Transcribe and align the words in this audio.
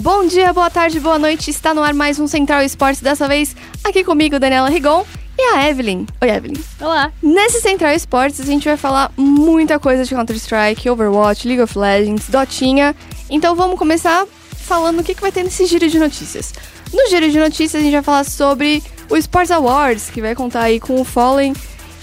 Bom 0.00 0.26
dia, 0.26 0.52
boa 0.52 0.70
tarde, 0.70 1.00
boa 1.00 1.18
noite. 1.18 1.50
Está 1.50 1.74
no 1.74 1.82
ar 1.82 1.92
mais 1.92 2.20
um 2.20 2.28
Central 2.28 2.62
Esportes, 2.62 3.00
dessa 3.00 3.26
vez 3.26 3.56
aqui 3.82 4.04
comigo, 4.04 4.38
Daniela 4.38 4.68
Rigon 4.68 5.04
e 5.36 5.42
a 5.42 5.68
Evelyn. 5.68 6.06
Oi, 6.20 6.30
Evelyn. 6.30 6.56
Olá. 6.80 7.12
Nesse 7.20 7.60
Central 7.60 7.92
Esportes, 7.92 8.40
a 8.40 8.44
gente 8.44 8.64
vai 8.64 8.76
falar 8.76 9.10
muita 9.16 9.76
coisa 9.80 10.04
de 10.04 10.14
Counter-Strike, 10.14 10.88
Overwatch, 10.88 11.48
League 11.48 11.60
of 11.60 11.76
Legends, 11.76 12.28
Dotinha. 12.28 12.94
Então 13.28 13.56
vamos 13.56 13.76
começar 13.76 14.24
falando 14.56 15.00
o 15.00 15.02
que, 15.02 15.16
que 15.16 15.20
vai 15.20 15.32
ter 15.32 15.42
nesse 15.42 15.66
giro 15.66 15.88
de 15.88 15.98
notícias. 15.98 16.54
No 16.92 17.08
giro 17.10 17.28
de 17.28 17.38
notícias, 17.38 17.74
a 17.74 17.84
gente 17.84 17.94
vai 17.94 18.02
falar 18.02 18.24
sobre 18.24 18.80
o 19.10 19.16
Sports 19.16 19.50
Awards, 19.50 20.10
que 20.10 20.20
vai 20.20 20.34
contar 20.34 20.62
aí 20.62 20.78
com 20.78 21.00
o 21.00 21.04
Fallen 21.04 21.52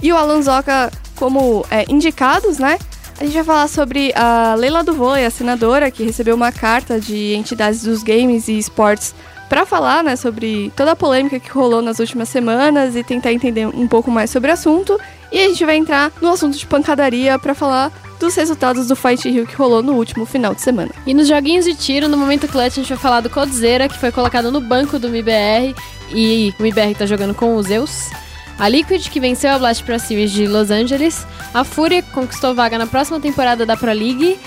e 0.03 0.11
o 0.11 0.17
Alan 0.17 0.41
Zoka 0.41 0.91
como 1.15 1.65
é, 1.71 1.85
indicados, 1.87 2.57
né? 2.59 2.77
A 3.19 3.23
gente 3.23 3.33
vai 3.33 3.43
falar 3.43 3.67
sobre 3.69 4.11
a 4.13 4.55
Leila 4.55 4.83
Duvoi, 4.83 5.25
a 5.25 5.29
senadora, 5.29 5.89
que 5.89 6.03
recebeu 6.03 6.35
uma 6.35 6.51
carta 6.51 6.99
de 6.99 7.33
entidades 7.33 7.83
dos 7.83 8.03
games 8.03 8.49
e 8.49 8.57
esportes 8.57 9.15
para 9.47 9.65
falar 9.65 10.03
né, 10.03 10.15
sobre 10.15 10.71
toda 10.75 10.91
a 10.91 10.95
polêmica 10.95 11.39
que 11.39 11.49
rolou 11.49 11.81
nas 11.81 11.99
últimas 11.99 12.27
semanas 12.27 12.95
e 12.95 13.03
tentar 13.03 13.31
entender 13.31 13.67
um 13.67 13.87
pouco 13.87 14.11
mais 14.11 14.29
sobre 14.29 14.49
o 14.49 14.53
assunto. 14.53 14.99
E 15.31 15.39
a 15.39 15.47
gente 15.47 15.63
vai 15.65 15.77
entrar 15.77 16.11
no 16.21 16.29
assunto 16.29 16.57
de 16.57 16.65
pancadaria 16.65 17.39
para 17.39 17.55
falar 17.55 17.91
dos 18.19 18.35
resultados 18.35 18.87
do 18.87 18.95
Fight 18.95 19.29
Rio 19.29 19.47
que 19.47 19.55
rolou 19.55 19.81
no 19.81 19.93
último 19.93 20.25
final 20.25 20.53
de 20.53 20.61
semana. 20.61 20.91
E 21.05 21.13
nos 21.13 21.27
joguinhos 21.27 21.63
de 21.63 21.73
tiro, 21.73 22.09
no 22.09 22.17
momento 22.17 22.47
clutch, 22.47 22.73
a 22.73 22.81
gente 22.81 22.89
vai 22.89 22.97
falar 22.97 23.21
do 23.21 23.29
Codzeira, 23.29 23.87
que 23.87 23.97
foi 23.97 24.11
colocado 24.11 24.51
no 24.51 24.59
banco 24.59 24.99
do 24.99 25.09
MIBR 25.09 25.73
e 26.11 26.53
o 26.59 26.63
MIBR 26.63 26.95
tá 26.95 27.05
jogando 27.05 27.33
com 27.33 27.55
o 27.55 27.63
Zeus. 27.63 28.09
A 28.57 28.69
Liquid, 28.69 29.09
que 29.09 29.19
venceu 29.19 29.51
a 29.51 29.59
Blast 29.59 29.83
Pro 29.83 29.99
Series 29.99 30.31
de 30.31 30.47
Los 30.47 30.71
Angeles. 30.71 31.25
A 31.53 31.63
Fúria, 31.63 32.01
que 32.01 32.11
conquistou 32.11 32.55
vaga 32.55 32.77
na 32.77 32.87
próxima 32.87 33.19
temporada 33.19 33.65
da 33.65 33.75
Pro 33.75 33.91
League. 33.91 34.39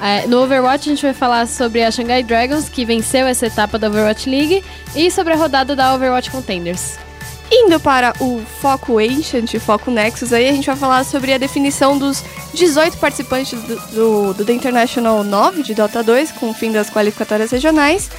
É, 0.00 0.26
no 0.28 0.42
Overwatch, 0.42 0.88
a 0.88 0.92
gente 0.94 1.02
vai 1.02 1.12
falar 1.12 1.46
sobre 1.48 1.82
a 1.82 1.90
Shanghai 1.90 2.22
Dragons, 2.22 2.68
que 2.68 2.84
venceu 2.84 3.26
essa 3.26 3.46
etapa 3.46 3.76
da 3.78 3.88
Overwatch 3.88 4.30
League. 4.30 4.64
E 4.94 5.10
sobre 5.10 5.32
a 5.32 5.36
rodada 5.36 5.74
da 5.74 5.92
Overwatch 5.94 6.30
Contenders. 6.30 6.98
Indo 7.50 7.80
para 7.80 8.12
o 8.20 8.42
Foco 8.60 8.98
Ancient, 8.98 9.58
Foco 9.58 9.90
Nexus, 9.90 10.34
aí 10.34 10.48
a 10.48 10.52
gente 10.52 10.66
vai 10.66 10.76
falar 10.76 11.02
sobre 11.04 11.32
a 11.32 11.38
definição 11.38 11.96
dos 11.96 12.22
18 12.52 12.98
participantes 12.98 13.58
do, 13.62 13.76
do, 13.88 14.34
do 14.34 14.44
The 14.44 14.52
International 14.52 15.24
9 15.24 15.62
de 15.62 15.74
Dota 15.74 16.02
2, 16.02 16.32
com 16.32 16.50
o 16.50 16.54
fim 16.54 16.70
das 16.70 16.90
qualificatórias 16.90 17.50
regionais, 17.50 18.10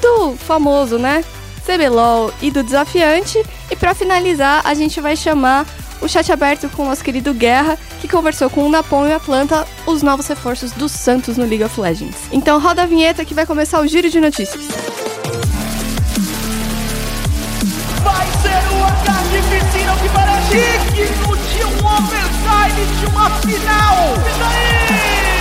do 0.00 0.34
famoso, 0.36 0.98
né, 0.98 1.22
CBLOL 1.66 2.32
e 2.40 2.50
do 2.50 2.62
desafiante. 2.62 3.42
E 3.70 3.76
para 3.76 3.94
finalizar, 3.94 4.62
a 4.64 4.74
gente 4.74 5.00
vai 5.00 5.16
chamar 5.16 5.66
o 6.02 6.08
chat 6.08 6.30
aberto 6.32 6.68
com 6.70 6.82
o 6.82 6.86
nosso 6.86 7.02
querido 7.02 7.32
Guerra, 7.32 7.78
que 8.00 8.08
conversou 8.08 8.50
com 8.50 8.66
o 8.66 8.68
Napon 8.68 9.06
e 9.06 9.12
Atlanta, 9.12 9.66
os 9.86 10.02
novos 10.02 10.26
reforços 10.26 10.72
do 10.72 10.88
Santos 10.88 11.36
no 11.36 11.44
League 11.44 11.62
of 11.62 11.80
Legends. 11.80 12.16
Então 12.32 12.60
roda 12.60 12.82
a 12.82 12.86
vinheta 12.86 13.24
que 13.24 13.34
vai 13.34 13.46
começar 13.46 13.80
o 13.80 13.86
giro 13.86 14.10
de 14.10 14.20
notícias. 14.20 14.66
Vai 18.02 18.26
ser 18.42 18.62
o 18.74 18.84
ataque 18.84 19.38
piscina 19.48 19.96
que 19.96 20.08
parece 20.08 20.92
digno 20.92 21.36
de 21.36 21.64
um 21.64 21.86
overtime 21.86 22.86
de 22.98 23.06
uma 23.06 23.30
final! 23.40 24.14
Isso 24.28 24.44
aí! 24.44 25.31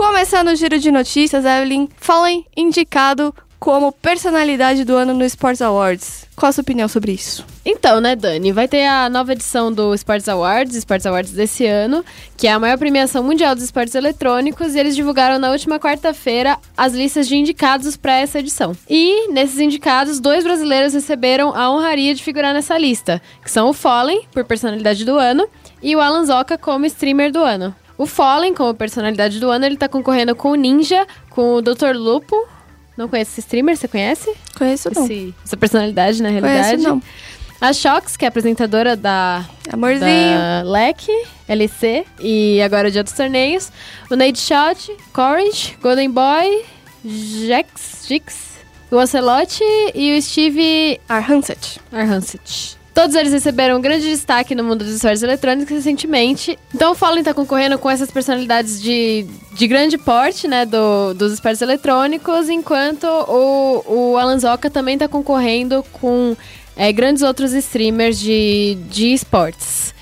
Começando 0.00 0.48
o 0.48 0.56
giro 0.56 0.78
de 0.78 0.90
notícias, 0.90 1.44
Evelyn, 1.44 1.86
Fallen 1.98 2.46
indicado 2.56 3.34
como 3.58 3.92
personalidade 3.92 4.82
do 4.82 4.96
ano 4.96 5.12
no 5.12 5.26
Sports 5.26 5.60
Awards. 5.60 6.26
Qual 6.34 6.48
a 6.48 6.52
sua 6.52 6.62
opinião 6.62 6.88
sobre 6.88 7.12
isso? 7.12 7.44
Então, 7.66 8.00
né, 8.00 8.16
Dani? 8.16 8.50
Vai 8.50 8.66
ter 8.66 8.86
a 8.86 9.10
nova 9.10 9.32
edição 9.32 9.70
do 9.70 9.94
Sports 9.94 10.26
Awards, 10.26 10.74
Sports 10.74 11.04
Awards 11.04 11.32
desse 11.32 11.66
ano, 11.66 12.02
que 12.34 12.46
é 12.46 12.52
a 12.52 12.58
maior 12.58 12.78
premiação 12.78 13.22
mundial 13.22 13.54
dos 13.54 13.62
esportes 13.62 13.94
eletrônicos, 13.94 14.74
e 14.74 14.78
eles 14.78 14.96
divulgaram 14.96 15.38
na 15.38 15.50
última 15.50 15.78
quarta-feira 15.78 16.56
as 16.74 16.94
listas 16.94 17.28
de 17.28 17.36
indicados 17.36 17.94
para 17.94 18.14
essa 18.14 18.38
edição. 18.38 18.74
E, 18.88 19.28
nesses 19.30 19.58
indicados, 19.58 20.18
dois 20.18 20.44
brasileiros 20.44 20.94
receberam 20.94 21.54
a 21.54 21.70
honraria 21.70 22.14
de 22.14 22.22
figurar 22.22 22.54
nessa 22.54 22.78
lista, 22.78 23.20
que 23.44 23.50
são 23.50 23.68
o 23.68 23.74
Fallen, 23.74 24.22
por 24.32 24.46
personalidade 24.46 25.04
do 25.04 25.18
ano, 25.18 25.46
e 25.82 25.94
o 25.94 26.00
Alan 26.00 26.24
Zoka 26.24 26.56
como 26.56 26.86
streamer 26.86 27.30
do 27.30 27.40
ano. 27.40 27.74
O 28.00 28.06
Fallen, 28.06 28.54
como 28.54 28.72
personalidade 28.72 29.38
do 29.38 29.50
ano, 29.50 29.66
ele 29.66 29.76
tá 29.76 29.86
concorrendo 29.86 30.34
com 30.34 30.52
o 30.52 30.54
Ninja, 30.54 31.06
com 31.28 31.56
o 31.56 31.60
Dr. 31.60 31.94
Lupo, 31.94 32.34
não 32.96 33.06
conhece 33.06 33.32
esse 33.32 33.40
streamer? 33.40 33.76
Você 33.76 33.86
conhece? 33.86 34.34
Conheço 34.56 34.90
não. 34.94 35.04
Esse, 35.04 35.34
essa 35.44 35.54
personalidade, 35.54 36.22
na 36.22 36.30
realidade. 36.30 36.82
Conheço 36.82 36.88
não. 36.88 37.02
A 37.60 37.74
Shox, 37.74 38.16
que 38.16 38.24
é 38.24 38.28
apresentadora 38.28 38.96
da, 38.96 39.44
Amorzinho. 39.70 40.00
da 40.02 40.62
LEC, 40.64 41.08
LC, 41.46 42.06
e 42.18 42.62
agora 42.62 42.90
de 42.90 42.96
outros 42.96 43.14
torneios. 43.14 43.70
O 44.10 44.16
Nate 44.16 44.38
Shot, 44.38 44.96
Courage, 45.12 45.76
Golden 45.82 46.10
Boy, 46.10 46.64
Jax, 47.04 48.06
Jix, 48.08 48.60
o 48.90 48.96
Ocelot 48.96 49.62
e 49.94 50.16
o 50.16 50.22
Steve 50.22 50.98
Arhanset. 51.06 51.78
Arhanset. 51.92 52.79
Todos 53.00 53.16
eles 53.16 53.32
receberam 53.32 53.78
um 53.78 53.80
grande 53.80 54.10
destaque 54.10 54.54
no 54.54 54.62
mundo 54.62 54.84
dos 54.84 54.96
esportes 54.96 55.22
eletrônicos 55.22 55.74
recentemente. 55.74 56.58
Então 56.74 56.92
o 56.92 56.94
Fallen 56.94 57.24
tá 57.24 57.32
concorrendo 57.32 57.78
com 57.78 57.88
essas 57.88 58.10
personalidades 58.10 58.78
de, 58.78 59.24
de 59.54 59.66
grande 59.66 59.96
porte, 59.96 60.46
né, 60.46 60.66
do, 60.66 61.14
dos 61.14 61.32
esportes 61.32 61.62
eletrônicos, 61.62 62.50
enquanto 62.50 63.04
o, 63.04 63.84
o 63.86 64.16
Alan 64.18 64.38
Zoka 64.38 64.68
também 64.68 64.98
tá 64.98 65.08
concorrendo 65.08 65.82
com 65.92 66.36
é, 66.76 66.92
grandes 66.92 67.22
outros 67.22 67.54
streamers 67.54 68.20
de, 68.20 68.76
de 68.90 69.14
esportes. 69.14 69.94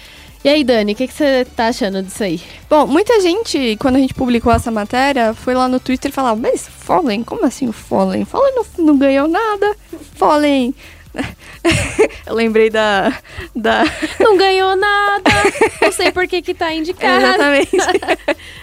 E 0.44 0.48
aí, 0.48 0.64
Dani, 0.64 0.92
o 0.92 0.96
que, 0.96 1.06
você 1.06 1.46
tá 1.54 1.68
achando 1.68 2.02
disso 2.02 2.24
aí? 2.24 2.40
Bom, 2.68 2.84
muita 2.84 3.20
gente, 3.20 3.76
quando 3.78 3.94
a 3.94 4.00
gente 4.00 4.14
publicou 4.14 4.52
essa 4.52 4.72
matéria, 4.72 5.34
foi 5.34 5.54
lá 5.54 5.68
no 5.68 5.78
Twitter 5.78 6.10
e 6.10 6.14
falava, 6.14 6.40
mas 6.40 6.66
Fallen, 6.66 7.22
como 7.22 7.46
assim 7.46 7.68
o 7.68 7.72
Fallen? 7.72 8.24
Fallen 8.24 8.54
não, 8.56 8.86
não 8.86 8.98
ganhou 8.98 9.28
nada. 9.28 9.76
Fallen... 10.16 10.74
Eu 12.26 12.34
lembrei 12.34 12.70
da, 12.70 13.18
da... 13.54 13.84
Não 14.20 14.36
ganhou 14.36 14.76
nada! 14.76 15.30
Não 15.80 15.92
sei 15.92 16.12
por 16.12 16.26
que 16.26 16.42
que 16.42 16.54
tá 16.54 16.72
indicado. 16.72 17.24
Exatamente. 17.24 17.76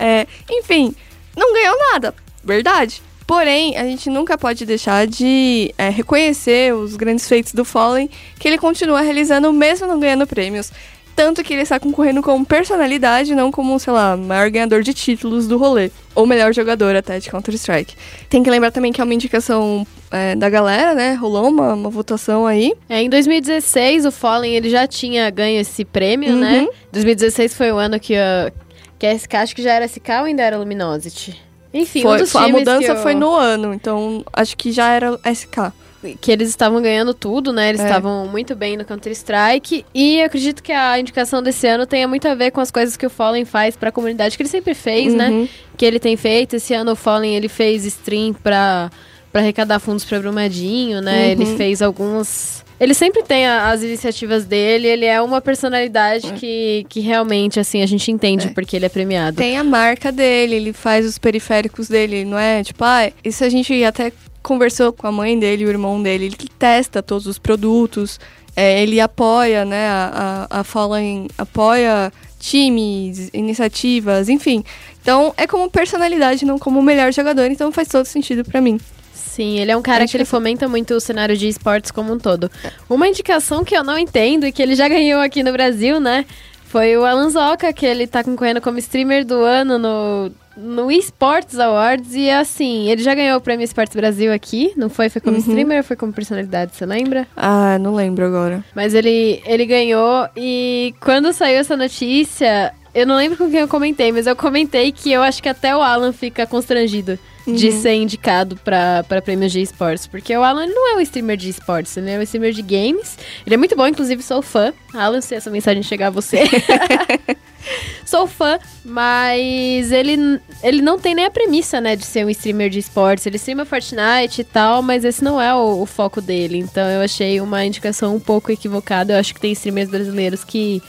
É, 0.00 0.28
enfim, 0.48 0.94
não 1.36 1.52
ganhou 1.52 1.76
nada, 1.92 2.14
verdade. 2.44 3.02
Porém, 3.26 3.76
a 3.76 3.82
gente 3.82 4.08
nunca 4.08 4.38
pode 4.38 4.64
deixar 4.64 5.08
de 5.08 5.74
é, 5.76 5.88
reconhecer 5.88 6.72
os 6.72 6.94
grandes 6.94 7.26
feitos 7.26 7.52
do 7.52 7.64
Fallen, 7.64 8.08
que 8.38 8.46
ele 8.46 8.58
continua 8.58 9.00
realizando 9.00 9.52
mesmo 9.52 9.88
não 9.88 9.98
ganhando 9.98 10.24
prêmios. 10.24 10.70
Tanto 11.18 11.42
que 11.42 11.52
ele 11.52 11.62
está 11.62 11.80
concorrendo 11.80 12.22
como 12.22 12.46
personalidade, 12.46 13.34
não 13.34 13.50
como, 13.50 13.76
sei 13.80 13.92
lá, 13.92 14.16
maior 14.16 14.48
ganhador 14.50 14.82
de 14.84 14.94
títulos 14.94 15.48
do 15.48 15.58
rolê. 15.58 15.90
Ou 16.14 16.24
melhor 16.28 16.54
jogador 16.54 16.94
até 16.94 17.18
de 17.18 17.28
Counter-Strike. 17.28 17.96
Tem 18.30 18.40
que 18.40 18.48
lembrar 18.48 18.70
também 18.70 18.92
que 18.92 19.00
é 19.00 19.04
uma 19.04 19.12
indicação 19.12 19.84
é, 20.12 20.36
da 20.36 20.48
galera, 20.48 20.94
né? 20.94 21.14
Rolou 21.14 21.48
uma, 21.48 21.74
uma 21.74 21.90
votação 21.90 22.46
aí. 22.46 22.72
É, 22.88 23.02
em 23.02 23.10
2016, 23.10 24.06
o 24.06 24.12
Fallen 24.12 24.54
ele 24.54 24.70
já 24.70 24.86
tinha 24.86 25.28
ganho 25.28 25.60
esse 25.60 25.84
prêmio, 25.84 26.34
Uhum. 26.34 26.38
né? 26.38 26.68
2016 26.92 27.52
foi 27.52 27.72
o 27.72 27.76
ano 27.78 27.98
que 27.98 28.14
a, 28.14 28.52
que 28.96 29.04
a 29.04 29.12
SK, 29.18 29.34
acho 29.34 29.56
que 29.56 29.62
já 29.62 29.72
era 29.72 29.88
SK 29.88 30.08
ou 30.20 30.24
ainda 30.26 30.44
era 30.44 30.56
Luminosity? 30.56 31.36
Enfim, 31.74 32.02
Foi- 32.02 32.14
um 32.14 32.18
dos 32.20 32.36
a 32.36 32.46
mudança 32.46 32.94
que 32.94 33.02
foi 33.02 33.16
no 33.16 33.34
ano, 33.34 33.74
então 33.74 34.24
acho 34.32 34.56
que 34.56 34.70
já 34.70 34.92
era 34.94 35.18
SK. 35.24 35.72
Que 36.20 36.30
eles 36.30 36.48
estavam 36.48 36.80
ganhando 36.80 37.12
tudo, 37.12 37.52
né? 37.52 37.68
Eles 37.70 37.80
É. 37.80 37.84
estavam 37.84 38.26
muito 38.28 38.54
bem 38.54 38.76
no 38.76 38.84
Counter-Strike. 38.84 39.84
E 39.94 40.22
acredito 40.22 40.62
que 40.62 40.72
a 40.72 40.98
indicação 40.98 41.42
desse 41.42 41.66
ano 41.66 41.86
tenha 41.86 42.06
muito 42.06 42.26
a 42.28 42.34
ver 42.34 42.50
com 42.50 42.60
as 42.60 42.70
coisas 42.70 42.96
que 42.96 43.06
o 43.06 43.10
Fallen 43.10 43.44
faz 43.44 43.76
pra 43.76 43.90
comunidade, 43.90 44.36
que 44.36 44.42
ele 44.42 44.48
sempre 44.50 44.74
fez, 44.74 45.12
né? 45.14 45.28
Uhum. 45.30 45.48
Que 45.76 45.84
ele 45.84 45.98
tem 45.98 46.16
feito. 46.16 46.54
Esse 46.56 46.72
ano 46.74 46.92
o 46.92 46.96
Fallen 46.96 47.34
ele 47.34 47.48
fez 47.48 47.84
stream 47.84 48.32
pra 48.32 48.90
arrecadar 49.34 49.78
fundos 49.78 50.04
pra 50.04 50.18
Brumadinho, 50.18 51.00
né? 51.00 51.26
Uhum. 51.26 51.30
Ele 51.32 51.56
fez 51.56 51.80
alguns. 51.82 52.64
Ele 52.80 52.94
sempre 52.94 53.22
tem 53.24 53.44
a- 53.46 53.70
as 53.70 53.82
iniciativas 53.82 54.44
dele, 54.44 54.86
ele 54.86 55.04
é 55.04 55.20
uma 55.20 55.40
personalidade 55.40 56.32
que, 56.34 56.86
que 56.88 57.00
realmente, 57.00 57.58
assim, 57.58 57.82
a 57.82 57.86
gente 57.86 58.10
entende 58.12 58.46
É. 58.46 58.50
porque 58.50 58.76
ele 58.76 58.86
é 58.86 58.88
premiado. 58.88 59.36
Tem 59.36 59.56
a 59.58 59.64
marca 59.64 60.12
dele, 60.12 60.54
ele 60.54 60.72
faz 60.72 61.04
os 61.04 61.18
periféricos 61.18 61.88
dele, 61.88 62.24
não 62.24 62.38
é? 62.38 62.62
Tipo, 62.62 62.84
ah, 62.84 63.10
isso 63.24 63.42
a 63.42 63.48
gente 63.48 63.82
até 63.82 64.12
conversou 64.42 64.92
com 64.92 65.06
a 65.06 65.12
mãe 65.12 65.36
dele, 65.38 65.64
o 65.66 65.68
irmão 65.68 66.00
dele, 66.02 66.26
ele 66.26 66.36
que 66.36 66.48
testa 66.48 67.02
todos 67.02 67.26
os 67.26 67.36
produtos, 67.38 68.20
é, 68.54 68.80
ele 68.82 69.00
apoia, 69.00 69.64
né, 69.64 69.88
a, 69.88 70.46
a, 70.50 70.60
a 70.60 70.64
Fallen 70.64 71.26
apoia 71.36 72.12
times, 72.38 73.28
iniciativas, 73.34 74.28
enfim. 74.28 74.64
Então, 75.02 75.34
é 75.36 75.46
como 75.46 75.68
personalidade, 75.70 76.44
não 76.44 76.58
como 76.58 76.78
o 76.78 76.82
melhor 76.82 77.12
jogador, 77.12 77.50
então 77.50 77.72
faz 77.72 77.88
todo 77.88 78.04
sentido 78.06 78.44
pra 78.44 78.60
mim. 78.60 78.78
Sim, 79.18 79.58
ele 79.58 79.70
é 79.70 79.76
um 79.76 79.82
cara 79.82 80.06
que 80.06 80.16
ele 80.16 80.24
fomenta 80.24 80.68
muito 80.68 80.94
o 80.94 81.00
cenário 81.00 81.36
de 81.36 81.48
esportes 81.48 81.90
como 81.90 82.12
um 82.12 82.18
todo. 82.18 82.50
Uma 82.88 83.08
indicação 83.08 83.64
que 83.64 83.76
eu 83.76 83.84
não 83.84 83.98
entendo 83.98 84.46
e 84.46 84.52
que 84.52 84.62
ele 84.62 84.74
já 84.74 84.88
ganhou 84.88 85.20
aqui 85.20 85.42
no 85.42 85.52
Brasil, 85.52 86.00
né? 86.00 86.24
Foi 86.64 86.96
o 86.96 87.04
Alan 87.04 87.30
Zoca, 87.30 87.72
que 87.72 87.86
ele 87.86 88.06
tá 88.06 88.22
concorrendo 88.22 88.60
como 88.60 88.78
streamer 88.78 89.24
do 89.24 89.36
ano 89.42 89.78
no, 89.78 90.30
no 90.56 90.90
eSports 90.92 91.58
Awards. 91.58 92.14
E 92.14 92.30
assim, 92.30 92.90
ele 92.90 93.02
já 93.02 93.14
ganhou 93.14 93.38
o 93.38 93.40
prêmio 93.40 93.64
Esportes 93.64 93.96
Brasil 93.96 94.30
aqui, 94.32 94.72
não 94.76 94.90
foi? 94.90 95.08
Foi 95.08 95.20
como 95.20 95.36
Uhum. 95.36 95.40
streamer 95.40 95.78
ou 95.78 95.84
foi 95.84 95.96
como 95.96 96.12
personalidade, 96.12 96.76
você 96.76 96.84
lembra? 96.84 97.26
Ah, 97.36 97.78
não 97.78 97.94
lembro 97.94 98.26
agora. 98.26 98.62
Mas 98.74 98.92
ele, 98.92 99.42
ele 99.46 99.64
ganhou 99.64 100.28
e 100.36 100.94
quando 101.00 101.32
saiu 101.32 101.58
essa 101.58 101.74
notícia, 101.76 102.74
eu 102.94 103.06
não 103.06 103.16
lembro 103.16 103.38
com 103.38 103.50
quem 103.50 103.60
eu 103.60 103.68
comentei, 103.68 104.12
mas 104.12 104.26
eu 104.26 104.36
comentei 104.36 104.92
que 104.92 105.10
eu 105.10 105.22
acho 105.22 105.42
que 105.42 105.48
até 105.48 105.74
o 105.74 105.80
Alan 105.80 106.12
fica 106.12 106.46
constrangido 106.46 107.18
de 107.54 107.72
ser 107.72 107.94
indicado 107.94 108.56
pra 108.56 109.04
prêmios 109.24 109.52
de 109.52 109.60
esportes. 109.60 110.06
Porque 110.06 110.36
o 110.36 110.42
Alan 110.42 110.66
não 110.66 110.92
é 110.92 110.96
um 110.96 111.00
streamer 111.00 111.36
de 111.36 111.48
esportes, 111.48 111.96
ele 111.96 112.10
é 112.10 112.18
um 112.18 112.22
streamer 112.22 112.52
de 112.52 112.62
games. 112.62 113.18
Ele 113.46 113.54
é 113.54 113.58
muito 113.58 113.76
bom, 113.76 113.86
inclusive 113.86 114.22
sou 114.22 114.42
fã. 114.42 114.72
Alan, 114.92 115.20
se 115.20 115.34
essa 115.34 115.50
mensagem 115.50 115.82
chegar 115.82 116.08
a 116.08 116.10
você. 116.10 116.44
sou 118.04 118.26
fã, 118.26 118.58
mas 118.84 119.92
ele, 119.92 120.40
ele 120.62 120.80
não 120.80 120.98
tem 120.98 121.14
nem 121.14 121.26
a 121.26 121.30
premissa, 121.30 121.80
né, 121.80 121.94
de 121.94 122.04
ser 122.04 122.24
um 122.24 122.30
streamer 122.30 122.70
de 122.70 122.78
esportes. 122.78 123.26
Ele 123.26 123.36
streama 123.36 123.64
Fortnite 123.64 124.40
e 124.40 124.44
tal, 124.44 124.82
mas 124.82 125.04
esse 125.04 125.22
não 125.22 125.40
é 125.40 125.54
o, 125.54 125.82
o 125.82 125.86
foco 125.86 126.20
dele. 126.20 126.58
Então 126.58 126.88
eu 126.88 127.02
achei 127.02 127.40
uma 127.40 127.64
indicação 127.64 128.14
um 128.14 128.20
pouco 128.20 128.50
equivocada. 128.50 129.12
Eu 129.12 129.18
acho 129.18 129.34
que 129.34 129.40
tem 129.40 129.52
streamers 129.52 129.90
brasileiros 129.90 130.44
que 130.44 130.82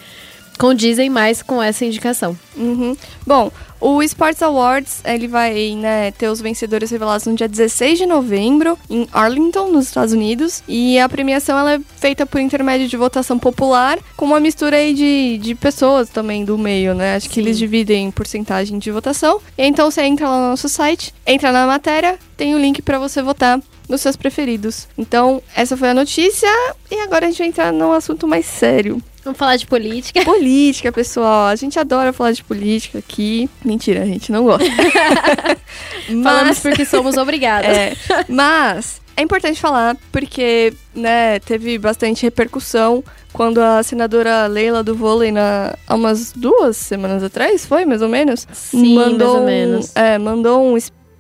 condizem 0.60 1.10
mais 1.10 1.42
com 1.42 1.64
essa 1.64 1.86
indicação. 1.86 2.38
Uhum. 2.58 2.96
Bom, 3.26 3.50
o 3.80 4.04
Sports 4.04 4.44
Awards, 4.44 5.02
ele 5.06 5.26
vai 5.26 5.74
né, 5.74 6.12
ter 6.12 6.28
os 6.28 6.42
vencedores 6.42 6.92
revelados 6.92 7.26
no 7.26 7.34
dia 7.34 7.48
16 7.48 8.00
de 8.00 8.06
novembro, 8.06 8.78
em 8.90 9.08
Arlington, 9.14 9.70
nos 9.72 9.86
Estados 9.86 10.14
Unidos. 10.14 10.62
E 10.68 11.00
a 11.00 11.08
premiação 11.08 11.58
ela 11.58 11.76
é 11.76 11.80
feita 11.96 12.26
por 12.26 12.42
intermédio 12.42 12.90
de 12.90 12.98
votação 12.98 13.40
popular, 13.40 13.98
com 14.18 14.26
uma 14.26 14.40
mistura 14.40 14.76
aí 14.76 14.94
de, 14.94 15.38
de 15.38 15.56
pessoas 15.56 16.10
também 16.10 16.44
do 16.44 16.58
meio, 16.58 16.94
né? 16.94 17.16
Acho 17.16 17.30
que 17.30 17.36
Sim. 17.36 17.42
eles 17.42 17.58
dividem 17.58 18.08
em 18.08 18.12
porcentagem 18.12 18.78
de 18.78 18.92
votação. 18.92 19.40
E 19.58 19.66
então 19.66 19.90
você 19.90 20.02
entra 20.02 20.28
lá 20.28 20.42
no 20.42 20.50
nosso 20.50 20.68
site, 20.68 21.14
entra 21.26 21.54
na 21.54 21.66
matéria, 21.66 22.20
tem 22.36 22.54
o 22.54 22.60
link 22.60 22.82
para 22.82 23.00
você 23.00 23.22
votar 23.22 23.62
nos 23.88 24.02
seus 24.02 24.16
preferidos. 24.16 24.88
Então, 24.98 25.42
essa 25.56 25.76
foi 25.76 25.90
a 25.90 25.94
notícia. 25.94 26.50
E 26.92 27.00
agora 27.00 27.26
a 27.26 27.30
gente 27.30 27.40
vai 27.40 27.48
entrar 27.48 27.72
num 27.72 27.92
assunto 27.92 28.28
mais 28.28 28.46
sério. 28.46 29.02
Vamos 29.24 29.38
falar 29.38 29.58
de 29.58 29.66
política. 29.66 30.24
Política, 30.24 30.92
pessoal. 30.92 31.48
A 31.48 31.56
gente 31.56 31.78
adora 31.78 32.14
falar 32.14 32.32
de 32.32 32.44
política 32.44 33.00
aqui. 33.00 33.50
Mentira, 33.64 34.02
a 34.04 34.06
gente 34.06 34.32
não 34.32 34.44
gosta. 34.46 34.66
Falamos 36.24 36.48
mas, 36.50 36.60
porque 36.60 36.86
somos 36.86 37.18
obrigadas. 37.18 37.68
é, 37.70 37.96
mas 38.28 39.02
é 39.16 39.22
importante 39.22 39.60
falar 39.60 39.98
porque, 40.12 40.74
né, 40.96 41.40
teve 41.40 41.78
bastante 41.78 42.24
repercussão 42.24 43.04
quando 43.34 43.60
a 43.60 43.84
senadora 43.84 44.48
Leila 44.48 44.82
do 44.84 44.96
vôlei, 44.96 45.32
na, 45.32 45.76
há 45.88 45.96
umas 45.96 46.32
duas 46.32 46.78
semanas 46.78 47.22
atrás, 47.22 47.66
foi 47.66 47.86
mais 47.86 48.02
ou 48.02 48.10
menos? 48.10 48.48
Sim, 48.54 48.96
mais 48.96 49.22
ou 49.22 49.42
um- 49.42 49.46
menos. 49.46 49.96
é, 49.96 50.18
mandou 50.18 50.66
um 50.66 50.78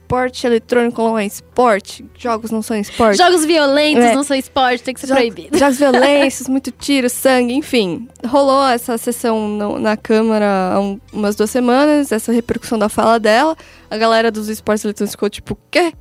esporte 0.10 0.48
eletrônico 0.48 1.04
não 1.04 1.20
é 1.20 1.26
esporte. 1.28 2.04
Jogos 2.18 2.50
não 2.50 2.64
são 2.64 2.76
esporte. 2.76 3.16
Jogos 3.18 3.46
violentos 3.46 4.04
É. 4.06 4.16
não 4.16 4.24
são 4.24 4.36
esporte, 4.36 4.82
tem 4.82 4.92
que 4.92 5.00
ser 5.02 5.06
Jogos- 5.08 5.22
proibido. 5.24 5.56
Jogos 5.56 5.78
violentos, 5.78 6.48
muito 6.48 6.72
tiro, 6.72 7.08
sangue, 7.08 7.54
enfim. 7.54 8.08
Rolou 8.26 8.68
essa 8.68 8.98
sessão 8.98 9.48
no- 9.48 9.78
na 9.78 9.96
Câmara 9.96 10.74
há 10.74 10.80
um- 10.80 11.00
umas 11.14 11.36
duas 11.36 11.52
semanas, 11.52 12.12
essa 12.12 12.32
repercussão 12.32 12.80
da 12.80 12.90
fala 12.90 13.20
dela. 13.20 13.56
A 13.88 13.98
galera 13.98 14.32
dos 14.32 14.50
esportes 14.50 14.84
eletrônicos 14.84 15.12
ficou 15.14 15.30
tipo, 15.30 15.56
quê? 15.70 15.94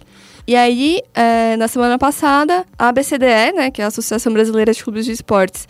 E 0.47 0.57
aí, 0.57 1.03
é, 1.15 1.57
na 1.59 1.69
semana 1.69 1.99
passada, 1.99 2.65
a 2.79 2.89
ABCDE, 2.89 3.53
né, 3.55 3.71
que 3.71 3.83
é 3.83 3.85
a 3.85 3.89
Associação 3.89 4.33
Brasileira 4.33 4.73
de 4.73 4.83
Clubes 4.83 5.05
de 5.05 5.13
Esportes, 5.13 5.69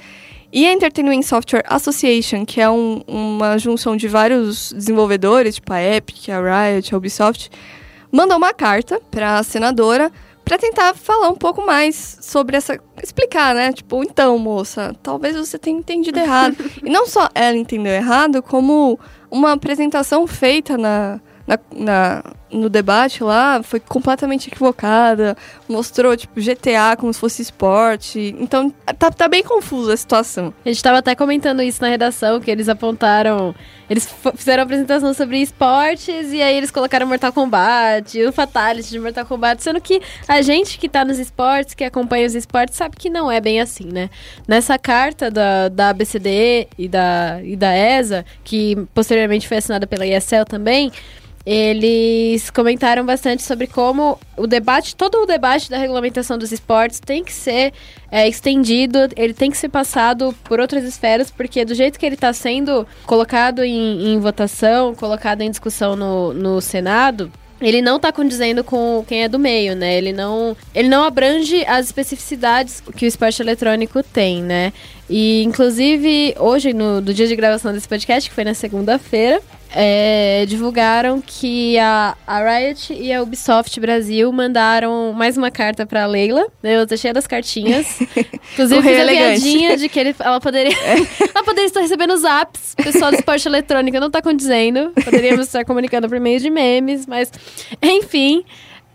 e 0.52 0.64
a 0.64 0.72
Entertainment 0.72 1.22
Software 1.22 1.64
Association, 1.66 2.46
que 2.46 2.60
é 2.60 2.70
um- 2.70 3.02
uma 3.08 3.58
junção 3.58 3.96
de 3.96 4.06
vários 4.06 4.72
desenvolvedores, 4.72 5.56
tipo 5.56 5.72
a 5.72 5.82
Epic, 5.82 6.28
a 6.28 6.38
Riot, 6.70 6.94
a 6.94 6.96
Ubisoft, 6.96 7.50
mandou 8.10 8.36
uma 8.36 8.52
carta 8.54 9.00
para 9.10 9.38
a 9.38 9.42
senadora 9.42 10.10
para 10.44 10.56
tentar 10.56 10.94
falar 10.94 11.28
um 11.28 11.34
pouco 11.34 11.64
mais 11.64 12.18
sobre 12.22 12.56
essa. 12.56 12.78
explicar, 13.02 13.54
né? 13.54 13.70
Tipo, 13.72 14.02
então, 14.02 14.38
moça, 14.38 14.94
talvez 15.02 15.36
você 15.36 15.58
tenha 15.58 15.78
entendido 15.78 16.18
errado. 16.18 16.56
e 16.82 16.88
não 16.88 17.06
só 17.06 17.28
ela 17.34 17.56
entendeu 17.56 17.92
errado, 17.92 18.42
como 18.42 18.98
uma 19.30 19.52
apresentação 19.52 20.26
feita 20.26 20.78
na. 20.78 21.20
Na, 21.46 21.58
na- 21.74 22.24
no 22.50 22.68
debate 22.68 23.22
lá 23.22 23.62
foi 23.62 23.80
completamente 23.80 24.48
equivocada, 24.48 25.36
mostrou 25.68 26.16
tipo 26.16 26.40
GTA 26.40 26.96
como 26.96 27.12
se 27.12 27.20
fosse 27.20 27.42
esporte. 27.42 28.34
Então 28.38 28.70
tá, 28.98 29.10
tá 29.10 29.28
bem 29.28 29.42
confusa 29.42 29.94
a 29.94 29.96
situação. 29.96 30.52
A 30.64 30.68
gente 30.68 30.82
tava 30.82 30.98
até 30.98 31.14
comentando 31.14 31.62
isso 31.62 31.80
na 31.82 31.88
redação, 31.88 32.40
que 32.40 32.50
eles 32.50 32.68
apontaram. 32.68 33.54
Eles 33.88 34.08
fizeram 34.36 34.62
apresentação 34.64 35.14
sobre 35.14 35.38
esportes 35.38 36.32
e 36.32 36.42
aí 36.42 36.54
eles 36.54 36.70
colocaram 36.70 37.06
Mortal 37.06 37.32
Kombat, 37.32 38.22
o 38.22 38.32
Fatality 38.32 38.90
de 38.90 38.98
Mortal 38.98 39.24
Kombat, 39.24 39.62
sendo 39.62 39.80
que 39.80 40.00
a 40.26 40.42
gente 40.42 40.78
que 40.78 40.88
tá 40.88 41.04
nos 41.04 41.18
esportes, 41.18 41.74
que 41.74 41.84
acompanha 41.84 42.26
os 42.26 42.34
esportes, 42.34 42.76
sabe 42.76 42.96
que 42.96 43.08
não 43.08 43.30
é 43.30 43.40
bem 43.40 43.60
assim, 43.60 43.86
né? 43.86 44.10
Nessa 44.46 44.78
carta 44.78 45.30
da, 45.30 45.68
da 45.68 45.88
ABCDE 45.88 46.68
e 46.76 46.86
da, 46.86 47.40
e 47.42 47.56
da 47.56 47.74
ESA, 47.74 48.26
que 48.44 48.76
posteriormente 48.94 49.48
foi 49.48 49.56
assinada 49.56 49.86
pela 49.86 50.06
ESL 50.06 50.44
também, 50.46 50.92
eles 52.38 52.50
comentaram 52.50 53.04
bastante 53.04 53.42
sobre 53.42 53.66
como 53.66 54.18
o 54.36 54.46
debate, 54.46 54.94
todo 54.94 55.22
o 55.22 55.26
debate 55.26 55.68
da 55.68 55.76
regulamentação 55.76 56.38
dos 56.38 56.52
esportes 56.52 57.00
tem 57.00 57.24
que 57.24 57.32
ser 57.32 57.72
é, 58.10 58.28
estendido, 58.28 58.98
ele 59.16 59.34
tem 59.34 59.50
que 59.50 59.56
ser 59.56 59.68
passado 59.68 60.34
por 60.44 60.60
outras 60.60 60.84
esferas, 60.84 61.30
porque 61.30 61.64
do 61.64 61.74
jeito 61.74 61.98
que 61.98 62.06
ele 62.06 62.14
está 62.14 62.32
sendo 62.32 62.86
colocado 63.04 63.64
em, 63.64 64.12
em 64.12 64.18
votação, 64.20 64.94
colocado 64.94 65.42
em 65.42 65.50
discussão 65.50 65.96
no, 65.96 66.32
no 66.32 66.60
Senado, 66.60 67.30
ele 67.60 67.82
não 67.82 67.96
está 67.96 68.12
condizendo 68.12 68.62
com 68.62 69.04
quem 69.06 69.24
é 69.24 69.28
do 69.28 69.38
meio, 69.38 69.74
né? 69.74 69.98
Ele 69.98 70.12
não, 70.12 70.56
ele 70.72 70.88
não 70.88 71.02
abrange 71.02 71.64
as 71.66 71.86
especificidades 71.86 72.80
que 72.94 73.04
o 73.04 73.08
esporte 73.08 73.42
eletrônico 73.42 74.00
tem, 74.00 74.44
né? 74.44 74.72
E, 75.08 75.42
inclusive, 75.42 76.34
hoje, 76.38 76.72
no, 76.72 77.00
no 77.00 77.14
dia 77.14 77.26
de 77.26 77.34
gravação 77.34 77.72
desse 77.72 77.88
podcast, 77.88 78.28
que 78.28 78.34
foi 78.34 78.44
na 78.44 78.54
segunda-feira, 78.54 79.40
é, 79.70 80.44
divulgaram 80.46 81.22
que 81.24 81.78
a, 81.78 82.16
a 82.26 82.42
Riot 82.42 82.92
e 82.92 83.12
a 83.12 83.22
Ubisoft 83.22 83.78
Brasil 83.80 84.30
mandaram 84.32 85.12
mais 85.12 85.36
uma 85.36 85.50
carta 85.50 85.86
pra 85.86 86.06
Leila. 86.06 86.46
Eu 86.62 86.86
tô 86.86 86.96
cheia 86.96 87.14
das 87.14 87.26
cartinhas. 87.26 88.00
Inclusive, 88.52 88.82
fiz 88.82 89.00
a 89.00 89.06
piadinha 89.06 89.76
de 89.76 89.88
que 89.88 89.98
ele, 89.98 90.14
ela, 90.18 90.40
poderia, 90.40 90.76
ela 91.34 91.44
poderia 91.44 91.66
estar 91.66 91.80
recebendo 91.80 92.14
os 92.14 92.24
apps. 92.24 92.74
O 92.78 92.82
pessoal 92.82 93.10
do 93.10 93.16
esporte 93.16 93.46
eletrônico 93.48 93.98
não 94.00 94.10
tá 94.10 94.22
condizendo. 94.22 94.92
Poderíamos 95.04 95.46
estar 95.46 95.64
comunicando 95.64 96.08
por 96.08 96.18
meio 96.20 96.40
de 96.40 96.50
memes, 96.50 97.06
mas... 97.06 97.30
Enfim... 97.82 98.44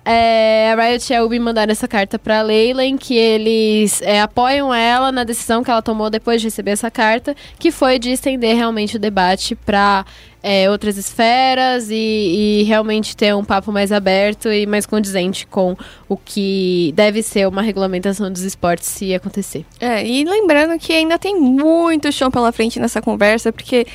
É, 0.05 0.71
a 0.71 0.75
Riot 0.75 1.11
e 1.11 1.15
a 1.15 1.23
Ubi 1.23 1.39
mandaram 1.39 1.71
essa 1.71 1.87
carta 1.87 2.19
pra 2.19 2.41
Leila 2.41 2.83
em 2.83 2.97
que 2.97 3.15
eles 3.15 4.01
é, 4.01 4.19
apoiam 4.21 4.73
ela 4.73 5.11
na 5.11 5.23
decisão 5.23 5.63
que 5.63 5.71
ela 5.71 5.81
tomou 5.81 6.09
depois 6.09 6.41
de 6.41 6.47
receber 6.47 6.71
essa 6.71 6.91
carta, 6.91 7.35
que 7.57 7.71
foi 7.71 7.97
de 7.97 8.11
estender 8.11 8.55
realmente 8.55 8.97
o 8.97 8.99
debate 8.99 9.55
pra 9.55 10.05
é, 10.41 10.69
outras 10.69 10.97
esferas 10.97 11.89
e, 11.89 11.95
e 11.95 12.63
realmente 12.63 13.15
ter 13.15 13.33
um 13.33 13.45
papo 13.45 13.71
mais 13.71 13.93
aberto 13.93 14.51
e 14.51 14.65
mais 14.65 14.85
condizente 14.85 15.47
com 15.47 15.77
o 16.09 16.17
que 16.17 16.91
deve 16.95 17.23
ser 17.23 17.47
uma 17.47 17.61
regulamentação 17.61 18.29
dos 18.29 18.41
esportes 18.41 18.89
se 18.89 19.13
acontecer. 19.13 19.65
É, 19.79 20.05
e 20.05 20.25
lembrando 20.25 20.77
que 20.77 20.91
ainda 20.91 21.17
tem 21.17 21.39
muito 21.39 22.11
chão 22.11 22.29
pela 22.29 22.51
frente 22.51 22.77
nessa 22.77 23.01
conversa, 23.01 23.53
porque 23.53 23.87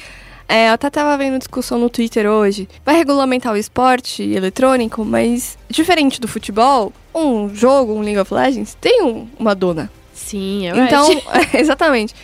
é, 0.49 0.69
eu 0.71 0.73
até 0.73 0.88
tava 0.88 1.17
vendo 1.19 1.38
discussão 1.38 1.78
no 1.78 1.90
Twitter 1.90 2.26
hoje. 2.26 2.69
Vai 2.85 2.97
regulamentar 2.97 3.52
o 3.52 3.57
esporte 3.57 4.23
eletrônico, 4.23 5.05
mas 5.05 5.59
diferente 5.69 6.21
do 6.21 6.26
futebol, 6.26 6.93
um 7.14 7.55
jogo, 7.55 7.93
um 7.93 8.00
League 8.00 8.19
of 8.19 8.33
Legends, 8.33 8.75
tem 8.81 9.02
um- 9.02 9.28
uma 9.38 9.55
dona. 9.55 9.90
Sim, 10.14 10.67
é 10.69 10.71
Então, 10.87 11.07
Riot. 11.09 11.25
exatamente. 11.55 12.14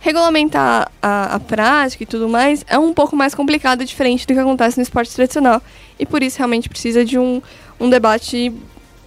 Regulamentar 0.00 0.90
a, 1.02 1.34
a 1.34 1.40
prática 1.40 2.02
e 2.04 2.06
tudo 2.06 2.28
mais 2.28 2.64
é 2.68 2.78
um 2.78 2.94
pouco 2.94 3.16
mais 3.16 3.34
complicado 3.34 3.82
e 3.82 3.84
diferente 3.84 4.26
do 4.26 4.32
que 4.32 4.38
acontece 4.38 4.76
no 4.76 4.82
esporte 4.82 5.12
tradicional. 5.14 5.60
E 5.98 6.06
por 6.06 6.22
isso 6.22 6.38
realmente 6.38 6.68
precisa 6.68 7.04
de 7.04 7.18
um, 7.18 7.42
um 7.80 7.90
debate 7.90 8.52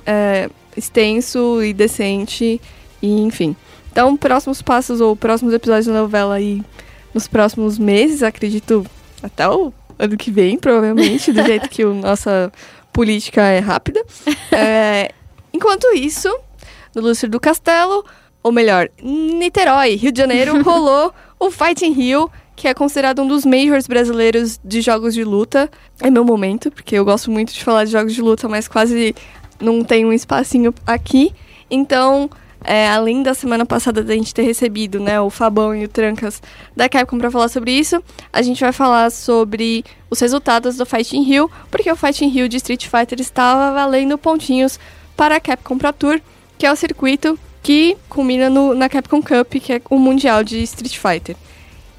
é, 0.05 0.49
extenso 0.75 1.63
e 1.63 1.73
decente, 1.73 2.59
e 3.01 3.21
enfim. 3.21 3.55
Então, 3.91 4.15
próximos 4.17 4.61
passos 4.61 4.99
ou 5.01 5.15
próximos 5.15 5.53
episódios 5.53 5.85
da 5.87 5.93
novela 5.93 6.35
aí 6.35 6.61
nos 7.13 7.27
próximos 7.27 7.77
meses, 7.77 8.23
acredito 8.23 8.85
até 9.21 9.47
o 9.47 9.73
ano 9.97 10.17
que 10.17 10.31
vem, 10.31 10.57
provavelmente, 10.57 11.31
do 11.31 11.43
jeito 11.45 11.69
que 11.69 11.83
a 11.83 11.87
nossa 11.87 12.51
política 12.91 13.41
é 13.41 13.59
rápida. 13.59 14.03
É, 14.53 15.11
enquanto 15.53 15.87
isso, 15.95 16.29
no 16.93 17.01
Lúcio 17.01 17.29
do 17.29 17.39
Castelo, 17.39 18.03
ou 18.43 18.51
melhor, 18.51 18.89
Niterói, 19.01 19.95
Rio 19.95 20.11
de 20.11 20.19
Janeiro, 20.19 20.61
rolou 20.63 21.13
o 21.39 21.49
Fighting 21.49 21.93
Rio, 21.93 22.29
que 22.55 22.67
é 22.67 22.73
considerado 22.73 23.21
um 23.21 23.27
dos 23.27 23.45
majors 23.45 23.87
brasileiros 23.87 24.59
de 24.63 24.81
jogos 24.81 25.13
de 25.13 25.23
luta. 25.23 25.69
É 26.01 26.09
meu 26.09 26.25
momento, 26.25 26.69
porque 26.69 26.95
eu 26.95 27.05
gosto 27.05 27.31
muito 27.31 27.53
de 27.53 27.63
falar 27.63 27.85
de 27.85 27.91
jogos 27.91 28.13
de 28.13 28.21
luta, 28.21 28.47
mas 28.49 28.67
quase 28.67 29.15
não 29.59 29.83
tem 29.83 30.05
um 30.05 30.11
espacinho 30.11 30.73
aqui. 30.85 31.33
Então, 31.69 32.29
é, 32.63 32.87
além 32.89 33.23
da 33.23 33.33
semana 33.33 33.65
passada 33.65 34.03
da 34.03 34.13
gente 34.13 34.33
ter 34.33 34.43
recebido 34.43 34.99
né, 34.99 35.19
o 35.19 35.29
Fabão 35.29 35.75
e 35.75 35.85
o 35.85 35.87
Trancas 35.87 36.41
da 36.75 36.87
Capcom 36.87 37.17
para 37.17 37.31
falar 37.31 37.47
sobre 37.49 37.71
isso, 37.71 38.01
a 38.31 38.41
gente 38.41 38.59
vai 38.61 38.71
falar 38.71 39.11
sobre 39.11 39.83
os 40.09 40.19
resultados 40.19 40.77
do 40.77 40.85
Fighting 40.85 41.23
Rio, 41.23 41.49
porque 41.69 41.91
o 41.91 41.95
Fighting 41.95 42.27
Rio 42.29 42.47
de 42.47 42.57
Street 42.57 42.87
Fighter 42.87 43.19
estava 43.19 43.73
valendo 43.73 44.17
pontinhos 44.17 44.79
para 45.17 45.35
a 45.37 45.39
Capcom 45.39 45.77
Pro 45.77 45.91
Tour, 45.93 46.21
que 46.57 46.65
é 46.65 46.71
o 46.71 46.75
circuito 46.75 47.37
que 47.63 47.95
culmina 48.09 48.49
no- 48.49 48.73
na 48.73 48.89
Capcom 48.89 49.21
Cup, 49.21 49.53
que 49.61 49.73
é 49.73 49.81
o 49.89 49.97
Mundial 49.97 50.43
de 50.43 50.61
Street 50.63 50.97
Fighter. 50.97 51.35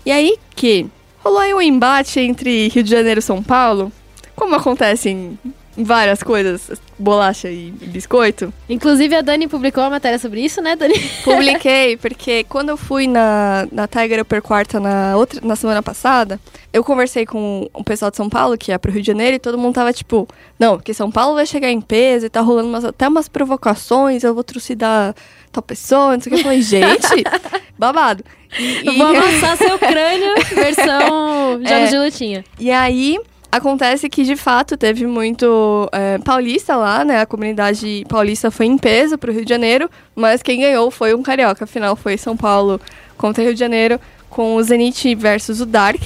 E 0.05 0.11
aí 0.11 0.37
que 0.57 0.87
rolou 1.25 1.39
aí 1.41 1.55
um 1.55 1.63
embate 1.63 2.19
entre 2.21 2.69
Rio 2.69 2.83
de 2.83 2.91
Janeiro 2.91 3.21
e 3.21 3.23
São 3.23 3.43
Paulo, 3.43 3.93
como 4.35 4.55
acontece 4.57 5.09
em 5.11 5.39
várias 5.77 6.23
coisas, 6.23 6.71
bolacha 6.99 7.49
e 7.51 7.71
biscoito. 7.71 8.53
Inclusive, 8.69 9.15
a 9.17 9.21
Dani 9.23 9.49
publicou 9.49 9.83
uma 9.83 9.91
matéria 9.91 10.19
sobre 10.19 10.41
isso, 10.45 10.61
né, 10.61 10.77
Dani? 10.77 10.99
Publiquei, 11.25 11.97
porque 11.97 12.45
quando 12.45 12.69
eu 12.69 12.77
fui 12.77 13.07
na, 13.07 13.67
na 13.73 13.89
Tiger 13.89 14.21
Upper 14.23 14.43
Quarta 14.43 14.79
na, 14.79 15.17
outra, 15.17 15.41
na 15.43 15.57
semana 15.57 15.83
passada, 15.83 16.39
eu 16.73 16.85
conversei 16.85 17.25
com 17.25 17.69
o 17.73 17.83
pessoal 17.83 18.11
de 18.11 18.17
São 18.17 18.29
Paulo, 18.29 18.57
que 18.59 18.71
é 18.73 18.79
pro 18.79 18.93
Rio 18.93 19.01
de 19.03 19.07
Janeiro, 19.07 19.37
e 19.37 19.39
todo 19.39 19.57
mundo 19.59 19.75
tava 19.75 19.93
tipo, 19.93 20.29
não, 20.59 20.77
porque 20.77 20.93
São 20.93 21.11
Paulo 21.11 21.35
vai 21.37 21.47
chegar 21.47 21.71
em 21.71 21.81
peso 21.81 22.27
e 22.27 22.31
tá 22.31 22.41
rolando 22.41 22.69
umas, 22.69 22.85
até 22.85 23.09
umas 23.09 23.29
provocações, 23.29 24.25
eu 24.25 24.35
vou 24.35 24.45
trucidar 24.45 25.15
tal 25.51 25.63
pessoa, 25.63 26.15
não 26.15 26.21
sei 26.21 26.33
o 26.33 26.35
que. 26.35 26.41
Eu 26.41 26.45
falei, 26.45 26.63
gente, 26.63 27.25
babado. 27.79 28.25
E, 28.59 28.87
Eu 28.87 28.95
vou 28.95 29.07
amassar 29.07 29.57
seu 29.57 29.79
crânio, 29.79 30.35
versão 30.55 31.53
jogos 31.63 31.71
É. 31.71 31.87
de 31.87 31.99
lutinha. 31.99 32.45
E 32.59 32.71
aí, 32.71 33.19
acontece 33.53 34.09
que 34.09 34.25
de 34.25 34.35
fato 34.35 34.77
teve 34.77 35.07
muito 35.07 35.89
é, 35.93 36.19
paulista 36.19 36.75
lá, 36.75 37.05
né? 37.05 37.21
A 37.21 37.27
comunidade 37.27 38.05
paulista 38.09 38.51
foi 38.51 38.67
em 38.67 38.79
peso 38.79 39.19
pro 39.19 39.31
Rio 39.31 39.45
de 39.45 39.51
Janeiro, 39.51 39.91
mas 40.17 40.43
quem 40.43 40.61
ganhou 40.61 40.91
foi 40.91 41.15
um 41.15 41.23
carioca. 41.23 41.65
Afinal, 41.65 41.95
foi 41.95 42.17
São 42.17 42.37
Paulo 42.37 42.81
contra 43.17 43.45
Rio 43.45 43.53
de 43.55 43.61
Janeiro, 43.61 44.01
com 44.31 44.57
o 44.57 44.63
Zenit 44.63 45.15
versus 45.15 45.61
o 45.61 45.67
Dark. 45.67 46.01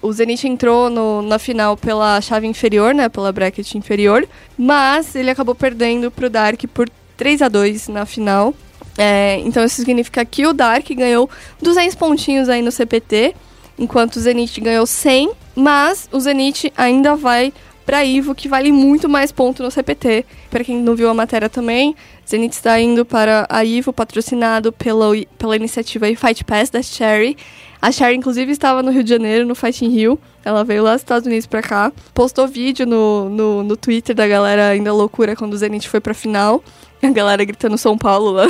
O 0.00 0.12
Zenit 0.12 0.46
entrou 0.48 0.88
no- 0.88 1.22
na 1.22 1.38
final 1.38 1.76
pela 1.76 2.20
chave 2.20 2.46
inferior, 2.46 2.94
né? 2.94 3.08
Pela 3.08 3.32
bracket 3.32 3.74
inferior, 3.74 4.26
mas 4.56 5.14
ele 5.14 5.30
acabou 5.30 5.54
perdendo 5.54 6.10
pro 6.10 6.30
Dark 6.30 6.60
por 6.72 6.88
3 7.16 7.42
a 7.42 7.48
2 7.48 7.88
na 7.88 8.06
final. 8.06 8.54
É, 8.98 9.38
então 9.44 9.64
isso 9.64 9.76
significa 9.76 10.24
que 10.24 10.46
o 10.46 10.52
Dark 10.52 10.86
ganhou 10.90 11.28
200 11.60 11.94
pontinhos 11.94 12.48
aí 12.48 12.60
no 12.62 12.70
CPT, 12.70 13.34
enquanto 13.82 14.16
o 14.16 14.20
Zenit 14.20 14.60
ganhou 14.60 14.86
100, 14.86 15.32
mas 15.56 16.08
o 16.12 16.20
Zenit 16.20 16.72
ainda 16.76 17.16
vai 17.16 17.52
para 17.84 18.04
Ivo, 18.04 18.32
que 18.32 18.48
vale 18.48 18.70
muito 18.70 19.08
mais 19.08 19.32
ponto 19.32 19.60
no 19.62 19.70
CPT. 19.70 20.24
Para 20.48 20.62
quem 20.62 20.78
não 20.78 20.94
viu 20.94 21.10
a 21.10 21.14
matéria 21.14 21.48
também, 21.48 21.96
Zenit 22.28 22.54
está 22.54 22.80
indo 22.80 23.04
para 23.04 23.44
a 23.48 23.64
Ivo, 23.64 23.92
patrocinado 23.92 24.72
pela, 24.72 25.06
pela 25.36 25.56
iniciativa 25.56 26.06
Fight 26.14 26.44
Pass 26.44 26.70
da 26.70 26.80
Sherry. 26.80 27.36
A 27.80 27.90
Sherry, 27.90 28.14
inclusive, 28.14 28.52
estava 28.52 28.80
no 28.84 28.92
Rio 28.92 29.02
de 29.02 29.10
Janeiro, 29.10 29.44
no 29.44 29.56
Fighting 29.56 29.88
Rio. 29.88 30.16
Ela 30.44 30.62
veio 30.62 30.84
lá 30.84 30.92
dos 30.92 31.02
Estados 31.02 31.26
Unidos 31.26 31.46
pra 31.46 31.60
cá. 31.60 31.90
Postou 32.14 32.46
vídeo 32.46 32.86
no, 32.86 33.28
no, 33.28 33.64
no 33.64 33.76
Twitter 33.76 34.14
da 34.14 34.28
galera 34.28 34.68
ainda 34.68 34.92
loucura 34.92 35.34
quando 35.34 35.54
o 35.54 35.56
Zenit 35.56 35.88
foi 35.88 35.98
pra 35.98 36.14
final. 36.14 36.62
A 37.02 37.10
galera 37.10 37.44
gritando 37.44 37.76
São 37.76 37.98
Paulo 37.98 38.30
lá 38.30 38.46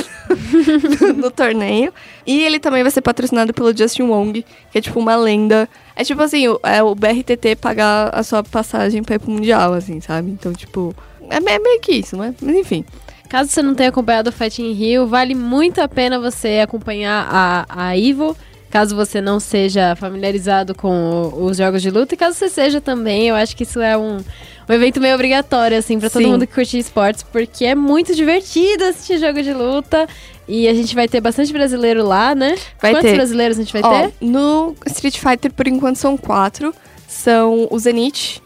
no, 1.17 1.31
torneio. 1.31 1.91
E 2.25 2.43
ele 2.43 2.59
também 2.59 2.83
vai 2.83 2.91
ser 2.91 3.01
patrocinado 3.01 3.53
pelo 3.53 3.75
Justin 3.75 4.03
Wong, 4.03 4.45
que 4.71 4.77
é 4.77 4.81
tipo 4.81 4.99
uma 4.99 5.15
lenda. 5.15 5.67
É 5.95 6.03
tipo 6.03 6.21
assim, 6.21 6.47
o, 6.47 6.59
é 6.63 6.81
o 6.83 6.93
BRTT 6.93 7.55
pagar 7.59 8.09
a 8.13 8.21
sua 8.23 8.43
passagem 8.43 9.01
pra 9.03 9.15
ir 9.15 9.19
pro 9.19 9.31
Mundial, 9.31 9.73
assim, 9.73 9.99
sabe? 10.01 10.29
Então, 10.31 10.53
tipo, 10.53 10.93
é 11.29 11.37
é 11.37 11.59
meio 11.59 11.79
que 11.79 11.93
isso, 11.93 12.15
né? 12.15 12.33
Mas 12.41 12.55
enfim. 12.55 12.85
Caso 13.27 13.49
você 13.49 13.63
não 13.63 13.73
tenha 13.73 13.89
acompanhado 13.89 14.29
o 14.29 14.33
Fight 14.33 14.61
in 14.61 14.73
Rio, 14.73 15.07
vale 15.07 15.33
muito 15.33 15.81
a 15.81 15.87
pena 15.87 16.19
você 16.19 16.59
acompanhar 16.63 17.27
a, 17.27 17.65
a 17.87 17.97
Ivo. 17.97 18.37
Caso 18.69 18.95
você 18.95 19.19
não 19.21 19.39
seja 19.39 19.95
familiarizado 19.95 20.73
com 20.75 20.89
o- 21.31 21.45
os 21.45 21.57
jogos 21.57 21.81
de 21.81 21.89
luta, 21.91 22.13
e 22.13 22.17
caso 22.17 22.35
você 22.37 22.49
seja 22.49 22.81
também, 22.81 23.27
eu 23.29 23.35
acho 23.35 23.55
que 23.55 23.61
isso 23.63 23.79
é 23.79 23.95
um, 23.95 24.17
um 24.67 24.73
evento 24.73 24.99
meio 25.01 25.15
obrigatório, 25.15 25.77
assim, 25.77 25.99
pra 25.99 26.09
todo 26.09 26.23
Sim. 26.23 26.31
mundo 26.31 26.47
que 26.47 26.53
curte 26.53 26.77
esportes, 26.77 27.23
porque 27.23 27.65
é 27.65 27.75
muito 27.75 28.15
divertido 28.15 28.85
assistir 28.85 29.17
jogo 29.17 29.41
de 29.41 29.53
luta. 29.53 30.07
E 30.47 30.67
a 30.67 30.73
gente 30.73 30.93
vai 30.93 31.07
ter 31.07 31.21
bastante 31.21 31.53
brasileiro 31.53 32.05
lá, 32.05 32.35
né? 32.35 32.57
Vai 32.81 32.91
Quantos 32.91 33.09
ter. 33.09 33.15
brasileiros 33.15 33.57
a 33.57 33.61
gente 33.61 33.73
vai 33.73 33.81
Ó, 33.83 34.07
ter? 34.07 34.13
no 34.19 34.75
Street 34.87 35.17
Fighter, 35.17 35.53
por 35.53 35.67
enquanto, 35.67 35.95
são 35.97 36.17
quatro. 36.17 36.73
São 37.07 37.67
o 37.69 37.79
Zenith, 37.79 38.41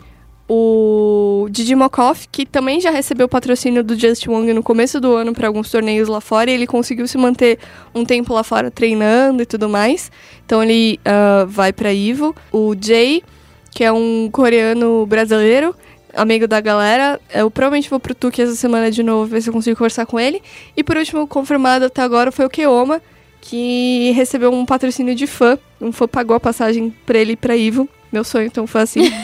o 0.49 1.47
Didi 1.49 1.75
Mokov, 1.75 2.25
que 2.31 2.45
também 2.45 2.79
já 2.79 2.91
recebeu 2.91 3.25
o 3.25 3.29
patrocínio 3.29 3.83
do 3.83 3.97
Just 3.97 4.27
Wong 4.27 4.53
no 4.53 4.63
começo 4.63 4.99
do 4.99 5.15
ano 5.15 5.33
para 5.33 5.47
alguns 5.47 5.69
torneios 5.69 6.07
lá 6.07 6.21
fora. 6.21 6.51
E 6.51 6.53
ele 6.53 6.67
conseguiu 6.67 7.07
se 7.07 7.17
manter 7.17 7.59
um 7.93 8.05
tempo 8.05 8.33
lá 8.33 8.43
fora 8.43 8.69
treinando 8.69 9.41
e 9.41 9.45
tudo 9.45 9.67
mais. 9.67 10.11
Então 10.45 10.63
ele 10.63 10.99
ah, 11.03 11.45
vai 11.47 11.73
para 11.73 11.91
Ivo. 11.91 12.35
O 12.51 12.75
Jay, 12.79 13.23
que 13.71 13.83
é 13.83 13.91
um 13.91 14.29
coreano 14.31 15.05
brasileiro, 15.05 15.75
amigo 16.17 16.47
da 16.47 16.59
galera. 16.59 17.19
Eu 17.33 17.49
provavelmente 17.49 17.89
vou 17.89 17.99
pro 17.99 18.15
Tuque 18.15 18.41
essa 18.41 18.55
semana 18.55 18.91
de 18.91 19.03
novo, 19.03 19.25
ver 19.27 19.41
se 19.41 19.49
eu 19.49 19.53
consigo 19.53 19.77
conversar 19.77 20.05
com 20.05 20.19
ele. 20.19 20.41
E 20.75 20.83
por 20.83 20.97
último, 20.97 21.27
confirmado 21.27 21.85
até 21.85 22.01
agora, 22.01 22.31
foi 22.31 22.45
o 22.45 22.49
Keoma, 22.49 23.01
que 23.39 24.11
recebeu 24.11 24.51
um 24.51 24.65
patrocínio 24.65 25.15
de 25.15 25.27
fã. 25.27 25.57
Um 25.79 25.91
fã 25.91 26.07
pagou 26.07 26.35
a 26.35 26.39
passagem 26.39 26.93
pra 27.05 27.17
ele 27.17 27.33
e 27.33 27.37
pra 27.37 27.55
Ivo. 27.55 27.87
Meu 28.11 28.23
sonho, 28.23 28.47
então 28.47 28.65
foi 28.65 28.81
assim. 28.81 29.01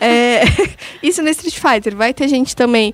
É, 0.00 0.42
isso 1.00 1.22
no 1.22 1.28
Street 1.28 1.56
Fighter. 1.56 1.94
Vai 1.94 2.12
ter 2.12 2.26
gente 2.26 2.56
também 2.56 2.92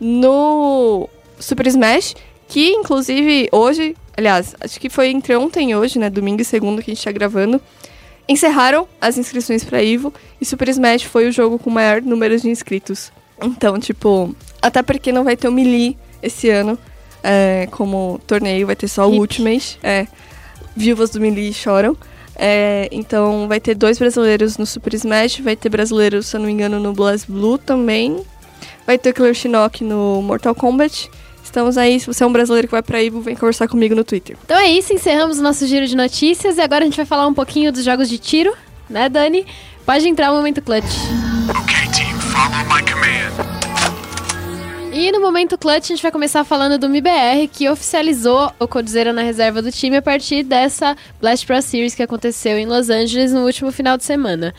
no 0.00 1.06
Super 1.38 1.66
Smash, 1.66 2.14
que 2.48 2.70
inclusive 2.70 3.48
hoje, 3.52 3.94
aliás, 4.16 4.56
acho 4.58 4.80
que 4.80 4.88
foi 4.88 5.08
entre 5.08 5.36
ontem 5.36 5.72
e 5.72 5.76
hoje, 5.76 5.98
né? 5.98 6.08
Domingo 6.08 6.40
e 6.40 6.44
segunda 6.44 6.82
que 6.82 6.90
a 6.90 6.94
gente 6.94 7.04
tá 7.04 7.12
gravando. 7.12 7.60
Encerraram 8.28 8.86
as 9.00 9.16
inscrições 9.16 9.64
pra 9.64 9.82
Ivo 9.82 10.12
e 10.40 10.44
Super 10.44 10.68
Smash 10.68 11.04
foi 11.04 11.26
o 11.28 11.32
jogo 11.32 11.58
com 11.58 11.70
maior 11.70 12.02
número 12.02 12.38
de 12.38 12.48
inscritos. 12.48 13.10
Então, 13.42 13.78
tipo, 13.78 14.34
até 14.60 14.82
porque 14.82 15.10
não 15.12 15.24
vai 15.24 15.36
ter 15.36 15.48
o 15.48 15.52
Melee 15.52 15.96
esse 16.22 16.50
ano 16.50 16.78
é, 17.22 17.68
como 17.70 18.20
torneio, 18.26 18.66
vai 18.66 18.76
ter 18.76 18.88
só 18.88 19.08
o. 19.08 19.14
Ultimate. 19.14 19.78
É, 19.82 20.06
viúvas 20.76 21.10
do 21.10 21.20
Melee 21.20 21.52
choram. 21.52 21.96
É, 22.36 22.88
então 22.92 23.48
vai 23.48 23.58
ter 23.58 23.74
dois 23.74 23.98
brasileiros 23.98 24.58
no 24.58 24.64
Super 24.64 24.94
Smash, 24.94 25.40
vai 25.40 25.56
ter 25.56 25.68
brasileiros, 25.68 26.26
se 26.26 26.36
eu 26.36 26.40
não 26.40 26.46
me 26.46 26.52
engano, 26.52 26.78
no 26.78 26.92
Blast 26.92 27.30
Blue 27.30 27.58
também. 27.58 28.22
Vai 28.86 28.96
ter 28.96 29.10
o 29.10 29.14
Killer 29.14 29.34
Shinnok 29.34 29.82
no 29.82 30.22
Mortal 30.22 30.54
Kombat. 30.54 31.10
Estamos 31.58 31.76
aí, 31.76 31.98
se 31.98 32.06
você 32.06 32.22
é 32.22 32.26
um 32.26 32.30
brasileiro 32.30 32.68
que 32.68 32.70
vai 32.70 32.82
pra 32.84 33.02
Ivo, 33.02 33.20
vem 33.20 33.34
conversar 33.34 33.66
comigo 33.66 33.92
no 33.92 34.04
Twitter. 34.04 34.36
Então 34.44 34.56
é 34.56 34.70
isso, 34.70 34.92
encerramos 34.92 35.40
o 35.40 35.42
nosso 35.42 35.66
giro 35.66 35.88
de 35.88 35.96
notícias 35.96 36.56
e 36.56 36.60
agora 36.60 36.84
a 36.84 36.86
gente 36.86 36.96
vai 36.96 37.04
falar 37.04 37.26
um 37.26 37.34
pouquinho 37.34 37.72
dos 37.72 37.84
jogos 37.84 38.08
de 38.08 38.16
tiro, 38.16 38.54
né, 38.88 39.08
Dani? 39.08 39.44
Pode 39.84 40.06
entrar 40.06 40.30
o 40.30 40.36
momento 40.36 40.62
clutch. 40.62 40.86
Okay, 41.64 41.90
team, 41.90 42.16
follow 42.20 42.64
my 42.72 42.80
command. 42.88 43.58
E 44.92 45.10
no 45.10 45.20
momento 45.20 45.58
clutch 45.58 45.86
a 45.86 45.88
gente 45.88 46.02
vai 46.02 46.12
começar 46.12 46.44
falando 46.44 46.78
do 46.78 46.88
MIBR, 46.88 47.48
que 47.52 47.68
oficializou 47.68 48.52
o 48.60 48.68
Codizera 48.68 49.12
na 49.12 49.22
reserva 49.22 49.60
do 49.60 49.72
time 49.72 49.96
a 49.96 50.02
partir 50.02 50.44
dessa 50.44 50.96
Blast 51.20 51.44
Pro 51.44 51.60
Series 51.60 51.92
que 51.92 52.04
aconteceu 52.04 52.56
em 52.56 52.66
Los 52.66 52.88
Angeles 52.88 53.32
no 53.32 53.44
último 53.44 53.72
final 53.72 53.96
de 53.96 54.04
semana. 54.04 54.54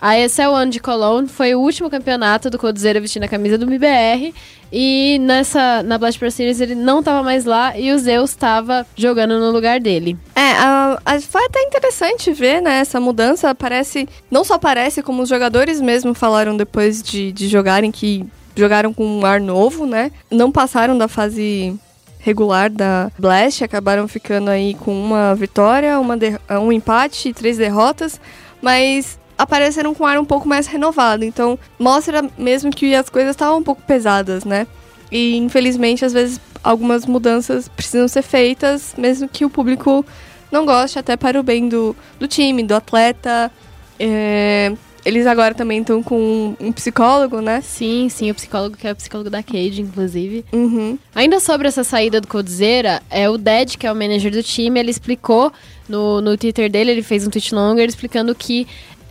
A 0.00 0.18
ESL 0.18 0.48
One 0.52 0.70
de 0.70 0.80
Cologne 0.80 1.28
foi 1.28 1.54
o 1.54 1.60
último 1.60 1.88
campeonato 1.88 2.50
do 2.50 2.58
Codizera 2.58 3.00
vestindo 3.00 3.22
a 3.24 3.28
camisa 3.28 3.56
do 3.56 3.66
MIBR. 3.66 4.34
E 4.72 5.18
nessa, 5.20 5.82
na 5.82 5.96
Blast 5.96 6.18
Pro 6.18 6.30
Series 6.30 6.60
ele 6.60 6.74
não 6.74 6.98
estava 6.98 7.22
mais 7.22 7.44
lá 7.44 7.78
e 7.78 7.92
o 7.92 7.98
Zeus 7.98 8.30
estava 8.30 8.84
jogando 8.96 9.38
no 9.38 9.50
lugar 9.50 9.78
dele. 9.80 10.16
É, 10.34 10.50
a- 10.52 10.98
a- 11.04 11.20
foi 11.20 11.44
até 11.46 11.62
interessante 11.62 12.32
ver, 12.32 12.60
né, 12.60 12.78
essa 12.80 12.98
mudança. 12.98 13.54
Parece, 13.54 14.08
não 14.30 14.42
só 14.44 14.58
parece, 14.58 15.02
como 15.02 15.22
os 15.22 15.28
jogadores 15.28 15.80
mesmo 15.80 16.12
falaram 16.12 16.56
depois 16.56 17.02
de, 17.02 17.30
de 17.32 17.48
jogarem 17.48 17.90
que 17.92 18.26
jogaram 18.56 18.92
com 18.92 19.06
um 19.20 19.24
ar 19.24 19.40
novo, 19.40 19.86
né? 19.86 20.10
Não 20.30 20.50
passaram 20.50 20.98
da 20.98 21.08
fase 21.08 21.74
regular 22.18 22.68
da 22.70 23.10
Blast, 23.18 23.62
acabaram 23.62 24.08
ficando 24.08 24.50
aí 24.50 24.74
com 24.74 24.92
uma 24.92 25.34
vitória, 25.34 26.00
uma 26.00 26.16
um 26.62 26.72
empate 26.72 27.28
e 27.28 27.34
três 27.34 27.58
derrotas, 27.58 28.18
mas 28.62 29.18
apareceram 29.44 29.94
com 29.94 30.04
um 30.04 30.06
ar 30.06 30.18
um 30.18 30.24
pouco 30.24 30.48
mais 30.48 30.66
renovado. 30.66 31.24
Então, 31.24 31.58
mostra 31.78 32.28
mesmo 32.36 32.70
que 32.70 32.94
as 32.94 33.08
coisas 33.08 33.30
estavam 33.30 33.58
um 33.58 33.62
pouco 33.62 33.82
pesadas, 33.82 34.44
né? 34.44 34.66
E 35.12 35.36
infelizmente, 35.36 36.04
às 36.04 36.12
vezes, 36.12 36.40
algumas 36.62 37.06
mudanças 37.06 37.68
precisam 37.68 38.08
ser 38.08 38.22
feitas, 38.22 38.94
mesmo 38.98 39.28
que 39.28 39.44
o 39.44 39.50
público 39.50 40.04
não 40.50 40.64
goste, 40.64 40.98
até 40.98 41.16
para 41.16 41.38
o 41.38 41.42
bem 41.42 41.68
do, 41.68 41.94
do 42.18 42.26
time, 42.26 42.62
do 42.62 42.74
atleta. 42.74 43.50
É, 43.98 44.72
eles 45.04 45.26
agora 45.26 45.54
também 45.54 45.80
estão 45.80 46.02
com 46.02 46.56
um 46.58 46.72
psicólogo, 46.72 47.40
né? 47.40 47.60
Sim, 47.60 48.08
sim, 48.08 48.30
o 48.30 48.34
psicólogo 48.34 48.76
que 48.76 48.88
é 48.88 48.92
o 48.92 48.96
psicólogo 48.96 49.28
da 49.28 49.42
Cade, 49.42 49.82
inclusive. 49.82 50.44
Uhum. 50.52 50.98
Ainda 51.14 51.38
sobre 51.40 51.68
essa 51.68 51.84
saída 51.84 52.20
do 52.20 52.26
Codizera, 52.26 53.02
é 53.10 53.28
o 53.28 53.36
Ded, 53.36 53.76
que 53.76 53.86
é 53.86 53.92
o 53.92 53.94
manager 53.94 54.32
do 54.32 54.42
time, 54.42 54.80
ele 54.80 54.90
explicou 54.90 55.52
no, 55.86 56.22
no 56.22 56.38
Twitter 56.38 56.70
dele, 56.70 56.92
ele 56.92 57.02
fez 57.02 57.26
um 57.26 57.30
tweet 57.30 57.54
longo 57.54 57.80
explicando 57.80 58.34
que 58.34 58.66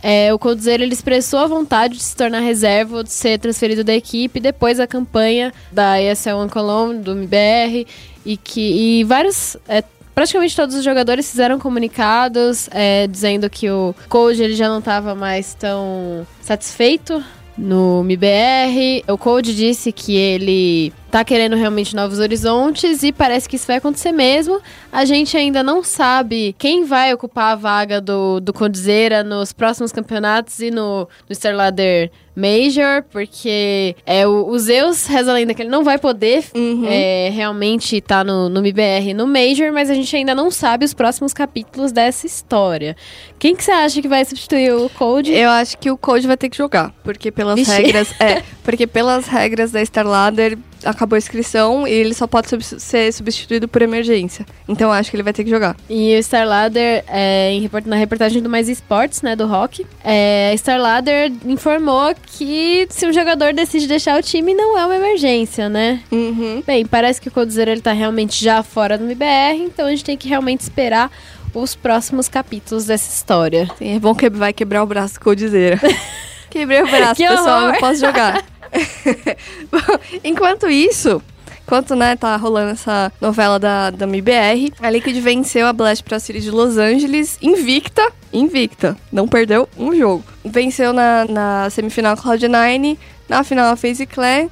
é, 0.06 0.34
o 0.34 0.38
Codizera 0.38 0.82
ele 0.82 0.92
expressou 0.92 1.38
a 1.38 1.46
vontade 1.46 1.96
de 1.96 2.02
se 2.02 2.14
tornar 2.14 2.40
reserva 2.40 3.02
de 3.02 3.10
ser 3.10 3.38
transferido 3.38 3.82
da 3.82 3.94
equipe 3.94 4.38
depois 4.38 4.76
da 4.76 4.86
campanha 4.86 5.50
da 5.72 5.98
ESL 5.98 6.36
One 6.36 6.50
Cologne, 6.50 6.98
do 6.98 7.12
MBR, 7.12 7.86
e 8.22 8.36
que 8.36 9.00
e 9.00 9.04
vários. 9.04 9.56
é, 9.66 9.82
Praticamente 10.14 10.54
todos 10.54 10.76
os 10.76 10.84
jogadores 10.84 11.28
fizeram 11.28 11.58
comunicados 11.58 12.68
é, 12.70 13.06
dizendo 13.06 13.48
que 13.48 13.68
o 13.70 13.94
Code 14.08 14.42
ele 14.42 14.54
já 14.54 14.68
não 14.68 14.78
estava 14.78 15.14
mais 15.14 15.54
tão 15.54 16.26
satisfeito 16.40 17.24
no 17.56 18.02
MBR. 18.02 19.04
O 19.08 19.16
Code 19.16 19.56
disse 19.56 19.90
que 19.90 20.14
ele 20.14 20.92
tá 21.14 21.24
querendo 21.24 21.54
realmente 21.54 21.94
novos 21.94 22.18
horizontes 22.18 23.04
e 23.04 23.12
parece 23.12 23.48
que 23.48 23.54
isso 23.54 23.68
vai 23.68 23.76
acontecer 23.76 24.10
mesmo. 24.10 24.60
A 24.90 25.04
gente 25.04 25.36
ainda 25.36 25.62
não 25.62 25.80
sabe 25.80 26.56
quem 26.58 26.84
vai 26.84 27.14
ocupar 27.14 27.52
a 27.52 27.54
vaga 27.54 28.00
do, 28.00 28.40
do 28.40 28.52
Condzera 28.52 29.22
nos 29.22 29.52
próximos 29.52 29.92
campeonatos 29.92 30.58
e 30.58 30.72
no, 30.72 31.02
no 31.28 31.30
Starladder 31.32 32.10
Major, 32.34 33.04
porque 33.12 33.94
é, 34.04 34.26
o, 34.26 34.48
o 34.48 34.58
Zeus 34.58 35.06
reza 35.06 35.30
a 35.30 35.34
lenda 35.34 35.54
que 35.54 35.62
ele 35.62 35.68
não 35.70 35.84
vai 35.84 35.98
poder 35.98 36.42
Uhum. 36.52 36.84
é, 36.88 37.30
realmente 37.32 37.98
estar 37.98 38.24
no, 38.24 38.48
no 38.48 38.58
MBR 38.58 39.10
e 39.10 39.14
no 39.14 39.24
Major, 39.28 39.72
mas 39.72 39.88
a 39.88 39.94
gente 39.94 40.16
ainda 40.16 40.34
não 40.34 40.50
sabe 40.50 40.84
os 40.84 40.92
próximos 40.92 41.32
capítulos 41.32 41.92
dessa 41.92 42.26
história. 42.26 42.96
Quem 43.38 43.54
que 43.54 43.62
você 43.62 43.70
acha 43.70 44.02
que 44.02 44.08
vai 44.08 44.24
substituir 44.24 44.72
o 44.72 44.88
Cold? 44.90 45.32
Eu 45.32 45.48
acho 45.50 45.78
que 45.78 45.92
o 45.92 45.96
Code 45.96 46.26
vai 46.26 46.36
ter 46.36 46.48
que 46.48 46.56
jogar, 46.56 46.92
porque 47.04 47.30
pelas 47.30 47.54
Vixe. 47.54 47.70
regras, 47.70 48.12
é, 48.20 48.42
porque 48.64 48.86
pelas 48.86 49.26
regras 49.28 49.70
da 49.70 49.80
Starladder 49.82 50.58
acabou 50.84 51.14
a 51.14 51.18
inscrição 51.18 51.86
e 51.86 51.92
ele 51.92 52.12
só 52.14 52.26
pode 52.26 52.48
sub- 52.48 52.62
ser 52.62 53.12
substituído 53.12 53.68
por 53.68 53.80
emergência. 53.82 54.44
Então 54.68 54.88
eu 54.88 54.92
acho 54.92 55.10
que 55.10 55.16
ele 55.16 55.22
vai 55.22 55.32
ter 55.32 55.44
que 55.44 55.50
jogar. 55.50 55.76
E 55.88 56.14
o 56.16 56.18
Starladder, 56.18 57.04
é, 57.06 57.50
na 57.86 57.96
reportagem 57.96 58.42
do 58.42 58.48
Mais 58.50 58.68
Esportes, 58.68 59.22
né, 59.22 59.36
do 59.36 59.46
Rock, 59.46 59.86
é, 60.02 60.50
a 60.50 60.54
Starladder 60.54 61.30
informou 61.46 62.14
que 62.26 62.86
se 62.90 63.06
um 63.06 63.12
jogador 63.12 63.52
decide 63.52 63.86
deixar 63.86 64.18
o 64.18 64.22
time, 64.22 64.52
não 64.54 64.78
é 64.78 64.84
uma 64.84 64.96
emergência, 64.96 65.68
né? 65.68 66.00
Uhum. 66.10 66.62
Bem, 66.66 66.84
parece 66.84 67.20
que 67.20 67.28
o 67.28 67.32
Coldzera 67.32 67.70
ele 67.70 67.80
tá 67.82 67.92
realmente 67.92 68.42
já 68.42 68.62
fora 68.62 68.98
do 68.98 69.04
MBR, 69.04 69.62
então 69.64 69.86
a 69.86 69.90
gente 69.90 70.04
tem 70.04 70.16
que 70.16 70.28
realmente 70.28 70.60
esperar 70.60 71.10
os 71.54 71.74
próximos 71.74 72.28
capítulos 72.28 72.86
dessa 72.86 73.08
história. 73.14 73.70
Sim, 73.78 73.94
é 73.96 73.98
bom 73.98 74.14
que 74.14 74.28
vai 74.28 74.52
quebrar 74.52 74.82
o 74.82 74.86
braço 74.86 75.20
com 75.20 75.30
o 75.30 75.36
Dizeira. 75.36 75.78
Quebrei 76.50 76.82
o 76.82 76.86
braço, 76.88 77.16
pessoal, 77.20 77.60
não 77.62 77.74
posso 77.80 77.98
jogar. 78.00 78.44
Bom, 79.70 79.98
enquanto 80.22 80.68
isso, 80.68 81.22
enquanto 81.62 81.94
né, 81.94 82.16
tá 82.16 82.36
rolando 82.36 82.72
essa 82.72 83.12
novela 83.20 83.58
da, 83.58 83.90
da 83.90 84.04
MBR, 84.06 84.72
a 84.80 84.90
Liquid 84.90 85.16
venceu 85.20 85.66
a 85.66 85.72
Blast 85.72 86.02
pra 86.04 86.18
City 86.18 86.40
de 86.40 86.50
Los 86.50 86.76
Angeles, 86.76 87.38
invicta, 87.40 88.10
invicta, 88.32 88.96
não 89.12 89.26
perdeu 89.28 89.68
um 89.78 89.94
jogo. 89.94 90.24
Venceu 90.44 90.92
na, 90.92 91.24
na 91.26 91.70
semifinal 91.70 92.16
Cloud9, 92.16 92.98
na 93.28 93.44
final 93.44 93.72
a 93.72 93.76
FaZe 93.76 94.06
Clan 94.06 94.48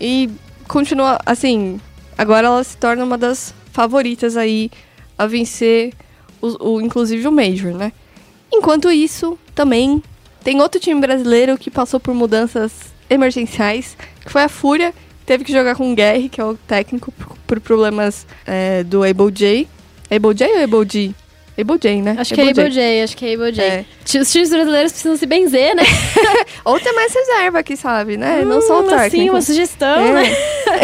e 0.00 0.30
continua, 0.66 1.18
assim, 1.24 1.80
agora 2.16 2.46
ela 2.46 2.64
se 2.64 2.76
torna 2.76 3.04
uma 3.04 3.16
das 3.18 3.54
favoritas 3.72 4.36
aí 4.36 4.70
a 5.16 5.26
vencer, 5.26 5.92
o, 6.40 6.74
o- 6.76 6.80
inclusive 6.80 7.26
o 7.26 7.32
Major, 7.32 7.72
né? 7.74 7.92
Enquanto 8.52 8.90
isso, 8.90 9.38
também 9.54 10.02
tem 10.42 10.60
outro 10.60 10.80
time 10.80 11.00
brasileiro 11.00 11.58
que 11.58 11.70
passou 11.70 12.00
por 12.00 12.14
mudanças 12.14 12.72
emergenciais, 13.10 13.96
que 14.24 14.30
foi 14.30 14.42
a 14.42 14.48
Fúria, 14.48 14.92
teve 15.26 15.44
que 15.44 15.52
jogar 15.52 15.74
com 15.74 15.92
o 15.92 15.94
Guerre, 15.94 16.28
que 16.28 16.40
é 16.40 16.44
o 16.44 16.54
técnico, 16.54 17.12
por, 17.46 17.60
problemas 17.60 18.26
é, 18.46 18.82
do 18.84 19.02
Able 19.04 19.30
J. 19.32 19.68
Able 20.10 20.34
J 20.34 20.46
ou 20.56 20.64
Able 20.64 20.88
G? 20.90 21.14
Able 21.60 21.76
J, 21.78 22.00
né? 22.02 22.16
Acho 22.18 22.34
que 22.34 22.40
é 22.40 22.50
Able 22.50 22.70
J, 22.70 23.02
acho 23.02 23.16
que 23.16 23.26
é 23.26 23.34
Able 23.34 23.52
J. 23.52 23.62
É. 23.64 23.84
Os 24.20 24.30
times 24.30 24.48
brasileiros 24.48 24.92
precisam 24.92 25.16
se 25.16 25.26
benzer, 25.26 25.74
né? 25.74 25.82
Ou 26.64 26.78
ter 26.78 26.92
mais 26.92 27.12
reserva 27.12 27.58
aqui, 27.58 27.76
sabe, 27.76 28.16
né? 28.16 28.44
Não 28.44 28.62
só 28.62 28.80
o 28.80 28.84
Hum, 28.84 28.88
técnico. 28.88 29.06
Assim, 29.06 29.30
uma 29.30 29.42
sugestão, 29.42 29.98
É. 29.98 30.12
né? 30.12 30.36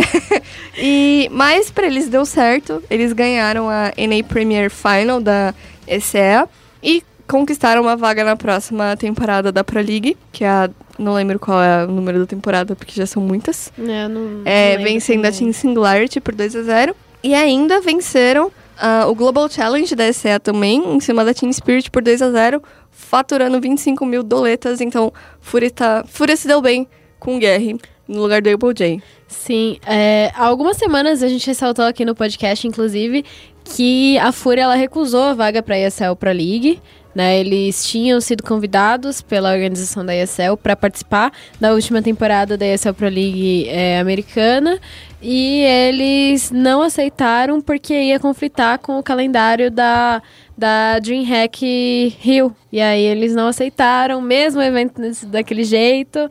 e, 0.76 1.28
mas 1.31 1.71
pra 1.71 1.87
eles 1.87 2.09
deu 2.09 2.26
certo. 2.26 2.83
Eles 2.90 3.12
ganharam 3.12 3.71
a 3.71 3.93
NA 3.97 4.25
Premier 4.26 4.69
Final 4.69 5.21
da 5.21 5.54
ECEA 5.87 6.49
e 6.83 7.04
conquistaram 7.28 7.83
uma 7.83 7.97
vaga 7.97 8.25
na 8.25 8.37
próxima 8.37 8.97
temporada 8.97 9.50
da 9.50 9.62
Pro 9.64 9.81
League, 9.81 10.16
que 10.33 10.45
é 10.45 10.49
a. 10.49 10.71
Não 10.99 11.14
lembro 11.14 11.38
qual 11.40 11.61
é 11.62 11.85
o 11.85 11.88
número 11.90 12.21
da 12.21 12.26
temporada, 12.26 12.76
porque 12.76 12.93
já 12.95 13.07
são 13.07 13.21
muitas. 13.23 13.73
É, 13.78 14.07
não- 14.09 14.43
É, 14.45 14.71
não 14.73 14.78
lembro 14.78 14.85
vencendo 14.93 15.21
a 15.26 15.31
também. 15.33 15.38
Team 15.40 15.52
Singularity 15.52 16.21
por 16.21 16.35
2 16.35 16.54
a 16.54 16.62
0 16.62 16.95
E 17.23 17.35
ainda 17.35 17.81
venceram 17.81 18.52
ah, 18.78 19.07
o 19.09 19.14
Global 19.14 19.49
Challenge 19.49 19.93
da 19.97 20.07
ECEA 20.07 20.38
também, 20.38 20.83
em 20.95 21.00
cima 21.00 21.25
da 21.25 21.33
Team 21.35 21.52
Spirit 21.52 21.90
por 21.90 22.02
2 22.02 22.23
a 22.23 22.31
0 22.31 22.62
faturando 22.90 23.61
25 23.61 24.04
mil 24.07 24.23
doletas. 24.23 24.81
Então, 24.81 25.12
Fúria, 25.40 25.71
tá, 25.71 26.04
Fúria 26.07 26.37
se 26.37 26.47
deu 26.47 26.61
bem 26.61 26.87
com 27.19 27.37
o 27.37 27.38
Guerre 27.38 27.76
no 28.07 28.21
lugar 28.23 28.40
do 28.43 28.50
Able 28.50 28.75
J. 28.75 29.02
Sim, 29.26 29.78
é, 29.87 30.30
há 30.34 30.45
algumas 30.47 30.76
semanas 30.76 31.23
a 31.23 31.28
gente 31.28 31.47
ressaltou 31.47 31.84
aqui 31.87 32.04
no 32.04 32.15
podcast, 32.15 32.67
inclusive, 32.69 33.25
que 33.65 34.17
a 34.19 34.30
Fúria 34.30 34.63
ela 34.63 34.75
recusou 34.76 35.23
a 35.25 35.34
vaga 35.34 35.63
para 35.63 35.75
a 35.75 35.78
ESL 35.89 36.15
Pro 36.15 36.30
League. 36.30 36.80
Né, 37.14 37.38
eles 37.38 37.86
tinham 37.86 38.20
sido 38.20 38.42
convidados 38.42 39.22
pela 39.22 39.52
organização 39.52 40.04
da 40.04 40.16
ESL 40.16 40.56
para 40.60 40.74
participar 40.74 41.32
da 41.60 41.72
última 41.72 42.02
temporada 42.02 42.56
da 42.56 42.66
ESL 42.66 42.92
Pro 42.92 43.08
League 43.08 43.68
é, 43.68 44.00
americana 44.00 44.80
e 45.26 45.62
eles 45.62 46.50
não 46.50 46.82
aceitaram 46.82 47.58
porque 47.58 47.94
ia 47.94 48.20
conflitar 48.20 48.78
com 48.78 48.98
o 48.98 49.02
calendário 49.02 49.70
da, 49.70 50.20
da 50.56 50.98
DreamHack 50.98 52.14
Rio. 52.20 52.54
E 52.70 52.78
aí 52.78 53.00
eles 53.00 53.34
não 53.34 53.48
aceitaram, 53.48 54.20
mesmo 54.20 54.60
o 54.60 54.62
evento 54.62 55.00
daquele 55.28 55.64
jeito. 55.64 56.28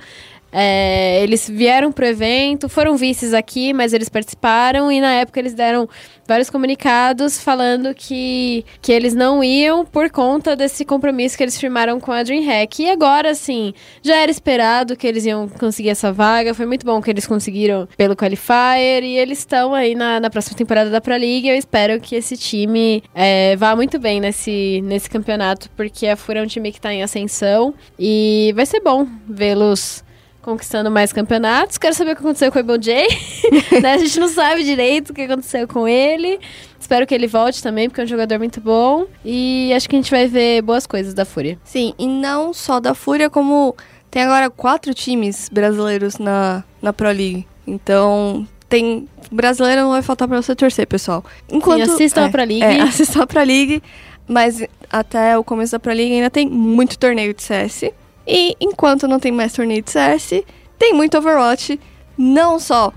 É, 0.53 1.23
eles 1.23 1.49
vieram 1.49 1.91
pro 1.91 2.05
evento, 2.05 2.69
foram 2.69 2.95
vices 2.95 3.33
aqui, 3.33 3.73
mas 3.73 3.91
eles 3.91 4.07
participaram 4.07 4.91
e 4.91 5.01
na 5.01 5.13
época 5.13 5.39
eles 5.39 5.55
deram 5.55 5.89
vários 6.27 6.49
comunicados 6.49 7.41
falando 7.41 7.93
que, 7.93 8.63
que 8.81 8.91
eles 8.91 9.13
não 9.13 9.43
iam 9.43 9.85
por 9.85 10.09
conta 10.09 10.55
desse 10.55 10.85
compromisso 10.85 11.35
que 11.35 11.43
eles 11.43 11.59
firmaram 11.59 11.99
com 11.99 12.11
a 12.11 12.23
DreamHack. 12.23 12.83
E 12.83 12.89
agora, 12.89 13.31
assim, 13.31 13.73
já 14.01 14.17
era 14.17 14.31
esperado 14.31 14.95
que 14.95 15.07
eles 15.07 15.25
iam 15.25 15.47
conseguir 15.47 15.89
essa 15.89 16.11
vaga. 16.11 16.53
Foi 16.53 16.65
muito 16.65 16.85
bom 16.85 17.01
que 17.01 17.09
eles 17.09 17.25
conseguiram 17.25 17.87
pelo 17.97 18.15
Qualifier 18.15 19.03
e 19.03 19.17
eles 19.17 19.39
estão 19.39 19.73
aí 19.73 19.95
na, 19.95 20.19
na 20.19 20.29
próxima 20.29 20.55
temporada 20.55 20.89
da 20.89 21.01
Pro 21.01 21.13
League. 21.13 21.47
Eu 21.47 21.55
espero 21.55 21.99
que 21.99 22.15
esse 22.15 22.37
time 22.37 23.03
é, 23.13 23.55
vá 23.55 23.75
muito 23.75 23.99
bem 23.99 24.19
nesse, 24.19 24.81
nesse 24.83 25.09
campeonato, 25.09 25.69
porque 25.75 26.07
a 26.07 26.15
Fúria 26.15 26.39
é 26.39 26.43
um 26.43 26.47
time 26.47 26.71
que 26.71 26.79
tá 26.79 26.93
em 26.93 27.03
ascensão 27.03 27.73
e 27.99 28.53
vai 28.55 28.65
ser 28.65 28.81
bom 28.81 29.07
vê-los 29.27 30.03
conquistando 30.43 30.91
mais 30.91 31.11
campeonatos. 31.11 31.77
Quero 31.79 31.95
saber 31.95 32.11
o 32.11 32.15
que 32.15 32.21
aconteceu 32.21 32.51
com 32.51 32.59
o 32.59 32.61
Able 32.61 32.77
J. 32.77 33.07
né? 33.81 33.93
A 33.93 33.97
gente 33.97 34.19
não 34.19 34.27
sabe 34.27 34.63
direito 34.63 35.09
o 35.09 35.13
que 35.13 35.21
aconteceu 35.23 35.67
com 35.67 35.87
ele. 35.87 36.39
Espero 36.79 37.07
que 37.07 37.15
ele 37.15 37.25
volte 37.25 37.63
também, 37.63 37.89
porque 37.89 38.01
é 38.01 38.03
um 38.03 38.07
jogador 38.07 38.37
muito 38.37 38.61
bom. 38.61 39.05
E 39.25 39.73
acho 39.73 39.89
que 39.89 39.95
a 39.95 39.99
gente 39.99 40.11
vai 40.11 40.27
ver 40.27 40.61
boas 40.61 40.85
coisas 40.85 41.13
da 41.13 41.25
Fúria. 41.25 41.57
Sim, 41.63 41.93
e 41.97 42.05
não 42.05 42.53
só 42.53 42.79
da 42.79 42.93
Fúria, 42.93 43.29
como 43.29 43.75
tem 44.11 44.21
agora 44.21 44.49
quatro 44.49 44.93
times 44.93 45.49
brasileiros 45.49 46.19
na, 46.19 46.63
na 46.81 46.93
Pro 46.93 47.07
League. 47.07 47.47
Então, 47.65 48.45
tem. 48.67 49.07
Brasileiro 49.31 49.81
não 49.81 49.91
vai 49.91 50.01
faltar 50.01 50.27
pra 50.27 50.39
você 50.41 50.53
torcer, 50.53 50.85
pessoal. 50.85 51.23
Enquanto, 51.49 51.89
assistam 51.89 52.25
a 52.25 52.27
é, 52.27 52.29
Pro 52.29 52.43
League. 52.43 52.61
É, 52.63 52.81
assistam 52.81 53.23
a 53.23 53.27
Pro 53.27 53.43
League. 53.43 53.81
Mas 54.27 54.63
até 54.91 55.37
o 55.37 55.43
começo 55.43 55.71
da 55.71 55.79
Pro 55.79 55.93
League 55.93 56.13
ainda 56.13 56.29
tem 56.29 56.47
muito 56.47 56.97
torneio 56.97 57.33
de 57.33 57.41
CS. 57.41 57.85
E 58.27 58.55
enquanto 58.59 59.07
não 59.07 59.19
tem 59.19 59.31
mais 59.31 59.53
torneio 59.53 59.81
de 59.81 59.91
CS, 59.91 60.43
tem 60.77 60.93
muito 60.93 61.17
Overwatch. 61.17 61.79
Não 62.17 62.59
só 62.59 62.93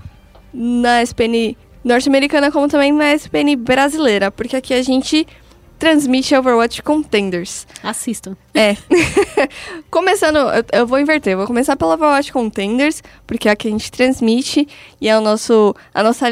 na 0.53 1.01
SPN 1.01 1.55
norte-americana, 1.83 2.51
como 2.51 2.67
também 2.67 2.91
na 2.91 3.13
SPN 3.13 3.55
brasileira. 3.55 4.31
Porque 4.31 4.55
aqui 4.55 4.73
a 4.73 4.81
gente 4.81 5.27
transmite 5.77 6.35
Overwatch 6.35 6.81
Contenders. 6.81 7.67
Assistam. 7.83 8.35
É. 8.53 8.75
Começando, 9.89 10.37
eu, 10.37 10.65
eu 10.71 10.87
vou 10.87 10.99
inverter, 10.99 11.33
eu 11.33 11.37
vou 11.37 11.47
começar 11.47 11.75
pela 11.75 11.93
Overwatch 11.93 12.31
Contenders, 12.31 13.03
porque 13.25 13.47
é 13.47 13.51
a 13.51 13.55
que 13.55 13.67
a 13.67 13.71
gente 13.71 13.91
transmite 13.91 14.67
e 14.99 15.07
é 15.07 15.17
o 15.17 15.21
nosso, 15.21 15.75
a 15.93 16.03
nossa 16.03 16.25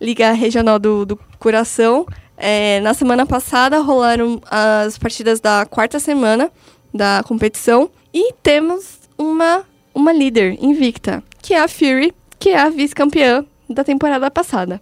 liga 0.00 0.32
regional 0.32 0.78
do, 0.78 1.06
do 1.06 1.18
coração. 1.38 2.06
É, 2.36 2.80
na 2.80 2.92
semana 2.92 3.24
passada 3.24 3.78
rolaram 3.80 4.40
as 4.50 4.98
partidas 4.98 5.40
da 5.40 5.64
quarta 5.64 5.98
semana 5.98 6.50
da 6.92 7.22
competição 7.26 7.90
e 8.12 8.32
temos 8.42 9.00
uma, 9.18 9.64
uma 9.94 10.12
líder 10.12 10.56
invicta, 10.62 11.22
que 11.40 11.54
é 11.54 11.60
a 11.60 11.68
Fury, 11.68 12.12
que 12.38 12.50
é 12.50 12.58
a 12.58 12.68
vice-campeã 12.68 13.44
da 13.68 13.82
temporada 13.84 14.30
passada. 14.30 14.80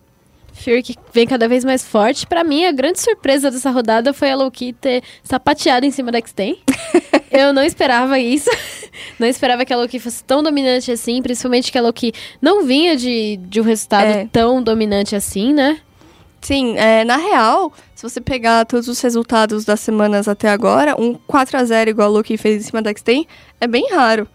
Fury 0.53 0.83
que 0.83 0.95
vem 1.13 1.27
cada 1.27 1.49
vez 1.49 1.65
mais 1.65 1.87
forte. 1.87 2.27
Pra 2.27 2.45
mim, 2.45 2.65
a 2.67 2.73
grande 2.73 3.01
surpresa 3.01 3.51
dessa 3.51 3.71
rodada 3.71 4.13
foi 4.13 4.31
a 4.31 4.37
Loki 4.37 4.73
ter 4.75 5.03
sapateado 5.23 5.87
em 5.87 5.91
cima 5.91 6.11
da 6.13 6.19
X-Ten. 6.19 6.59
Eu 7.31 7.53
não 7.53 7.63
esperava 7.63 8.19
isso. 8.19 8.51
Não 9.19 9.27
esperava 9.29 9.65
que 9.65 9.73
a 9.73 9.77
Loki 9.77 10.01
fosse 10.01 10.23
tão 10.25 10.43
dominante 10.43 10.91
assim, 10.91 11.23
principalmente 11.23 11.71
que 11.71 11.79
a 11.79 11.83
Loki 11.83 12.13
não 12.43 12.65
vinha 12.65 12.97
de, 12.97 13.37
de 13.37 13.61
um 13.61 13.65
resultado 13.65 14.05
É. 14.09 14.29
tão 14.33 14.61
dominante 14.61 15.15
assim, 15.15 15.53
né? 15.55 15.79
Sim, 16.41 16.77
é, 16.79 17.05
na 17.05 17.17
real, 17.17 17.73
se 17.95 18.03
você 18.03 18.21
pegar 18.21 18.65
todos 18.65 18.89
os 18.89 19.01
resultados 19.01 19.65
das 19.65 19.81
semanas 19.81 20.27
até 20.27 20.49
agora, 20.49 20.97
um 20.99 21.15
4x0 21.15 21.89
igual 21.89 22.09
a 22.09 22.11
Luke 22.11 22.37
fez 22.39 22.63
em 22.63 22.67
cima 22.67 22.81
da 22.81 22.91
X-Ten 22.91 23.27
é 23.61 23.67
bem 23.67 23.91
raro. 23.93 24.27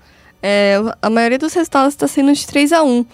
É, 0.41 0.75
a 1.01 1.09
maioria 1.09 1.39
dos 1.39 1.53
resultados 1.53 1.93
está 1.93 2.07
sendo 2.07 2.31
de 2.31 2.45
3x1. 2.45 3.05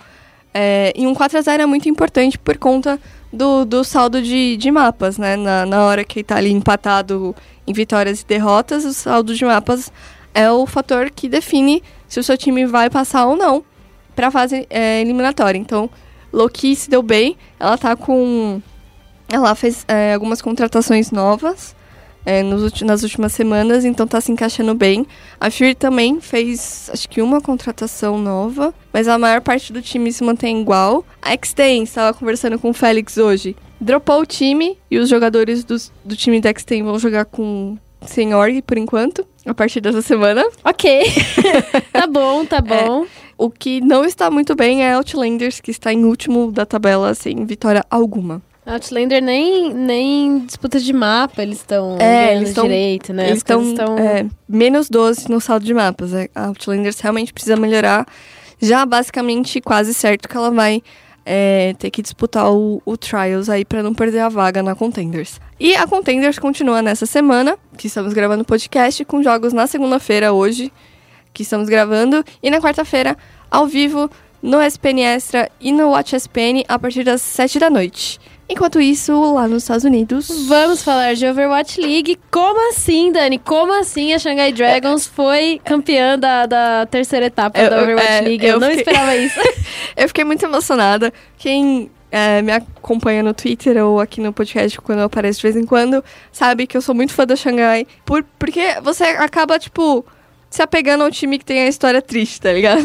É, 0.54 0.92
e 0.96 1.08
um 1.08 1.14
4x0 1.14 1.62
é 1.62 1.66
muito 1.66 1.88
importante 1.88 2.38
por 2.38 2.58
conta 2.58 3.00
do, 3.32 3.64
do 3.64 3.84
saldo 3.86 4.22
de, 4.22 4.58
de 4.58 4.70
mapas, 4.70 5.18
né? 5.18 5.38
Na, 5.38 5.66
na 5.66 5.86
hora 5.86 6.04
que 6.04 6.22
tá 6.24 6.36
ali 6.36 6.52
empatado 6.52 7.34
em 7.66 7.72
vitórias 7.72 8.20
e 8.20 8.26
derrotas, 8.26 8.84
o 8.84 8.94
saldo 8.94 9.34
de 9.34 9.46
mapas 9.46 9.90
é 10.34 10.52
o 10.52 10.66
fator 10.66 11.10
que 11.10 11.30
define 11.30 11.82
se 12.08 12.20
o 12.20 12.24
seu 12.24 12.38
time 12.38 12.66
vai 12.66 12.90
passar 12.90 13.26
ou 13.26 13.38
não 13.38 13.64
para 14.16 14.28
a 14.28 14.32
fase 14.32 14.68
é, 14.70 15.02
eliminatória. 15.02 15.58
Então, 15.58 15.90
Loki 16.32 16.76
se 16.76 16.90
deu 16.90 17.02
bem. 17.02 17.38
Ela 17.60 17.78
tá 17.78 17.96
com. 17.96 18.62
Ela 19.32 19.56
fez 19.56 19.86
é, 19.88 20.14
algumas 20.14 20.42
contratações 20.42 21.10
novas 21.12 21.76
é, 22.26 22.44
nos 22.44 22.82
nas 22.82 23.04
últimas 23.04 23.32
semanas, 23.34 23.84
então 23.86 24.06
tá 24.06 24.20
se 24.22 24.32
encaixando 24.32 24.74
bem. 24.76 25.06
A 25.40 25.50
Fury 25.50 25.74
também 25.76 26.20
fez, 26.22 26.90
acho 26.94 27.10
que 27.10 27.22
uma 27.22 27.42
contratação 27.42 28.18
nova, 28.18 28.74
mas 28.94 29.08
a 29.08 29.18
maior 29.18 29.42
parte 29.42 29.74
do 29.74 29.82
time 29.82 30.12
se 30.12 30.24
mantém 30.24 30.62
igual. 30.62 31.04
A 31.22 31.32
X-Ten, 31.32 31.84
estava 31.84 32.16
conversando 32.16 32.60
com 32.60 32.70
o 32.70 32.74
Félix 32.74 33.18
hoje, 33.18 33.56
dropou 33.80 34.22
o 34.22 34.26
time 34.26 34.78
e 34.90 34.98
os 34.98 35.10
jogadores 35.10 35.64
dos- 35.64 35.92
do, 36.06 36.16
time 36.16 36.40
da 36.40 36.50
X-Ten 36.50 36.84
vão 36.84 37.00
jogar 37.00 37.26
com 37.26 37.78
sem 38.06 38.34
org 38.34 38.62
por 38.64 38.78
enquanto, 38.78 39.26
a 39.46 39.54
partir 39.54 39.80
dessa 39.82 40.02
semana. 40.02 40.44
Ok. 40.64 41.04
tá 41.94 42.06
bom, 42.08 42.46
tá 42.46 42.60
bom. 42.62 43.06
O 43.38 43.50
que 43.50 43.82
não 43.82 44.04
está 44.06 44.30
muito 44.30 44.56
bem 44.56 44.84
é 44.84 44.94
Outlanders, 44.94 45.60
que 45.60 45.72
está 45.72 45.92
em 45.92 46.04
último 46.06 46.52
da 46.52 46.66
tabela 46.66 47.14
sem 47.16 47.46
vitória 47.46 47.84
alguma. 47.90 48.42
Outlander 48.66 49.22
nem, 49.22 49.74
nem 49.74 50.40
disputa 50.46 50.80
de 50.80 50.94
mapa, 50.94 51.42
eles 51.42 51.58
estão 51.58 51.98
É, 52.00 52.36
eles 52.36 52.54
tão- 52.54 52.64
direito, 52.66 53.12
né? 53.12 53.28
Eles 53.28 53.38
estão. 53.40 53.98
é, 53.98 54.26
menos 54.48 54.90
12 54.90 55.30
no 55.30 55.42
saldo 55.42 55.66
de 55.66 55.74
mapas. 55.74 56.14
É, 56.14 56.30
A 56.36 56.48
Outlanders 56.48 57.00
realmente 57.00 57.34
precisa 57.34 57.56
melhorar. 57.56 58.06
Já 58.62 58.86
basicamente 58.86 59.60
quase 59.60 59.94
certo 59.94 60.30
que 60.30 60.38
ela 60.38 60.52
vai 60.52 60.82
é, 61.26 61.74
ter 61.80 61.90
que 61.90 62.02
disputar 62.02 62.52
o, 62.52 62.82
o 62.86 62.96
Trials 62.98 63.50
aí 63.50 63.66
para 63.66 63.82
não 63.84 63.94
perder 63.94 64.20
a 64.20 64.30
vaga 64.30 64.62
na 64.62 64.76
Contenders. 64.76 65.40
E 65.60 65.76
a 65.76 65.86
Contenders 65.88 66.38
continua 66.40 66.82
nessa 66.82 67.06
semana, 67.06 67.58
que 67.78 67.88
estamos 67.88 68.14
gravando 68.14 68.44
o 68.44 68.46
podcast, 68.46 69.04
com 69.06 69.22
jogos 69.24 69.54
na 69.54 69.66
segunda-feira 69.68 70.34
hoje, 70.34 70.72
que 71.34 71.44
estamos 71.44 71.68
gravando, 71.70 72.24
e 72.42 72.50
na 72.50 72.60
quarta-feira, 72.60 73.16
ao 73.50 73.66
vivo, 73.68 74.10
no 74.42 74.60
SPN 74.62 75.02
Extra 75.02 75.50
e 75.60 75.72
no 75.72 75.90
Watch 75.90 76.16
SPN, 76.16 76.64
a 76.68 76.78
partir 76.80 77.04
das 77.04 77.22
7 77.22 77.60
da 77.60 77.70
noite. 77.70 78.20
Enquanto 78.52 78.82
isso, 78.82 79.34
lá 79.34 79.48
nos 79.48 79.64
Estados 79.64 79.86
Unidos. 79.86 80.28
Vamos 80.48 80.84
falar 80.84 81.14
de 81.16 81.26
Overwatch 81.26 81.80
League. 81.80 82.20
Como 82.30 82.70
assim, 82.70 83.10
Dani? 83.12 83.40
Como 83.40 83.72
assim 83.80 84.14
a 84.14 84.20
Shanghai 84.20 84.52
Dragons 84.52 85.08
foi 85.08 85.62
campeã 85.64 86.20
da, 86.20 86.46
da 86.46 86.86
terceira 86.86 87.28
etapa 87.28 87.58
Eu- 87.58 87.70
da 87.70 87.82
Overwatch 87.82 88.12
é, 88.12 88.22
League? 88.22 88.46
Eu, 88.46 88.54
eu 88.56 88.60
não 88.60 88.68
fiquei- 88.68 88.82
esperava 88.84 89.16
isso. 89.16 89.40
Eu 89.96 90.08
fiquei 90.10 90.24
muito 90.26 90.44
emocionada. 90.44 91.14
Quem 91.38 91.90
é, 92.12 92.42
me 92.42 92.52
acompanha 92.52 93.24
no 93.24 93.34
Twitter 93.34 93.78
ou 93.86 94.00
aqui 94.02 94.20
no 94.20 94.34
podcast 94.34 94.80
quando 94.82 95.00
eu 95.00 95.06
apareço 95.06 95.40
de 95.40 95.44
vez 95.44 95.56
em 95.56 95.66
quando, 95.66 96.04
sabe 96.32 96.68
que 96.68 96.76
eu 96.76 96.82
sou 96.82 96.94
muito 96.94 97.14
fã 97.14 97.26
da 97.26 97.36
Xangai. 97.38 97.86
Por, 98.06 98.24
porque 98.38 98.76
você 98.84 99.04
acaba, 99.06 99.58
tipo, 99.60 100.06
se 100.50 100.62
apegando 100.62 101.04
ao 101.06 101.12
time 101.12 101.38
que 101.40 101.46
tem 101.46 101.62
a 101.62 101.68
história 101.68 102.02
triste, 102.02 102.42
tá 102.42 102.52
ligado? 102.52 102.84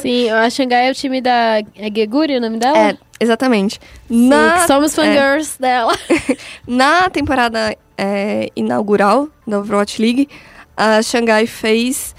Sim, 0.00 0.30
a 0.30 0.48
Shanghai 0.50 0.88
é 0.88 0.90
o 0.92 0.94
time 0.94 1.20
da. 1.20 1.58
É 1.76 1.90
Geguri 1.94 2.36
o 2.36 2.40
nome 2.40 2.58
dela? 2.58 2.78
É, 2.78 2.96
exatamente. 3.20 3.78
Sim, 4.08 4.28
Na, 4.28 4.66
somos 4.66 4.96
é, 4.96 4.96
fangirls 4.96 5.56
dela. 5.58 5.92
na 6.66 7.08
temporada 7.10 7.76
é, 7.96 8.48
inaugural 8.56 9.28
da 9.46 9.58
Overwatch 9.58 10.00
League, 10.00 10.28
a 10.76 11.02
Xangai 11.02 11.46
fez 11.46 12.14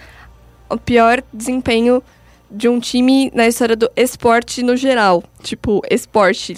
o 0.70 0.78
pior 0.78 1.24
desempenho 1.34 2.02
de 2.50 2.70
um 2.70 2.80
time 2.80 3.32
na 3.34 3.48
história 3.48 3.76
do 3.76 3.90
esporte 3.96 4.62
no 4.62 4.78
geral. 4.78 5.24
Tipo, 5.42 5.82
esporte. 5.90 6.58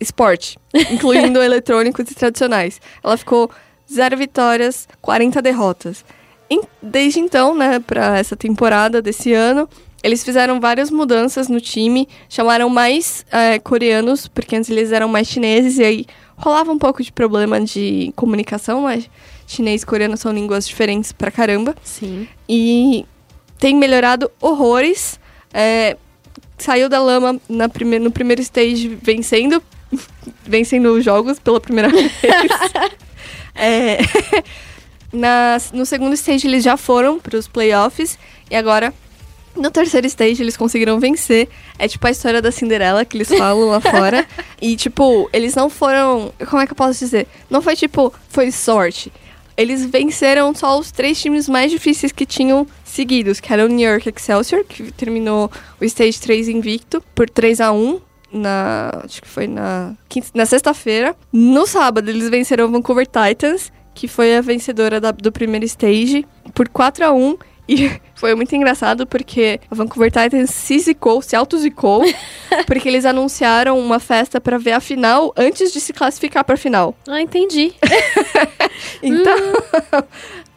Esporte. 0.00 0.58
Incluindo 0.92 1.42
eletrônicos 1.42 2.10
e 2.10 2.14
tradicionais. 2.14 2.80
Ela 3.02 3.16
ficou 3.16 3.50
zero 3.90 4.16
vitórias, 4.16 4.86
40 5.00 5.40
derrotas. 5.40 6.04
Desde 6.82 7.20
então, 7.20 7.54
né, 7.54 7.80
pra 7.80 8.18
essa 8.18 8.36
temporada 8.36 9.02
desse 9.02 9.32
ano, 9.32 9.68
eles 10.02 10.22
fizeram 10.24 10.60
várias 10.60 10.90
mudanças 10.90 11.48
no 11.48 11.60
time, 11.60 12.08
chamaram 12.28 12.68
mais 12.68 13.24
é, 13.30 13.58
coreanos, 13.58 14.28
porque 14.28 14.54
antes 14.56 14.70
eles 14.70 14.92
eram 14.92 15.08
mais 15.08 15.26
chineses, 15.28 15.78
e 15.78 15.84
aí 15.84 16.06
rolava 16.36 16.70
um 16.70 16.78
pouco 16.78 17.02
de 17.02 17.10
problema 17.10 17.60
de 17.60 18.12
comunicação, 18.14 18.82
mas 18.82 19.10
chinês 19.46 19.82
e 19.82 19.86
coreano 19.86 20.16
são 20.16 20.32
línguas 20.32 20.66
diferentes 20.68 21.10
pra 21.10 21.30
caramba. 21.30 21.74
Sim. 21.82 22.28
E 22.48 23.04
tem 23.58 23.74
melhorado 23.74 24.30
horrores. 24.40 25.18
É, 25.52 25.96
saiu 26.56 26.88
da 26.88 27.00
lama 27.02 27.40
na 27.48 27.68
prime 27.68 27.98
no 27.98 28.10
primeiro 28.12 28.40
stage 28.42 28.88
vencendo. 29.02 29.60
vencendo 30.44 30.92
os 30.92 31.04
jogos 31.04 31.38
pela 31.40 31.58
primeira 31.60 31.88
vez. 31.90 32.12
É, 33.54 33.98
nas- 35.12 35.72
no 35.72 35.84
segundo 35.86 36.12
stage 36.14 36.46
eles 36.46 36.62
já 36.62 36.76
foram 36.76 37.18
para 37.18 37.36
os 37.36 37.48
playoffs. 37.48 38.18
E 38.50 38.54
agora, 38.54 38.92
no 39.58 39.70
terceiro 39.70 40.06
stage, 40.06 40.42
eles 40.42 40.56
conseguiram 40.56 40.98
vencer. 41.00 41.48
É 41.78 41.86
tipo 41.88 42.06
a 42.06 42.10
história 42.10 42.40
da 42.40 42.50
Cinderela 42.52 43.04
que 43.04 43.16
eles 43.16 43.28
falam 43.28 43.68
lá 43.68 43.80
fora. 43.80 44.26
E, 44.60 44.74
tipo, 44.74 45.28
eles 45.32 45.54
não 45.54 45.70
foram. 45.70 46.32
Como 46.50 46.60
é 46.60 46.66
que 46.66 46.72
eu 46.72 46.76
posso 46.76 46.98
dizer? 46.98 47.28
Não 47.48 47.62
foi 47.62 47.76
tipo, 47.76 48.12
foi 48.28 48.50
sorte. 48.50 49.12
Eles 49.56 49.84
venceram 49.84 50.52
só 50.54 50.78
os 50.78 50.90
três 50.90 51.20
times 51.20 51.48
mais 51.48 51.70
difíceis 51.70 52.10
que 52.10 52.26
tinham 52.26 52.66
seguidos, 52.84 53.38
que 53.40 53.52
eram 53.52 53.66
o 53.66 53.68
New 53.68 53.88
York 53.88 54.08
Excelsior, 54.08 54.64
que 54.64 54.90
terminou 54.92 55.50
o 55.80 55.84
Stage 55.84 56.20
3 56.20 56.48
invicto 56.48 57.00
por 57.14 57.28
3 57.30 57.60
a 57.60 57.70
1 57.72 58.00
na. 58.32 58.90
Acho 59.04 59.22
que 59.22 59.28
foi 59.28 59.46
na. 59.46 59.94
quinta- 60.08 60.28
Na 60.34 60.44
sexta-feira. 60.46 61.14
No 61.32 61.66
sábado, 61.66 62.08
eles 62.08 62.28
venceram 62.28 62.66
o 62.66 62.70
Vancouver 62.70 63.06
Titans, 63.06 63.72
que 63.94 64.08
foi 64.08 64.36
a 64.36 64.40
vencedora 64.40 65.00
da- 65.00 65.10
do 65.12 65.30
primeiro 65.32 65.64
stage, 65.66 66.26
por 66.54 66.68
4 66.68 67.04
a 67.04 67.12
1 67.12 67.36
E 67.68 67.90
foi 68.14 68.34
muito 68.34 68.54
engraçado 68.56 69.06
porque 69.06 69.60
a 69.70 69.74
Vancouver 69.74 70.10
Titans 70.10 70.50
se 70.50 70.78
zicou, 70.78 71.20
se 71.20 71.36
auto-zicou, 71.36 72.02
porque 72.66 72.88
eles 72.88 73.04
anunciaram 73.04 73.78
uma 73.78 74.00
festa 74.00 74.40
pra 74.40 74.56
ver 74.58 74.72
a 74.72 74.80
final 74.80 75.32
antes 75.36 75.72
de 75.72 75.80
se 75.80 75.92
classificar 75.92 76.44
pra 76.44 76.56
final. 76.56 76.94
Ah, 77.08 77.20
entendi. 77.20 77.72
Então, 79.02 79.36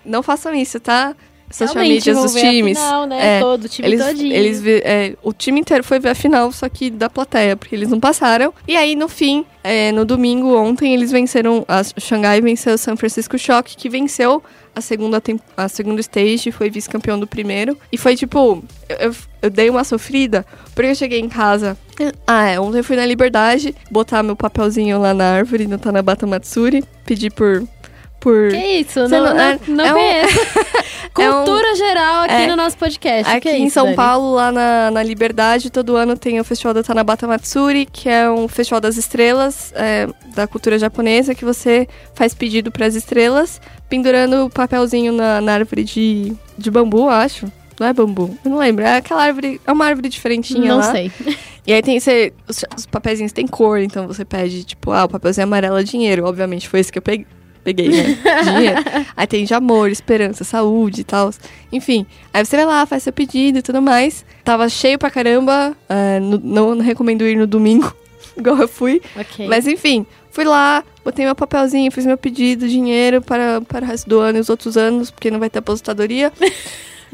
não 0.05 0.21
façam 0.21 0.53
isso, 0.53 0.79
tá? 0.79 1.15
Social 1.51 1.83
vão 2.15 2.23
dos 2.23 2.33
times. 2.35 2.77
final, 2.77 3.05
né? 3.07 3.37
É, 3.37 3.39
Todo, 3.39 3.65
o 3.65 3.69
time 3.69 3.87
eles, 3.87 4.05
todinho. 4.05 4.33
eles 4.33 4.61
é, 4.65 5.15
o 5.21 5.33
time 5.33 5.59
inteiro 5.59 5.83
foi 5.83 5.99
ver 5.99 6.09
a 6.09 6.15
final, 6.15 6.51
só 6.51 6.67
que 6.69 6.89
da 6.89 7.09
plateia, 7.09 7.55
porque 7.55 7.75
eles 7.75 7.89
não 7.89 7.99
passaram. 7.99 8.53
E 8.67 8.75
aí, 8.75 8.95
no 8.95 9.07
fim, 9.07 9.45
é, 9.63 9.91
no 9.91 10.05
domingo, 10.05 10.55
ontem, 10.55 10.93
eles 10.93 11.11
venceram. 11.11 11.63
A 11.67 11.81
Xangai 11.99 12.41
venceu 12.41 12.73
o 12.73 12.77
San 12.77 12.95
Francisco 12.95 13.37
Shock, 13.37 13.75
que 13.75 13.89
venceu 13.89 14.43
a 14.75 14.79
segunda, 14.81 15.21
a 15.57 15.67
segunda 15.67 15.99
stage, 16.01 16.51
foi 16.51 16.69
vice-campeão 16.69 17.19
do 17.19 17.27
primeiro. 17.27 17.77
E 17.91 17.97
foi 17.97 18.15
tipo. 18.15 18.63
Eu, 18.89 18.97
eu- 19.41 19.49
dei 19.49 19.69
uma 19.71 19.83
sofrida, 19.83 20.45
porque 20.75 20.91
eu 20.91 20.95
cheguei 20.95 21.19
em 21.19 21.27
casa. 21.27 21.75
Ah, 22.27 22.47
é, 22.47 22.59
ontem 22.59 22.77
eu 22.79 22.83
fui 22.83 22.95
na 22.95 23.05
Liberdade, 23.05 23.75
botar 23.89 24.21
meu 24.23 24.35
papelzinho 24.35 24.99
lá 24.99 25.13
na 25.15 25.25
árvore, 25.33 25.65
no 25.67 25.77
Tanabata 25.79 26.25
Matsuri, 26.27 26.83
pedir 27.05 27.31
por. 27.31 27.63
por 28.19 28.49
Que 28.49 28.57
isso? 28.79 28.99
Você 29.01 29.07
Não, 29.17 29.25
não- 29.25 29.33
não, 29.33 29.41
é- 29.41 29.59
não 29.67 29.85
é 29.85 29.93
um- 29.95 30.27
conheço. 31.13 31.33
é 31.33 31.35
um- 31.41 31.43
Cultura 31.45 31.75
geral 31.75 32.21
aqui 32.23 32.33
é- 32.33 32.47
no 32.47 32.55
nosso 32.55 32.77
podcast. 32.77 33.31
Aqui 33.31 33.49
é 33.49 33.57
em 33.57 33.65
isso, 33.65 33.73
São 33.75 33.85
Dani? 33.85 33.95
Paulo, 33.95 34.33
lá 34.35 34.51
na, 34.51 34.91
na 34.91 35.03
Liberdade, 35.03 35.69
todo 35.69 35.95
ano 35.95 36.17
tem 36.17 36.39
o 36.39 36.43
Festival 36.43 36.73
da 36.73 36.83
Tanabata 36.83 37.27
Matsuri, 37.27 37.85
que 37.85 38.07
é 38.09 38.29
um 38.29 38.47
festival 38.47 38.79
das 38.81 38.97
estrelas 38.97 39.71
é, 39.75 40.07
da 40.35 40.47
cultura 40.47 40.77
japonesa, 40.79 41.35
que 41.35 41.43
você 41.45 41.87
faz 42.13 42.33
pedido 42.33 42.71
para 42.71 42.85
as 42.85 42.95
estrelas, 42.95 43.59
pendurando 43.89 44.45
o 44.45 44.49
papelzinho 44.49 45.11
na, 45.11 45.41
na 45.41 45.53
árvore 45.53 45.83
de, 45.83 46.33
de 46.57 46.71
bambu, 46.71 47.09
acho. 47.09 47.51
Não 47.79 47.87
é 47.87 47.93
bambu, 47.93 48.37
eu 48.45 48.51
não 48.51 48.57
lembro. 48.59 48.85
É 48.85 48.97
aquela 48.97 49.23
árvore, 49.23 49.59
é 49.65 49.71
uma 49.71 49.85
árvore 49.85 50.07
diferentinha 50.07 50.67
Não 50.69 50.77
lá. 50.77 50.91
sei. 50.91 51.11
E 51.65 51.71
aí 51.71 51.81
tem 51.83 51.99
você, 51.99 52.33
os, 52.47 52.65
os 52.75 52.85
papeizinhos 52.87 53.31
têm 53.31 53.45
cor, 53.45 53.77
então 53.79 54.07
você 54.07 54.25
pede, 54.25 54.63
tipo, 54.63 54.91
ah, 54.91 55.03
o 55.03 55.07
papelzinho 55.07 55.45
amarelo 55.45 55.77
é 55.77 55.83
dinheiro. 55.83 56.25
Obviamente 56.25 56.67
foi 56.67 56.79
esse 56.79 56.91
que 56.91 56.97
eu 56.97 57.03
peguei. 57.03 57.27
Peguei, 57.63 57.89
né? 57.89 58.03
Dinheiro. 58.43 58.83
Aí 59.15 59.27
tem 59.27 59.45
de 59.45 59.53
amor, 59.53 59.89
esperança, 59.91 60.43
saúde 60.43 61.01
e 61.01 61.03
tal. 61.03 61.29
Enfim, 61.71 62.05
aí 62.33 62.43
você 62.43 62.55
vai 62.57 62.65
lá, 62.65 62.85
faz 62.85 63.03
seu 63.03 63.13
pedido 63.13 63.59
e 63.59 63.61
tudo 63.61 63.81
mais. 63.81 64.25
Tava 64.43 64.67
cheio 64.67 64.97
pra 64.97 65.11
caramba. 65.11 65.75
é, 65.87 66.19
no- 66.19 66.39
não, 66.43 66.75
não 66.75 66.83
recomendo 66.83 67.23
ir 67.25 67.35
no 67.37 67.45
domingo, 67.45 67.93
igual 68.35 68.57
eu 68.57 68.67
fui. 68.67 69.01
Ok. 69.15 69.47
Mas 69.47 69.67
enfim, 69.67 70.05
fui 70.31 70.43
lá, 70.43 70.83
botei 71.05 71.23
meu 71.23 71.35
papelzinho, 71.35 71.91
fiz 71.91 72.05
meu 72.05 72.17
pedido, 72.17 72.67
dinheiro 72.67 73.21
para, 73.21 73.61
para 73.61 73.85
o 73.85 73.87
resto 73.87 74.09
do 74.09 74.19
ano 74.19 74.39
e 74.39 74.41
os 74.41 74.49
outros 74.49 74.75
anos, 74.75 75.11
porque 75.11 75.29
não 75.29 75.39
vai 75.39 75.49
ter 75.49 75.59
aposentadoria. 75.59 76.31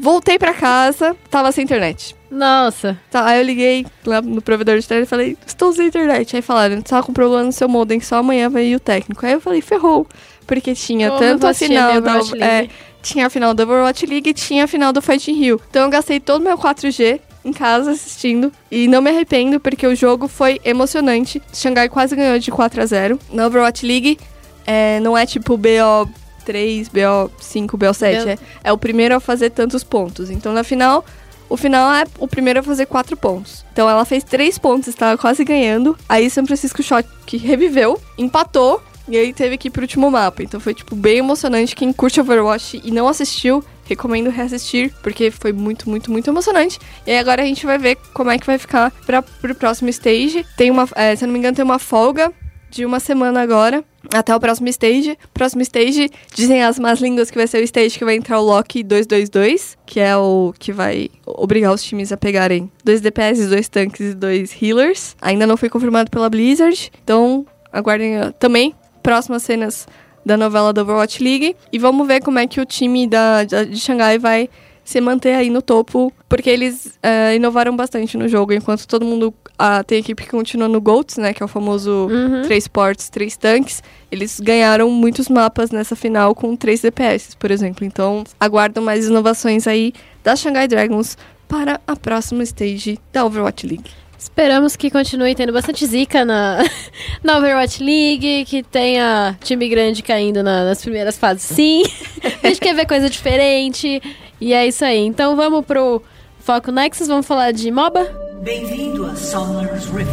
Voltei 0.00 0.38
pra 0.38 0.54
casa, 0.54 1.16
tava 1.28 1.50
sem 1.50 1.64
internet. 1.64 2.14
Nossa. 2.30 2.96
Tá, 3.10 3.26
aí 3.26 3.40
eu 3.40 3.44
liguei 3.44 3.84
lá 4.06 4.22
no 4.22 4.40
provedor 4.40 4.78
de 4.78 4.84
internet 4.84 5.06
e 5.06 5.10
falei, 5.10 5.36
estou 5.44 5.72
sem 5.72 5.88
internet. 5.88 6.36
Aí 6.36 6.42
falaram, 6.42 6.80
tava 6.82 7.04
com 7.04 7.12
problema 7.12 7.42
no 7.42 7.50
seu 7.52 7.68
modem, 7.68 7.98
só 7.98 8.16
amanhã 8.18 8.48
vai 8.48 8.66
ir 8.66 8.76
o 8.76 8.80
técnico. 8.80 9.26
Aí 9.26 9.32
eu 9.32 9.40
falei, 9.40 9.60
ferrou. 9.60 10.06
Porque 10.48 10.74
tinha 10.74 11.10
Como 11.10 11.22
eu 11.22 11.28
tanto 11.32 11.46
a 11.46 11.50
final 11.68 12.00
da, 12.00 12.10
é, 12.44 12.68
tinha 13.00 13.26
a 13.26 13.30
final 13.30 13.54
da 13.54 13.62
Overwatch 13.62 14.04
League 14.06 14.30
e 14.30 14.34
tinha 14.34 14.64
a 14.64 14.66
final 14.66 14.92
do 14.92 15.00
Fighting 15.00 15.34
Rio. 15.34 15.60
Então 15.70 15.82
eu 15.84 15.90
gastei 15.90 16.18
todo 16.18 16.40
o 16.40 16.44
meu 16.44 16.58
4G 16.58 17.20
em 17.44 17.52
casa 17.52 17.92
assistindo. 17.92 18.50
E 18.70 18.88
não 18.88 19.00
me 19.00 19.10
arrependo, 19.10 19.60
porque 19.60 19.86
o 19.86 19.94
jogo 19.94 20.26
foi 20.26 20.58
emocionante. 20.64 21.40
Xangai 21.52 21.88
quase 21.88 22.16
ganhou 22.16 22.38
de 22.38 22.50
4 22.50 22.82
a 22.82 22.86
0 22.86 23.18
Na 23.30 23.46
Overwatch 23.46 23.86
League, 23.86 24.18
é, 24.66 24.98
não 25.00 25.16
é 25.16 25.24
tipo 25.24 25.56
BO3, 25.56 26.88
BO5, 26.90 27.66
BO7. 27.76 28.24
Meu- 28.24 28.28
É, 28.30 28.38
é 28.64 28.72
o 28.72 28.78
primeiro 28.78 29.14
a 29.14 29.20
fazer 29.20 29.50
tantos 29.50 29.84
pontos. 29.84 30.30
Então 30.30 30.52
na 30.52 30.64
final, 30.64 31.04
O 31.50 31.56
final 31.56 31.90
é 31.94 32.04
o 32.18 32.28
primeiro 32.28 32.60
a 32.60 32.62
fazer 32.62 32.84
quatro 32.84 33.16
pontos. 33.16 33.64
Então 33.72 33.88
ela 33.88 34.04
fez 34.04 34.22
três 34.22 34.58
pontos, 34.58 34.86
estava 34.88 35.16
quase 35.16 35.42
ganhando. 35.44 35.96
Aí 36.06 36.28
São 36.28 36.44
Francisco 36.46 36.82
Shock 36.82 37.08
reviveu, 37.38 37.98
empatou 38.18 38.82
e 39.08 39.16
aí 39.16 39.32
teve 39.32 39.56
que 39.56 39.68
ir 39.68 39.70
pro 39.70 39.82
último 39.82 40.10
mapa. 40.10 40.42
Então 40.42 40.60
foi, 40.60 40.74
tipo, 40.74 40.94
bem 40.94 41.18
emocionante. 41.18 41.74
Quem 41.74 41.92
curte 41.92 42.20
Overwatch 42.20 42.80
e 42.84 42.90
não 42.90 43.08
assistiu, 43.08 43.64
recomendo 43.84 44.30
reassistir, 44.30 44.92
porque 45.02 45.30
foi 45.30 45.52
muito, 45.52 45.88
muito, 45.88 46.10
muito 46.10 46.28
emocionante. 46.28 46.78
E 47.06 47.10
aí 47.10 47.18
agora 47.18 47.42
a 47.42 47.46
gente 47.46 47.64
vai 47.64 47.78
ver 47.78 47.96
como 48.12 48.30
é 48.30 48.38
que 48.38 48.46
vai 48.46 48.58
ficar 48.58 48.90
pra, 49.06 49.22
pro 49.22 49.54
próximo 49.54 49.88
stage. 49.88 50.44
Tem 50.56 50.70
uma, 50.70 50.88
é, 50.94 51.16
se 51.16 51.24
eu 51.24 51.26
não 51.26 51.32
me 51.32 51.38
engano, 51.38 51.56
tem 51.56 51.64
uma 51.64 51.78
folga 51.78 52.32
de 52.70 52.84
uma 52.84 53.00
semana 53.00 53.40
agora. 53.40 53.82
Até 54.12 54.34
o 54.34 54.40
próximo 54.40 54.68
stage. 54.68 55.18
Próximo 55.34 55.62
stage, 55.62 56.10
dizem 56.34 56.62
as 56.62 56.78
más 56.78 57.00
línguas 57.00 57.30
que 57.30 57.36
vai 57.36 57.46
ser 57.46 57.58
o 57.58 57.64
stage 57.64 57.98
que 57.98 58.04
vai 58.04 58.16
entrar 58.16 58.40
o 58.40 58.44
Loki 58.44 58.82
222, 58.82 59.76
que 59.86 60.00
é 60.00 60.16
o 60.16 60.52
que 60.58 60.72
vai 60.72 61.08
obrigar 61.26 61.72
os 61.72 61.82
times 61.82 62.12
a 62.12 62.16
pegarem 62.16 62.70
dois 62.84 63.00
DPS, 63.00 63.48
dois 63.48 63.68
tanques 63.68 64.12
e 64.12 64.14
dois 64.14 64.54
healers. 64.60 65.16
Ainda 65.20 65.46
não 65.46 65.56
foi 65.56 65.68
confirmado 65.68 66.10
pela 66.10 66.28
Blizzard, 66.28 66.90
então 67.02 67.46
aguardem 67.72 68.18
uh, 68.18 68.32
também 68.32 68.74
próximas 69.08 69.42
cenas 69.42 69.86
da 70.26 70.36
novela 70.36 70.70
do 70.70 70.82
Overwatch 70.82 71.22
League. 71.24 71.56
E 71.72 71.78
vamos 71.78 72.06
ver 72.06 72.20
como 72.20 72.38
é 72.38 72.46
que 72.46 72.60
o 72.60 72.66
time 72.66 73.06
da, 73.06 73.42
da- 73.44 73.64
de 73.64 73.78
Xangai 73.80 74.18
vai 74.18 74.50
se 74.84 75.00
manter 75.00 75.34
aí 75.34 75.48
no 75.50 75.62
topo, 75.62 76.12
porque 76.28 76.48
eles 76.50 76.98
eh, 77.02 77.36
inovaram 77.36 77.74
bastante 77.76 78.16
no 78.18 78.26
jogo, 78.28 78.52
enquanto 78.54 78.86
todo 78.86 79.04
mundo 79.04 79.32
ah, 79.58 79.82
tem 79.84 79.98
equipe 79.98 80.22
que 80.24 80.30
continua 80.30 80.66
no 80.68 80.80
GOATS, 80.80 81.16
né, 81.18 81.32
que 81.34 81.42
é 81.42 81.46
o 81.46 81.48
famoso 81.48 82.08
três 82.46 82.66
ports, 82.68 83.08
três 83.10 83.36
tanques, 83.36 83.82
eles 84.10 84.40
ganharam 84.40 84.90
muitos 84.90 85.28
mapas 85.28 85.70
nessa 85.70 85.94
final 85.96 86.34
com 86.34 86.54
três 86.56 86.80
DPS, 86.82 87.34
por 87.38 87.50
exemplo. 87.50 87.84
Então, 87.84 88.24
aguardam 88.40 88.82
mais 88.82 89.06
inovações 89.06 89.66
aí 89.66 89.92
da 90.24 90.34
Shanghai 90.36 90.66
Dragons 90.68 91.16
para 91.46 91.80
a 91.86 91.94
próxima 91.96 92.42
stage 92.42 92.98
da 93.12 93.24
Overwatch 93.26 93.66
League. 93.66 93.90
Esperamos 94.18 94.74
que 94.74 94.90
continue 94.90 95.32
tendo 95.34 95.52
bastante 95.52 95.86
zica 95.86 96.24
na, 96.24 96.58
na 97.22 97.38
Overwatch 97.38 97.82
League, 97.82 98.44
que 98.46 98.64
tenha 98.64 99.38
time 99.44 99.68
grande 99.68 100.02
caindo 100.02 100.42
na- 100.42 100.64
nas 100.64 100.82
primeiras 100.82 101.16
fases, 101.16 101.42
sim. 101.44 101.84
A 102.42 102.48
gente 102.48 102.60
quer 102.60 102.74
ver 102.74 102.86
coisa 102.86 103.08
diferente. 103.08 104.02
E 104.40 104.52
é 104.52 104.66
isso 104.66 104.84
aí. 104.84 104.98
Então 105.06 105.36
vamos 105.36 105.64
pro 105.64 106.02
Foco 106.40 106.72
Nexus, 106.72 107.06
vamos 107.06 107.26
falar 107.26 107.52
de 107.52 107.70
MOBA. 107.70 108.04
Bem-vindo 108.42 109.06
a 109.06 109.14
Summer's 109.14 109.86
Rift. 109.86 110.10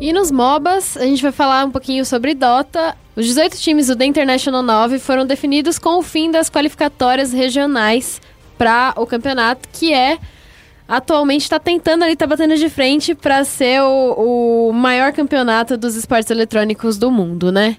E 0.00 0.12
nos 0.12 0.30
MOBAs, 0.30 0.96
a 0.96 1.04
gente 1.04 1.22
vai 1.22 1.32
falar 1.32 1.64
um 1.64 1.70
pouquinho 1.70 2.04
sobre 2.04 2.34
Dota. 2.34 2.96
Os 3.14 3.24
18 3.24 3.56
times 3.58 3.86
do 3.86 3.96
The 3.96 4.04
International 4.04 4.62
9 4.62 4.98
foram 4.98 5.24
definidos 5.24 5.78
com 5.78 5.98
o 5.98 6.02
fim 6.02 6.30
das 6.30 6.50
qualificatórias 6.50 7.32
regionais 7.32 8.20
para 8.58 8.92
o 8.96 9.06
campeonato, 9.06 9.68
que 9.72 9.92
é 9.94 10.18
atualmente 10.88 11.42
está 11.42 11.58
tentando 11.58 12.04
ali, 12.04 12.16
tá 12.16 12.26
batendo 12.26 12.56
de 12.56 12.68
frente 12.68 13.14
para 13.14 13.44
ser 13.44 13.82
o, 13.82 14.68
o 14.68 14.72
maior 14.72 15.12
campeonato 15.12 15.76
dos 15.76 15.96
esportes 15.96 16.30
eletrônicos 16.30 16.96
do 16.98 17.10
mundo, 17.10 17.50
né? 17.50 17.76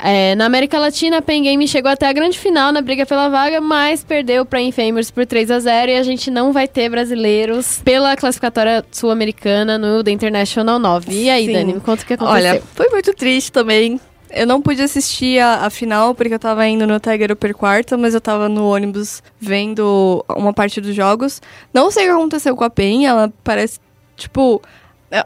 É, 0.00 0.36
na 0.36 0.46
América 0.46 0.78
Latina, 0.78 1.18
a 1.18 1.22
Pen 1.22 1.42
Game 1.42 1.66
chegou 1.66 1.90
até 1.90 2.06
a 2.06 2.12
grande 2.12 2.38
final 2.38 2.70
na 2.70 2.80
briga 2.80 3.04
pela 3.04 3.28
vaga, 3.28 3.60
mas 3.60 4.04
perdeu 4.04 4.46
para 4.46 4.60
Infamous 4.60 5.10
por 5.10 5.26
3 5.26 5.50
a 5.50 5.58
0 5.58 5.90
e 5.90 5.96
a 5.96 6.02
gente 6.04 6.30
não 6.30 6.52
vai 6.52 6.68
ter 6.68 6.88
brasileiros 6.88 7.80
pela 7.84 8.16
classificatória 8.16 8.84
sul-americana 8.92 9.76
no 9.76 10.04
The 10.04 10.12
International 10.12 10.78
9. 10.78 11.12
E 11.12 11.28
aí, 11.28 11.46
Sim. 11.46 11.52
Dani, 11.52 11.74
me 11.74 11.80
conta 11.80 12.04
o 12.04 12.06
que 12.06 12.14
aconteceu. 12.14 12.50
Olha, 12.50 12.62
foi 12.74 12.88
muito 12.90 13.12
triste 13.12 13.50
também. 13.50 14.00
Eu 14.30 14.46
não 14.46 14.60
pude 14.60 14.82
assistir 14.82 15.38
a, 15.40 15.66
a 15.66 15.70
final 15.70 16.14
porque 16.14 16.34
eu 16.34 16.38
tava 16.38 16.66
indo 16.66 16.86
no 16.86 17.00
Tiger 17.00 17.32
Upper 17.32 17.54
Quarta, 17.54 17.96
mas 17.96 18.14
eu 18.14 18.20
tava 18.20 18.48
no 18.48 18.68
ônibus 18.68 19.22
vendo 19.40 20.24
uma 20.28 20.52
parte 20.52 20.80
dos 20.80 20.94
jogos. 20.94 21.40
Não 21.72 21.90
sei 21.90 22.04
o 22.04 22.06
que 22.06 22.12
aconteceu 22.16 22.56
com 22.56 22.64
a 22.64 22.70
Pen, 22.70 23.06
ela 23.06 23.32
parece, 23.42 23.80
tipo, 24.16 24.60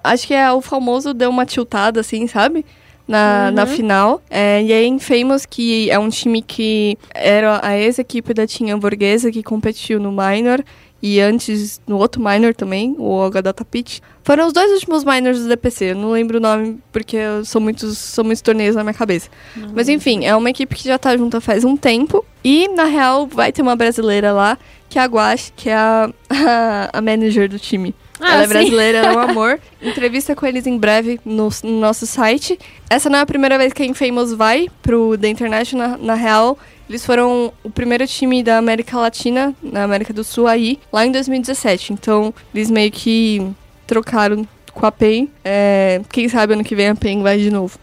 acho 0.05 0.27
que 0.27 0.35
é 0.35 0.51
o 0.53 0.61
famoso 0.61 1.13
deu 1.13 1.31
uma 1.31 1.47
tiltada, 1.47 2.01
assim, 2.01 2.27
sabe? 2.27 2.65
Na, 3.07 3.51
na 3.51 3.67
final. 3.67 4.23
É, 4.31 4.63
e 4.63 4.73
aí, 4.73 4.87
Infamous, 4.87 5.45
que 5.45 5.91
é 5.91 5.99
um 5.99 6.09
time 6.09 6.41
que 6.41 6.97
era 7.13 7.61
a 7.63 7.77
ex-equipe 7.77 8.33
da 8.33 8.47
Team 8.47 8.71
Hamburguesa, 8.71 9.31
que 9.31 9.43
competiu 9.43 9.99
no 9.99 10.11
Minor. 10.13 10.65
E 11.03 11.21
antes, 11.21 11.81
no 11.85 11.99
outro 11.99 12.23
minor 12.23 12.55
também, 12.55 12.95
o 12.97 13.29
Data 13.29 13.65
Pitch. 13.65 13.99
Foram 14.23 14.47
os 14.47 14.53
dois 14.53 14.71
últimos 14.71 15.03
minors 15.03 15.41
do 15.41 15.49
DPC. 15.49 15.87
Eu 15.87 15.97
não 15.97 16.13
lembro 16.13 16.39
o 16.39 16.41
nome, 16.41 16.79
porque 16.93 17.19
sou 17.45 17.61
muitos, 17.61 17.99
são 17.99 18.23
muitos 18.23 18.41
torneios 18.41 18.77
na 18.77 18.85
minha 18.85 18.95
cabeça. 18.95 19.29
Mas 19.75 19.89
enfim, 19.89 20.25
é 20.25 20.37
uma 20.37 20.49
equipe 20.49 20.77
que 20.77 20.85
já 20.85 20.97
tá 20.97 21.17
junta 21.17 21.41
faz 21.41 21.65
um 21.65 21.77
tempo. 21.77 22.25
E, 22.45 22.69
na 22.69 22.85
real, 22.85 23.27
vai 23.27 23.51
ter 23.51 23.63
uma 23.63 23.75
brasileira 23.75 24.33
lá, 24.33 24.57
que 24.89 24.97
é 24.97 25.03
a 25.03 25.07
Guache, 25.07 25.53
que 25.57 25.69
é 25.69 25.75
a, 25.75 26.09
a, 26.31 26.91
a 26.99 27.01
manager 27.01 27.49
do 27.49 27.59
time. 27.59 27.93
Ah, 28.21 28.35
Ela 28.35 28.45
é 28.45 28.47
brasileira, 28.47 28.99
é 28.99 29.13
um 29.13 29.19
amor. 29.31 29.59
Entrevista 29.83 30.37
com 30.37 30.47
eles 30.47 30.69
em 30.69 30.79
breve 30.79 31.19
no, 31.25 31.49
no 31.65 31.81
nosso 31.81 32.07
site. 32.07 32.57
Essa 32.89 33.11
não 33.11 33.19
é 33.19 33.23
a 33.23 33.27
primeira 33.27 33.59
vez 33.59 33.73
que 33.73 33.83
a 33.83 33.87
Infamous 33.87 34.33
vai 34.33 34.69
pro 34.81 35.19
The 35.19 35.29
International, 35.29 35.99
na 35.99 36.15
real. 36.15 36.57
Eles 36.93 37.07
foram 37.07 37.51
o 37.65 37.71
primeiro 37.71 38.07
time 38.07 38.43
da 38.43 38.59
América 38.59 38.99
Latina, 38.99 39.55
na 39.63 39.83
América 39.83 40.13
do 40.13 40.23
Sul 40.23 40.47
aí, 40.47 40.79
lá 40.93 41.07
em 41.07 41.11
2017. 41.11 41.95
Então, 41.95 42.35
eles 42.55 42.71
meio 42.71 42.93
que 42.93 43.51
trocaram 43.87 44.47
com 44.75 44.85
a 44.85 44.93
PEN. 44.93 45.31
É, 45.43 46.03
quem 46.11 46.29
sabe 46.29 46.53
ano 46.53 46.63
que 46.63 46.75
vem 46.75 46.89
a 46.89 46.95
PEN 46.95 47.23
vai 47.23 47.39
de 47.39 47.51
novo. 47.51 47.79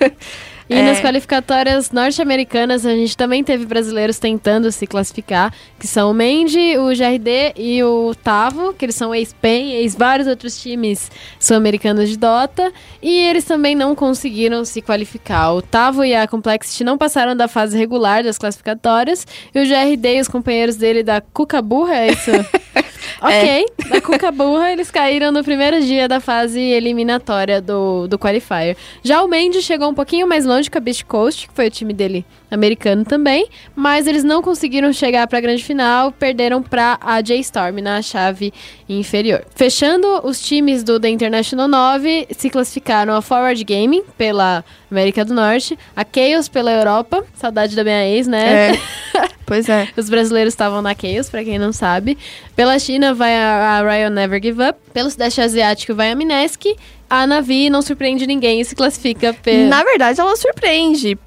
E 0.72 0.74
É. 0.74 0.82
nas 0.82 1.00
qualificatórias 1.00 1.90
norte-americanas, 1.90 2.86
a 2.86 2.94
gente 2.94 3.14
também 3.14 3.44
teve 3.44 3.66
brasileiros 3.66 4.18
tentando 4.18 4.72
se 4.72 4.86
classificar, 4.86 5.52
que 5.78 5.86
são 5.86 6.10
o 6.10 6.14
Mendy, 6.14 6.78
o 6.78 6.86
GRD 6.96 7.52
e 7.56 7.82
o 7.84 8.14
Tavo, 8.14 8.72
que 8.72 8.86
eles 8.86 8.94
são 8.94 9.14
ex-PEN, 9.14 9.72
ex-vários 9.74 10.26
outros 10.26 10.58
times 10.60 11.10
sul-americanos 11.38 12.08
de 12.08 12.16
Dota, 12.16 12.72
e 13.02 13.10
eles 13.10 13.44
também 13.44 13.74
não 13.74 13.94
conseguiram 13.94 14.64
se 14.64 14.80
qualificar. 14.80 15.52
O 15.52 15.60
Tavo 15.60 16.04
e 16.04 16.14
a 16.14 16.26
Complexity 16.26 16.84
não 16.84 16.96
passaram 16.96 17.36
da 17.36 17.48
fase 17.48 17.76
regular 17.76 18.24
das 18.24 18.38
classificatórias, 18.38 19.26
e 19.54 19.60
o 19.60 19.66
GRD 19.66 20.16
e 20.16 20.20
os 20.22 20.28
companheiros 20.28 20.76
dele 20.76 21.02
da 21.02 21.20
Cuca 21.20 21.60
Burra, 21.60 21.96
é 21.96 22.12
isso? 22.12 22.30
ok, 23.22 23.66
da 23.88 24.00
Cuca 24.00 24.30
Burra, 24.30 24.72
eles 24.72 24.90
caíram 24.90 25.30
no 25.30 25.44
primeiro 25.44 25.80
dia 25.80 26.08
da 26.08 26.20
fase 26.20 26.60
eliminatória 26.60 27.60
do, 27.60 28.06
do 28.08 28.18
Qualifier. 28.18 28.76
Já 29.02 29.22
o 29.22 29.28
Mendy 29.28 29.62
chegou 29.62 29.88
um 29.88 29.94
pouquinho 29.94 30.26
mais 30.26 30.44
longe 30.44 30.70
com 30.70 30.78
a 30.78 30.80
Beast 30.80 31.04
Coast, 31.04 31.48
que 31.48 31.54
foi 31.54 31.68
o 31.68 31.70
time 31.70 31.92
dele 31.92 32.24
americano 32.50 33.04
também, 33.04 33.46
mas 33.74 34.06
eles 34.06 34.24
não 34.24 34.42
conseguiram 34.42 34.92
chegar 34.92 35.26
para 35.26 35.38
a 35.38 35.40
grande 35.40 35.64
final, 35.64 36.12
perderam 36.12 36.62
para 36.62 36.98
a 37.00 37.20
J-Storm 37.20 37.80
na 37.80 38.02
chave 38.02 38.52
inferior. 38.88 39.44
Fechando, 39.54 40.06
os 40.24 40.40
times 40.40 40.82
do 40.82 41.00
The 41.00 41.08
International 41.08 41.68
9 41.68 42.28
se 42.36 42.50
classificaram 42.50 43.14
a 43.14 43.22
Forward 43.22 43.62
Gaming 43.64 44.02
pela 44.18 44.64
América 44.92 45.24
do 45.24 45.34
Norte, 45.34 45.78
a 45.96 46.04
Chaos 46.04 46.48
pela 46.48 46.70
Europa, 46.70 47.24
saudade 47.34 47.74
da 47.74 47.82
minha 47.82 48.06
ex, 48.06 48.26
né? 48.26 48.70
É. 48.70 48.80
pois 49.44 49.68
é. 49.68 49.88
Os 49.96 50.08
brasileiros 50.08 50.52
estavam 50.52 50.82
na 50.82 50.94
Chaos, 50.94 51.28
pra 51.30 51.42
quem 51.42 51.58
não 51.58 51.72
sabe. 51.72 52.16
Pela 52.54 52.78
China 52.78 53.14
vai 53.14 53.34
a, 53.34 53.78
a 53.78 53.82
Ryan 53.82 54.10
Never 54.10 54.40
Give 54.42 54.62
Up. 54.62 54.78
Pelo 54.92 55.10
Sudeste 55.10 55.40
Asiático 55.40 55.94
vai 55.94 56.10
a 56.10 56.14
Minesk. 56.14 56.66
A 57.08 57.26
Navi 57.26 57.68
não 57.68 57.82
surpreende 57.82 58.26
ninguém 58.26 58.60
e 58.60 58.64
se 58.64 58.74
classifica 58.74 59.34
pelo... 59.34 59.68
Na 59.68 59.82
verdade, 59.82 60.20
ela 60.20 60.36
surpreende. 60.36 61.18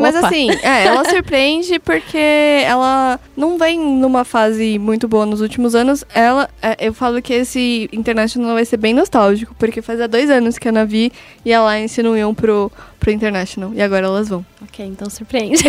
Mas 0.00 0.14
Opa. 0.14 0.28
assim, 0.28 0.50
é, 0.62 0.84
ela 0.86 1.04
surpreende 1.10 1.78
porque 1.80 2.62
ela 2.64 3.18
não 3.36 3.58
vem 3.58 3.78
numa 3.78 4.24
fase 4.24 4.78
muito 4.78 5.08
boa 5.08 5.26
nos 5.26 5.40
últimos 5.40 5.74
anos. 5.74 6.04
Ela, 6.14 6.48
é, 6.62 6.76
eu 6.86 6.94
falo 6.94 7.20
que 7.20 7.32
esse 7.32 7.88
International 7.92 8.54
vai 8.54 8.64
ser 8.64 8.76
bem 8.76 8.94
nostálgico, 8.94 9.54
porque 9.58 9.82
fazia 9.82 10.06
dois 10.06 10.30
anos 10.30 10.58
que 10.58 10.68
a 10.68 10.72
Navi 10.72 11.10
e 11.44 11.52
a 11.52 11.58
Alliance 11.58 12.00
não 12.02 12.16
iam 12.16 12.32
pro, 12.32 12.70
pro 13.00 13.10
International. 13.10 13.72
E 13.74 13.82
agora 13.82 14.06
elas 14.06 14.28
vão. 14.28 14.46
Ok, 14.62 14.84
então 14.86 15.10
surpreende. 15.10 15.64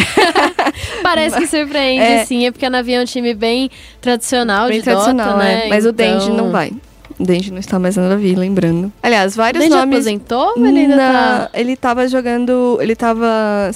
Parece 1.02 1.38
que 1.38 1.48
surpreende, 1.48 2.04
É. 2.04 2.26
sim. 2.26 2.46
É 2.46 2.52
porque 2.52 2.66
a 2.66 2.70
Navi 2.70 2.94
é 2.94 3.02
um 3.02 3.06
time 3.06 3.34
bem 3.34 3.70
tradicional 4.02 4.68
bem 4.68 4.78
de 4.78 4.84
tradicional, 4.84 5.34
Dota, 5.34 5.44
né? 5.44 5.66
é. 5.66 5.70
Mas 5.70 5.86
o 5.86 5.92
Denji 5.92 6.26
Então- 6.26 6.38
não 6.46 6.52
vai. 6.52 6.72
O 7.18 7.24
Denji 7.24 7.50
não 7.52 7.60
está 7.60 7.80
mais 7.80 7.96
na 7.96 8.10
Navi, 8.10 8.36
lembrando. 8.36 8.92
Aliás, 9.02 9.36
vários 9.36 9.64
Denji 9.64 9.76
nomes. 9.76 9.96
aposentou 9.96 10.54
ou 10.58 10.66
ele 10.66 10.80
ainda 10.82 10.96
Na- 10.98 11.12
tá... 11.14 11.50
Ele 11.54 11.76
tava 11.78 12.08
jogando. 12.10 12.78
Ele 12.82 12.96
tava 12.96 13.72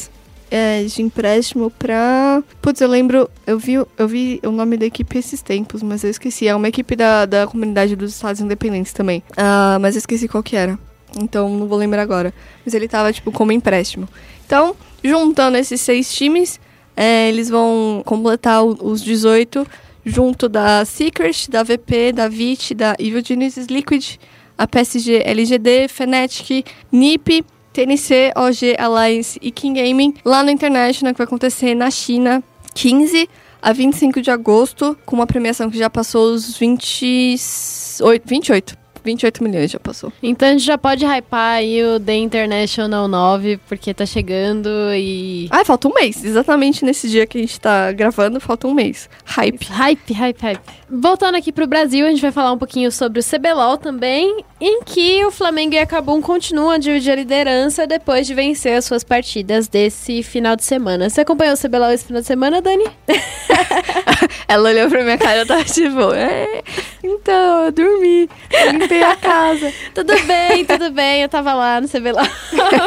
é, 0.50 0.84
de 0.84 1.02
empréstimo 1.02 1.70
pra. 1.72 2.44
Putz, 2.62 2.82
eu 2.82 2.88
lembro. 2.88 3.30
Eu 3.46 3.58
vi, 3.60 3.74
eu 3.74 4.08
vi 4.08 4.40
o 4.44 4.52
nome 4.52 4.78
da 4.78 4.86
equipe 4.86 5.18
esses 5.18 5.42
tempos, 5.42 5.84
mas 5.84 6.04
eu 6.04 6.10
esqueci. 6.10 6.48
É 6.48 6.56
uma 6.56 6.68
equipe 6.68 6.96
da, 6.96 7.26
da 7.26 7.48
comunidade 7.48 7.96
dos 7.96 8.14
Estados 8.14 8.42
Independentes 8.42 8.94
também. 8.94 9.24
Ah, 9.38 9.78
mas 9.80 9.96
eu 9.96 10.00
esqueci 10.00 10.28
qual 10.28 10.44
que 10.44 10.56
era. 10.56 10.78
Então 11.20 11.50
não 11.50 11.68
vou 11.68 11.78
lembrar 11.78 12.02
agora. 12.02 12.34
Mas 12.66 12.74
ele 12.74 12.88
tava, 12.88 13.12
tipo, 13.12 13.32
como 13.32 13.52
empréstimo. 13.52 14.08
Então, 14.46 14.76
juntando 15.04 15.58
esses 15.58 15.82
seis 15.82 16.14
times, 16.14 16.60
é, 16.96 17.30
eles 17.30 17.50
vão 17.50 18.02
completar 18.06 18.64
os 18.64 19.02
18 19.02 19.66
junto 20.06 20.50
da 20.50 20.84
Secret, 20.86 21.50
da 21.50 21.64
VP, 21.64 22.12
da 22.14 22.28
VIT, 22.28 22.74
da 22.74 22.96
Evil 23.00 23.24
Genesis 23.24 23.68
Liquid, 23.68 24.18
a 24.58 24.68
PSG 24.68 25.22
LGD, 25.26 25.88
Fnatic, 25.88 26.66
NiP, 26.92 27.46
TNC, 27.80 28.34
OG, 28.36 28.76
Alliance 28.78 29.40
e 29.42 29.52
King 29.52 29.82
Gaming, 29.82 30.14
lá 30.26 30.44
no 30.44 30.50
International, 30.50 31.14
que 31.14 31.18
vai 31.18 31.26
acontecer 31.26 31.74
na 31.74 31.90
China, 31.90 32.44
15 32.74 33.30
a 33.62 33.72
25 33.72 34.22
de 34.22 34.30
agosto, 34.30 34.98
com 35.06 35.16
uma 35.16 35.26
premiação 35.26 35.70
que 35.70 35.78
já 35.78 35.90
passou 35.90 36.34
os 36.34 36.58
28, 36.58 38.24
28. 38.26 38.79
28 39.10 39.44
milhões 39.44 39.72
já 39.72 39.80
passou. 39.80 40.12
Então 40.22 40.48
a 40.48 40.52
gente 40.52 40.64
já 40.64 40.78
pode 40.78 41.06
hypar 41.06 41.58
aí 41.58 41.84
o 41.84 42.00
The 42.00 42.16
International 42.16 43.08
9, 43.08 43.60
porque 43.68 43.94
tá 43.94 44.06
chegando 44.06 44.70
e. 44.94 45.48
Ah, 45.52 45.66
falta 45.66 45.88
um 45.88 45.94
mês. 45.94 46.24
Exatamente 46.24 46.86
nesse 46.86 47.10
dia 47.10 47.26
que 47.26 47.38
a 47.38 47.42
gente 47.42 47.60
tá 47.60 47.92
gravando, 47.92 48.40
falta 48.40 48.68
um 48.68 48.74
mês. 48.74 49.10
Hype. 49.26 49.66
Hype, 49.66 50.14
hype, 50.14 50.42
hype. 50.42 50.62
Voltando 50.90 51.36
aqui 51.36 51.52
pro 51.52 51.68
Brasil, 51.68 52.06
a 52.06 52.10
gente 52.10 52.22
vai 52.22 52.32
falar 52.32 52.52
um 52.52 52.58
pouquinho 52.58 52.92
sobre 52.92 53.20
o 53.20 53.24
CBLOL 53.24 53.78
também, 53.78 54.44
em 54.60 54.82
que 54.84 55.24
o 55.26 55.32
Flamengo 55.32 55.76
e 55.76 55.80
a 55.80 55.86
Cabum 55.86 56.22
continuam 56.22 56.72
a 56.72 56.78
dividir 56.78 57.12
a 57.12 57.16
liderança 57.16 57.86
depois 57.86 58.26
de 58.26 58.34
vencer 58.34 58.76
as 58.76 58.86
suas 58.86 59.04
partidas 59.04 59.68
desse 59.68 60.24
final 60.24 60.56
de 60.56 60.64
semana. 60.64 61.10
Você 61.10 61.22
acompanhou 61.22 61.54
o 61.54 61.58
CBLOL 61.58 61.92
esse 61.92 62.06
final 62.06 62.22
de 62.22 62.28
semana, 62.28 62.62
Dani? 62.62 62.86
Ela 64.48 64.70
olhou 64.70 64.90
pra 64.90 65.04
minha 65.04 65.18
cara 65.18 65.38
e 65.38 65.40
eu 65.42 65.48
tava 65.48 65.64
tipo, 65.64 66.12
é, 66.14 66.64
então, 67.04 67.66
eu 67.66 67.72
dormi, 67.72 68.30
eu 68.50 68.72
limpei 68.72 68.99
a 69.04 69.16
casa. 69.16 69.74
tudo 69.94 70.14
bem, 70.26 70.66
tudo 70.66 70.92
bem, 70.92 71.22
eu 71.22 71.30
tava 71.30 71.54
lá 71.54 71.80
no 71.82 71.88
CBLOL. 71.88 72.26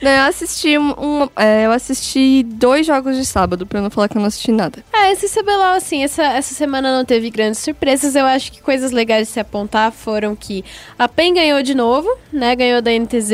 Não, 0.00 0.10
eu 0.12 0.22
assisti 0.26 0.78
um, 0.78 0.90
um- 0.96 1.28
é, 1.34 1.66
eu 1.66 1.72
assisti 1.72 2.44
dois 2.44 2.86
jogos 2.86 3.16
de 3.16 3.26
sábado, 3.26 3.66
pra 3.66 3.80
não 3.80 3.90
falar 3.90 4.08
que 4.08 4.16
eu 4.16 4.20
não 4.20 4.28
assisti 4.28 4.52
nada. 4.52 4.78
É, 4.92 5.10
esse 5.10 5.28
CBLOL, 5.28 5.74
assim, 5.74 6.04
essa, 6.04 6.22
essa 6.22 6.54
semana 6.54 6.96
não 6.96 7.04
teve 7.04 7.28
grandes 7.30 7.58
surpresas. 7.58 8.14
Eu 8.14 8.24
acho 8.24 8.52
que 8.52 8.62
coisas 8.62 8.92
legais 8.92 9.26
de 9.26 9.32
se 9.32 9.40
apontar 9.40 9.90
foram 9.90 10.36
que 10.36 10.64
a 10.96 11.08
PEN 11.08 11.34
ganhou 11.34 11.62
de 11.64 11.74
novo, 11.74 12.08
né? 12.32 12.54
Ganhou 12.54 12.80
da 12.80 12.92
NTZ. 12.92 13.32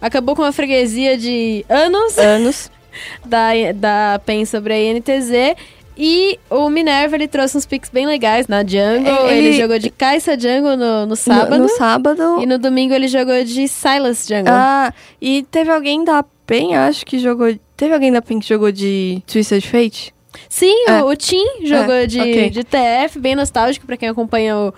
Acabou 0.00 0.36
com 0.36 0.42
uma 0.42 0.52
freguesia 0.52 1.18
de 1.18 1.66
anos 1.68 2.16
Anos. 2.16 2.70
da, 3.26 3.48
da 3.74 4.20
PEN 4.24 4.44
sobre 4.44 4.72
a 4.72 4.78
INTZ. 4.78 5.56
E 5.96 6.38
o 6.50 6.68
Minerva, 6.68 7.14
ele 7.14 7.28
trouxe 7.28 7.56
uns 7.56 7.66
picks 7.66 7.88
bem 7.90 8.06
legais 8.06 8.48
na 8.48 8.60
Jungle. 8.62 9.28
É, 9.28 9.36
Ele, 9.36 9.48
ele- 9.48 9.52
jogou 9.60 9.78
de 9.78 9.90
Kai'Sa 9.90 10.38
Jungle 10.38 10.76
no, 10.76 11.06
no 11.06 11.14
sábado. 11.16 11.50
No, 11.56 11.62
no 11.64 11.68
sábado. 11.68 12.42
E 12.42 12.46
no 12.46 12.58
domingo 12.58 12.92
ele 12.94 13.06
jogou 13.06 13.44
de 13.44 13.68
Silas 13.68 14.26
Jungle. 14.26 14.52
Ah, 14.52 14.92
e 15.20 15.44
teve 15.50 15.70
alguém 15.70 16.02
da 16.04 16.24
PEN, 16.46 16.74
acho 16.76 17.06
que 17.06 17.18
jogou. 17.18 17.54
Teve 17.76 17.94
alguém 17.94 18.10
da 18.12 18.20
PEN 18.20 18.40
que 18.40 18.48
jogou 18.48 18.72
de 18.72 19.22
Twisted 19.26 19.64
Fate? 19.64 20.12
Sim, 20.48 20.74
É. 20.88 21.02
o, 21.02 21.08
o 21.10 21.16
Tim 21.16 21.44
jogou 21.64 21.94
É, 21.94 22.06
de, 22.06 22.20
ok. 22.20 22.50
de 22.50 22.64
TF, 22.64 23.20
bem 23.20 23.36
nostálgico 23.36 23.86
pra 23.86 23.96
quem 23.96 24.08
acompanha 24.08 24.56
o, 24.56 24.74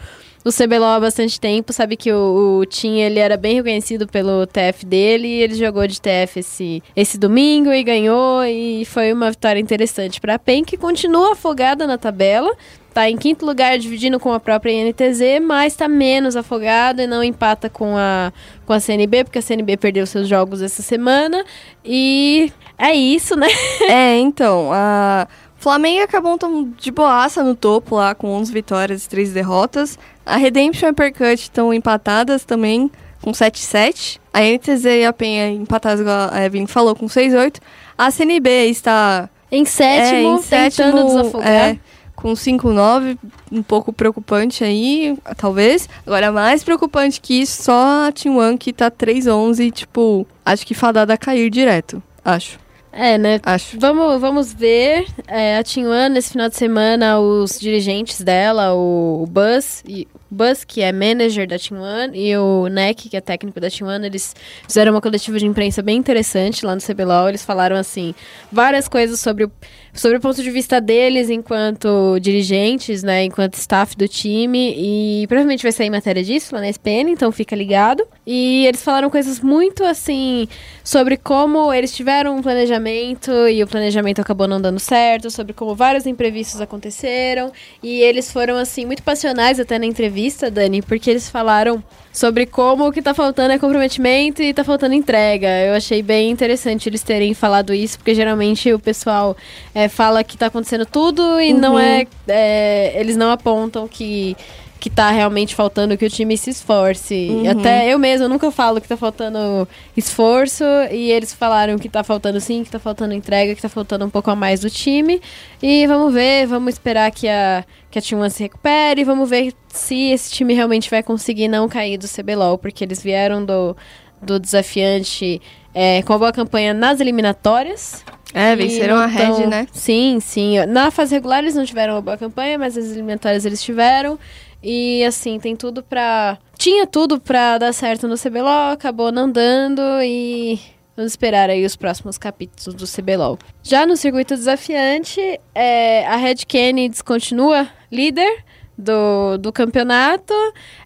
o 0.47 0.53
CBLOL 0.53 0.91
há 0.91 1.01
bastante 1.01 1.41
tempo. 1.41 1.73
Sabe 1.73 1.97
que 1.97 2.13
o, 2.13 2.61
o 2.61 2.67
Tim 2.67 3.01
ele 3.01 3.19
era 3.19 3.37
bem 3.37 3.57
reconhecido 3.57 4.07
pelo 4.07 4.47
TF 4.47 4.87
dele 4.87 5.27
e 5.27 5.43
ele 5.43 5.57
jogou 5.57 5.85
de 5.89 6.01
TF 6.01 6.39
esse, 6.39 6.83
esse 6.95 7.19
domingo 7.19 7.73
e 7.73 7.83
ganhou. 7.83 8.45
E 8.45 8.85
foi 8.85 9.13
uma 9.13 9.29
vitória 9.29 9.59
interessante 9.59 10.21
pra 10.21 10.39
PEN, 10.39 10.65
que 10.65 10.77
continua 10.77 11.33
afogada 11.33 11.85
na 11.85 11.99
tabela. 11.99 12.55
Tá 12.95 13.11
em 13.11 13.17
quinto 13.17 13.45
lugar, 13.45 13.77
dividindo 13.77 14.21
com 14.21 14.33
a 14.33 14.39
própria 14.39 14.73
INTZ, 14.73 15.45
mas 15.45 15.75
tá 15.75 15.89
menos 15.89 16.37
afogada 16.37 17.03
e 17.03 17.07
não 17.09 17.23
empata 17.23 17.69
com 17.69 17.95
a, 17.97 18.33
com 18.65 18.73
a 18.73 18.81
CNB, 18.81 19.25
porque 19.25 19.39
a 19.39 19.43
CNB 19.43 19.77
perdeu 19.77 20.07
seus 20.07 20.29
jogos 20.29 20.63
essa 20.63 20.81
semana. 20.81 21.45
E 21.85 22.51
é 22.79 22.95
isso, 22.95 23.37
né? 23.37 23.49
é, 23.91 24.17
então, 24.17 24.71
a 24.73 25.27
Flamengo 25.67 25.99
e 25.99 26.03
a 26.03 26.07
Cabum 26.07 26.39
de 26.79 26.93
boaça 26.93 27.43
no 27.43 27.57
topo 27.57 27.97
lá, 27.97 28.15
com 28.15 28.29
11 28.29 28.53
vitórias 28.53 29.05
e 29.05 29.09
3 29.09 29.33
derrotas. 29.33 29.99
A 30.25 30.37
Redemption 30.37 30.87
e 30.87 30.91
a 30.91 30.93
Percut 30.93 31.43
estão 31.43 31.75
empatadas 31.75 32.45
também, 32.45 32.89
com 33.21 33.33
7-7. 33.33 34.21
A 34.33 34.43
NTZ 34.43 34.85
e 34.85 35.05
a 35.05 35.13
Penha 35.13 35.51
empatadas, 35.51 35.99
igual 35.99 36.29
a 36.31 36.45
Evelyn 36.45 36.69
falou, 36.69 36.95
com 36.95 37.07
6-8. 37.07 37.57
A 37.99 38.13
CNB 38.13 38.49
está 38.69 39.29
Em 39.51 39.65
sétimo, 39.65 40.15
é, 40.15 40.21
em 40.21 40.37
tentando 40.37 40.43
sétimo, 40.45 41.05
desafogar. 41.09 41.49
é, 41.49 41.79
com 42.15 42.33
5-9, 42.33 43.19
um 43.51 43.63
pouco 43.65 43.93
preocupante 43.93 44.63
aí, 44.63 45.19
talvez. 45.37 45.89
Agora, 46.07 46.31
mais 46.31 46.63
preocupante 46.63 47.21
que 47.21 47.41
isso, 47.41 47.65
só 47.65 48.07
a 48.07 48.13
Team 48.13 48.37
One 48.37 48.57
que 48.57 48.73
tá 48.73 48.89
3-11, 48.89 49.73
tipo, 49.73 50.25
acho 50.45 50.65
que 50.65 50.75
fadada 50.75 51.15
a 51.15 51.19
cair 51.19 51.51
direto. 51.51 52.01
Acho, 52.25 52.57
É, 52.99 53.19
né? 53.19 53.39
acho. 53.43 53.79
Vamos, 53.79 54.19
vamos 54.19 54.55
ver. 54.55 55.07
É, 55.29 55.59
a 55.59 55.61
One, 55.61 56.15
nesse 56.15 56.31
final 56.31 56.49
de 56.49 56.57
semana, 56.57 57.21
os 57.21 57.61
dirigentes 57.61 58.23
dela, 58.23 58.73
o, 58.73 59.23
o 59.23 59.27
Buzz, 59.27 59.85
e, 59.87 60.09
Buzz, 60.31 60.65
que 60.65 60.81
é 60.81 60.91
manager 60.93 61.47
da 61.47 61.57
One, 61.57 62.19
e 62.19 62.35
o 62.39 62.69
Neck, 62.69 63.11
que 63.11 63.17
é 63.17 63.21
técnico 63.21 63.61
da 63.61 63.69
One, 63.83 64.07
eles 64.07 64.35
fizeram 64.67 64.93
uma 64.93 65.03
coletiva 65.03 65.39
de 65.39 65.45
imprensa 65.45 65.83
bem 65.83 65.99
interessante 65.99 66.65
lá 66.65 66.75
no 66.75 66.81
CBLOL. 66.81 67.29
Eles 67.29 67.45
falaram, 67.45 67.77
assim, 67.77 68.15
várias 68.51 68.89
coisas 68.89 69.21
sobre 69.21 69.45
o, 69.45 69.53
sobre 69.97 70.19
o 70.19 70.21
ponto 70.21 70.43
de 70.43 70.51
vista 70.51 70.81
deles 70.81 71.31
enquanto 71.31 72.19
dirigentes, 72.21 73.03
né, 73.03 73.25
enquanto 73.25 73.55
staff 73.55 73.97
do 73.97 74.07
time, 74.07 74.75
e 74.77 75.27
provavelmente 75.27 75.63
vai 75.63 75.73
sair 75.73 75.91
matéria 75.91 76.23
disso 76.23 76.55
lá 76.55 76.61
na 76.61 76.69
SPN, 76.69 77.11
então 77.11 77.33
fica 77.33 77.57
ligado. 77.57 78.07
E 78.27 78.67
eles 78.67 78.83
falaram 78.83 79.09
coisas 79.09 79.41
muito, 79.41 79.83
assim, 79.85 80.47
sobre 80.85 81.17
como 81.17 81.73
eles 81.73 81.95
tiveram 81.95 82.37
um 82.37 82.43
planejamento 82.43 83.31
e 83.49 83.63
o 83.63 83.67
planejamento 83.67 84.21
acabou 84.21 84.47
não 84.47 84.61
dando 84.61 84.79
certo, 84.79 85.31
sobre 85.31 85.53
como 85.53 85.75
vários 85.75 86.07
imprevistos 86.07 86.61
aconteceram. 86.61 87.51
E 87.83 88.01
eles 88.01 88.31
foram, 88.31 88.57
assim, 88.57 88.85
muito 88.85 89.03
passionais 89.03 89.59
até 89.59 89.79
na 89.79 89.87
entrevista, 89.87 90.51
Dani, 90.51 90.83
porque 90.83 91.11
eles 91.11 91.29
falaram 91.29 91.83
sobre 92.17 92.47
como 92.47 92.89
o 92.89 92.93
que 92.93 93.03
tá 93.03 93.13
faltando 93.13 93.53
é 93.53 93.59
comprometimento 93.59 94.43
e 94.43 94.55
tá 94.55 94.65
faltando 94.65 94.95
entrega. 94.95 95.49
Eu 95.67 95.75
achei 95.75 96.03
bem 96.03 96.31
interessante 96.31 96.89
eles 96.89 97.03
terem 97.03 97.35
falado 97.35 97.75
isso, 97.75 97.99
porque 97.99 98.15
geralmente 98.15 98.73
o 98.73 98.79
pessoal 98.79 99.37
é, 99.75 99.86
fala 99.89 100.25
que 100.25 100.37
tá 100.37 100.47
acontecendo 100.47 100.87
tudo 100.87 101.41
e 101.41 101.53
não 101.53 101.79
é, 101.79 102.07
é, 102.29 102.99
Eles 102.99 103.17
não 103.17 103.31
apontam 103.31 103.87
que. 103.89 104.37
Que 104.79 104.91
tá 104.91 105.11
realmente 105.11 105.55
faltando 105.55 105.97
que 105.97 106.05
o 106.05 106.11
time 106.11 106.37
se 106.37 106.51
esforce. 106.51 107.31
Até 107.51 107.93
eu 107.93 107.99
mesma 107.99 108.29
nunca 108.29 108.53
falo 108.53 108.81
que 108.81 108.87
tá 108.87 108.97
faltando 108.97 109.67
esforço. 109.97 110.63
E 110.93 111.11
eles 111.11 111.33
falaram 111.33 111.77
que 111.77 111.89
tá 111.89 112.05
faltando 112.05 112.39
sim, 112.41 112.63
que 112.63 112.71
tá 112.71 112.79
faltando 112.79 113.15
entrega, 113.15 113.55
que 113.55 113.63
tá 113.63 113.71
faltando 113.71 114.05
um 114.05 114.11
pouco 114.11 114.31
a 114.31 114.37
mais 114.37 114.61
do 114.61 114.71
time. 114.71 115.21
E 115.61 115.87
vamos 115.89 116.13
ver, 116.13 116.47
vamos 116.47 116.75
esperar 116.75 117.11
que 117.11 117.27
a, 117.27 117.65
que 117.91 117.99
a 117.99 118.03
Team 118.03 118.21
One 118.21 118.31
se 118.31 118.43
recupere. 118.43 119.03
Vamos 119.03 119.29
ver 119.29 119.55
se 119.69 120.11
esse 120.11 120.31
time 120.31 120.55
realmente 120.55 120.89
vai 120.91 121.03
conseguir 121.03 121.49
não 121.49 121.69
cair 121.69 121.97
do 121.97 122.07
CBLOL, 122.07 122.59
porque 122.59 122.85
eles 122.85 123.03
vieram 123.03 123.45
do, 123.45 123.75
do 124.23 124.39
desafiante 124.39 125.41
é, 125.75 126.03
com 126.03 126.13
a 126.13 126.19
boa 126.19 126.33
campanha 126.33 126.73
nas 126.75 127.01
eliminatórias. 127.01 128.05
É, 128.35 128.55
venceram 128.57 128.97
a 128.97 129.07
Red, 129.07 129.19
tão- 129.27 129.47
né? 129.49 129.67
Sim, 129.73 130.19
sim. 130.21 130.65
Na 130.67 130.91
fase 130.91 131.15
regular 131.15 131.39
eles 131.39 131.55
não 131.55 131.65
tiveram 131.65 131.95
uma 131.95 132.03
boa 132.03 132.17
campanha, 132.19 132.59
mas 132.59 132.77
as 132.77 132.87
eliminatórias 132.93 133.45
eles 133.45 133.63
tiveram. 133.63 134.19
E 134.63 135.05
assim, 135.05 135.39
tem 135.39 135.55
tudo 135.55 135.83
pra. 135.83 136.39
Tinha 136.59 136.87
tudo 136.87 137.21
pra 137.21 137.57
dar 137.59 137.73
certo 137.73 138.09
no 138.09 138.17
CBLOL, 138.19 138.73
acabou 138.73 139.13
não 139.13 139.31
dando 139.31 139.81
e. 140.03 140.59
Vamos 140.97 141.13
esperar 141.13 141.51
aí 141.51 141.63
os 141.65 141.77
próximos 141.77 142.17
capítulos 142.17 142.75
do 142.75 142.87
CBLOL. 142.87 143.39
Já 143.63 143.85
no 143.87 143.97
circuito 143.99 144.35
desafiante, 144.35 145.21
é, 145.55 146.07
a 146.07 146.17
Red 146.17 146.37
Canids 146.49 147.03
continua 147.03 147.69
líder 147.93 148.45
do, 148.77 149.39
do 149.39 149.53
campeonato. 149.53 150.35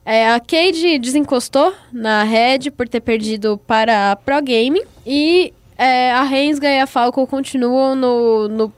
É, 0.04 0.30
a 0.30 0.40
Cade 0.40 0.98
desencostou 0.98 1.74
na 1.92 2.22
Red 2.22 2.70
por 2.76 2.88
ter 2.88 3.00
perdido 3.00 3.58
para 3.66 4.12
a 4.12 4.16
Pro 4.16 4.40
Game. 4.42 4.82
E 5.06 5.52
é, 5.76 6.12
a 6.12 6.22
Rensga 6.22 6.68
e 6.68 6.80
a 6.80 6.86
Falco 6.86 7.26
continuam 7.26 7.94
no, 7.94 8.48
no 8.48 8.72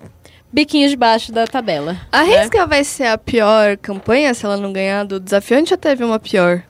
biquinho 0.52 0.88
de 0.88 0.96
baixo 0.96 1.32
da 1.32 1.46
tabela. 1.46 1.96
A 2.10 2.22
né? 2.22 2.36
Rensga 2.36 2.66
vai 2.66 2.84
ser 2.84 3.06
a 3.06 3.18
pior 3.18 3.76
campanha 3.76 4.32
se 4.34 4.44
ela 4.44 4.56
não 4.56 4.72
ganhar 4.72 5.04
do 5.04 5.18
desafiante 5.18 5.72
ou 5.72 5.78
teve 5.78 6.04
uma 6.04 6.18
pior? 6.18 6.62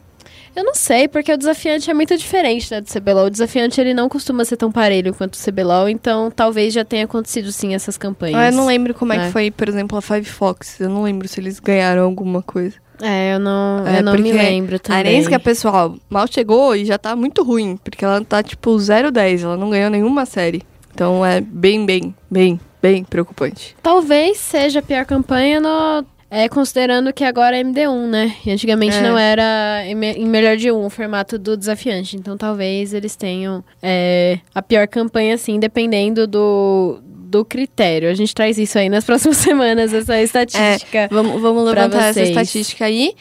Eu 0.55 0.65
não 0.65 0.75
sei, 0.75 1.09
porque 1.09 1.33
o 1.33 1.37
desafiante 1.39 1.91
é 1.91 1.95
muito 1.95 2.17
diferente 2.17 2.71
né, 2.71 2.81
do 2.81 2.87
CBLOL. 2.93 3.27
O 3.27 3.31
desafiante 3.31 3.81
ele 3.81 3.95
não 3.95 4.09
costuma 4.09 4.45
ser 4.45 4.57
tão 4.57 4.71
parelho 4.71 5.15
quanto 5.15 5.35
o 5.35 5.43
CBLOL, 5.43 5.89
então 5.89 6.31
talvez 6.31 6.75
já 6.75 6.85
tenha 6.85 7.05
acontecido 7.05 7.51
sim 7.51 7.75
essas 7.75 7.97
campanhas. 7.97 8.39
Ah, 8.39 8.47
eu 8.49 8.53
não 8.53 8.67
lembro 8.67 8.93
como 8.93 9.13
é, 9.13 9.17
É. 9.17 9.27
que 9.27 9.33
foi, 9.33 9.51
por 9.51 9.69
exemplo, 9.69 9.97
a 9.97 10.03
Five 10.03 10.25
Fox. 10.27 10.79
Eu 10.81 10.91
não 10.91 11.03
lembro 11.03 11.27
se 11.27 11.41
eles 11.41 11.59
ganharam 11.59 12.03
alguma 12.05 12.43
coisa. 12.43 12.77
É, 13.01 13.35
eu 13.35 13.41
não, 13.41 13.87
É, 13.87 13.99
eu 13.99 14.03
não 14.03 14.15
me 14.15 14.31
lembro 14.33 14.77
A 14.77 14.79
também. 14.79 15.15
Rensga, 15.17 15.41
pessoal, 15.41 15.97
mal 16.09 16.27
chegou 16.31 16.77
e 16.77 16.85
já 16.85 16.99
tá 16.99 17.17
muito 17.17 17.43
ruim, 17.43 17.77
porque 17.83 18.05
ela 18.05 18.23
tá 18.25 18.43
tipo 18.43 18.71
0-10, 18.77 19.43
ela 19.43 19.57
não 19.57 19.71
ganhou 19.71 19.91
nenhuma 19.91 20.25
série. 20.27 20.63
Então 20.95 21.25
é 21.25 21.41
bem, 21.41 21.85
bem, 21.87 22.15
bem, 22.31 22.61
bem 22.81 23.03
preocupante. 23.03 23.75
Talvez 23.83 24.37
seja 24.39 24.81
a 24.81 24.83
pior 24.83 25.05
campanha 25.07 25.59
no, 25.59 26.05
é, 26.35 26.49
considerando 26.49 27.13
que 27.13 27.23
agora 27.25 27.59
é 27.59 27.63
MD1, 27.63 28.07
né? 28.09 28.35
E 28.47 28.51
antigamente 28.51 28.97
É. 28.97 29.03
não 29.03 29.19
era 29.19 29.83
em, 29.87 29.95
me- 29.95 30.15
em 30.15 30.25
melhor 30.27 30.57
de 30.57 30.73
um 30.73 30.87
o 30.87 30.91
formato 30.91 31.39
do 31.39 31.57
desafiante. 31.57 32.17
Então 32.17 32.39
talvez 32.39 32.95
eles 32.95 33.15
tenham 33.15 33.63
é, 33.83 34.39
a 34.55 34.63
pior 34.63 34.89
campanha, 34.89 35.35
assim, 35.35 35.61
dependendo 35.61 36.27
do, 36.27 37.01
do 37.05 37.45
critério. 37.45 38.09
A 38.09 38.15
gente 38.15 38.35
traz 38.35 38.57
isso 38.57 38.79
aí 38.79 38.89
nas 38.89 39.05
próximas 39.07 39.37
semanas, 39.37 39.93
essa 39.93 40.19
estatística. 40.23 41.07
Vamos, 41.11 41.41
vamos 41.43 41.71
Pra 41.71 41.83
levantar 41.85 42.07
essa 42.09 42.23
estatística 42.23 42.87
aí. 42.87 43.13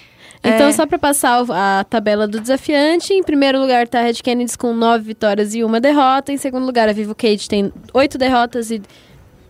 Então, 0.43 0.70
É. 0.70 0.72
só 0.72 0.88
pra 0.88 0.97
passar 0.97 1.45
a 1.51 1.84
tabela 1.84 2.28
do 2.28 2.39
desafiante, 2.39 3.14
em 3.14 3.22
primeiro 3.22 3.59
lugar 3.59 3.88
tá 3.88 3.99
a 3.99 4.03
Red 4.03 4.16
Kennedy 4.24 4.57
com 4.57 4.74
nove 4.74 5.03
vitórias 5.03 5.53
e 5.53 5.64
uma 5.64 5.80
derrota. 5.80 6.32
Em 6.34 6.38
segundo 6.38 6.66
lugar, 6.66 6.89
a 6.89 6.93
Vivo 6.93 7.14
Cage 7.14 7.47
tem 7.47 7.72
oito 7.93 8.18
derrotas 8.18 8.72
e 8.72 8.82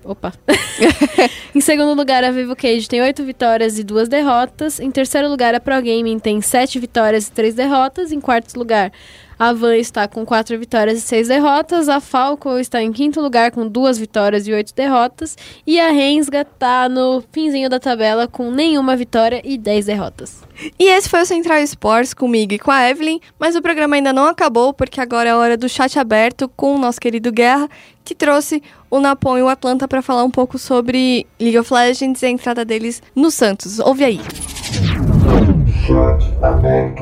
Opa. 0.04 0.34
em 1.54 1.62
segundo 1.62 1.94
lugar, 1.94 2.24
a 2.24 2.32
Vivo 2.32 2.56
Cage 2.56 2.88
tem 2.88 3.02
8 3.02 3.24
vitórias 3.24 3.78
e 3.78 3.84
2 3.84 4.10
derrotas. 4.10 4.80
Em 4.80 4.90
terceiro 4.90 5.30
lugar, 5.30 5.54
a 5.54 5.60
Pro 5.60 5.76
Gaming 5.76 6.18
tem 6.18 6.42
7 6.42 6.80
vitórias 6.80 7.28
e 7.28 7.32
3 7.32 7.54
derrotas. 7.54 8.12
Em 8.12 8.20
quarto 8.20 8.58
lugar, 8.58 8.92
a 9.38 9.54
Van 9.54 9.76
está 9.76 10.08
com 10.08 10.26
4 10.26 10.58
vitórias 10.60 11.00
e 11.00 11.02
6 11.02 11.28
derrotas. 11.28 11.90
A 11.90 12.00
Falco 12.00 12.58
está 12.58 12.82
em 12.82 12.92
quinto 12.92 13.22
lugar 13.22 13.52
com 13.52 13.68
2 13.68 13.98
vitórias 13.98 14.48
e 14.48 14.54
8 14.54 14.74
derrotas. 14.74 15.38
E 15.66 15.80
a 15.80 15.90
Rensga 15.90 16.42
está 16.42 16.90
no 16.90 17.24
finzinho 17.32 17.70
da 17.70 17.80
tabela 17.80 18.28
com 18.28 18.52
nenhuma 18.52 18.96
vitória 18.96 19.42
e 19.44 19.58
10 19.58 19.86
derrotas. 19.86 20.44
E 20.80 20.86
esse 20.86 21.10
foi 21.10 21.22
o 21.22 21.26
Central 21.26 21.60
Sports 21.60 22.14
comigo 22.14 22.54
e 22.54 22.60
com 22.60 22.70
a 22.70 22.88
Evelyn, 22.90 23.20
mas 23.40 23.56
o 23.56 23.62
programa 23.62 23.96
ainda 23.96 24.14
não 24.14 24.28
acabou 24.28 24.74
porque 24.74 25.02
agora 25.02 25.30
é 25.30 25.36
hora 25.36 25.58
do 25.58 25.68
chat 25.68 25.98
aberto 25.98 26.48
com 26.50 26.76
o 26.76 26.80
nosso 26.80 27.00
querido 27.00 27.32
Guerra, 27.32 27.68
que 28.04 28.14
trouxe 28.14 28.62
o 28.92 29.00
Napon 29.00 29.38
e 29.38 29.42
o 29.42 29.48
Atlanta 29.48 29.88
para 29.88 30.02
falar 30.02 30.24
um 30.26 30.30
pouco 30.30 30.60
sobre 30.60 31.26
League 31.40 31.58
of 31.58 31.74
Legends 31.74 32.22
e 32.22 32.26
a 32.26 32.30
entrada 32.30 32.66
deles 32.66 33.02
no 33.16 33.32
Santos. 33.32 33.80
Ouve 33.80 34.04
aí. 34.04 34.22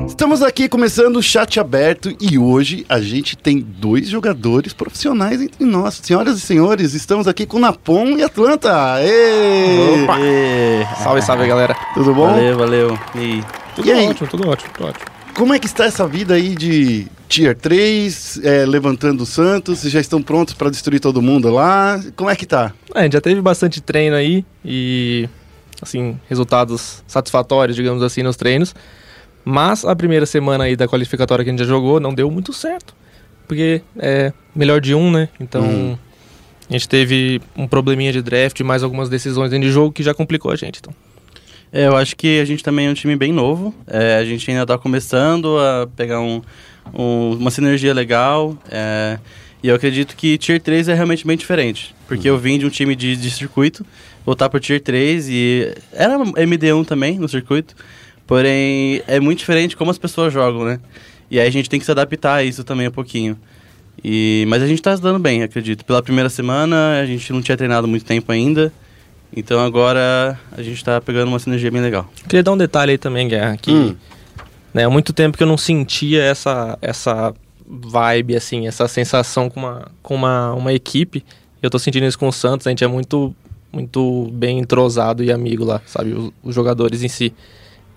Estamos 0.06 0.42
aqui 0.42 0.68
começando 0.68 1.16
o 1.16 1.22
chat 1.22 1.58
aberto 1.60 2.14
e 2.20 2.38
hoje 2.38 2.84
a 2.88 3.00
gente 3.00 3.36
tem 3.36 3.58
dois 3.60 4.08
jogadores 4.08 4.72
profissionais 4.72 5.40
entre 5.42 5.64
nós. 5.64 6.00
Senhoras 6.02 6.38
e 6.38 6.40
senhores, 6.40 6.94
estamos 6.94 7.26
aqui 7.28 7.44
com 7.46 7.58
Napon 7.58 8.06
e 8.16 8.22
Atlanta. 8.22 8.96
Ê! 9.02 10.02
Opa! 10.04 10.16
Salve, 11.02 11.22
salve, 11.22 11.46
galera. 11.46 11.76
Tudo 11.94 12.14
bom? 12.14 12.28
Valeu, 12.30 12.56
valeu. 12.58 12.98
E 13.16 13.42
tudo 13.74 13.88
E 13.88 13.92
aí? 13.92 14.08
ótimo, 14.08 14.28
tudo 14.28 14.48
ótimo, 14.48 14.70
tudo 14.72 14.88
ótimo. 14.88 15.06
Como 15.40 15.54
é 15.54 15.58
que 15.58 15.64
está 15.64 15.86
essa 15.86 16.06
vida 16.06 16.34
aí 16.34 16.54
de 16.54 17.06
Tier 17.26 17.56
3, 17.56 18.40
é, 18.44 18.66
levantando 18.66 19.22
o 19.22 19.26
Santos? 19.26 19.80
Já 19.80 19.98
estão 19.98 20.22
prontos 20.22 20.52
para 20.52 20.68
destruir 20.68 21.00
todo 21.00 21.22
mundo 21.22 21.48
lá? 21.48 21.98
Como 22.14 22.28
é 22.28 22.36
que 22.36 22.44
tá? 22.44 22.74
É, 22.94 22.98
a 23.00 23.02
gente 23.04 23.14
já 23.14 23.22
teve 23.22 23.40
bastante 23.40 23.80
treino 23.80 24.16
aí 24.16 24.44
e, 24.62 25.26
assim, 25.80 26.20
resultados 26.28 27.02
satisfatórios, 27.06 27.74
digamos 27.74 28.02
assim, 28.02 28.22
nos 28.22 28.36
treinos. 28.36 28.74
Mas 29.42 29.82
a 29.82 29.96
primeira 29.96 30.26
semana 30.26 30.64
aí 30.64 30.76
da 30.76 30.86
qualificatória 30.86 31.42
que 31.42 31.48
a 31.48 31.54
gente 31.54 31.60
já 31.60 31.64
jogou 31.64 31.98
não 31.98 32.12
deu 32.12 32.30
muito 32.30 32.52
certo. 32.52 32.94
Porque 33.48 33.80
é 33.98 34.34
melhor 34.54 34.78
de 34.78 34.94
um, 34.94 35.10
né? 35.10 35.30
Então 35.40 35.62
Hum. 35.62 35.96
a 36.68 36.72
gente 36.74 36.86
teve 36.86 37.40
um 37.56 37.66
probleminha 37.66 38.12
de 38.12 38.20
draft, 38.20 38.60
mais 38.60 38.82
algumas 38.82 39.08
decisões 39.08 39.50
dentro 39.50 39.66
de 39.66 39.72
jogo 39.72 39.90
que 39.90 40.02
já 40.02 40.12
complicou 40.12 40.52
a 40.52 40.56
gente. 40.56 40.80
Então. 40.80 40.92
É, 41.72 41.86
eu 41.86 41.96
acho 41.96 42.16
que 42.16 42.40
a 42.40 42.44
gente 42.44 42.62
também 42.64 42.86
é 42.86 42.90
um 42.90 42.94
time 42.94 43.14
bem 43.16 43.32
novo. 43.32 43.74
É, 43.86 44.16
a 44.16 44.24
gente 44.24 44.48
ainda 44.50 44.62
está 44.62 44.76
começando 44.76 45.58
a 45.58 45.86
pegar 45.96 46.20
um, 46.20 46.42
um- 46.92 47.36
uma 47.38 47.50
sinergia 47.50 47.94
legal. 47.94 48.56
é, 48.70 49.18
e 49.62 49.68
eu 49.68 49.74
acredito 49.74 50.16
que 50.16 50.38
Tier 50.38 50.58
3 50.60 50.88
é 50.88 50.94
realmente 50.94 51.26
bem 51.26 51.36
diferente. 51.36 51.94
Porque 52.08 52.28
eu 52.28 52.38
vim 52.38 52.58
de 52.58 52.64
um 52.66 52.70
time 52.70 52.96
de, 52.96 53.14
de 53.14 53.30
circuito, 53.30 53.84
voltar 54.24 54.48
para 54.48 54.58
Tier 54.58 54.80
3 54.80 55.28
e 55.28 55.74
era 55.92 56.16
MD1 56.18 56.86
também 56.86 57.18
no 57.18 57.28
circuito. 57.28 57.74
Porém, 58.26 59.02
é 59.06 59.20
muito 59.20 59.38
diferente 59.40 59.76
como 59.76 59.90
as 59.90 59.98
pessoas 59.98 60.32
jogam, 60.32 60.64
né? 60.64 60.80
E 61.30 61.38
aí 61.38 61.46
a 61.46 61.50
gente 61.52 61.68
tem 61.68 61.78
que 61.78 61.84
se 61.84 61.90
adaptar 61.92 62.36
a 62.36 62.42
isso 62.44 62.64
também 62.64 62.88
um 62.88 62.90
pouquinho. 62.92 63.38
E, 64.02 64.44
mas 64.48 64.62
a 64.62 64.66
gente 64.66 64.80
tá 64.80 64.96
se 64.96 65.02
dando 65.02 65.18
bem, 65.18 65.42
acredito. 65.42 65.84
Pela 65.84 66.02
primeira 66.02 66.30
semana, 66.30 66.98
a 67.00 67.06
gente 67.06 67.30
não 67.32 67.42
tinha 67.42 67.56
treinado 67.56 67.86
muito 67.86 68.04
tempo 68.04 68.32
ainda. 68.32 68.72
Então 69.34 69.60
agora 69.64 70.38
a 70.52 70.62
gente 70.62 70.82
tá 70.84 71.00
pegando 71.00 71.28
uma 71.28 71.38
sinergia 71.38 71.70
bem 71.70 71.80
legal. 71.80 72.10
Queria 72.28 72.42
dar 72.42 72.52
um 72.52 72.56
detalhe 72.56 72.92
aí 72.92 72.98
também, 72.98 73.28
Guerra, 73.28 73.56
que 73.56 73.70
Hum. 73.72 73.96
né, 74.74 74.84
há 74.84 74.90
muito 74.90 75.12
tempo 75.12 75.36
que 75.36 75.42
eu 75.42 75.46
não 75.46 75.56
sentia 75.56 76.22
essa, 76.22 76.76
essa 76.82 77.32
vibe, 77.66 78.34
assim, 78.36 78.66
essa 78.66 78.88
sensação 78.88 79.48
com 79.48 79.60
uma, 79.60 79.88
com 80.02 80.14
uma, 80.14 80.52
uma 80.54 80.72
equipe. 80.72 81.24
Eu 81.62 81.70
tô 81.70 81.78
sentindo 81.78 82.06
isso 82.06 82.18
com 82.18 82.26
o 82.28 82.32
Santos, 82.32 82.66
a 82.66 82.70
gente 82.70 82.82
é 82.82 82.88
muito, 82.88 83.34
muito 83.72 84.28
bem 84.32 84.58
entrosado 84.58 85.22
e 85.22 85.30
amigo 85.30 85.64
lá, 85.64 85.80
sabe? 85.86 86.12
Os, 86.12 86.32
os 86.42 86.54
jogadores 86.54 87.02
em 87.02 87.08
si. 87.08 87.32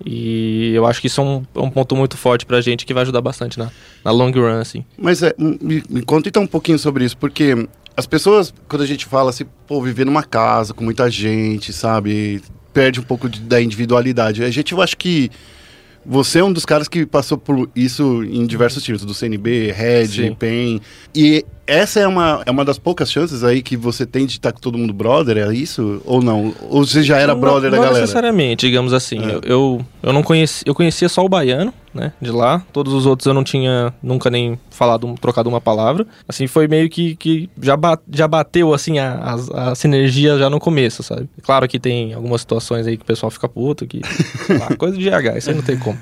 E 0.05 0.73
eu 0.75 0.85
acho 0.85 0.99
que 0.99 1.07
isso 1.07 1.21
é 1.21 1.23
um, 1.23 1.43
é 1.55 1.59
um 1.59 1.69
ponto 1.69 1.95
muito 1.95 2.17
forte 2.17 2.45
pra 2.45 2.59
gente 2.61 2.85
que 2.85 2.93
vai 2.93 3.03
ajudar 3.03 3.21
bastante 3.21 3.57
na, 3.57 3.71
na 4.03 4.11
long 4.11 4.31
run, 4.31 4.59
assim. 4.59 4.83
Mas 4.97 5.23
é, 5.23 5.33
me, 5.37 5.83
me 5.89 6.01
conta 6.01 6.27
então 6.29 6.43
um 6.43 6.47
pouquinho 6.47 6.77
sobre 6.77 7.05
isso, 7.05 7.15
porque 7.17 7.67
as 7.95 8.05
pessoas, 8.05 8.53
quando 8.67 8.81
a 8.81 8.85
gente 8.87 9.05
fala 9.05 9.29
assim, 9.29 9.45
pô, 9.67 9.81
viver 9.81 10.05
numa 10.05 10.23
casa 10.23 10.73
com 10.73 10.83
muita 10.83 11.09
gente, 11.09 11.71
sabe, 11.71 12.41
perde 12.73 12.99
um 12.99 13.03
pouco 13.03 13.29
de- 13.29 13.39
da 13.41 13.61
individualidade. 13.61 14.43
A 14.43 14.49
gente, 14.49 14.71
eu 14.73 14.81
acho 14.81 14.97
que 14.97 15.29
você 16.05 16.39
é 16.39 16.43
um 16.43 16.51
dos 16.51 16.65
caras 16.65 16.87
que 16.87 17.05
passou 17.05 17.37
por 17.37 17.69
isso 17.75 18.23
em 18.23 18.45
diversos 18.45 18.83
times, 18.83 19.05
do 19.05 19.13
CNB, 19.13 19.71
Red, 19.71 20.07
Sim. 20.07 20.35
PEN. 20.35 20.81
E 21.15 21.45
essa 21.65 21.99
é 21.99 22.07
uma, 22.07 22.41
é 22.45 22.51
uma 22.51 22.65
das 22.65 22.77
poucas 22.77 23.11
chances 23.11 23.43
aí 23.43 23.61
que 23.61 23.77
você 23.77 24.05
tem 24.05 24.25
de 24.25 24.33
estar 24.33 24.51
com 24.51 24.59
todo 24.59 24.77
mundo 24.77 24.93
brother, 24.93 25.37
é 25.37 25.53
isso? 25.53 26.01
Ou 26.05 26.21
não? 26.21 26.53
Ou 26.69 26.85
você 26.85 27.01
já 27.03 27.17
era 27.17 27.33
brother 27.33 27.69
não, 27.69 27.71
da 27.71 27.77
não 27.77 27.83
galera? 27.83 28.01
necessariamente, 28.01 28.65
digamos 28.67 28.93
assim. 28.93 29.19
É. 29.19 29.35
Eu, 29.35 29.41
eu, 29.43 29.85
eu 30.03 30.13
não 30.13 30.23
conheci, 30.23 30.63
eu 30.67 30.75
conhecia 30.75 31.07
só 31.07 31.23
o 31.23 31.29
baiano, 31.29 31.73
né, 31.93 32.11
de 32.21 32.31
lá. 32.31 32.61
Todos 32.73 32.93
os 32.93 33.05
outros 33.05 33.25
eu 33.27 33.33
não 33.33 33.43
tinha 33.43 33.93
nunca 34.01 34.29
nem 34.29 34.59
falado, 34.69 35.13
trocado 35.21 35.47
uma 35.49 35.61
palavra. 35.61 36.05
Assim, 36.27 36.47
foi 36.47 36.67
meio 36.67 36.89
que, 36.89 37.15
que 37.15 37.49
já, 37.61 37.77
ba- 37.77 37.99
já 38.11 38.27
bateu, 38.27 38.73
assim, 38.73 38.99
a, 38.99 39.37
a, 39.53 39.71
a 39.71 39.75
sinergia 39.75 40.37
já 40.37 40.49
no 40.49 40.59
começo, 40.59 41.01
sabe? 41.03 41.29
Claro 41.43 41.67
que 41.67 41.79
tem 41.79 42.13
algumas 42.13 42.41
situações 42.41 42.87
aí 42.87 42.97
que 42.97 43.03
o 43.03 43.05
pessoal 43.05 43.29
fica 43.29 43.47
puto, 43.47 43.85
que, 43.87 44.01
lá, 44.59 44.75
coisa 44.77 44.97
de 44.97 45.03
GH, 45.09 45.37
isso 45.37 45.49
aí 45.49 45.55
não 45.55 45.63
tem 45.63 45.77
como. 45.77 45.97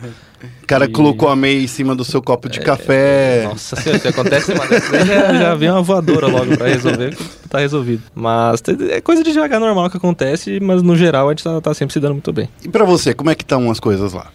O 0.63 0.67
cara 0.67 0.85
E- 0.85 0.89
colocou 0.89 1.29
a 1.29 1.35
meia 1.35 1.61
em 1.61 1.67
cima 1.67 1.95
do 1.95 2.03
seu 2.05 2.21
copo 2.21 2.49
de 2.49 2.59
café. 2.59 3.43
Nossa 3.45 3.75
senhora, 3.75 3.99
se 3.99 4.07
acontece 4.07 4.51
uma 4.53 4.65
dessas, 4.67 5.07
já, 5.07 5.33
já 5.33 5.55
vem 5.55 5.69
uma 5.69 5.81
voadora 5.81 6.27
logo 6.27 6.57
pra 6.57 6.67
resolver, 6.67 7.15
tá 7.49 7.59
resolvido. 7.59 8.01
Mas 8.15 8.61
é 8.89 9.01
coisa 9.01 9.23
de 9.23 9.31
GH 9.31 9.59
normal 9.59 9.89
que 9.89 9.97
acontece, 9.97 10.59
mas 10.61 10.81
no 10.81 10.95
geral 10.95 11.27
a 11.27 11.31
gente 11.31 11.43
tá, 11.43 11.59
tá 11.61 11.73
sempre 11.73 11.93
se 11.93 11.99
dando 11.99 12.13
muito 12.13 12.31
bem. 12.33 12.49
E 12.63 12.69
pra 12.69 12.83
você, 12.85 13.13
como 13.13 13.29
é 13.29 13.35
que 13.35 13.43
estão 13.43 13.69
as 13.69 13.79
coisas 13.79 14.13
lá? 14.13 14.27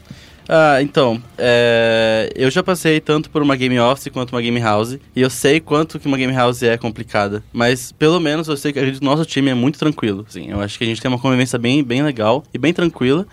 Ah, 0.48 0.80
então, 0.80 1.20
é, 1.36 2.30
eu 2.36 2.48
já 2.52 2.62
passei 2.62 3.00
tanto 3.00 3.28
por 3.30 3.42
uma 3.42 3.56
game 3.56 3.76
office 3.80 4.06
quanto 4.12 4.30
uma 4.30 4.40
game 4.40 4.60
house, 4.60 4.96
e 5.14 5.20
eu 5.20 5.28
sei 5.28 5.58
quanto 5.58 5.98
que 5.98 6.06
uma 6.06 6.16
game 6.16 6.32
house 6.32 6.62
é 6.62 6.76
complicada, 6.76 7.42
mas 7.52 7.90
pelo 7.90 8.20
menos 8.20 8.46
eu 8.46 8.56
sei 8.56 8.72
que 8.72 8.78
a 8.78 8.84
gente- 8.84 9.02
nosso 9.02 9.24
time 9.24 9.50
é 9.50 9.54
muito 9.54 9.76
tranquilo, 9.76 10.24
assim, 10.28 10.48
eu 10.48 10.60
acho 10.60 10.78
que 10.78 10.84
a 10.84 10.86
gente 10.86 11.02
tem 11.02 11.08
uma 11.10 11.18
convivência 11.18 11.58
bem, 11.58 11.82
bem 11.82 12.00
legal 12.04 12.44
e 12.54 12.58
bem 12.58 12.72
tranquila, 12.72 13.26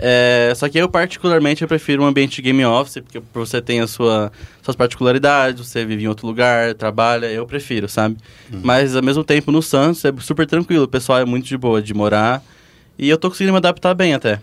É, 0.00 0.52
só 0.54 0.68
que 0.68 0.78
eu 0.78 0.88
particularmente 0.88 1.62
eu 1.62 1.68
prefiro 1.68 2.04
um 2.04 2.06
ambiente 2.06 2.36
de 2.36 2.42
game 2.42 2.64
office, 2.64 3.02
porque 3.02 3.20
você 3.34 3.60
tem 3.60 3.80
a 3.80 3.86
sua, 3.88 4.30
suas 4.62 4.76
particularidades, 4.76 5.66
você 5.66 5.84
vive 5.84 6.04
em 6.04 6.06
outro 6.06 6.24
lugar, 6.26 6.72
trabalha, 6.74 7.26
eu 7.26 7.44
prefiro, 7.44 7.88
sabe? 7.88 8.16
Mas 8.62 8.94
ao 8.94 9.02
mesmo 9.02 9.24
tempo 9.24 9.50
no 9.50 9.60
Santos 9.60 10.04
é 10.04 10.12
super 10.20 10.46
tranquilo, 10.46 10.84
o 10.84 10.88
pessoal 10.88 11.18
é 11.18 11.24
muito 11.24 11.46
de 11.46 11.56
boa 11.56 11.82
de 11.82 11.92
morar, 11.92 12.42
e 12.96 13.08
eu 13.08 13.18
tô 13.18 13.28
conseguindo 13.28 13.52
me 13.52 13.58
adaptar 13.58 13.92
bem 13.92 14.14
até. 14.14 14.38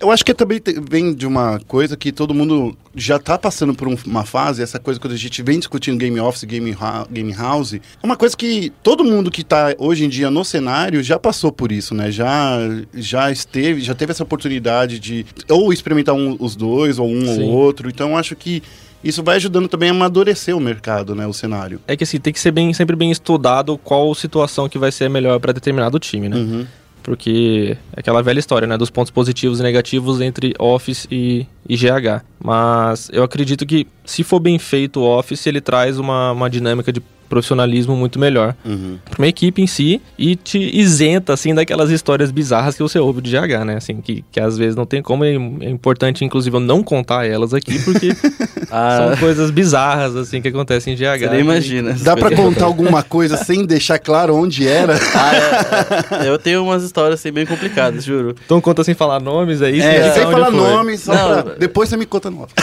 Eu 0.00 0.10
acho 0.12 0.24
que 0.24 0.32
também 0.32 0.58
te- 0.60 0.80
vem 0.88 1.12
de 1.12 1.26
uma 1.26 1.58
coisa 1.66 1.96
que 1.96 2.12
todo 2.12 2.32
mundo 2.32 2.76
já 2.94 3.18
tá 3.18 3.36
passando 3.36 3.74
por 3.74 3.88
um- 3.88 3.96
uma 4.06 4.24
fase, 4.24 4.62
essa 4.62 4.78
coisa 4.78 5.00
quando 5.00 5.12
a 5.12 5.16
gente 5.16 5.42
vem 5.42 5.58
discutindo 5.58 5.98
game 5.98 6.20
office, 6.20 6.44
game, 6.44 6.76
game 7.10 7.32
house, 7.32 7.74
é 7.74 7.80
uma 8.02 8.16
coisa 8.16 8.36
que 8.36 8.72
todo 8.82 9.04
mundo 9.04 9.30
que 9.30 9.42
tá 9.42 9.74
hoje 9.78 10.04
em 10.04 10.08
dia 10.08 10.30
no 10.30 10.44
cenário 10.44 11.02
já 11.02 11.18
passou 11.18 11.50
por 11.50 11.72
isso, 11.72 11.94
né? 11.94 12.10
Já, 12.12 12.58
já 12.94 13.30
esteve, 13.32 13.80
já 13.80 13.94
teve 13.94 14.12
essa 14.12 14.22
oportunidade 14.22 14.98
de 15.00 15.26
ou 15.48 15.72
experimentar 15.72 16.14
um- 16.14 16.36
os 16.38 16.54
dois, 16.54 16.98
ou 16.98 17.08
um 17.08 17.20
Sim. 17.34 17.42
ou 17.42 17.48
outro. 17.50 17.88
Então 17.88 18.10
eu 18.10 18.16
acho 18.16 18.36
que 18.36 18.62
isso 19.02 19.22
vai 19.22 19.36
ajudando 19.36 19.68
também 19.68 19.88
a 19.90 19.92
amadurecer 19.92 20.56
o 20.56 20.60
mercado, 20.60 21.14
né? 21.14 21.26
O 21.26 21.32
cenário. 21.32 21.80
É 21.86 21.96
que 21.96 22.04
assim, 22.04 22.18
tem 22.18 22.32
que 22.32 22.40
ser 22.40 22.50
bem, 22.52 22.72
sempre 22.72 22.94
bem 22.96 23.10
estudado 23.10 23.76
qual 23.78 24.14
situação 24.14 24.68
que 24.68 24.78
vai 24.78 24.92
ser 24.92 25.08
melhor 25.10 25.38
para 25.40 25.52
determinado 25.52 25.98
time, 25.98 26.28
né? 26.28 26.36
Uhum. 26.36 26.66
Porque 27.08 27.74
é 27.96 28.00
aquela 28.00 28.22
velha 28.22 28.38
história, 28.38 28.68
né? 28.68 28.76
Dos 28.76 28.90
pontos 28.90 29.10
positivos 29.10 29.60
e 29.60 29.62
negativos 29.62 30.20
entre 30.20 30.52
Office 30.58 31.08
e, 31.10 31.46
e 31.68 31.76
GH. 31.76 32.22
Mas 32.42 33.10
eu 33.12 33.22
acredito 33.22 33.66
que 33.66 33.86
se 34.04 34.22
for 34.24 34.40
bem 34.40 34.58
feito 34.58 35.00
o 35.00 35.04
Office, 35.18 35.46
ele 35.46 35.60
traz 35.60 35.98
uma, 35.98 36.32
uma 36.32 36.48
dinâmica 36.48 36.92
de 36.92 37.02
profissionalismo 37.28 37.94
muito 37.94 38.18
melhor 38.18 38.54
Uhum. 38.64 38.96
para 39.10 39.18
uma 39.20 39.28
equipe 39.28 39.60
em 39.60 39.66
si 39.66 40.00
e 40.18 40.34
te 40.34 40.58
isenta, 40.74 41.34
assim, 41.34 41.54
daquelas 41.54 41.90
histórias 41.90 42.30
bizarras 42.30 42.74
que 42.74 42.82
você 42.82 42.98
ouve 42.98 43.20
de 43.20 43.30
GH, 43.30 43.64
né? 43.66 43.76
Assim, 43.76 44.00
que, 44.00 44.24
que 44.32 44.40
às 44.40 44.56
vezes 44.56 44.74
não 44.74 44.86
tem 44.86 45.02
como. 45.02 45.24
É 45.26 45.32
é 45.34 45.68
importante, 45.68 46.24
inclusive, 46.24 46.56
eu 46.56 46.60
não 46.60 46.82
contar 46.82 47.26
elas 47.26 47.52
aqui, 47.52 47.78
porque 47.84 48.08
Ah, 48.70 49.08
são 49.10 49.16
coisas 49.18 49.50
bizarras, 49.50 50.16
assim, 50.16 50.40
que 50.40 50.48
acontecem 50.48 50.94
em 50.94 50.96
GH. 50.96 51.18
você 51.20 51.28
nem 51.28 51.40
imagina. 51.40 51.90
essas 51.90 52.02
Dá 52.02 52.16
pra 52.16 52.28
coisas. 52.28 52.44
contar 52.46 52.64
alguma 52.64 53.02
coisa 53.02 53.36
sem 53.36 53.64
deixar 53.66 53.98
claro 53.98 54.34
onde 54.34 54.66
era? 54.66 54.94
Ah, 55.14 56.22
é, 56.22 56.26
é. 56.26 56.28
eu 56.30 56.38
tenho 56.38 56.62
umas 56.64 56.82
histórias 56.82 57.20
assim 57.20 57.30
bem 57.32 57.44
complicadas, 57.44 58.04
juro. 58.04 58.34
Então 58.44 58.58
conta 58.60 58.82
sem 58.84 58.94
falar 58.94 59.20
nomes, 59.20 59.60
é 59.60 59.70
isso? 59.70 59.86
É, 59.86 59.96
Indicar 59.98 60.14
sem 60.14 60.22
falar 60.24 60.46
foi. 60.46 60.54
nome, 60.56 60.96
só 60.98 61.12
Não, 61.14 61.42
pra... 61.42 61.54
Depois 61.58 61.88
você 61.88 61.96
me 61.96 62.06
conta 62.06 62.30
nome. 62.30 62.48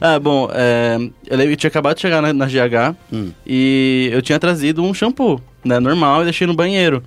Ah, 0.00 0.18
bom, 0.18 0.48
é, 0.52 0.98
eu 1.30 1.56
tinha 1.56 1.68
acabado 1.68 1.94
de 1.94 2.02
chegar 2.02 2.20
na, 2.20 2.32
na 2.32 2.46
GH 2.46 2.96
Hum. 3.12 3.30
e 3.46 4.10
eu 4.12 4.20
tinha 4.20 4.40
trazido 4.40 4.82
um 4.82 4.92
shampoo, 4.92 5.40
né, 5.64 5.78
normal, 5.78 6.22
e 6.22 6.24
deixei 6.24 6.48
no 6.48 6.52
banheiro. 6.54 7.00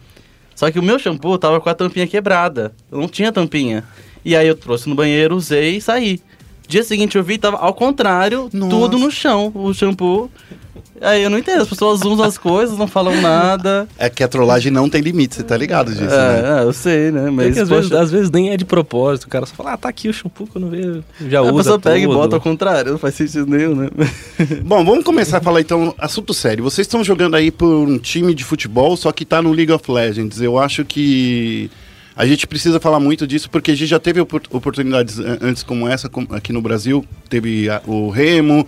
Só 0.55 0.71
que 0.71 0.79
o 0.79 0.81
meu 0.83 0.97
shampoo 0.97 1.37
tava 1.37 1.59
com 1.59 1.69
a 1.69 1.73
tampinha 1.73 2.07
quebrada, 2.07 2.73
eu 2.89 2.97
não 2.97 3.09
tinha 3.09 3.29
tampinha. 3.29 3.83
E 4.23 4.37
aí 4.37 4.47
eu 4.47 4.55
trouxe 4.55 4.87
no 4.87 4.95
banheiro, 4.95 5.35
usei 5.35 5.75
e 5.75 5.81
saí. 5.81 6.21
Dia 6.67 6.83
seguinte 6.83 7.17
eu 7.17 7.23
vi, 7.23 7.37
tava 7.37 7.57
ao 7.57 7.73
contrário, 7.73 8.49
Nossa. 8.51 8.69
tudo 8.69 8.97
no 8.97 9.09
chão, 9.09 9.51
o 9.55 9.73
shampoo. 9.73 10.29
Aí 10.99 11.21
eu 11.21 11.29
não 11.29 11.37
entendo, 11.37 11.61
as 11.61 11.69
pessoas 11.69 12.01
usam 12.01 12.25
as 12.25 12.37
coisas, 12.37 12.77
não 12.77 12.87
falam 12.87 13.21
nada. 13.21 13.87
É 13.99 14.09
que 14.09 14.23
a 14.23 14.27
trollagem 14.27 14.71
não 14.71 14.89
tem 14.89 14.99
limite, 14.99 15.35
você 15.35 15.43
tá 15.43 15.55
ligado 15.55 15.91
disso, 15.91 16.05
né? 16.05 16.39
É, 16.39 16.59
é, 16.59 16.63
eu 16.63 16.73
sei, 16.73 17.11
né? 17.11 17.27
É 17.27 17.31
Mas 17.31 17.53
que 17.53 17.59
às, 17.59 17.69
poxa, 17.69 17.81
vezes, 17.81 17.93
às 17.93 18.11
vezes 18.11 18.31
nem 18.31 18.49
é 18.49 18.57
de 18.57 18.65
propósito, 18.65 19.25
o 19.25 19.29
cara 19.29 19.45
só 19.45 19.53
fala, 19.53 19.73
ah, 19.73 19.77
tá 19.77 19.89
aqui 19.89 20.09
o 20.09 20.13
shampoo 20.13 20.47
que 20.47 20.57
eu 20.57 20.61
não 20.61 20.69
vejo, 20.69 21.03
já 21.27 21.39
a 21.39 21.43
usa 21.43 21.55
pessoa 21.55 21.79
pega 21.79 21.99
e 21.99 22.07
tudo. 22.07 22.15
bota 22.15 22.35
ao 22.35 22.41
contrário, 22.41 22.91
não 22.93 22.99
faz 22.99 23.13
sentido 23.13 23.45
nenhum, 23.45 23.75
né? 23.75 23.89
Bom, 24.65 24.83
vamos 24.83 25.03
começar 25.03 25.37
a 25.37 25.41
falar 25.41 25.61
então, 25.61 25.93
assunto 25.99 26.33
sério. 26.33 26.63
Vocês 26.63 26.87
estão 26.87 27.03
jogando 27.03 27.35
aí 27.35 27.51
por 27.51 27.67
um 27.67 27.99
time 27.99 28.33
de 28.33 28.43
futebol, 28.43 28.97
só 28.97 29.11
que 29.11 29.23
tá 29.23 29.39
no 29.39 29.51
League 29.51 29.71
of 29.71 29.91
Legends. 29.91 30.41
Eu 30.41 30.57
acho 30.57 30.83
que 30.83 31.69
a 32.17 32.25
gente 32.25 32.47
precisa 32.47 32.79
falar 32.79 32.99
muito 32.99 33.27
disso, 33.27 33.49
porque 33.49 33.71
a 33.71 33.75
gente 33.75 33.87
já 33.87 33.99
teve 33.99 34.19
opor- 34.19 34.41
oportunidades 34.49 35.19
an- 35.19 35.37
antes 35.41 35.61
como 35.63 35.87
essa 35.87 36.09
aqui 36.31 36.51
no 36.51 36.61
Brasil. 36.61 37.05
Teve 37.29 37.67
o 37.85 38.09
Remo, 38.09 38.67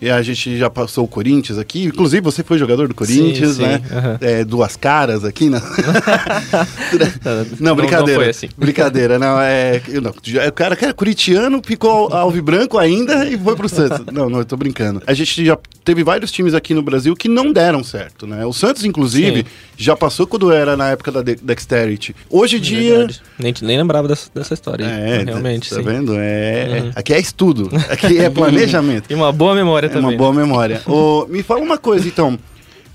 e 0.00 0.08
a 0.10 0.22
gente 0.22 0.56
já 0.58 0.70
passou 0.70 1.04
o 1.04 1.08
Corinthians 1.08 1.58
aqui. 1.58 1.84
Inclusive, 1.84 2.22
você 2.22 2.42
foi 2.42 2.58
jogador 2.58 2.88
do 2.88 2.94
Corinthians, 2.94 3.56
sim, 3.56 3.62
né? 3.62 3.80
aham. 3.90 4.18
É, 4.20 4.44
duas 4.44 4.76
caras 4.76 5.24
aqui, 5.24 5.48
né? 5.50 5.60
não, 7.60 7.74
brincadeira. 7.76 8.12
Não 8.12 8.20
foi 8.20 8.30
assim. 8.30 8.48
Brincadeira, 8.56 9.18
não, 9.18 9.40
é. 9.40 9.80
Não, 10.02 10.10
o 10.48 10.52
cara 10.52 10.76
que 10.76 10.84
era 10.84 10.94
curitiano, 10.94 11.60
ficou 11.64 12.12
alvibranco 12.12 12.78
ainda 12.78 13.26
e 13.26 13.36
foi 13.38 13.56
pro 13.56 13.68
Santos. 13.68 14.00
Não, 14.12 14.28
não, 14.30 14.38
eu 14.40 14.44
tô 14.44 14.56
brincando. 14.56 15.02
A 15.06 15.14
gente 15.14 15.44
já 15.44 15.58
teve 15.84 16.02
vários 16.02 16.30
times 16.32 16.54
aqui 16.54 16.74
no 16.74 16.82
Brasil 16.82 17.14
que 17.14 17.28
não 17.28 17.52
deram 17.52 17.82
certo, 17.82 18.26
né? 18.26 18.44
O 18.46 18.52
Santos, 18.52 18.84
inclusive, 18.84 19.38
Sim. 19.40 19.44
já 19.76 19.96
passou 19.96 20.26
quando 20.26 20.50
era 20.52 20.76
na 20.76 20.88
época 20.90 21.10
da 21.12 21.22
De- 21.22 21.36
Dexterity. 21.36 22.14
Hoje 22.28 22.56
em 22.56 22.60
dia. 22.60 22.96
Verdade. 22.98 23.22
Nem, 23.38 23.54
nem 23.62 23.78
lembrava 23.78 24.08
dessa, 24.08 24.30
dessa 24.34 24.54
história. 24.54 24.84
É, 24.84 25.22
realmente, 25.24 25.68
tá 25.70 25.76
sim. 25.76 25.82
vendo? 25.82 26.14
É, 26.16 26.68
Uhum. 26.70 26.92
Aqui 26.94 27.12
é 27.12 27.18
estudo, 27.20 27.68
aqui 27.88 28.18
é 28.18 28.28
planejamento. 28.30 29.10
E 29.10 29.14
uma 29.14 29.32
boa 29.32 29.54
memória 29.54 29.88
É 29.90 29.94
também. 29.94 30.04
uma 30.04 30.10
né? 30.12 30.16
boa 30.16 30.32
memória. 30.32 30.82
Ô, 30.86 31.26
me 31.28 31.42
fala 31.42 31.60
uma 31.60 31.78
coisa, 31.78 32.06
então. 32.06 32.38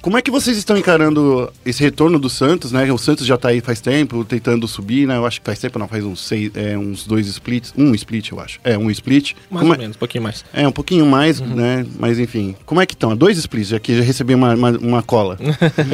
Como 0.05 0.19
é 0.19 0.21
que 0.21 0.29
vocês 0.29 0.55
estão 0.55 0.77
encarando 0.77 1.51
esse 1.65 1.81
retorno 1.81 2.19
do 2.19 2.29
Santos, 2.29 2.71
né? 2.71 2.93
O 2.93 2.97
Santos 2.97 3.25
já 3.25 3.37
tá 3.37 3.49
aí 3.49 3.59
faz 3.59 3.81
tempo, 3.81 4.23
tentando 4.23 4.67
subir, 4.67 5.07
né? 5.07 5.17
Eu 5.17 5.25
acho 5.25 5.39
que 5.41 5.45
faz 5.47 5.57
tempo, 5.57 5.79
não, 5.79 5.87
faz 5.87 6.03
uns 6.03 6.19
seis, 6.27 6.51
é, 6.53 6.77
uns 6.77 7.07
dois 7.07 7.25
splits. 7.25 7.73
Um 7.75 7.91
split, 7.95 8.29
eu 8.29 8.39
acho. 8.39 8.59
É, 8.63 8.77
um 8.77 8.91
split. 8.91 9.33
Mais 9.49 9.61
Como 9.61 9.71
ou 9.71 9.75
é, 9.75 9.79
menos, 9.79 9.95
um 9.95 9.99
pouquinho 9.99 10.23
mais. 10.23 10.45
é, 10.53 10.67
um 10.67 10.71
pouquinho 10.71 11.07
mais, 11.07 11.41
né? 11.41 11.83
Mas 11.97 12.19
enfim. 12.19 12.55
Como 12.67 12.79
é 12.79 12.85
que 12.85 12.93
estão? 12.93 13.17
Dois 13.17 13.35
splits, 13.39 13.69
já 13.69 13.79
que 13.79 13.97
já 13.97 14.03
recebi 14.03 14.35
uma, 14.35 14.53
uma, 14.53 14.69
uma 14.77 15.01
cola. 15.01 15.39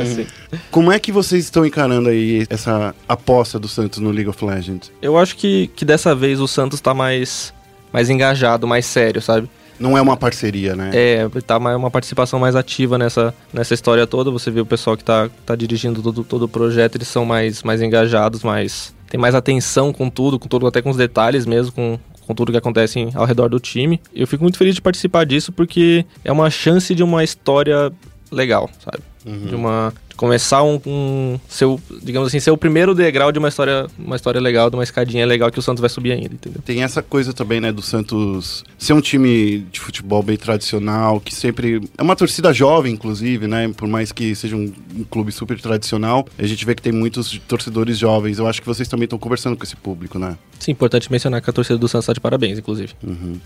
Como 0.70 0.92
é 0.92 1.00
que 1.00 1.10
vocês 1.10 1.46
estão 1.46 1.66
encarando 1.66 2.10
aí 2.10 2.46
essa 2.50 2.94
aposta 3.08 3.58
do 3.58 3.70
Santos 3.70 4.00
no 4.00 4.12
League 4.12 4.30
of 4.30 4.44
Legends? 4.44 4.92
Eu 5.02 5.18
acho 5.18 5.38
que, 5.38 5.68
que 5.74 5.86
dessa 5.86 6.14
vez 6.14 6.42
o 6.42 6.50
Santos 6.50 6.82
tá 6.82 6.94
mais, 6.94 7.54
mais 7.94 8.10
engajado, 8.10 8.68
mais 8.68 8.86
sério, 8.86 9.22
sabe? 9.22 9.50
Não 9.82 9.98
é 9.98 10.02
uma 10.02 10.16
parceria, 10.16 10.76
né? 10.76 10.92
É, 10.94 11.28
tá 11.46 11.60
mais, 11.60 11.76
uma 11.76 11.90
participação 11.90 12.40
mais 12.40 12.56
ativa 12.56 12.98
nessa, 13.00 13.34
nessa 13.52 13.74
história 13.74 14.06
toda. 14.06 14.30
Você 14.30 14.52
vê 14.52 14.62
o 14.62 14.66
pessoal 14.66 14.96
que 14.96 15.04
tá, 15.04 15.28
tá 15.44 15.56
dirigindo 15.56 16.02
todo, 16.04 16.24
todo 16.24 16.44
o 16.44 16.48
projeto, 16.48 16.96
eles 16.98 17.08
são 17.08 17.26
mais, 17.26 17.64
mais 17.64 17.82
engajados, 17.82 18.44
mais. 18.44 18.94
tem 19.10 19.20
mais 19.20 19.34
atenção 19.34 19.92
com 19.92 20.08
tudo, 20.10 20.38
com 20.38 20.48
tudo, 20.48 20.68
até 20.68 20.84
com 20.84 20.92
os 20.92 20.98
detalhes 20.98 21.48
mesmo, 21.48 21.72
com, 21.72 22.00
com 22.28 22.36
tudo 22.36 22.52
que 22.52 22.58
acontece 22.60 23.10
ao 23.16 23.26
redor 23.26 23.50
do 23.50 23.60
time. 23.60 24.00
Eu 24.14 24.28
fico 24.28 24.44
muito 24.44 24.58
feliz 24.58 24.76
de 24.76 24.82
participar 24.82 25.26
disso 25.26 25.52
porque 25.52 26.06
é 26.24 26.32
uma 26.32 26.52
chance 26.52 26.94
de 26.94 27.02
uma 27.02 27.24
história 27.24 27.92
legal, 28.32 28.70
sabe? 28.80 29.04
De 29.48 29.56
uma. 29.56 29.94
Começar 30.22 30.62
um, 30.62 30.80
um. 30.86 31.40
seu, 31.50 31.82
digamos 32.04 32.28
assim, 32.28 32.40
ser 32.40 32.52
o 32.52 32.58
primeiro 32.58 32.94
degrau 32.94 33.32
de 33.32 33.40
uma 33.40 33.50
história, 33.50 33.88
uma 33.98 34.16
história 34.16 34.40
legal, 34.40 34.70
de 34.70 34.76
uma 34.76 34.84
escadinha 34.84 35.26
legal 35.26 35.50
que 35.50 35.58
o 35.58 35.64
Santos 35.64 35.82
vai 35.82 35.90
subir 35.90 36.12
ainda, 36.12 36.36
entendeu? 36.36 36.62
Tem 36.64 36.84
essa 36.84 37.02
coisa 37.02 37.34
também, 37.34 37.60
né, 37.60 37.72
do 37.72 37.82
Santos 37.82 38.64
ser 38.78 38.94
um 38.94 39.02
time 39.02 39.66
de 39.72 39.80
futebol 39.80 40.22
bem 40.22 40.38
tradicional, 40.38 41.20
que 41.20 41.34
sempre. 41.34 41.82
É 41.98 42.04
uma 42.04 42.16
torcida 42.16 42.54
jovem, 42.54 42.94
inclusive, 42.94 43.48
né? 43.48 43.74
Por 43.76 43.88
mais 43.88 44.12
que 44.12 44.36
seja 44.36 44.56
um, 44.56 44.72
um 44.96 45.04
clube 45.04 45.32
super 45.32 45.60
tradicional, 45.60 46.28
a 46.38 46.46
gente 46.46 46.64
vê 46.68 46.76
que 46.76 46.84
tem 46.84 46.94
muitos 46.94 47.40
torcedores 47.48 47.98
jovens. 47.98 48.38
Eu 48.38 48.46
acho 48.46 48.62
que 48.62 48.68
vocês 48.68 48.88
também 48.88 49.06
estão 49.06 49.18
conversando 49.18 49.58
com 49.58 49.64
esse 49.64 49.76
público, 49.76 50.20
né? 50.20 50.38
Sim, 50.60 50.74
importante 50.74 51.12
mencionar 51.12 51.42
que 51.42 51.50
a 51.50 51.54
torcida 51.54 51.80
do 51.80 51.88
Santos 51.88 52.06
tá 52.06 52.14
de 52.14 52.20
parabéns, 52.20 52.60
inclusive. 52.60 52.94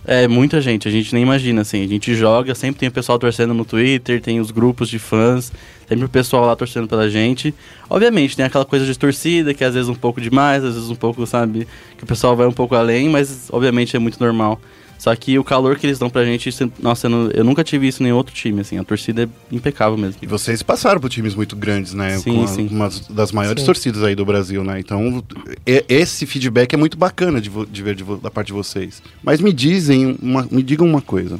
É, 0.05 0.27
muita 0.27 0.59
gente, 0.59 0.89
a 0.89 0.91
gente 0.91 1.13
nem 1.13 1.23
imagina, 1.23 1.61
assim. 1.61 1.81
A 1.81 1.87
gente 1.87 2.13
joga, 2.13 2.53
sempre 2.53 2.81
tem 2.81 2.89
o 2.89 2.91
pessoal 2.91 3.17
torcendo 3.17 3.53
no 3.53 3.63
Twitter, 3.63 4.21
tem 4.21 4.41
os 4.41 4.51
grupos 4.51 4.89
de 4.89 4.99
fãs, 4.99 5.49
sempre 5.87 6.03
o 6.03 6.09
pessoal 6.09 6.45
lá 6.45 6.53
torcendo 6.53 6.64
pela 6.87 7.09
gente. 7.09 7.53
Obviamente, 7.89 8.35
tem 8.35 8.45
aquela 8.45 8.65
coisa 8.65 8.85
de 8.85 8.97
torcida, 8.97 9.53
que 9.53 9.63
às 9.63 9.73
vezes 9.73 9.89
um 9.89 9.95
pouco 9.95 10.19
demais, 10.21 10.63
às 10.63 10.73
vezes 10.75 10.89
um 10.89 10.95
pouco, 10.95 11.25
sabe, 11.25 11.67
que 11.97 12.03
o 12.03 12.07
pessoal 12.07 12.35
vai 12.35 12.47
um 12.47 12.51
pouco 12.51 12.75
além, 12.75 13.09
mas 13.09 13.47
obviamente 13.51 13.95
é 13.95 13.99
muito 13.99 14.19
normal. 14.19 14.59
Só 14.97 15.13
que 15.13 15.37
o 15.37 15.43
calor 15.43 15.77
que 15.77 15.85
eles 15.85 15.99
dão 15.99 16.09
pra 16.09 16.23
gente, 16.23 16.49
nossa, 16.81 17.07
eu, 17.07 17.11
não- 17.11 17.29
eu 17.31 17.43
nunca 17.43 17.65
tive 17.65 17.85
isso 17.85 18.01
em 18.01 18.05
nenhum 18.05 18.15
outro 18.15 18.33
time, 18.33 18.61
assim. 18.61 18.77
A 18.79 18.83
torcida 18.83 19.23
é 19.23 19.27
impecável 19.55 19.97
mesmo. 19.97 20.15
E 20.21 20.25
vocês 20.25 20.63
passaram 20.63 21.01
por 21.01 21.09
times 21.09 21.35
muito 21.35 21.53
grandes, 21.55 21.93
né? 21.93 22.17
Sim, 22.17 22.33
com 22.33 22.43
a- 22.43 22.47
sim. 22.47 22.67
uma 22.71 22.89
das 23.09 23.31
maiores 23.33 23.61
Sim. 23.61 23.65
torcidas 23.67 24.01
aí 24.03 24.15
do 24.15 24.25
Brasil, 24.25 24.63
né? 24.63 24.79
Então, 24.79 25.21
e- 25.67 25.83
esse 25.89 26.25
feedback 26.25 26.73
é 26.73 26.77
muito 26.77 26.97
bacana 26.97 27.41
de, 27.41 27.51
de 27.69 27.83
ver 27.83 27.93
de 27.93 28.05
da 28.05 28.31
parte 28.31 28.47
de 28.47 28.53
vocês. 28.53 29.03
Mas 29.21 29.41
me 29.41 29.51
dizem, 29.51 30.17
uma- 30.21 30.47
me 30.49 30.63
digam 30.63 30.87
uma 30.87 31.01
coisa. 31.01 31.39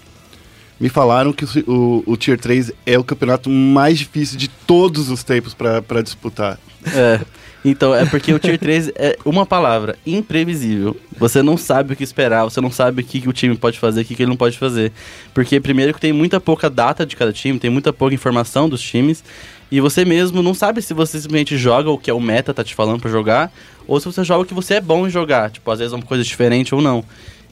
Me 0.79 0.89
falaram 0.89 1.31
que 1.31 1.45
o, 1.45 1.49
o, 1.67 2.03
o 2.13 2.17
Tier 2.17 2.39
3 2.39 2.71
é 2.85 2.97
o 2.99 3.03
campeonato 3.03 3.49
mais 3.49 3.97
difícil 3.97 4.37
de 4.37 4.47
todos 4.47 5.09
os 5.09 5.23
tempos 5.23 5.53
pra 5.53 6.01
disputar. 6.01 6.59
É. 6.93 7.19
Então, 7.67 7.95
é 7.95 8.05
porque 8.05 8.31
o 8.31 8.37
Tier 8.37 8.59
3 8.59 8.91
é 8.93 9.17
uma 9.25 9.43
palavra, 9.43 9.97
imprevisível. 10.05 10.95
Você 11.17 11.41
não 11.41 11.57
sabe 11.57 11.93
o 11.93 11.95
que 11.95 12.03
esperar, 12.03 12.43
você 12.43 12.61
não 12.61 12.69
sabe 12.69 13.01
o 13.01 13.05
que, 13.05 13.27
o 13.27 13.33
time 13.33 13.57
pode 13.57 13.79
fazer, 13.79 14.01
o 14.01 14.05
que, 14.05 14.13
ele 14.21 14.29
não 14.29 14.37
pode 14.37 14.55
fazer. 14.55 14.91
Porque, 15.33 15.59
primeiro, 15.59 15.91
que 15.91 15.99
tem 15.99 16.13
muita 16.13 16.39
pouca 16.39 16.69
data 16.69 17.07
de 17.07 17.15
cada 17.15 17.33
time, 17.33 17.57
tem 17.57 17.71
muita 17.71 17.91
pouca 17.91 18.13
informação 18.13 18.69
dos 18.69 18.79
times, 18.79 19.23
e 19.71 19.81
você 19.81 20.05
mesmo 20.05 20.43
não 20.43 20.53
sabe 20.53 20.79
se 20.79 20.93
você 20.93 21.19
simplesmente 21.19 21.57
joga 21.57 21.89
o 21.89 21.97
que 21.97 22.11
é 22.11 22.13
o 22.13 22.19
meta 22.19 22.53
tá 22.53 22.63
te 22.63 22.75
falando 22.75 23.01
pra 23.01 23.09
jogar, 23.09 23.51
ou 23.87 23.99
se 23.99 24.05
você 24.05 24.23
joga 24.23 24.43
o 24.43 24.45
que 24.45 24.53
você 24.53 24.75
é 24.75 24.81
bom 24.81 25.07
em 25.07 25.09
jogar. 25.09 25.49
Tipo, 25.49 25.71
às 25.71 25.79
vezes 25.79 25.91
é 25.91 25.95
uma 25.95 26.05
coisa 26.05 26.23
diferente 26.23 26.75
ou 26.75 26.83
não. 26.83 27.03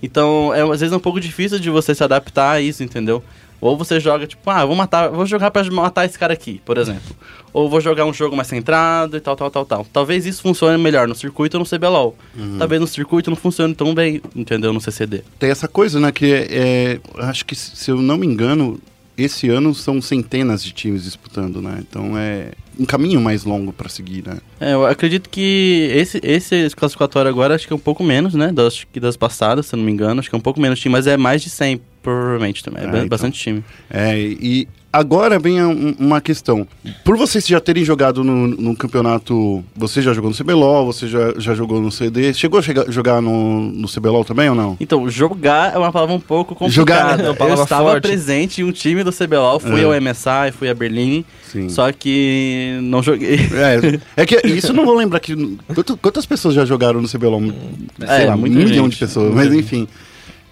Então, 0.04 0.54
é, 0.54 0.62
às 0.62 0.82
vezes 0.82 0.92
é 0.92 0.96
um 0.98 1.00
pouco 1.00 1.20
difícil 1.20 1.58
de 1.60 1.70
você 1.70 1.96
se 1.96 2.04
adaptar 2.04 2.52
a 2.52 2.62
isso, 2.62 2.84
entendeu? 2.84 3.24
Ou 3.62 3.78
você 3.78 3.98
joga, 3.98 4.28
tipo, 4.28 4.50
ah, 4.50 4.66
vou 4.66 4.76
matar, 4.76 5.08
vou 5.08 5.26
jogar 5.26 5.50
pra 5.50 5.64
matar 5.72 6.04
esse 6.04 6.20
cara 6.20 6.34
aqui, 6.34 6.62
por 6.66 6.78
exemplo. 6.78 7.16
Ou 7.54 7.70
vou 7.70 7.80
jogar 7.80 8.04
um 8.04 8.12
jogo 8.14 8.36
mais 8.36 8.50
centrado 8.50 9.16
e 9.16 9.22
tal, 9.22 9.38
tal, 9.38 9.50
tal, 9.50 9.66
tal. 9.66 9.88
Talvez 9.94 10.26
isso 10.26 10.42
funcione 10.42 10.78
melhor 10.78 11.08
no 11.08 11.16
circuito 11.16 11.56
ou 11.58 11.64
no 11.64 11.70
CBLOL. 11.70 12.14
Talvez 12.60 12.82
no 12.82 12.88
circuito 12.88 13.30
não 13.30 13.38
funcione 13.38 13.74
tão 13.74 13.96
bem, 13.96 14.22
entendeu? 14.36 14.74
No 14.74 14.82
CCD. 14.82 15.24
Tem 15.40 15.50
essa 15.50 15.70
coisa, 15.70 15.98
né? 15.98 16.12
Que 16.12 16.26
é, 16.34 16.48
é- 16.52 17.00
acho 17.20 17.46
que, 17.46 17.56
se 17.56 17.90
eu 17.90 18.02
não 18.02 18.18
me 18.18 18.28
engano, 18.28 18.78
esse 19.18 19.48
ano 19.48 19.74
são 19.74 20.02
centenas 20.02 20.62
de 20.62 20.74
times 20.74 21.04
disputando, 21.06 21.62
né? 21.62 21.78
Então 21.80 22.18
é 22.18 22.52
um 22.80 22.86
caminho 22.86 23.22
mais 23.22 23.44
longo 23.44 23.72
pra 23.72 23.90
seguir, 23.90 24.26
né? 24.26 24.40
É, 24.60 24.74
eu 24.74 24.86
acredito 24.86 25.30
que 25.30 25.90
esse, 25.94 26.20
esse 26.24 26.70
classificatório 26.76 27.30
agora 27.30 27.56
acho 27.56 27.68
que 27.68 27.74
é 27.74 27.76
um 27.76 27.80
pouco 27.80 28.04
menos, 28.04 28.34
né? 28.34 28.52
Das, 28.52 28.84
que 28.84 29.00
das 29.00 29.16
passadas, 29.16 29.68
se 29.68 29.76
não 29.76 29.84
me 29.84 29.92
engano. 29.92 30.20
Acho 30.20 30.30
que 30.30 30.36
é 30.36 30.38
um 30.38 30.42
pouco 30.42 30.60
menos 30.60 30.84
mas 30.86 31.08
é 31.08 31.16
mais 31.16 31.42
de 31.42 31.50
100, 31.50 31.82
provavelmente 32.04 32.64
também. 32.64 32.84
É 32.84 32.88
ba- 32.88 32.98
então. 32.98 33.08
bastante 33.08 33.40
time. 33.40 33.64
É, 33.90 34.20
e 34.20 34.68
agora 34.92 35.40
vem 35.40 35.64
um- 35.64 35.96
uma 35.98 36.22
questão. 36.22 36.68
Por 37.04 37.18
vocês 37.18 37.48
já 37.48 37.60
terem 37.60 37.84
jogado 37.84 38.24
no, 38.24 38.46
no 38.48 38.76
campeonato. 38.76 39.64
Você 39.76 40.02
já 40.02 40.14
jogou 40.14 40.30
no 40.30 40.36
CBLOL, 40.36 40.86
você 40.86 41.08
já, 41.08 41.34
já 41.38 41.56
jogou 41.56 41.82
no 41.82 41.92
CD. 41.92 42.32
Chegou 42.34 42.60
a 42.60 42.62
chegar- 42.62 42.92
jogar 42.92 43.22
no, 43.22 43.62
no 43.72 43.88
CBLOL 43.88 44.24
também 44.24 44.50
ou 44.50 44.56
não? 44.56 44.78
Então, 44.80 45.10
jogar 45.10 45.74
é 45.74 45.78
uma 45.80 45.92
palavra 45.92 46.14
um 46.14 46.20
pouco 46.20 46.54
Jogar, 46.70 47.02
complicada. 47.18 47.24
né? 47.24 47.36
É 47.40 47.44
uma 47.44 47.56
eu 47.58 47.64
estava 47.64 47.90
forte. 47.92 48.04
presente 48.04 48.62
em 48.62 48.64
um 48.66 48.72
time 48.72 49.04
do 49.04 49.12
CBLOL, 49.12 49.60
fui 49.60 49.82
É. 49.82 49.84
ao 49.86 49.94
MSI, 49.96 50.52
fui 50.52 50.70
a 50.70 50.74
Berlim, 50.76 51.24
Sim. 51.52 51.70
só 51.70 51.92
que 51.92 52.78
não 52.84 53.02
joguei. 53.02 53.36
É, 53.36 54.00
é 54.22 54.26
que 54.26 54.46
isso 54.48 54.68
eu 54.68 54.74
não 54.76 54.86
vou 54.86 54.96
lembrar 54.96 55.20
que. 55.20 55.34
quanto- 55.74 55.98
quantas 55.98 56.26
pessoas 56.26 56.54
já 56.54 56.66
jogaram 56.66 57.02
no 57.02 57.08
CBLOL? 57.08 57.42
Sei 57.42 58.08
É, 58.08 58.26
lá, 58.26 58.36
um 58.36 58.38
milhão 58.42 58.68
gente. 58.86 58.92
de 58.94 58.98
pessoas. 58.98 59.34
Mas 59.34 59.52
enfim. 59.54 59.88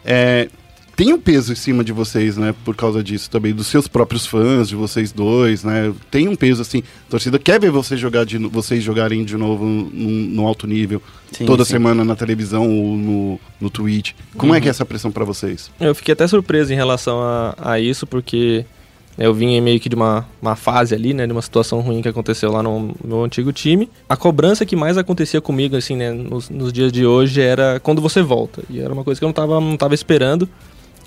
É, 0.04 0.48
tem 0.96 1.14
um 1.14 1.20
peso 1.20 1.54
em 1.54 1.56
cima 1.56 1.84
de 1.84 1.92
vocês, 1.92 2.38
né? 2.38 2.54
Por 2.66 2.76
causa 2.76 3.04
disso 3.04 3.30
também, 3.30 3.54
dos 3.54 3.68
seus 3.68 3.88
próprios 3.88 4.26
fãs, 4.26 4.70
de 4.70 4.76
vocês 4.76 5.12
dois, 5.12 5.64
né? 5.64 5.94
Tem 6.10 6.28
um 6.28 6.36
peso 6.36 6.62
assim. 6.62 6.84
A 7.08 7.12
torcida 7.12 7.40
quer 7.40 7.60
ver 7.60 7.72
vocês, 7.72 8.00
jogar 8.00 8.26
de, 8.26 8.38
vocês 8.38 8.84
jogarem 8.84 9.24
de 9.24 9.38
novo 9.38 9.66
no, 9.66 10.46
alto 10.46 10.68
nível, 10.68 11.02
Sim, 11.32 11.46
toda 11.46 11.64
sim. 11.64 11.72
semana 11.72 12.04
na 12.04 12.16
televisão 12.16 12.70
ou 12.70 12.98
no, 12.98 13.40
no 13.60 13.70
Twitch. 13.70 14.12
Como 14.38 14.54
é 14.54 14.62
que 14.62 14.68
é 14.68 14.72
essa 14.72 14.86
pressão 14.86 15.12
pra 15.12 15.26
vocês? 15.26 15.72
Eu 15.80 15.96
fiquei 15.96 16.14
até 16.14 16.28
surpreso 16.28 16.74
em 16.74 16.76
relação 16.76 17.22
a, 17.22 17.56
a 17.58 17.80
isso, 17.80 18.06
porque 18.06 18.66
eu 19.18 19.34
vim 19.34 19.60
meio 19.62 19.80
que 19.80 19.90
de 19.90 19.96
uma, 19.96 20.26
uma 20.42 20.56
fase 20.56 20.96
ali, 20.96 21.14
né? 21.14 21.26
De 21.26 21.34
uma 21.34 21.42
situação 21.42 21.80
ruim 21.80 22.02
que 22.02 22.10
aconteceu 22.10 22.52
lá 22.52 22.64
no 22.64 22.96
meu 23.04 23.24
antigo 23.24 23.52
time. 23.52 23.90
A 24.08 24.16
cobrança 24.16 24.66
que 24.66 24.76
mais 24.76 24.98
acontecia 24.98 25.42
comigo, 25.42 25.76
assim, 25.76 25.96
né? 25.96 26.12
Nos, 26.12 26.50
nos 26.50 26.72
dias 26.72 26.92
de 26.92 27.06
hoje 27.06 27.42
era 27.42 27.80
quando 27.80 28.02
você 28.02 28.22
volta. 28.22 28.64
E 28.70 28.80
era 28.80 28.94
uma 28.94 29.04
coisa 29.04 29.20
que 29.20 29.26
eu 29.26 29.28
não 29.28 29.34
tava, 29.34 29.60
não 29.60 29.78
tava 29.78 29.94
esperando 29.94 30.48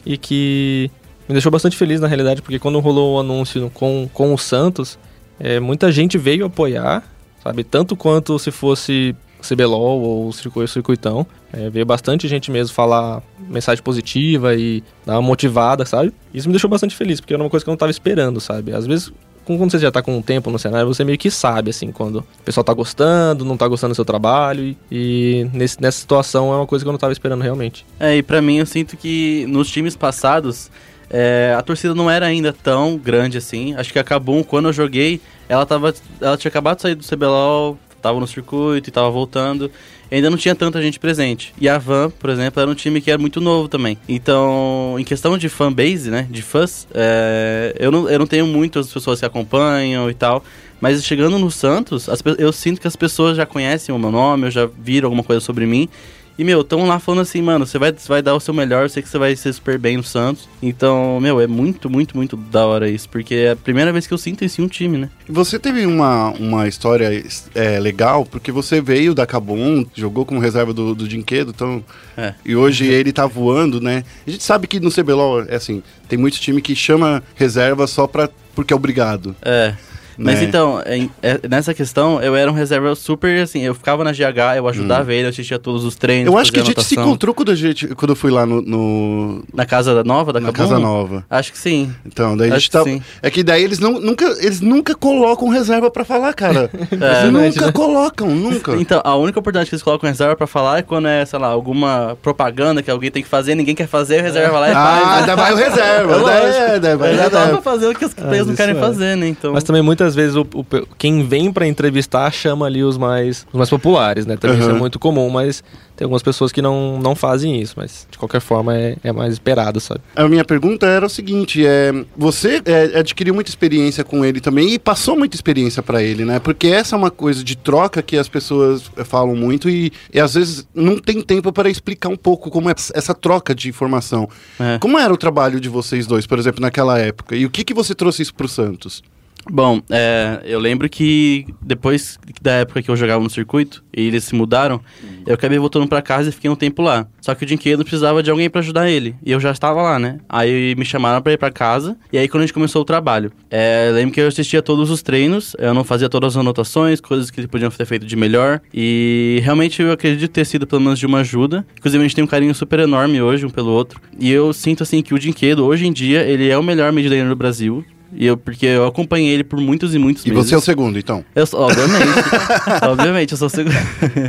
e 0.05 0.17
que 0.17 0.91
me 1.29 1.35
deixou 1.35 1.51
bastante 1.51 1.77
feliz, 1.77 2.01
na 2.01 2.07
realidade, 2.07 2.43
porque 2.43 2.59
quando 2.59 2.79
rolou 2.81 3.17
o 3.17 3.21
anúncio 3.21 3.71
com, 3.73 4.09
com 4.13 4.35
o 4.35 4.39
Santos, 4.39 4.99
é, 5.41 5.59
muita 5.59 5.91
gente 5.91 6.19
veio 6.19 6.47
apoiar, 6.47 7.03
sabe? 7.43 7.65
Tanto 7.65 7.97
quanto 7.97 8.39
se 8.39 8.51
fosse 8.51 9.17
CBLOL 9.45 10.01
ou 10.01 10.33
circuitão. 10.33 11.27
É, 11.53 11.69
veio 11.69 11.85
bastante 11.85 12.27
gente 12.27 12.51
mesmo 12.51 12.75
falar 12.75 13.23
mensagem 13.39 13.83
positiva 13.83 14.55
e 14.55 14.83
dar 15.05 15.15
uma 15.15 15.23
motivada, 15.23 15.85
sabe? 15.85 16.13
Isso 16.33 16.49
me 16.49 16.53
deixou 16.53 16.71
bastante 16.71 16.97
feliz, 16.97 17.21
porque 17.21 17.35
era 17.35 17.43
uma 17.43 17.51
coisa 17.51 17.65
que 17.65 17.69
eu 17.69 17.73
não 17.73 17.79
tava 17.79 17.91
esperando, 17.91 18.41
sabe? 18.41 18.73
Às 18.73 18.87
vezes 18.87 19.13
quando 19.45 19.71
você 19.71 19.79
já 19.79 19.91
tá 19.91 20.03
com 20.03 20.17
um 20.17 20.23
tempo 20.23 20.51
no 20.51 20.59
cenário, 20.59 20.87
você 20.87 21.05
meio 21.05 21.19
que 21.19 21.31
sabe, 21.31 21.71
assim, 21.71 21.93
quando 21.93 22.17
o 22.21 22.25
pessoal 22.45 22.65
tá 22.65 22.73
gostando, 22.73 23.45
não 23.45 23.57
tá 23.57 23.69
gostando 23.69 23.93
do 23.93 23.97
seu 23.97 24.05
trabalho. 24.05 24.75
E, 24.91 25.47
nesse- 25.53 25.81
nessa 25.81 25.99
situação 25.99 26.53
é 26.53 26.57
uma 26.57 26.67
coisa 26.67 26.85
que 26.85 26.89
eu 26.89 26.93
não 26.93 26.99
tava 26.99 27.13
esperando 27.13 27.43
realmente. 27.43 27.85
É, 28.01 28.17
e 28.17 28.23
pra 28.23 28.41
mim 28.43 28.59
eu 28.59 28.67
sinto 28.67 28.97
que 28.97 29.47
nos 29.49 29.71
times 29.71 29.95
passados 29.97 30.71
é, 31.11 31.55
a 31.57 31.63
torcida 31.63 31.95
não 31.95 32.11
era 32.11 32.27
ainda 32.27 32.53
tão 32.53 32.97
grande 32.97 33.39
assim. 33.39 33.75
Acho 33.75 33.93
que 33.93 33.99
a 33.99 34.05
quando 34.43 34.69
eu 34.69 34.73
joguei, 34.73 35.21
ela 35.49 35.65
tava. 35.67 35.95
Ela 36.21 36.37
tinha 36.37 36.49
acabado 36.49 36.77
de 36.77 36.83
sair 36.83 36.95
do 36.95 37.05
CBLOL, 37.05 37.79
tava 38.05 38.21
no 38.21 38.27
circuito 38.27 38.91
e 38.91 38.93
tava 38.93 39.11
voltando. 39.11 39.71
Ainda 40.13 40.29
não 40.29 40.37
tinha 40.37 40.55
tanta 40.55 40.81
gente 40.83 41.01
presente. 41.01 41.55
E 41.59 41.67
a 41.69 41.79
Van, 41.79 42.11
por 42.11 42.29
exemplo, 42.29 42.61
era 42.61 42.71
um 42.71 42.75
time 42.75 43.01
que 43.01 43.11
era 43.11 43.19
muito 43.19 43.41
novo 43.41 43.67
também. 43.67 43.97
Então, 44.07 44.97
em 44.99 45.05
questão 45.05 45.39
de 45.39 45.49
fanbase, 45.49 46.11
né? 46.11 46.29
De 46.31 46.43
fãs, 46.43 46.87
é, 46.93 47.75
eu, 47.79 47.91
não, 47.91 48.09
eu 48.09 48.19
não 48.19 48.27
tenho 48.27 48.47
muitas 48.47 48.93
pessoas 48.93 49.19
que 49.19 49.25
acompanham 49.25 50.11
e 50.11 50.15
tal. 50.15 50.45
Mas 50.81 51.03
chegando 51.03 51.39
no 51.39 51.51
Santos, 51.51 52.09
as 52.11 52.23
eu 52.39 52.53
sinto 52.53 52.79
que 52.81 52.87
as 52.87 52.95
pessoas 52.95 53.39
já 53.39 53.47
conhecem 53.47 53.95
o 53.95 53.99
meu 53.99 54.11
nome, 54.11 54.49
eu 54.49 54.51
já 54.51 54.67
viram 54.67 55.07
alguma 55.07 55.25
coisa 55.25 55.41
sobre 55.41 55.65
mim. 55.65 55.89
E, 56.37 56.45
meu, 56.45 56.63
estão 56.63 56.85
lá 56.87 56.99
falando 56.99 57.21
assim, 57.21 57.41
mano, 57.41 57.67
você 57.67 57.79
vai, 57.79 57.93
vai 58.09 58.21
dar 58.21 58.35
o 58.35 58.41
seu 58.41 58.53
melhor, 58.53 58.83
eu 58.83 58.89
sei 58.89 59.03
que 59.03 59.09
você 59.09 59.19
vai 59.19 59.37
ser 59.37 59.53
super 59.53 59.79
bem 59.79 59.97
no 59.97 60.03
Santos. 60.03 60.49
Então, 60.63 61.21
meu, 61.21 61.41
é 61.41 61.47
muito, 61.47 61.89
muito, 61.89 62.17
muito 62.17 62.37
da 62.37 62.67
hora 62.67 62.89
isso. 62.89 63.09
Porque 63.09 63.35
é 63.35 63.51
a 63.53 63.57
primeira 63.57 63.93
vez 63.93 64.07
que 64.07 64.13
eu 64.13 64.19
sinto 64.19 64.45
em 64.45 64.63
um 64.63 64.69
time, 64.69 64.99
né? 64.99 65.11
Você 65.29 65.59
teve 65.59 65.87
uma, 65.87 66.31
uma 66.31 66.67
história 66.67 67.25
é, 67.55 67.79
legal, 67.79 68.27
porque 68.27 68.51
você 68.51 68.81
veio 68.81 69.15
da 69.15 69.27
Cabum, 69.27 69.87
jogou 69.95 70.25
como 70.25 70.41
reserva 70.41 70.73
do, 70.73 70.95
do 70.95 71.07
Dinquedo, 71.07 71.53
então. 71.55 71.85
É. 72.17 72.35
E 72.45 72.57
hoje 72.57 72.87
ele 72.87 73.13
tá 73.13 73.27
voando, 73.27 73.81
né? 73.81 74.05
A 74.27 74.31
gente 74.31 74.43
sabe 74.43 74.67
que 74.67 74.81
no 74.81 74.91
CBLOL, 74.91 75.43
é 75.43 75.57
assim, 75.57 75.83
tem 76.09 76.19
muito 76.19 76.41
time 76.41 76.61
que 76.61 76.75
chama 76.75 77.23
reserva 77.35 77.87
só 77.87 78.07
pra, 78.07 78.29
porque 78.55 78.73
é 78.73 78.77
obrigado. 78.77 79.37
É. 79.43 79.75
Mas 80.19 80.41
né? 80.41 80.45
então, 80.45 80.83
em- 80.87 81.11
é- 81.23 81.41
nessa 81.49 81.75
questão, 81.75 82.21
eu 82.23 82.35
era 82.37 82.51
um 82.51 82.55
reserva 82.55 82.95
super, 82.95 83.43
assim, 83.43 83.63
eu 83.63 83.75
ficava 83.75 84.05
na 84.05 84.13
GH, 84.13 84.57
eu 84.57 84.69
ajudava 84.69 85.13
ele, 85.13 85.27
eu 85.27 85.31
assistia 85.31 85.59
todos 85.59 85.85
os 85.85 85.97
treinos. 85.97 86.31
Hum. 86.33 86.35
Eu 86.37 86.39
acho 86.41 86.53
que 86.53 86.61
a 86.61 86.65
gente 86.65 86.83
se 86.85 86.95
encontrou 86.95 87.35
quando, 87.35 87.51
a 87.51 87.55
gente, 87.55 87.89
quando 87.89 88.11
eu 88.11 88.17
fui 88.17 88.31
lá 88.31 88.45
no, 88.47 88.63
no- 88.63 89.45
Na 89.53 89.65
casa 89.67 90.03
nova 90.05 90.33
da 90.33 90.41
na 90.41 90.53
Kabum? 90.53 90.69
Casa 90.69 90.79
Nova. 90.79 91.25
Acho 91.29 91.53
que 91.53 91.59
sim. 91.59 91.93
Então, 92.07 92.37
daí 92.37 92.51
a 92.51 92.55
Acho 92.55 92.61
gente 92.63 92.71
que 92.71 92.79
tá. 92.79 92.85
sim. 92.85 93.03
É 93.23 93.31
que 93.31 93.43
daí 93.43 93.63
eles 93.63 93.79
não, 93.79 93.93
nunca, 94.01 94.25
eles 94.41 94.61
nunca 94.61 94.95
colocam 94.95 95.49
reserva 95.49 95.91
pra 95.91 96.05
falar, 96.05 96.33
cara. 96.35 96.71
É, 97.05 97.27
eles 97.27 97.55
nunca 97.57 97.73
colocam, 97.73 98.29
nunca. 98.31 98.75
Então, 98.85 99.01
a 99.05 99.17
única 99.17 99.39
oportunidade 99.39 99.69
que 99.71 99.75
eles 99.75 99.83
colocam 99.83 100.09
reserva 100.09 100.37
pra 100.37 100.47
falar 100.47 100.79
é 100.79 100.83
quando 100.83 101.09
é, 101.09 101.25
sei 101.25 101.39
lá, 101.39 101.49
alguma 101.49 102.17
propaganda 102.23 102.83
que 102.83 102.91
alguém 102.91 103.11
tem 103.11 103.23
que 103.23 103.29
fazer, 103.29 103.55
ninguém 103.55 103.75
quer 103.75 103.87
fazer, 103.89 104.19
a 104.21 104.23
reserva 104.23 104.59
lá 104.59 104.71
e 104.71 104.73
faz. 104.73 105.05
Ah, 105.07 105.21
né? 105.21 105.27
daí 105.27 105.37
vai 105.37 105.53
o 105.53 105.57
reserva. 105.57 106.15
É 106.25 106.79
daí, 106.79 106.93
é, 106.93 106.97
daí 106.97 107.17
reserva. 107.17 107.63
fazer 107.63 107.89
o 107.89 107.95
que 107.95 108.05
os 108.05 108.15
players 108.15 108.47
não 108.47 108.55
isso 108.55 108.57
querem 108.63 108.77
é. 108.77 108.81
fazer, 108.81 109.17
né? 109.17 109.29
Então. 109.29 109.53
Mas 109.53 109.65
também 109.65 109.83
muitas 110.05 110.15
vezes 110.15 110.37
o, 110.37 110.43
o- 110.55 110.87
quem 110.99 111.27
vem 111.27 111.53
pra 111.53 111.67
entrevistar 111.67 112.31
chama 112.31 112.67
ali 112.67 112.83
os 112.85 112.97
mais, 112.99 113.47
os 113.53 113.59
mais 113.59 113.71
populares, 113.71 114.27
né? 114.27 114.37
Também 114.37 114.59
isso 114.59 114.69
é 114.69 114.73
Uhum. 114.73 114.79
muito 114.79 114.99
comum, 114.99 115.31
mas 115.31 115.63
tem 115.97 116.05
algumas 116.05 116.23
pessoas 116.23 116.51
que 116.53 116.61
não, 116.61 116.99
não 117.01 117.15
fazem 117.15 117.61
isso, 117.61 117.75
mas 117.77 118.07
de 118.11 118.19
qualquer 118.19 118.41
forma 118.41 118.77
é, 118.77 118.97
é 119.03 119.13
mais 119.13 119.33
esperado, 119.33 119.81
sabe? 119.81 120.01
A 120.17 120.29
minha 120.29 120.45
pergunta 120.45 120.87
era 120.87 121.07
o 121.07 121.09
seguinte: 121.09 121.65
é, 121.67 121.93
você 122.17 122.61
é, 122.65 122.99
adquiriu 122.99 123.33
muita 123.35 123.51
experiência 123.51 124.05
com 124.05 124.25
ele 124.25 124.41
também 124.41 124.75
e 124.75 124.79
passou 124.79 125.17
muita 125.17 125.37
experiência 125.37 125.83
pra 125.83 126.03
ele, 126.03 126.25
né? 126.25 126.39
Porque 126.39 126.67
essa 126.69 126.95
é 126.95 126.99
uma 126.99 127.11
coisa 127.11 127.43
de 127.43 127.57
troca 127.57 128.03
que 128.03 128.17
as 128.17 128.29
pessoas 128.29 128.91
eh, 128.97 129.05
falam 129.05 129.35
muito 129.37 129.71
e, 129.71 129.93
e 130.13 130.21
às 130.21 130.35
vezes 130.35 130.67
não 130.75 130.99
tem 130.99 131.21
tempo 131.23 131.53
para 131.53 131.71
explicar 131.71 132.09
um 132.09 132.17
pouco 132.17 132.51
como 132.51 132.69
é 132.69 132.75
essa 132.95 133.15
troca 133.15 133.55
de 133.55 133.69
informação. 133.69 134.29
É. 134.61 134.79
Como 134.79 134.99
era 134.99 135.13
o 135.13 135.17
trabalho 135.17 135.61
de 135.61 135.69
vocês 135.69 136.07
dois, 136.07 136.27
por 136.27 136.39
exemplo, 136.39 136.61
naquela 136.61 136.99
época? 136.99 137.37
E 137.37 137.47
o 137.47 137.51
que, 137.51 137.65
que 137.65 137.73
você 137.75 137.95
trouxe 137.95 138.23
isso 138.23 138.35
pro 138.35 138.49
Santos? 138.49 139.03
Bom, 139.51 139.81
é, 139.91 140.41
eu 140.45 140.59
lembro 140.59 140.89
que 140.89 141.47
depois 141.61 142.19
da 142.41 142.53
época 142.53 142.83
que 142.83 142.91
eu 142.91 142.97
jogava 142.97 143.23
no 143.23 143.29
circuito 143.29 143.85
e 143.95 144.07
eles 144.07 144.25
se 144.25 144.35
mudaram, 144.35 144.81
eu 145.27 145.35
acabei 145.35 145.59
voltando 145.59 145.87
pra 145.87 146.01
casa 146.03 146.29
e 146.29 146.33
fiquei 146.33 146.51
um 146.51 146.57
tempo 146.57 146.83
lá. 146.83 147.07
Só 147.21 147.35
que 147.35 147.45
o 147.45 147.47
Dinquedo 147.47 147.85
precisava 147.85 148.23
de 148.23 148.31
alguém 148.31 148.49
pra 148.49 148.61
ajudar 148.61 148.89
ele. 148.89 149.15
E 149.25 149.33
eu 149.33 149.41
já 149.41 149.51
estava 149.51 149.83
lá, 149.83 149.99
né? 149.99 150.19
Aí 150.29 150.75
me 150.77 150.85
chamaram 150.85 151.21
pra 151.23 151.33
ir 151.33 151.39
pra 151.39 151.51
casa. 151.51 151.97
E 152.13 152.19
aí 152.19 152.29
quando 152.29 152.43
a 152.43 152.47
gente 152.47 152.55
começou 152.55 152.83
o 152.83 152.85
trabalho, 152.85 153.33
é, 153.51 153.89
eu 153.89 153.95
lembro 153.95 154.15
que 154.15 154.21
eu 154.21 154.29
assistia 154.29 154.63
todos 154.63 154.91
os 154.91 155.03
treinos, 155.03 155.55
eu 155.59 155.75
não 155.75 155.85
fazia 155.85 156.09
todas 156.09 156.35
as 156.35 156.41
anotações, 156.41 157.01
coisas 157.01 157.31
que 157.31 157.41
eles 157.41 157.51
podiam 157.51 157.71
ter 157.71 157.87
feito 157.87 158.07
de 158.07 158.17
melhor. 158.17 158.61
E 158.73 159.41
realmente 159.43 159.83
eu 159.83 159.93
acredito 159.93 160.31
ter 160.31 160.45
sido 160.45 160.67
pelo 160.67 160.81
menos 160.81 160.99
de 160.99 161.07
uma 161.07 161.21
ajuda. 161.21 161.67
Inclusive 161.79 162.03
a 162.03 162.07
gente 162.07 162.17
tem 162.17 162.25
um 162.25 162.29
carinho 162.29 162.55
super 162.55 162.81
enorme 162.81 163.21
hoje 163.21 163.45
um 163.45 163.51
pelo 163.51 163.71
outro. 163.71 164.01
E 164.19 164.31
eu 164.31 164.53
sinto 164.53 164.83
assim 164.83 165.03
que 165.03 165.15
o 165.15 165.19
Dinquedo, 165.19 165.65
hoje 165.65 165.87
em 165.87 165.93
dia, 165.93 166.23
ele 166.23 166.49
é 166.49 166.57
o 166.57 166.63
melhor 166.63 166.93
laner 166.93 167.29
do 167.29 167.37
Brasil. 167.37 167.85
E 168.13 168.27
eu, 168.27 168.37
porque 168.37 168.67
eu 168.67 168.87
acompanhei 168.87 169.33
ele 169.33 169.45
por 169.45 169.61
muitos 169.61 169.95
e 169.95 169.99
muitos 169.99 170.25
E 170.25 170.31
meses. 170.31 170.47
você 170.47 170.55
é 170.55 170.59
o 170.59 170.61
segundo, 170.61 170.99
então? 170.99 171.25
Eu 171.35 171.45
obviamente. 171.55 172.09
obviamente, 172.89 173.33
eu 173.33 173.39
sou 173.39 173.47
o 173.47 173.51
segundo. 173.51 173.75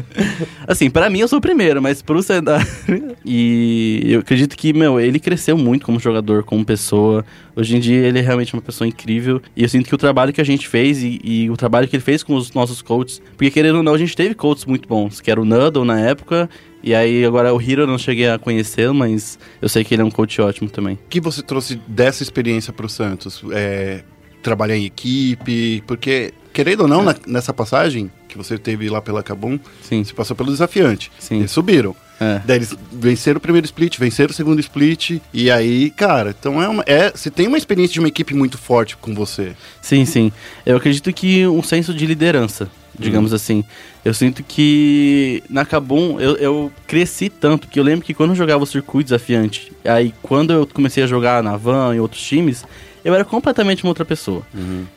assim, 0.67 0.89
pra 0.89 1.09
mim 1.09 1.19
eu 1.19 1.27
sou 1.27 1.39
o 1.39 1.41
primeiro, 1.41 1.81
mas 1.81 2.01
pro 2.01 2.21
cenário. 2.23 2.65
e 3.25 4.01
eu 4.05 4.19
acredito 4.21 4.55
que, 4.57 4.73
meu, 4.73 4.99
ele 4.99 5.19
cresceu 5.19 5.57
muito 5.57 5.85
como 5.85 5.99
jogador, 5.99 6.43
como 6.43 6.65
pessoa. 6.65 7.23
Hoje 7.55 7.77
em 7.77 7.79
dia 7.79 8.07
ele 8.07 8.19
é 8.19 8.21
realmente 8.21 8.53
uma 8.53 8.61
pessoa 8.61 8.87
incrível. 8.87 9.41
E 9.55 9.63
eu 9.63 9.69
sinto 9.69 9.87
que 9.87 9.95
o 9.95 9.97
trabalho 9.97 10.33
que 10.33 10.41
a 10.41 10.45
gente 10.45 10.67
fez 10.67 11.03
e, 11.03 11.21
e 11.23 11.49
o 11.49 11.55
trabalho 11.55 11.87
que 11.87 11.95
ele 11.95 12.03
fez 12.03 12.23
com 12.23 12.35
os 12.35 12.51
nossos 12.53 12.81
coaches. 12.81 13.21
Porque 13.37 13.51
querendo 13.51 13.77
ou 13.77 13.83
não, 13.83 13.93
a 13.93 13.97
gente 13.97 14.15
teve 14.15 14.33
coaches 14.33 14.65
muito 14.65 14.87
bons, 14.87 15.21
que 15.21 15.29
era 15.29 15.39
o 15.39 15.45
Nuddle 15.45 15.85
na 15.85 15.99
época. 15.99 16.49
E 16.85 16.93
aí 16.93 17.25
agora 17.25 17.51
o 17.53 17.59
Hiro 17.61 17.81
eu 17.81 17.87
não 17.87 17.97
cheguei 17.97 18.29
a 18.29 18.37
conhecê-lo, 18.37 18.93
mas 18.93 19.39
eu 19.59 19.67
sei 19.67 19.83
que 19.83 19.95
ele 19.95 20.03
é 20.03 20.05
um 20.05 20.11
coach 20.11 20.39
ótimo 20.39 20.69
também. 20.69 20.93
O 20.93 21.09
que 21.09 21.19
você 21.19 21.41
trouxe 21.41 21.81
dessa 21.87 22.21
experiência 22.21 22.71
pro 22.71 22.87
Santos? 22.87 23.41
É, 23.51 24.03
trabalhar 24.43 24.77
em 24.77 24.85
equipe? 24.85 25.83
Porque, 25.87 26.31
querendo 26.53 26.81
ou 26.81 26.87
não, 26.87 27.01
na- 27.03 27.15
nessa 27.25 27.51
passagem 27.51 28.11
que 28.29 28.37
você 28.37 28.57
teve 28.59 28.87
lá 28.87 29.01
pela 29.01 29.23
Cabum, 29.23 29.57
Sim, 29.81 30.03
você 30.03 30.13
passou 30.13 30.35
pelo 30.35 30.51
desafiante. 30.51 31.11
sim. 31.17 31.39
Eles 31.39 31.49
subiram. 31.51 31.95
É. 32.21 32.39
Daí 32.45 32.57
eles 32.59 32.73
venceram 32.93 33.39
o 33.39 33.41
primeiro 33.41 33.65
split, 33.65 33.97
venceram 33.97 34.29
o 34.31 34.33
segundo 34.33 34.59
split. 34.61 35.19
E 35.33 35.49
aí, 35.51 35.89
cara, 35.89 36.35
então 36.39 36.61
é 36.61 36.69
uma. 36.69 36.83
É, 36.85 37.09
você 37.11 37.29
tem 37.31 37.47
uma 37.47 37.57
experiência 37.57 37.93
de 37.95 37.99
uma 37.99 38.07
equipe 38.07 38.33
muito 38.33 38.57
forte 38.57 38.95
com 38.95 39.13
você. 39.13 39.53
Sim, 39.81 40.05
sim. 40.05 40.31
Eu 40.65 40.77
acredito 40.77 41.11
que 41.11 41.45
um 41.47 41.61
senso 41.63 41.93
de 41.93 42.05
liderança, 42.05 42.69
digamos 42.97 43.31
Uhum. 43.31 43.35
assim. 43.35 43.63
Eu 44.05 44.13
sinto 44.13 44.43
que 44.43 45.41
na 45.49 45.65
Kabum 45.65 46.19
eu, 46.19 46.35
eu 46.37 46.71
cresci 46.85 47.27
tanto 47.27 47.67
que 47.67 47.79
eu 47.79 47.83
lembro 47.83 48.05
que 48.05 48.13
quando 48.13 48.29
eu 48.29 48.35
jogava 48.35 48.63
o 48.63 48.67
circuito 48.67 49.07
desafiante, 49.07 49.71
aí 49.83 50.13
quando 50.21 50.53
eu 50.53 50.67
comecei 50.71 51.03
a 51.03 51.07
jogar 51.07 51.41
na 51.41 51.57
Van 51.57 51.95
e 51.95 51.99
outros 51.99 52.21
times, 52.21 52.63
eu 53.03 53.15
era 53.15 53.25
completamente 53.25 53.83
uma 53.83 53.89
outra 53.89 54.05
pessoa. 54.05 54.43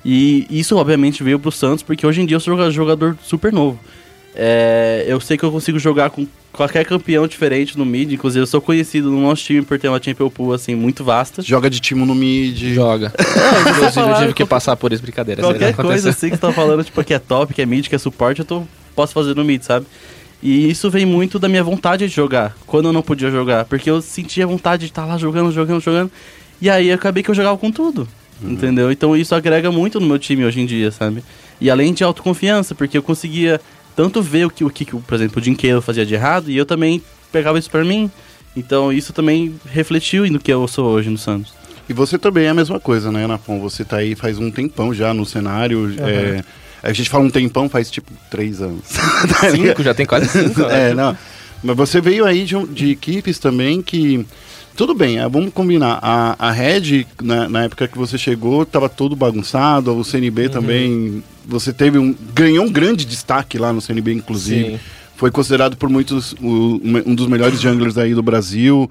E 0.05 0.47
isso 0.51 0.77
obviamente 0.77 1.23
veio 1.23 1.39
pro 1.39 1.51
Santos 1.51 1.83
porque 1.83 2.07
hoje 2.07 2.21
em 2.21 2.27
dia 2.27 2.37
eu 2.37 2.41
sou 2.41 2.55
joga- 2.55 2.71
jogador 2.71 3.17
super 3.23 3.51
novo. 3.51 3.81
É, 4.41 5.05
eu 5.09 5.19
sei 5.21 5.37
que 5.37 5.43
eu 5.43 5.51
consigo 5.51 5.81
jogar 5.81 6.11
com 6.11 6.25
qualquer 6.53 6.85
campeão 6.85 7.27
diferente 7.27 7.77
no 7.77 7.85
mid, 7.85 8.13
inclusive 8.13 8.41
eu 8.41 8.47
sou 8.47 8.61
conhecido 8.61 9.11
no 9.11 9.21
nosso 9.21 9.43
time 9.43 9.63
por 9.63 9.81
ter 9.81 9.89
uma 9.89 10.01
champion 10.01 10.31
pool 10.31 10.53
assim 10.53 10.77
muito 10.77 11.03
vasta. 11.03 11.43
Joga 11.43 11.69
de 11.69 11.81
time 11.81 12.07
no 12.07 12.15
mid. 12.15 12.57
Joga. 12.73 13.13
Inclusive, 13.69 14.09
eu 14.09 14.19
tive 14.21 14.35
que 14.35 14.45
passar 14.45 14.77
por 14.77 14.93
isso, 14.93 15.03
brincadeira. 15.03 15.43
Qualquer 15.43 15.75
coisa 15.75 16.11
assim 16.11 16.31
que 16.31 16.37
você 16.37 16.41
tá 16.41 16.53
falando, 16.53 16.85
tipo, 16.85 17.03
que 17.03 17.13
é 17.13 17.19
top, 17.19 17.53
que 17.53 17.61
é 17.61 17.67
mid, 17.67 17.89
que 17.89 17.97
é 17.97 17.99
suporte, 17.99 18.39
eu 18.39 18.45
tô, 18.45 18.63
posso 18.95 19.13
fazer 19.13 19.35
no 19.35 19.45
mid, 19.45 19.61
sabe? 19.63 19.87
E 20.41 20.71
isso 20.71 20.89
vem 20.89 21.05
muito 21.05 21.37
da 21.41 21.49
minha 21.49 21.65
vontade 21.65 22.07
de 22.07 22.15
jogar, 22.15 22.57
quando 22.65 22.87
eu 22.87 22.93
não 22.93 23.03
podia 23.03 23.33
jogar. 23.33 23.65
Porque 23.65 23.91
eu 23.91 24.01
sentia 24.01 24.47
vontade 24.47 24.83
de 24.83 24.93
estar 24.93 25.05
lá 25.05 25.19
jogando, 25.19 25.51
jogando, 25.51 25.81
jogando. 25.81 26.13
E 26.61 26.71
aí 26.71 26.93
acabei 26.93 27.25
que 27.25 27.31
eu 27.31 27.35
jogava 27.35 27.59
com 27.59 27.73
tudo. 27.73 28.07
Entendeu? 28.41 28.93
Então 28.93 29.17
isso 29.17 29.35
agrega 29.35 29.73
muito 29.73 29.99
no 29.99 30.07
meu 30.07 30.17
time 30.17 30.45
hoje 30.45 30.61
em 30.61 30.67
dia, 30.67 30.93
sabe? 30.93 31.25
E 31.61 31.69
além 31.69 31.93
de 31.93 32.05
autoconfiança, 32.05 32.73
porque 32.73 32.97
eu 32.97 33.03
conseguia 33.03 33.61
tanto 33.99 34.23
ver 34.23 34.47
o 34.47 34.51
que, 34.51 34.63
o 34.65 34.71
que 34.71 34.85
por 34.85 35.15
exemplo, 35.17 35.39
o 35.39 35.41
Dinqueiro 35.41 35.83
fazia 35.83 36.07
de 36.07 36.15
errado, 36.15 36.49
e 36.49 36.57
eu 36.57 36.65
também 36.65 37.03
pegava 37.33 37.59
isso 37.59 37.69
pra 37.69 37.85
mim. 37.85 38.09
Então 38.55 38.93
isso 38.93 39.13
também 39.13 39.57
refletiu 39.67 40.25
no 40.31 40.39
que 40.39 40.53
eu 40.53 40.69
sou 40.69 40.87
hoje 40.87 41.11
no 41.11 41.19
Santos. 41.19 41.53
E 41.89 41.93
você 41.93 42.17
também 42.17 42.45
é 42.45 42.51
a 42.51 42.55
mesma 42.55 42.79
coisa, 42.79 43.11
né, 43.11 43.27
Napon? 43.27 43.59
Você 43.59 43.85
tá 43.85 43.97
aí 43.97 44.15
faz 44.15 44.39
um 44.39 44.53
tempão 44.53 44.95
já 44.95 45.13
no 45.13 45.27
cenário. 45.27 45.93
é, 45.99 46.45
a 46.81 46.93
gente 46.93 47.11
fala 47.11 47.25
um 47.25 47.31
tempão, 47.31 47.69
faz 47.69 47.91
tipo 47.91 48.13
três 48.31 48.63
anos. 48.63 48.83
Tá? 48.89 49.51
Cinco, 49.51 49.83
já 49.83 49.93
tem 49.93 50.07
quase 50.07 50.29
cinco. 50.29 50.61
né? 50.69 50.91
É, 50.91 50.95
não. 50.95 51.19
Mas 51.61 51.77
você 51.77 52.01
veio 52.01 52.25
aí 52.25 52.45
de, 52.45 52.55
de 52.69 52.93
equipes 52.93 53.41
também 53.41 53.83
que. 53.83 54.25
Tudo 54.79 54.95
bem, 54.95 55.19
ah, 55.19 55.27
vamos 55.27 55.53
combinar. 55.53 55.99
A, 56.01 56.37
a 56.39 56.53
Red, 56.53 57.05
na, 57.21 57.49
na 57.49 57.65
época 57.65 57.89
que 57.89 57.99
você 57.99 58.17
chegou, 58.17 58.65
tava 58.65 58.89
todo 58.89 59.17
bagunçado. 59.17 59.93
O 59.93 60.05
CNB 60.05 60.49
também. 60.49 61.21
Você 61.45 61.73
teve 61.73 61.99
um. 61.99 62.15
ganhou 62.33 62.65
um 62.65 62.71
grande 62.71 63.05
destaque 63.05 63.59
lá 63.59 63.73
no 63.73 63.81
CNB, 63.81 64.13
inclusive. 64.13 64.71
Sim. 64.75 64.81
Foi 65.17 65.33
considerado 65.33 65.77
por 65.77 65.89
muitos 65.89 66.33
o- 66.35 66.81
um 67.05 67.13
dos 67.13 67.27
melhores 67.27 67.61
junglers 67.61 67.99
aí 67.99 68.15
do 68.15 68.23
Brasil. 68.23 68.89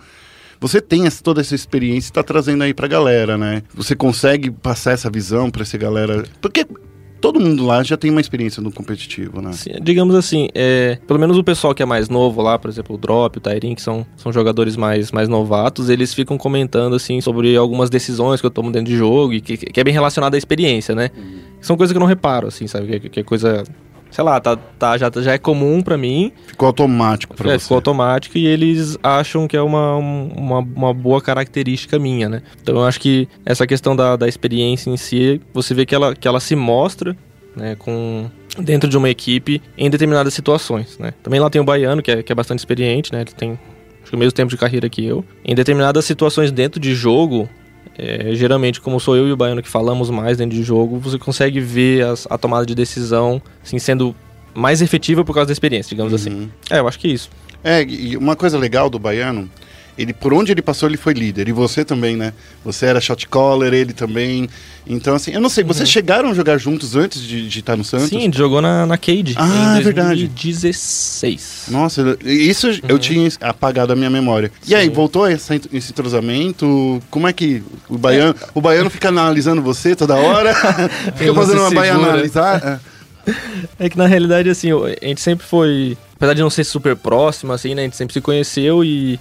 Você 0.60 0.82
tem 0.82 1.08
essa- 1.08 1.24
toda 1.24 1.40
essa 1.40 1.56
experiência 1.56 2.08
e 2.08 2.12
está 2.12 2.22
trazendo 2.22 2.64
aí 2.66 2.74
pra 2.74 2.86
galera, 2.90 3.38
né? 3.38 3.64
Você 3.74 3.96
consegue 3.96 4.52
passar 4.52 4.92
essa 4.92 5.10
visão 5.10 5.50
pra 5.50 5.62
essa 5.62 5.78
galera. 5.78 6.26
Porque 6.42 6.68
todo 7.20 7.40
mundo 7.40 7.66
lá 7.66 7.84
já 7.84 7.98
tem 7.98 8.12
uma 8.12 8.22
experiência 8.22 8.62
no 8.62 8.72
competitivo, 8.72 9.42
né? 9.42 9.52
Sim, 9.54 9.72
digamos 9.82 10.16
assim, 10.16 10.50
é, 10.54 10.98
pelo 11.08 11.20
menos 11.20 11.38
o 11.38 11.44
pessoal 11.44 11.74
que 11.74 11.84
é 11.84 11.86
mais 11.86 12.10
novo 12.10 12.42
lá, 12.42 12.58
por 12.58 12.70
exemplo, 12.70 12.96
o 12.96 12.98
Drop, 12.98 13.38
o 13.38 13.42
Tairin, 13.42 13.76
que 13.76 13.82
são, 13.82 14.06
são 14.16 14.32
jogadores 14.32 14.76
mais, 14.76 15.12
mais 15.12 15.28
novatos, 15.28 15.90
eles 15.90 16.14
ficam 16.14 16.38
comentando 16.38 16.96
assim 16.96 17.22
sobre 17.22 17.56
algumas 17.56 17.90
decisões 17.90 18.40
que 18.40 18.48
eu 18.48 18.52
tomo 18.52 18.72
dentro 18.72 18.92
de 18.92 18.98
jogo 18.98 19.34
e 19.34 19.42
que, 19.42 19.58
que 19.58 19.80
é 19.80 19.84
bem 19.84 19.94
relacionado 19.94 20.36
à 20.36 20.38
experiência, 20.38 20.94
né? 20.96 21.10
São 21.62 21.76
coisas 21.76 21.92
que 21.92 21.98
eu 21.98 22.02
não 22.02 22.08
reparo, 22.08 22.48
assim, 22.48 22.68
sabe? 22.68 23.00
Que, 23.00 23.10
que 23.10 23.20
é 23.20 23.24
coisa. 23.24 23.64
Sei 24.18 24.24
lá, 24.24 24.40
tá, 24.40 24.56
tá, 24.56 24.98
já, 24.98 25.12
já 25.16 25.34
é 25.34 25.38
comum 25.38 25.80
pra 25.80 25.96
mim, 25.96 26.32
Ficou 26.48 26.66
automático 26.66 27.36
pra 27.36 27.52
é, 27.52 27.54
você. 27.54 27.60
ficou 27.66 27.76
automático 27.76 28.36
e 28.36 28.48
eles 28.48 28.98
acham 29.04 29.48
que 29.48 29.56
é 29.56 29.62
uma, 29.62 29.96
uma, 29.96 30.58
uma 30.58 30.92
boa 30.92 31.22
característica 31.22 32.00
minha, 32.00 32.28
né? 32.28 32.42
Então 32.60 32.78
eu 32.78 32.84
acho 32.84 33.00
que 33.00 33.30
essa 33.46 33.68
questão 33.68 33.96
da, 33.96 34.16
da 34.16 34.28
experiência 34.28 34.90
em 34.90 34.98
si, 34.98 35.40
você 35.54 35.76
vê 35.76 35.86
que 35.86 35.94
ela, 35.94 36.16
que 36.16 36.28
ela 36.28 36.40
se 36.40 36.56
mostra, 36.56 37.16
né, 37.56 37.76
com 37.76 38.28
dentro 38.58 38.90
de 38.90 38.98
uma 38.98 39.08
equipe 39.08 39.62
em 39.78 39.88
determinadas 39.88 40.34
situações, 40.34 40.98
né? 40.98 41.14
Também 41.22 41.40
lá 41.40 41.48
tem 41.48 41.62
o 41.62 41.64
Baiano, 41.64 42.02
que 42.02 42.10
é, 42.10 42.24
que 42.24 42.32
é 42.32 42.36
bastante 42.36 42.58
experiente, 42.58 43.14
né? 43.14 43.22
Ele 43.22 43.32
tem 43.34 43.52
acho 44.02 44.10
que 44.10 44.16
o 44.16 44.18
mesmo 44.18 44.32
tempo 44.32 44.50
de 44.50 44.58
carreira 44.58 44.90
que 44.90 45.06
eu. 45.06 45.24
Em 45.46 45.54
determinadas 45.54 46.06
situações 46.06 46.52
dentro 46.52 46.80
de 46.80 46.96
jogo, 46.96 47.48
é, 47.98 48.34
geralmente, 48.36 48.80
como 48.80 49.00
sou 49.00 49.16
eu 49.16 49.28
e 49.28 49.32
o 49.32 49.38
Baiano 49.38 49.62
que 49.62 49.70
falamos 49.70 50.10
mais 50.10 50.38
dentro 50.38 50.56
de 50.56 50.64
jogo, 50.64 51.00
você 51.00 51.18
consegue 51.18 51.60
ver 51.60 52.06
as- 52.06 52.28
a 52.30 52.38
tomada 52.38 52.66
de 52.66 52.76
decisão 52.76 53.42
assim, 53.64 53.80
sendo 53.80 54.16
mais 54.54 54.82
efetiva 54.82 55.24
por 55.24 55.34
causa 55.34 55.48
da 55.48 55.54
experiência, 55.54 55.90
digamos 55.90 56.14
assim. 56.14 56.50
É, 56.70 56.80
eu 56.80 56.88
acho 56.88 56.98
que 57.00 57.08
é 57.08 57.12
isso. 57.12 57.30
É, 57.64 57.84
e 57.84 58.16
uma 58.16 58.36
coisa 58.36 58.58
legal 58.58 58.90
do 58.90 59.00
Baiano, 59.00 59.50
ele 59.98 60.14
por 60.14 60.34
onde 60.34 60.52
ele 60.52 60.62
passou, 60.62 60.88
ele 60.88 60.98
foi 60.98 61.14
líder. 61.14 61.48
E 61.48 61.52
você 61.52 61.84
também, 61.84 62.16
né? 62.16 62.34
Você 62.64 62.86
era 62.86 63.00
shot 63.02 63.28
caller, 63.28 63.74
ele 63.74 63.94
também. 63.94 64.50
Então, 64.90 65.16
assim, 65.16 65.32
eu 65.32 65.42
não 65.42 65.50
sei, 65.50 65.64
vocês 65.64 65.90
chegaram 65.90 66.30
a 66.30 66.34
jogar 66.34 66.58
juntos 66.58 66.96
antes 66.96 67.22
de, 67.22 67.50
de 67.50 67.60
estar 67.60 67.76
no 67.76 67.84
Santos? 67.84 68.08
Sim, 68.08 68.32
jogou 68.34 68.62
na, 68.62 68.86
na 68.86 68.98
Cade 68.98 69.36
Ah, 69.38 69.76
em 69.76 69.80
é 69.82 69.84
verdade. 69.84 70.28
2016. 70.28 71.66
Nossa, 71.70 72.18
isso 72.24 72.68
eu 72.88 72.98
tinha 72.98 73.30
apagado 73.42 73.92
a 73.92 73.96
minha 73.96 74.10
memória. 74.10 74.52
E 74.66 74.74
aí, 74.74 74.90
voltou 74.90 75.28
essa, 75.28 75.56
esse 75.56 75.92
entrosamento? 75.92 77.02
Como 77.10 77.28
é 77.28 77.34
que 77.34 77.62
o 77.90 77.98
baiano, 77.98 78.36
o 78.54 78.62
baiano 78.62 78.90
fica 78.90 79.10
analisando 79.10 79.62
você 79.62 79.96
toda 79.96 80.16
hora? 80.16 80.54
fica 81.18 81.34
fazendo 81.34 81.62
uma 81.62 81.72
baia 81.72 81.92
segura. 81.94 82.12
analisar? 82.14 82.82
É 83.78 83.90
que 83.90 83.98
na 83.98 84.08
realidade, 84.08 84.50
assim, 84.50 84.70
a 84.72 85.06
gente 85.06 85.20
sempre 85.20 85.46
foi. 85.46 85.98
Apesar 86.16 86.34
de 86.34 86.42
não 86.42 86.50
ser 86.50 86.64
super 86.64 86.96
próximo, 86.96 87.52
assim, 87.52 87.76
né? 87.76 87.82
A 87.82 87.86
gente 87.86 87.98
sempre 87.98 88.14
se 88.14 88.22
conheceu 88.22 88.86
e. 88.86 89.20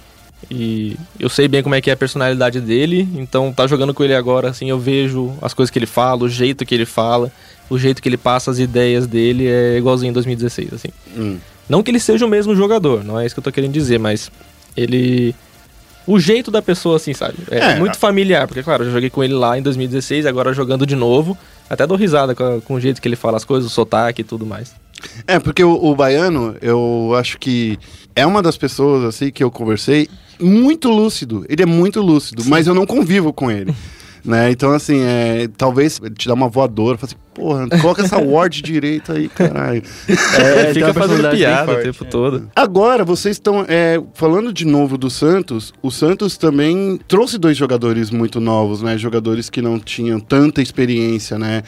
E 0.51 0.95
eu 1.19 1.29
sei 1.29 1.47
bem 1.47 1.63
como 1.63 1.75
é 1.75 1.81
que 1.81 1.89
é 1.89 1.93
a 1.93 1.97
personalidade 1.97 2.61
dele, 2.61 3.07
então 3.15 3.51
tá 3.51 3.65
jogando 3.67 3.93
com 3.93 4.03
ele 4.03 4.13
agora, 4.15 4.49
assim, 4.49 4.69
eu 4.69 4.79
vejo 4.79 5.33
as 5.41 5.53
coisas 5.53 5.71
que 5.71 5.79
ele 5.79 5.85
fala, 5.87 6.23
o 6.23 6.29
jeito 6.29 6.65
que 6.65 6.75
ele 6.75 6.85
fala, 6.85 7.31
o 7.69 7.77
jeito 7.77 8.01
que 8.01 8.07
ele 8.07 8.17
passa 8.17 8.51
as 8.51 8.59
ideias 8.59 9.07
dele 9.07 9.47
é 9.47 9.77
igualzinho 9.77 10.11
em 10.11 10.13
2016, 10.13 10.73
assim. 10.73 10.89
Hum. 11.17 11.37
Não 11.67 11.83
que 11.83 11.91
ele 11.91 11.99
seja 11.99 12.25
o 12.25 12.29
mesmo 12.29 12.55
jogador, 12.55 13.03
não 13.03 13.19
é 13.19 13.25
isso 13.25 13.35
que 13.35 13.39
eu 13.39 13.43
tô 13.43 13.51
querendo 13.51 13.73
dizer, 13.73 13.99
mas 13.99 14.31
ele. 14.75 15.35
O 16.05 16.17
jeito 16.17 16.49
da 16.49 16.61
pessoa, 16.61 16.95
assim, 16.95 17.13
sabe? 17.13 17.35
É, 17.51 17.57
É. 17.57 17.79
muito 17.79 17.97
familiar, 17.97 18.47
porque, 18.47 18.63
claro, 18.63 18.85
eu 18.85 18.91
joguei 18.93 19.09
com 19.09 19.21
ele 19.21 19.33
lá 19.33 19.57
em 19.57 19.61
2016, 19.61 20.25
agora 20.25 20.53
jogando 20.53 20.85
de 20.85 20.95
novo. 20.95 21.37
Até 21.69 21.85
dou 21.85 21.97
risada 21.97 22.33
com, 22.33 22.61
com 22.61 22.75
o 22.75 22.79
jeito 22.79 23.01
que 23.01 23.07
ele 23.09 23.17
fala 23.17 23.35
as 23.35 23.43
coisas, 23.43 23.69
o 23.69 23.73
sotaque 23.73 24.21
e 24.21 24.23
tudo 24.23 24.45
mais. 24.45 24.73
É, 25.27 25.37
porque 25.37 25.61
o, 25.61 25.73
o 25.73 25.93
baiano, 25.93 26.55
eu 26.61 27.13
acho 27.19 27.37
que 27.37 27.77
é 28.17 28.25
uma 28.25 28.41
das 28.41 28.57
pessoas, 28.57 29.03
assim, 29.03 29.29
que 29.29 29.43
eu 29.43 29.51
conversei, 29.51 30.09
muito 30.39 30.89
lúcido. 30.89 31.45
Ele 31.47 31.61
é 31.61 31.65
muito 31.67 32.01
lúcido, 32.01 32.43
mas 32.45 32.65
eu 32.65 32.73
não 32.73 32.85
convivo 32.85 33.31
com 33.31 33.49
ele. 33.49 33.73
Né? 34.25 34.51
Então, 34.51 34.73
assim, 34.73 34.99
é, 35.03 35.47
talvez 35.55 36.01
te 36.17 36.27
dá 36.27 36.33
uma 36.33 36.49
voadora, 36.49 36.97
fala 36.97 37.13
assim, 37.13 37.21
porra, 37.33 37.79
coloca 37.79 38.01
essa 38.01 38.17
ward 38.17 38.61
direita 38.61 39.13
aí, 39.13 39.29
caralho. 39.29 39.81
É, 40.09 40.73
Fica 40.75 40.93
fazendo 40.93 41.29
piada 41.29 41.71
o 41.71 41.81
tempo 41.81 42.03
é. 42.03 42.07
todo. 42.07 42.51
Agora, 42.53 43.05
vocês 43.05 43.37
estão 43.37 43.63
é, 43.69 44.01
falando 44.15 44.51
de 44.51 44.65
novo 44.65 44.97
do 44.97 45.09
Santos. 45.09 45.73
O 45.81 45.89
Santos 45.89 46.35
também 46.35 46.99
trouxe 47.07 47.37
dois 47.37 47.55
jogadores 47.55 48.09
muito 48.09 48.41
novos, 48.41 48.81
né? 48.81 48.97
Jogadores 48.97 49.49
que 49.49 49.61
não 49.61 49.79
tinham 49.79 50.19
tanta 50.19 50.61
experiência, 50.61 51.39
né? 51.39 51.63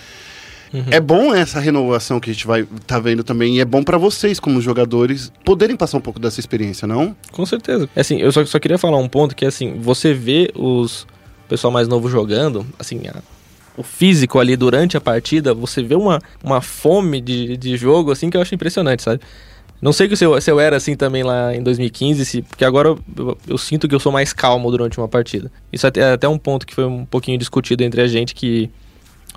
É 0.91 0.99
bom 0.99 1.33
essa 1.33 1.59
renovação 1.59 2.19
que 2.19 2.29
a 2.29 2.33
gente 2.33 2.45
vai 2.45 2.63
tá 2.85 2.99
vendo 2.99 3.23
também 3.23 3.57
e 3.57 3.59
é 3.59 3.65
bom 3.65 3.83
pra 3.83 3.97
vocês 3.97 4.39
como 4.39 4.61
jogadores 4.61 5.31
poderem 5.43 5.75
passar 5.75 5.97
um 5.97 6.01
pouco 6.01 6.19
dessa 6.19 6.39
experiência, 6.39 6.87
não? 6.87 7.15
Com 7.31 7.45
certeza. 7.45 7.89
Assim, 7.95 8.17
eu 8.17 8.31
só, 8.31 8.45
só 8.45 8.59
queria 8.59 8.77
falar 8.77 8.97
um 8.97 9.07
ponto 9.07 9.35
que, 9.35 9.45
assim, 9.45 9.79
você 9.79 10.13
vê 10.13 10.51
os 10.55 11.07
pessoal 11.47 11.71
mais 11.73 11.87
novo 11.87 12.07
jogando, 12.09 12.65
assim, 12.77 13.01
a- 13.07 13.23
o 13.75 13.81
físico 13.81 14.37
ali 14.39 14.55
durante 14.55 14.95
a 14.97 15.01
partida, 15.01 15.53
você 15.53 15.81
vê 15.81 15.95
uma, 15.95 16.21
uma 16.43 16.61
fome 16.61 17.19
de, 17.21 17.57
de 17.57 17.75
jogo, 17.77 18.11
assim, 18.11 18.29
que 18.29 18.37
eu 18.37 18.41
acho 18.41 18.53
impressionante, 18.53 19.01
sabe? 19.01 19.21
Não 19.81 19.93
sei 19.93 20.13
se 20.15 20.25
eu, 20.25 20.39
se 20.41 20.51
eu 20.51 20.59
era 20.59 20.75
assim 20.75 20.95
também 20.95 21.23
lá 21.23 21.55
em 21.55 21.63
2015, 21.63 22.25
se, 22.25 22.41
porque 22.41 22.65
agora 22.65 22.89
eu, 22.89 22.99
eu- 23.17 23.37
eu 23.47 23.57
sinto 23.57 23.87
que 23.87 23.95
eu 23.95 23.99
sou 23.99 24.11
mais 24.11 24.33
calmo 24.33 24.69
durante 24.69 24.97
uma 24.99 25.07
partida. 25.07 25.49
Isso 25.71 25.85
é 25.85 25.89
até, 25.89 26.01
é 26.01 26.11
até 26.11 26.27
um 26.27 26.37
ponto 26.37 26.67
que 26.67 26.75
foi 26.75 26.85
um 26.85 27.05
pouquinho 27.05 27.37
discutido 27.39 27.81
entre 27.83 28.01
a 28.01 28.07
gente 28.07 28.35
que 28.35 28.69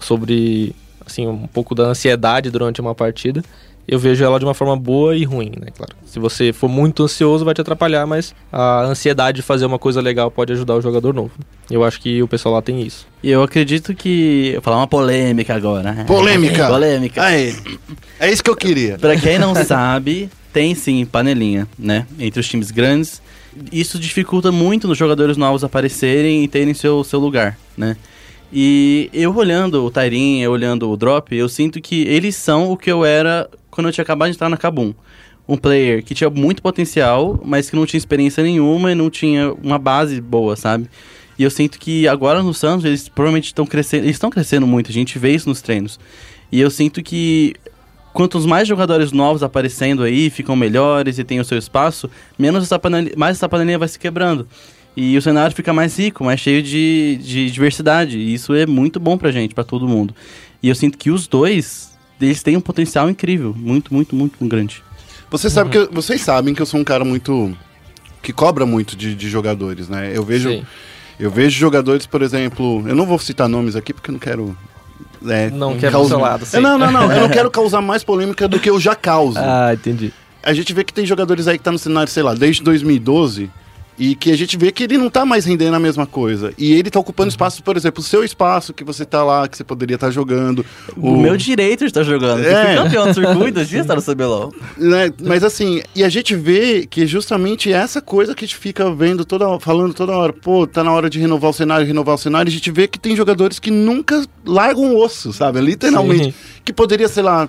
sobre 0.01 0.75
assim 1.05 1.27
um 1.27 1.47
pouco 1.47 1.75
da 1.75 1.85
ansiedade 1.85 2.51
durante 2.51 2.81
uma 2.81 2.95
partida. 2.95 3.43
Eu 3.87 3.99
vejo 3.99 4.23
ela 4.25 4.39
de 4.39 4.45
uma 4.45 4.55
forma 4.55 4.77
boa 4.77 5.17
e 5.17 5.25
ruim, 5.25 5.53
né? 5.61 5.67
Claro. 5.77 5.93
Se 6.07 6.21
você 6.21 6.53
for 6.53 6.69
muito 6.69 7.03
ansioso, 7.03 7.45
vai 7.45 7.53
te 7.53 7.61
atrapalhar, 7.61 8.07
mas 8.07 8.33
a 8.53 8.83
ansiedade 8.83 9.37
de 9.37 9.43
fazer 9.43 9.67
uma 9.67 9.79
coisa 9.79 10.01
legal 10.01 10.31
pode 10.31 10.53
ajudar 10.53 10.77
o 10.77 10.81
jogador 10.81 11.13
novo. 11.13 11.33
Eu 11.69 11.83
acho 11.83 12.01
que 12.01 12.23
o 12.23 12.29
pessoal 12.29 12.55
lá 12.55 12.63
tem 12.63 12.81
isso. 12.81 13.07
E 13.23 13.31
eu 13.31 13.43
acredito 13.43 13.93
que. 13.93 14.53
Vou 14.55 14.63
falar 14.63 14.77
uma 14.77 14.87
polêmica 14.87 15.55
agora. 15.55 15.93
né? 15.93 16.05
Polêmica! 16.05 16.69
polêmica. 16.69 17.25
Aí, 17.25 17.57
é 18.21 18.31
isso 18.31 18.43
que 18.45 18.51
eu 18.51 18.57
queria. 18.57 18.99
Pra 18.99 19.17
quem 19.17 19.37
não 19.37 19.53
sabe, 19.55 20.31
tem 20.53 20.77
sim 20.77 21.05
panelinha, 21.05 21.67
né? 21.77 22.07
Entre 22.21 22.39
os 22.39 22.47
times 22.47 22.71
grandes. 22.71 23.21
Isso 23.71 23.99
dificulta 23.99 24.53
muito 24.53 24.87
nos 24.87 24.97
jogadores 24.97 25.37
novos 25.37 25.65
aparecerem 25.65 26.45
e 26.45 26.49
terem 26.49 26.73
seu, 26.73 27.03
seu 27.03 27.19
lugar, 27.19 27.59
né? 27.77 27.97
E 28.53 29.09
eu 29.15 29.35
olhando 29.35 29.83
o 29.83 29.91
Tairin, 29.91 30.41
eu 30.41 30.53
olhando 30.53 30.91
o 30.91 30.97
Drop, 30.97 31.35
eu 31.35 31.49
sinto 31.49 31.81
que 31.81 32.03
eles 32.03 32.37
são 32.37 32.71
o 32.71 32.77
que 32.77 32.93
eu 32.93 33.03
era 33.03 33.49
quando 33.71 33.87
eu 33.87 33.93
tinha 33.93 34.03
acabado 34.03 34.29
de 34.29 34.37
entrar 34.37 34.51
na 34.51 34.59
Kabum. 34.59 34.93
Um 35.49 35.57
player 35.57 36.05
que 36.05 36.15
tinha 36.15 36.29
muito 36.29 36.61
potencial, 36.61 37.41
mas 37.43 37.71
que 37.71 37.77
não 37.77 37.87
tinha 37.87 37.99
experiência 37.99 38.43
nenhuma 38.43 38.93
e 38.93 38.95
não 38.95 39.09
tinha 39.09 39.53
uma 39.55 39.79
base 39.79 40.21
boa, 40.21 40.55
sabe? 40.55 40.87
E 41.39 41.43
eu 41.43 41.51
sinto 41.51 41.79
que 41.79 42.07
agora 42.07 42.43
no 42.43 42.53
Santos 42.53 42.85
eles 42.85 43.09
provavelmente 43.09 43.47
estão 43.47 43.65
crescendo, 43.65 44.05
eles 44.05 44.17
estão 44.17 44.29
crescendo 44.29 44.67
muito, 44.67 44.91
a 44.91 44.95
gente 44.95 45.19
vê 45.19 45.33
isso 45.33 45.49
nos 45.49 45.63
treinos. 45.63 45.99
E 46.51 46.61
eu 46.61 46.71
sinto 46.71 47.03
que 47.03 47.55
quantos 48.13 48.45
mais 48.45 48.69
jogadores 48.69 49.13
novos 49.13 49.43
aparecendo 49.43 50.03
aí, 50.03 50.29
ficam 50.29 50.55
melhores 50.55 51.19
e 51.19 51.25
têm 51.25 51.41
o 51.41 51.45
seu 51.45 51.57
espaço, 51.57 52.11
menos 52.39 52.65
essa 52.65 52.79
panelinha, 52.79 53.15
mais 53.17 53.39
essa 53.39 53.49
panelinha 53.49 53.79
vai 53.79 53.89
se 53.89 53.99
quebrando. 53.99 54.47
E 54.97 55.17
o 55.17 55.23
cenário 55.23 55.55
fica 55.57 55.73
mais 55.73 55.99
rico, 55.99 56.23
mais 56.25 56.39
cheio 56.41 56.63
de, 56.63 57.19
de 57.23 57.51
diversidade. 57.51 58.19
E 58.19 58.35
isso 58.35 58.53
é 58.55 58.67
muito 58.67 59.01
bom 59.01 59.17
pra 59.17 59.31
gente, 59.33 59.55
pra 59.55 59.65
todo 59.65 59.89
mundo. 59.89 60.15
E 60.63 60.69
eu 60.69 60.75
sinto 60.75 60.99
que 60.99 61.11
os 61.11 61.27
dois, 61.27 61.93
eles 62.21 62.43
têm 62.43 62.57
um 62.57 62.61
potencial 62.61 63.09
incrível. 63.09 63.55
Muito, 63.57 63.93
muito, 63.95 64.15
muito 64.15 64.45
grande. 64.47 64.83
Você 65.31 65.49
sabe 65.49 65.71
que 65.71 65.79
eu- 65.79 65.89
vocês 65.91 66.21
sabem 66.21 66.55
que 66.55 66.61
eu 66.61 66.67
sou 66.67 66.79
um 66.79 66.85
cara 66.85 67.05
muito 67.05 67.57
que 68.23 68.33
cobra 68.33 68.67
muito 68.67 68.95
de, 68.95 69.15
de 69.15 69.29
jogadores, 69.31 69.89
né? 69.89 70.13
Eu 70.15 70.23
vejo 70.25 70.51
Sim. 70.51 70.63
eu 71.19 71.31
vejo 71.31 71.59
jogadores, 71.59 72.07
por 72.07 72.21
exemplo, 72.23 72.85
eu 72.87 72.95
não 72.95 73.07
vou 73.07 73.19
citar 73.19 73.49
nomes 73.49 73.75
aqui 73.75 73.93
porque 73.95 74.11
eu 74.11 74.13
não 74.13 74.21
quero 74.21 74.57
é, 75.27 75.51
Não 75.51 75.77
quer 75.79 75.91
causar- 75.91 76.19
lado, 76.19 76.45
sim. 76.45 76.61
Não, 76.61 76.77
não, 76.79 76.91
não. 76.93 77.11
Eu 77.11 77.23
não 77.23 77.29
quero 77.31 77.49
causar 77.51 77.81
mais 77.81 78.05
polêmica 78.05 78.47
do 78.47 78.61
que 78.61 78.69
eu 78.71 78.79
já 78.79 78.95
causo. 78.95 79.39
Ah, 79.39 79.73
entendi. 79.73 80.13
A 80.43 80.53
gente 80.53 80.73
vê 80.75 80.85
que 80.85 80.93
tem 80.93 81.07
jogadores 81.07 81.49
aí 81.49 81.57
que 81.57 81.65
tá 81.65 81.73
no 81.73 81.79
cenário, 81.79 82.13
sei 82.13 82.23
lá, 82.23 82.35
desde 82.35 82.63
2012 82.63 83.51
e 83.99 84.15
que 84.15 84.31
a 84.31 84.37
gente 84.37 84.57
vê 84.57 84.73
que 84.73 84.85
ele 84.85 84.97
não 84.97 85.11
tá 85.11 85.25
mais 85.25 85.45
rendendo 85.45 85.75
a 85.75 85.79
mesma 85.79 86.07
coisa. 86.07 86.53
E 86.57 86.73
ele 86.73 86.91
tá 86.91 86.99
ocupando 86.99 87.29
espaço, 87.29 87.63
por 87.63 87.77
exemplo, 87.77 88.01
o 88.01 88.05
seu 88.05 88.25
espaço 88.25 88.73
que 88.73 88.85
você 88.85 89.05
tá 89.05 89.23
lá, 89.23 89.47
que 89.47 89.57
você 89.57 89.65
poderia 89.65 89.95
estar 89.97 90.11
jogando. 90.11 90.65
O, 90.97 91.17
meu 91.17 91.37
direito 91.37 91.81
de 91.81 91.87
estar 91.87 92.03
jogando. 92.03 92.45
É. 92.45 92.51
Eu 92.51 92.67
fui 92.67 92.85
campeão 92.85 93.07
do 93.07 93.15
circuito, 93.15 93.61
eu 93.61 93.81
estar 93.81 93.95
no 93.95 94.03
CBLOL. 94.03 94.55
né? 94.79 95.13
Mas 95.23 95.45
assim, 95.45 95.83
e 95.95 96.03
a 96.03 96.09
gente 96.09 96.35
vê 96.35 96.87
que 96.87 97.07
justamente 97.07 97.73
essa 97.73 98.01
coisa 98.01 98.35
que 98.35 98.45
a 98.45 98.49
gente 98.49 98.57
fica 98.57 98.91
vendo 98.95 99.25
toda 99.25 99.59
falando 99.61 99.95
toda 99.95 100.13
hora, 100.13 100.33
pô, 100.33 100.67
tá 100.67 100.83
na 100.83 100.93
hora 100.93 101.11
de 101.11 101.19
renovar 101.19 101.51
o 101.51 101.55
cenário, 101.55 101.87
renovar 101.87 102.15
o 102.15 102.19
cenário, 102.19 102.49
a 102.49 102.53
gente 102.53 102.71
vê 102.71 102.89
que 102.89 102.99
tem 102.99 103.15
jogadores 103.15 103.59
que 103.59 103.71
nunca 103.71 104.25
largam 104.45 104.95
o 104.95 105.03
osso, 105.03 105.33
sabe? 105.33 105.61
Literalmente. 105.61 106.25
Sim. 106.25 106.35
Que 106.65 106.73
poderia, 106.73 107.09
sei 107.09 107.23
lá, 107.23 107.49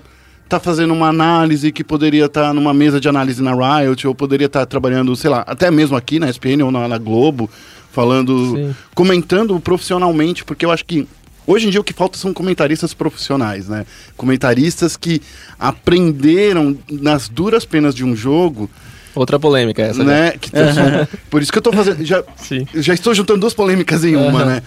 tá 0.49 0.59
fazendo 0.59 0.93
uma 0.93 1.07
análise, 1.09 1.71
que 1.71 1.83
poderia 1.83 2.25
estar 2.25 2.53
numa 2.53 2.73
mesa 2.73 2.99
de 2.99 3.07
análise 3.09 3.41
na 3.41 3.53
Riot, 3.53 4.07
ou 4.07 4.13
poderia 4.13 4.45
estar 4.47 4.65
trabalhando, 4.65 5.15
sei 5.15 5.29
lá, 5.29 5.43
até 5.47 5.71
mesmo 5.71 5.95
aqui 5.95 6.19
na 6.19 6.29
SPN 6.29 6.63
ou 6.63 6.71
na, 6.71 6.87
na 6.87 6.97
Globo, 6.97 7.49
falando, 7.91 8.55
Sim. 8.55 8.75
comentando 8.93 9.59
profissionalmente, 9.59 10.43
porque 10.45 10.65
eu 10.65 10.71
acho 10.71 10.85
que 10.85 11.07
hoje 11.47 11.67
em 11.67 11.69
dia 11.69 11.81
o 11.81 11.83
que 11.83 11.93
falta 11.93 12.17
são 12.17 12.33
comentaristas 12.33 12.93
profissionais, 12.93 13.67
né? 13.67 13.85
Comentaristas 14.15 14.95
que 14.97 15.21
aprenderam 15.59 16.77
nas 16.89 17.27
duras 17.27 17.65
penas 17.65 17.93
de 17.95 18.03
um 18.03 18.15
jogo, 18.15 18.69
Outra 19.15 19.39
polêmica 19.39 19.83
essa, 19.83 20.03
né? 20.03 20.23
né? 20.23 20.31
Que 20.39 20.49
são- 20.49 21.07
por 21.29 21.39
isso 21.41 21.51
que 21.51 21.57
eu 21.59 21.61
tô 21.61 21.71
fazendo, 21.71 22.03
já, 22.03 22.23
Sim. 22.35 22.67
já 22.73 22.93
estou 22.95 23.13
juntando 23.13 23.41
duas 23.41 23.53
polêmicas 23.53 24.03
em 24.03 24.15
uma, 24.15 24.43
né? 24.43 24.63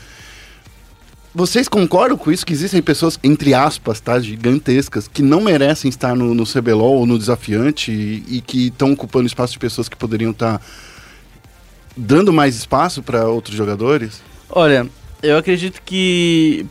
Vocês 1.36 1.68
concordam 1.68 2.16
com 2.16 2.32
isso? 2.32 2.46
Que 2.46 2.54
existem 2.54 2.80
pessoas, 2.80 3.20
entre 3.22 3.52
aspas, 3.52 4.00
tá, 4.00 4.18
gigantescas, 4.18 5.06
que 5.06 5.20
não 5.20 5.42
merecem 5.42 5.90
estar 5.90 6.16
no, 6.16 6.34
no 6.34 6.44
CBLOL 6.46 6.94
ou 6.94 7.04
no 7.04 7.18
desafiante 7.18 7.92
e, 7.92 8.38
e 8.38 8.40
que 8.40 8.68
estão 8.68 8.90
ocupando 8.94 9.26
espaço 9.26 9.52
de 9.52 9.58
pessoas 9.58 9.86
que 9.86 9.98
poderiam 9.98 10.30
estar 10.30 10.62
dando 11.94 12.32
mais 12.32 12.56
espaço 12.56 13.02
para 13.02 13.28
outros 13.28 13.54
jogadores? 13.54 14.22
Olha, 14.48 14.88
eu 15.22 15.36
acredito 15.36 15.82
que 15.84 16.64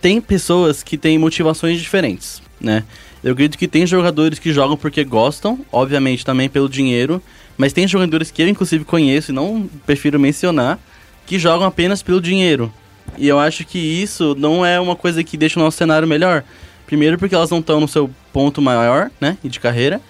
tem 0.00 0.20
pessoas 0.20 0.82
que 0.82 0.98
têm 0.98 1.16
motivações 1.16 1.80
diferentes, 1.80 2.42
né? 2.60 2.82
Eu 3.22 3.30
acredito 3.30 3.56
que 3.56 3.68
tem 3.68 3.86
jogadores 3.86 4.40
que 4.40 4.52
jogam 4.52 4.76
porque 4.76 5.04
gostam, 5.04 5.64
obviamente 5.70 6.24
também 6.24 6.48
pelo 6.48 6.68
dinheiro, 6.68 7.22
mas 7.56 7.72
tem 7.72 7.86
jogadores 7.86 8.32
que 8.32 8.42
eu 8.42 8.48
inclusive 8.48 8.84
conheço 8.84 9.30
e 9.30 9.34
não 9.34 9.70
prefiro 9.86 10.18
mencionar, 10.18 10.80
que 11.24 11.38
jogam 11.38 11.64
apenas 11.64 12.02
pelo 12.02 12.20
dinheiro. 12.20 12.72
E 13.16 13.28
eu 13.28 13.38
acho 13.38 13.64
que 13.64 13.78
isso 13.78 14.34
não 14.38 14.64
é 14.64 14.80
uma 14.80 14.96
coisa 14.96 15.22
que 15.22 15.36
deixa 15.36 15.58
o 15.58 15.62
nosso 15.62 15.76
cenário 15.76 16.06
melhor. 16.06 16.44
Primeiro 16.86 17.18
porque 17.18 17.34
elas 17.34 17.50
não 17.50 17.58
estão 17.60 17.80
no 17.80 17.88
seu 17.88 18.10
ponto 18.32 18.60
maior, 18.60 19.10
né, 19.20 19.38
de 19.42 19.58
carreira, 19.58 20.00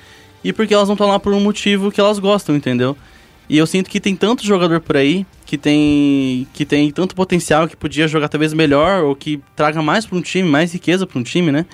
e 0.43 0.53
porque 0.53 0.75
elas 0.75 0.89
não 0.89 0.95
estão 0.95 1.09
lá 1.09 1.19
por 1.19 1.33
um 1.33 1.41
motivo 1.41 1.91
que 1.91 2.01
elas 2.01 2.19
gostam, 2.19 2.57
entendeu? 2.57 2.97
E 3.49 3.59
eu 3.59 3.67
sinto 3.67 3.91
que 3.91 4.01
tem 4.01 4.17
tanto 4.17 4.45
jogador 4.45 4.81
por 4.81 4.97
aí 4.97 5.27
que 5.45 5.59
tem 5.59 6.47
que 6.53 6.65
tem 6.65 6.91
tanto 6.91 7.15
potencial 7.15 7.69
que 7.69 7.77
podia 7.77 8.09
jogar 8.09 8.29
talvez 8.29 8.55
melhor 8.55 9.05
ou 9.05 9.15
que 9.15 9.41
traga 9.55 9.83
mais 9.83 10.07
para 10.07 10.17
um 10.17 10.23
time, 10.23 10.49
mais 10.49 10.73
riqueza 10.73 11.07
para 11.07 11.19
um 11.19 11.23
time, 11.23 11.53
né? 11.53 11.67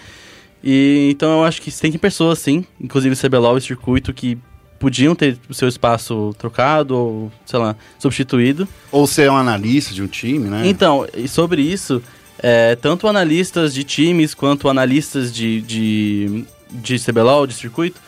E 0.63 1.09
então 1.13 1.39
eu 1.39 1.45
acho 1.45 1.63
que 1.63 1.71
tem 1.71 1.93
pessoas 1.93 2.39
sim, 2.41 2.65
inclusive 2.81 3.17
CBLOL 3.17 3.57
e 3.57 3.61
circuito 3.61 4.13
que 4.13 4.37
podiam 4.81 5.15
ter 5.15 5.39
o 5.49 5.55
seu 5.55 5.69
espaço 5.69 6.35
trocado 6.39 6.97
ou, 6.97 7.33
sei 7.47 7.59
lá, 7.61 7.77
substituído. 7.99 8.67
Ou 8.91 9.07
ser 9.07 9.31
um 9.31 9.37
analista 9.37 9.95
de 9.95 10.03
um 10.03 10.09
time, 10.09 10.49
né? 10.49 10.63
Então, 10.65 11.07
e 11.15 11.29
sobre 11.29 11.63
isso, 11.63 12.03
é, 12.43 12.75
tanto 12.75 13.07
analistas 13.07 13.73
de 13.73 13.85
times 13.85 14.35
quanto 14.35 14.69
analistas 14.69 15.33
de, 15.33 15.61
de, 15.61 16.45
de 16.71 16.99
CBLOL, 16.99 17.47
de 17.47 17.53
circuito, 17.55 18.01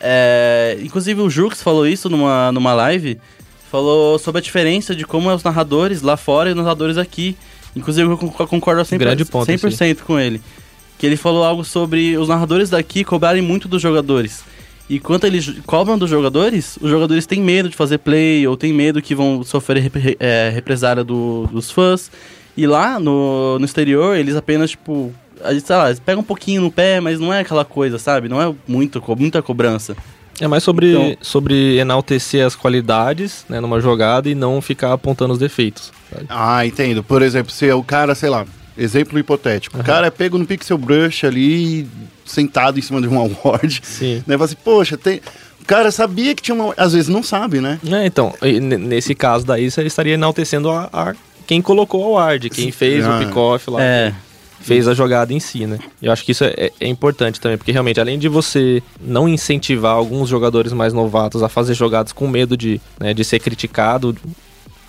é, 0.00 0.78
inclusive 0.82 1.20
o 1.20 1.28
Jux 1.28 1.60
falou 1.60 1.86
isso 1.86 2.08
numa, 2.08 2.50
numa 2.52 2.72
live, 2.72 3.18
falou 3.70 4.18
sobre 4.18 4.38
a 4.38 4.42
diferença 4.42 4.94
de 4.94 5.04
como 5.04 5.28
é 5.28 5.34
os 5.34 5.42
narradores 5.42 6.02
lá 6.02 6.16
fora 6.16 6.48
e 6.48 6.52
os 6.52 6.56
narradores 6.58 6.96
aqui. 6.98 7.36
Inclusive 7.74 8.08
eu 8.08 8.16
con- 8.18 8.30
concordo 8.46 8.82
100%, 8.82 8.98
Grande 8.98 9.24
ponto, 9.24 9.50
100% 9.50 9.98
com 10.02 10.18
ele. 10.20 10.40
Que 10.98 11.06
ele 11.06 11.16
falou 11.16 11.42
algo 11.42 11.64
sobre 11.64 12.16
os 12.16 12.28
narradores 12.28 12.70
daqui 12.70 13.02
cobrarem 13.02 13.42
muito 13.42 13.66
dos 13.66 13.82
jogadores. 13.82 14.44
E 14.90 14.98
quando 14.98 15.24
eles 15.24 15.48
cobram 15.64 15.96
dos 15.96 16.10
jogadores, 16.10 16.76
os 16.80 16.90
jogadores 16.90 17.24
têm 17.24 17.40
medo 17.40 17.68
de 17.68 17.76
fazer 17.76 17.98
play 17.98 18.46
ou 18.46 18.56
têm 18.56 18.72
medo 18.72 19.00
que 19.00 19.14
vão 19.14 19.42
sofrer 19.42 19.80
repre- 19.82 20.16
é, 20.20 20.50
represária 20.52 21.02
do- 21.02 21.46
dos 21.50 21.70
fãs. 21.70 22.10
E 22.56 22.66
lá 22.66 22.98
no, 23.00 23.58
no 23.58 23.64
exterior, 23.64 24.16
eles 24.16 24.36
apenas, 24.36 24.70
tipo, 24.72 25.10
a 25.42 25.54
gente, 25.54 25.66
sei 25.66 25.76
lá, 25.76 25.86
eles 25.86 25.98
pegam 26.00 26.20
um 26.20 26.24
pouquinho 26.24 26.60
no 26.60 26.70
pé, 26.70 27.00
mas 27.00 27.18
não 27.18 27.32
é 27.32 27.40
aquela 27.40 27.64
coisa, 27.64 27.98
sabe? 27.98 28.28
Não 28.28 28.42
é 28.42 28.54
muito, 28.68 29.02
muita 29.16 29.40
cobrança. 29.40 29.96
É 30.40 30.46
mais 30.48 30.62
sobre, 30.62 30.90
Então- 30.92 31.16
sobre 31.22 31.76
enaltecer 31.78 32.44
as 32.44 32.54
qualidades 32.54 33.44
né, 33.48 33.60
numa 33.60 33.80
jogada 33.80 34.28
e 34.28 34.34
não 34.34 34.60
ficar 34.60 34.92
apontando 34.92 35.32
os 35.32 35.38
defeitos. 35.38 35.90
sabe? 36.12 36.26
Ah, 36.28 36.66
entendo. 36.66 37.02
Por 37.02 37.22
exemplo, 37.22 37.50
se 37.52 37.70
o 37.70 37.82
cara, 37.82 38.14
sei 38.14 38.28
lá, 38.28 38.44
exemplo 38.76 39.18
hipotético, 39.18 39.78
o 39.78 39.84
cara 39.84 40.06
é 40.06 40.10
pego 40.10 40.38
no 40.38 40.46
pixel 40.46 40.78
brush 40.78 41.24
ali, 41.24 41.86
sentado 42.24 42.78
em 42.78 42.82
cima 42.82 43.00
de 43.00 43.08
um 43.08 43.18
award, 43.20 43.80
Sim. 43.82 44.22
né? 44.26 44.34
Fala 44.36 44.44
assim, 44.44 44.56
poxa, 44.64 44.96
tem... 44.96 45.20
O 45.60 45.64
cara 45.64 45.92
sabia 45.92 46.34
que 46.34 46.42
tinha 46.42 46.54
uma... 46.56 46.74
Às 46.76 46.92
vezes 46.92 47.08
não 47.08 47.22
sabe, 47.22 47.60
né? 47.60 47.78
É, 47.88 48.04
então, 48.04 48.34
nesse 48.80 49.14
caso 49.14 49.46
daí, 49.46 49.70
você 49.70 49.82
estaria 49.84 50.14
enaltecendo 50.14 50.68
a, 50.68 50.88
a- 50.92 51.14
quem 51.46 51.62
colocou 51.62 52.04
o 52.04 52.12
ward, 52.14 52.50
quem 52.50 52.72
fez 52.72 53.04
Ah. 53.04 53.16
o 53.16 53.24
pick-off 53.24 53.70
lá, 53.70 53.80
É, 53.80 54.12
fez 54.60 54.88
a 54.88 54.94
jogada 54.94 55.32
em 55.32 55.38
si, 55.38 55.64
né? 55.66 55.78
Eu 56.00 56.10
acho 56.12 56.24
que 56.24 56.32
isso 56.32 56.42
é, 56.44 56.70
é 56.80 56.86
importante 56.88 57.40
também, 57.40 57.56
porque 57.58 57.70
realmente, 57.72 58.00
além 58.00 58.18
de 58.18 58.28
você 58.28 58.82
não 59.00 59.28
incentivar 59.28 59.92
alguns 59.94 60.28
jogadores 60.28 60.72
mais 60.72 60.92
novatos 60.92 61.42
a 61.44 61.48
fazer 61.48 61.74
jogadas 61.74 62.12
com 62.12 62.26
medo 62.26 62.56
de, 62.56 62.80
né, 62.98 63.12
de 63.14 63.24
ser 63.24 63.38
criticado, 63.38 64.16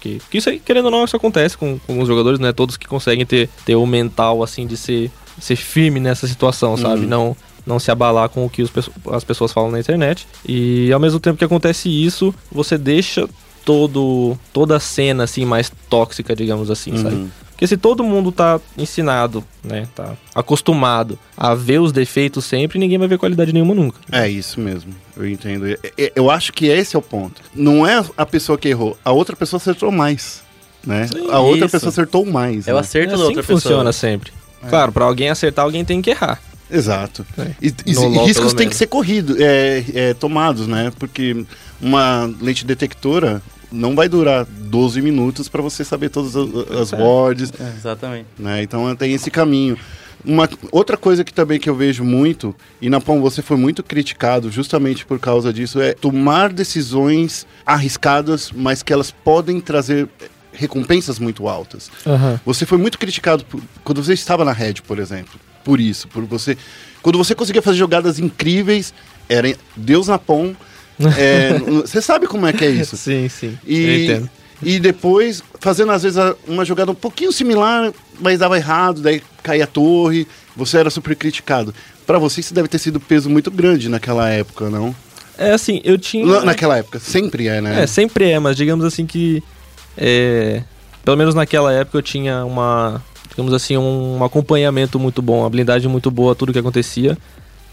que, 0.03 0.21
que 0.29 0.37
isso 0.37 0.49
aí, 0.49 0.59
querendo 0.59 0.85
ou 0.85 0.91
não, 0.91 1.05
isso 1.05 1.15
acontece 1.15 1.57
com, 1.57 1.79
com 1.79 1.93
alguns 1.93 2.07
jogadores, 2.07 2.39
né? 2.39 2.51
Todos 2.51 2.75
que 2.75 2.85
conseguem 2.85 3.25
ter, 3.25 3.49
ter 3.65 3.75
o 3.75 3.85
mental, 3.85 4.43
assim, 4.43 4.67
de 4.67 4.75
ser, 4.75 5.09
ser 5.39 5.55
firme 5.55 5.99
nessa 5.99 6.27
situação, 6.27 6.75
sabe? 6.75 7.05
Não, 7.05 7.35
não 7.65 7.79
se 7.79 7.89
abalar 7.89 8.27
com 8.27 8.45
o 8.45 8.49
que 8.49 8.61
os 8.61 8.71
as 9.11 9.23
pessoas 9.23 9.53
falam 9.53 9.71
na 9.71 9.79
internet. 9.79 10.27
E 10.45 10.91
ao 10.91 10.99
mesmo 10.99 11.19
tempo 11.21 11.37
que 11.37 11.45
acontece 11.45 11.89
isso, 11.89 12.35
você 12.51 12.77
deixa 12.77 13.29
todo 13.63 14.37
toda 14.51 14.75
a 14.75 14.79
cena, 14.79 15.23
assim, 15.23 15.45
mais 15.45 15.71
tóxica, 15.89 16.35
digamos 16.35 16.69
assim, 16.69 16.97
sabe? 16.97 17.29
Porque 17.63 17.75
se 17.75 17.77
todo 17.77 18.03
mundo 18.03 18.29
tá 18.29 18.59
ensinado, 18.77 19.41
né, 19.63 19.87
tá 19.95 20.17
acostumado 20.35 21.17
a 21.37 21.55
ver 21.55 21.79
os 21.79 21.93
defeitos 21.93 22.43
sempre, 22.43 22.77
ninguém 22.77 22.97
vai 22.97 23.07
ver 23.07 23.17
qualidade 23.17 23.53
nenhuma 23.53 23.73
nunca. 23.73 24.01
É 24.11 24.27
isso 24.27 24.59
mesmo, 24.59 24.93
eu 25.15 25.25
entendo. 25.29 25.65
E- 25.69 25.79
e- 25.97 26.11
Eu 26.13 26.29
acho 26.29 26.51
que 26.51 26.65
esse 26.65 26.93
é 26.97 26.99
o 26.99 27.01
ponto. 27.01 27.41
Não 27.55 27.87
é 27.87 28.03
a 28.17 28.25
pessoa 28.25 28.57
que 28.57 28.67
errou, 28.67 28.97
a 29.05 29.13
outra 29.13 29.33
pessoa 29.33 29.59
acertou 29.61 29.93
mais, 29.93 30.41
né? 30.85 31.07
a 31.31 31.39
outra 31.39 31.59
isso. 31.67 31.69
pessoa 31.71 31.89
acertou 31.89 32.25
mais. 32.25 32.67
é 32.67 32.71
o 32.73 32.75
né? 32.75 32.81
acerto 32.81 33.07
é 33.07 33.11
da 33.11 33.15
assim 33.15 33.23
outra 33.23 33.41
que 33.41 33.47
pessoa. 33.47 33.61
funciona 33.61 33.93
sempre. 33.93 34.33
Claro, 34.69 34.91
pra 34.91 35.05
alguém 35.05 35.29
acertar, 35.29 35.63
alguém 35.63 35.85
tem 35.85 36.01
que 36.01 36.09
errar. 36.09 36.41
Exato. 36.69 37.25
É. 37.37 37.51
E, 37.61 37.67
e- 37.67 37.91
e 37.93 38.17
riscos 38.25 38.53
têm 38.53 38.67
que 38.67 38.75
ser 38.75 38.87
corridos, 38.87 39.37
é, 39.39 39.85
é, 39.93 40.13
tomados, 40.13 40.67
né? 40.67 40.91
Porque 40.99 41.45
uma 41.81 42.29
lente 42.41 42.65
detectora 42.65 43.41
não 43.73 43.95
vai 43.95 44.07
durar 44.07 44.45
12 44.45 45.01
minutos 45.01 45.49
para 45.49 45.61
você 45.61 45.83
saber 45.83 46.09
todas 46.09 46.35
as, 46.35 46.47
as 46.79 46.91
words, 46.93 47.51
É, 47.59 47.73
exatamente. 47.75 48.27
né? 48.37 48.61
Então 48.63 48.95
tem 48.95 49.13
esse 49.13 49.31
caminho. 49.31 49.77
Uma 50.25 50.47
outra 50.71 50.95
coisa 50.95 51.23
que 51.23 51.33
também 51.33 51.59
que 51.59 51.69
eu 51.69 51.75
vejo 51.75 52.01
muito, 52.03 52.55
e 52.81 52.89
Napão, 52.89 53.19
você 53.21 53.41
foi 53.41 53.57
muito 53.57 53.83
criticado 53.83 54.49
justamente 54.49 55.05
por 55.05 55.19
causa 55.19 55.51
disso, 55.51 55.81
é 55.81 55.93
tomar 55.93 56.53
decisões 56.53 57.45
arriscadas, 57.65 58.49
mas 58.55 58.81
que 58.81 58.93
elas 58.93 59.11
podem 59.11 59.59
trazer 59.59 60.07
recompensas 60.53 61.19
muito 61.19 61.47
altas. 61.49 61.89
Você 62.45 62.65
foi 62.65 62.77
muito 62.77 62.97
criticado 62.99 63.43
por- 63.43 63.59
quando 63.83 64.01
você 64.03 64.13
estava 64.13 64.45
na 64.45 64.51
Red, 64.53 64.75
por 64.87 64.99
exemplo. 64.99 65.39
Por 65.63 65.79
isso, 65.79 66.07
por 66.07 66.23
você. 66.25 66.57
Quando 67.01 67.17
você 67.17 67.33
conseguia 67.33 67.61
fazer 67.61 67.77
jogadas 67.77 68.19
incríveis, 68.19 68.93
era 69.27 69.53
Deus 69.75 70.07
na 70.07 70.19
pão. 70.19 70.55
É, 71.17 71.57
Você 71.81 72.01
sabe 72.01 72.27
como 72.27 72.45
é 72.47 72.53
que 72.53 72.63
é 72.65 72.69
isso. 72.69 72.95
Sim, 72.97 73.27
sim. 73.29 73.57
E, 73.65 74.03
entendo. 74.05 74.29
e 74.61 74.79
depois, 74.79 75.43
fazendo 75.59 75.91
às 75.91 76.03
vezes 76.03 76.19
uma 76.47 76.63
jogada 76.65 76.91
um 76.91 76.95
pouquinho 76.95 77.31
similar, 77.31 77.91
mas 78.19 78.39
dava 78.39 78.57
errado, 78.57 79.01
daí 79.01 79.21
caía 79.41 79.63
a 79.63 79.67
torre, 79.67 80.27
você 80.55 80.77
era 80.77 80.89
super 80.89 81.15
criticado. 81.15 81.73
Pra 82.05 82.17
você 82.19 82.41
isso 82.41 82.53
deve 82.53 82.67
ter 82.67 82.79
sido 82.79 82.99
peso 82.99 83.29
muito 83.29 83.49
grande 83.49 83.87
naquela 83.89 84.29
época, 84.29 84.69
não? 84.69 84.95
É 85.37 85.51
assim, 85.51 85.81
eu 85.83 85.97
tinha. 85.97 86.25
Na- 86.25 86.45
Naquela 86.45 86.77
época, 86.77 86.99
sempre 86.99 87.47
é, 87.47 87.59
né? 87.61 87.83
É, 87.83 87.87
sempre 87.87 88.29
é, 88.29 88.37
mas 88.39 88.55
digamos 88.55 88.85
assim 88.85 89.05
que. 89.05 89.41
é, 89.97 90.61
pelo 91.03 91.17
menos 91.17 91.33
naquela 91.33 91.71
época 91.73 91.97
eu 91.97 92.01
tinha 92.01 92.45
uma. 92.45 93.01
Digamos 93.29 93.51
assim, 93.51 93.75
um 93.75 94.23
acompanhamento 94.23 94.99
muito 94.99 95.19
bom, 95.21 95.39
uma 95.39 95.49
blindagem 95.49 95.89
muito 95.89 96.11
boa 96.11 96.33
a 96.33 96.35
tudo 96.35 96.53
que 96.53 96.59
acontecia. 96.59 97.17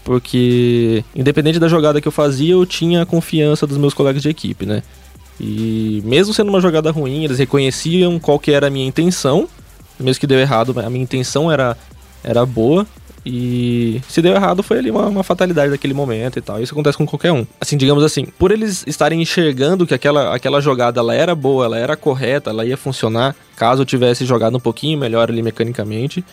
Porque, 0.03 1.03
independente 1.15 1.59
da 1.59 1.67
jogada 1.67 2.01
que 2.01 2.07
eu 2.07 2.11
fazia, 2.11 2.53
eu 2.53 2.65
tinha 2.65 3.03
a 3.03 3.05
confiança 3.05 3.67
dos 3.67 3.77
meus 3.77 3.93
colegas 3.93 4.21
de 4.21 4.29
equipe, 4.29 4.65
né? 4.65 4.81
E 5.39 6.01
mesmo 6.05 6.33
sendo 6.33 6.49
uma 6.49 6.61
jogada 6.61 6.91
ruim, 6.91 7.23
eles 7.23 7.39
reconheciam 7.39 8.19
qual 8.19 8.39
que 8.39 8.51
era 8.51 8.67
a 8.67 8.69
minha 8.69 8.87
intenção. 8.87 9.47
Mesmo 9.99 10.19
que 10.19 10.27
deu 10.27 10.39
errado, 10.39 10.79
a 10.79 10.89
minha 10.89 11.03
intenção 11.03 11.51
era, 11.51 11.77
era 12.23 12.45
boa. 12.45 12.85
E 13.25 14.01
se 14.07 14.21
deu 14.21 14.33
errado, 14.33 14.63
foi 14.63 14.79
ali 14.79 14.89
uma, 14.89 15.05
uma 15.05 15.23
fatalidade 15.23 15.69
daquele 15.69 15.93
momento 15.93 16.39
e 16.39 16.41
tal. 16.41 16.61
Isso 16.61 16.73
acontece 16.73 16.97
com 16.97 17.05
qualquer 17.05 17.31
um. 17.31 17.45
Assim, 17.59 17.77
digamos 17.77 18.03
assim, 18.03 18.25
por 18.25 18.51
eles 18.51 18.83
estarem 18.87 19.21
enxergando 19.21 19.85
que 19.85 19.93
aquela, 19.93 20.35
aquela 20.35 20.59
jogada 20.59 20.99
ela 20.99 21.13
era 21.13 21.35
boa, 21.35 21.65
ela 21.65 21.77
era 21.77 21.95
correta, 21.95 22.49
ela 22.49 22.65
ia 22.65 22.77
funcionar, 22.77 23.35
caso 23.55 23.83
eu 23.83 23.85
tivesse 23.85 24.25
jogado 24.25 24.57
um 24.57 24.59
pouquinho 24.59 24.97
melhor 24.97 25.29
ali 25.29 25.43
mecanicamente, 25.43 26.25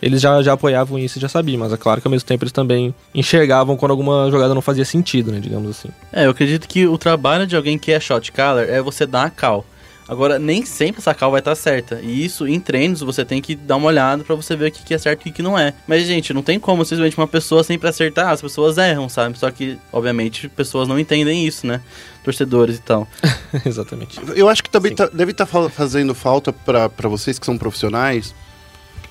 eles 0.00 0.20
já, 0.20 0.42
já 0.42 0.52
apoiavam 0.52 0.98
isso 0.98 1.18
e 1.18 1.20
já 1.20 1.28
sabiam. 1.28 1.58
Mas 1.60 1.72
é 1.72 1.76
claro 1.76 2.00
que 2.00 2.06
ao 2.06 2.10
mesmo 2.10 2.26
tempo 2.26 2.44
eles 2.44 2.52
também 2.52 2.94
enxergavam 3.14 3.76
quando 3.76 3.90
alguma 3.90 4.30
jogada 4.30 4.54
não 4.54 4.62
fazia 4.62 4.84
sentido, 4.84 5.32
né? 5.32 5.40
Digamos 5.40 5.70
assim. 5.70 5.88
É, 6.12 6.26
eu 6.26 6.30
acredito 6.30 6.68
que 6.68 6.86
o 6.86 6.98
trabalho 6.98 7.46
de 7.46 7.56
alguém 7.56 7.78
que 7.78 7.92
é 7.92 8.00
shot 8.00 8.30
caller 8.32 8.68
é 8.68 8.80
você 8.82 9.06
dar 9.06 9.24
a 9.24 9.30
cal. 9.30 9.64
Agora, 10.08 10.38
nem 10.38 10.64
sempre 10.64 11.00
essa 11.00 11.12
cal 11.12 11.32
vai 11.32 11.40
estar 11.40 11.56
certa. 11.56 11.98
E 12.00 12.24
isso, 12.24 12.46
em 12.46 12.60
treinos, 12.60 13.00
você 13.00 13.24
tem 13.24 13.42
que 13.42 13.56
dar 13.56 13.74
uma 13.74 13.88
olhada 13.88 14.22
pra 14.22 14.36
você 14.36 14.54
ver 14.54 14.68
o 14.68 14.70
que 14.72 14.94
é 14.94 14.98
certo 14.98 15.26
e 15.26 15.30
o 15.30 15.32
que 15.32 15.42
não 15.42 15.58
é. 15.58 15.74
Mas, 15.84 16.06
gente, 16.06 16.32
não 16.32 16.42
tem 16.42 16.60
como 16.60 16.84
simplesmente 16.84 17.16
uma 17.18 17.26
pessoa 17.26 17.64
sempre 17.64 17.88
acertar. 17.88 18.28
As 18.28 18.40
pessoas 18.40 18.78
erram, 18.78 19.08
sabe? 19.08 19.36
Só 19.36 19.50
que, 19.50 19.76
obviamente, 19.92 20.48
pessoas 20.48 20.86
não 20.86 20.96
entendem 20.96 21.44
isso, 21.44 21.66
né? 21.66 21.80
Torcedores 22.22 22.76
e 22.76 22.82
tal. 22.82 23.08
Exatamente. 23.66 24.20
Eu 24.36 24.48
acho 24.48 24.62
que 24.62 24.70
também 24.70 24.94
tá- 24.94 25.10
deve 25.12 25.32
estar 25.32 25.44
fazendo 25.46 26.14
falta 26.14 26.52
para 26.52 27.08
vocês 27.08 27.36
que 27.36 27.44
são 27.44 27.58
profissionais 27.58 28.32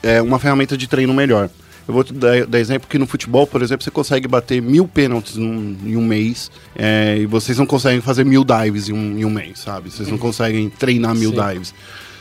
é, 0.05 0.21
uma 0.21 0.39
ferramenta 0.39 0.77
de 0.77 0.87
treino 0.87 1.13
melhor. 1.13 1.49
Eu 1.87 1.93
vou 1.93 2.03
te 2.03 2.13
dar, 2.13 2.45
dar 2.47 2.59
exemplo 2.59 2.87
que 2.89 2.97
no 2.97 3.05
futebol, 3.05 3.45
por 3.45 3.61
exemplo, 3.61 3.83
você 3.83 3.91
consegue 3.91 4.27
bater 4.27 4.59
mil 4.61 4.87
pênaltis 4.87 5.35
num- 5.35 5.75
em 5.85 5.95
um 5.95 6.03
mês 6.03 6.49
é, 6.75 7.17
e 7.19 7.25
vocês 7.25 7.57
não 7.59 7.65
conseguem 7.65 8.01
fazer 8.01 8.23
mil 8.25 8.43
dives 8.43 8.89
em 8.89 8.93
um, 8.93 9.19
em 9.19 9.23
um 9.25 9.29
mês, 9.29 9.59
sabe? 9.59 9.91
Vocês 9.91 10.09
não 10.09 10.17
conseguem 10.17 10.67
treinar 10.69 11.13
mil 11.13 11.29
Sim. 11.31 11.37
dives. 11.53 11.73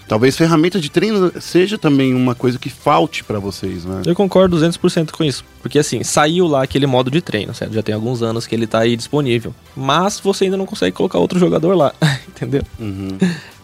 talvez 0.06 0.36
ferramenta 0.36 0.78
de 0.78 0.90
treino 0.90 1.32
seja 1.40 1.78
também 1.78 2.14
uma 2.14 2.34
coisa 2.34 2.58
que 2.58 2.68
falte 2.68 3.24
pra 3.24 3.38
vocês, 3.38 3.86
né? 3.86 4.02
Eu 4.04 4.14
concordo 4.14 4.54
200% 4.58 5.10
com 5.12 5.24
isso. 5.24 5.42
Porque 5.62 5.78
assim, 5.78 6.04
saiu 6.04 6.46
lá 6.46 6.62
aquele 6.62 6.86
modo 6.86 7.10
de 7.10 7.22
treino, 7.22 7.54
certo? 7.54 7.72
Já 7.72 7.82
tem 7.82 7.94
alguns 7.94 8.20
anos 8.22 8.46
que 8.46 8.54
ele 8.54 8.66
tá 8.66 8.80
aí 8.80 8.96
disponível. 8.96 9.54
Mas 9.74 10.20
você 10.20 10.44
ainda 10.44 10.58
não 10.58 10.66
consegue 10.66 10.94
colocar 10.94 11.18
outro 11.18 11.38
jogador 11.38 11.74
lá, 11.74 11.94
entendeu? 12.28 12.60
Uhum. 12.78 13.16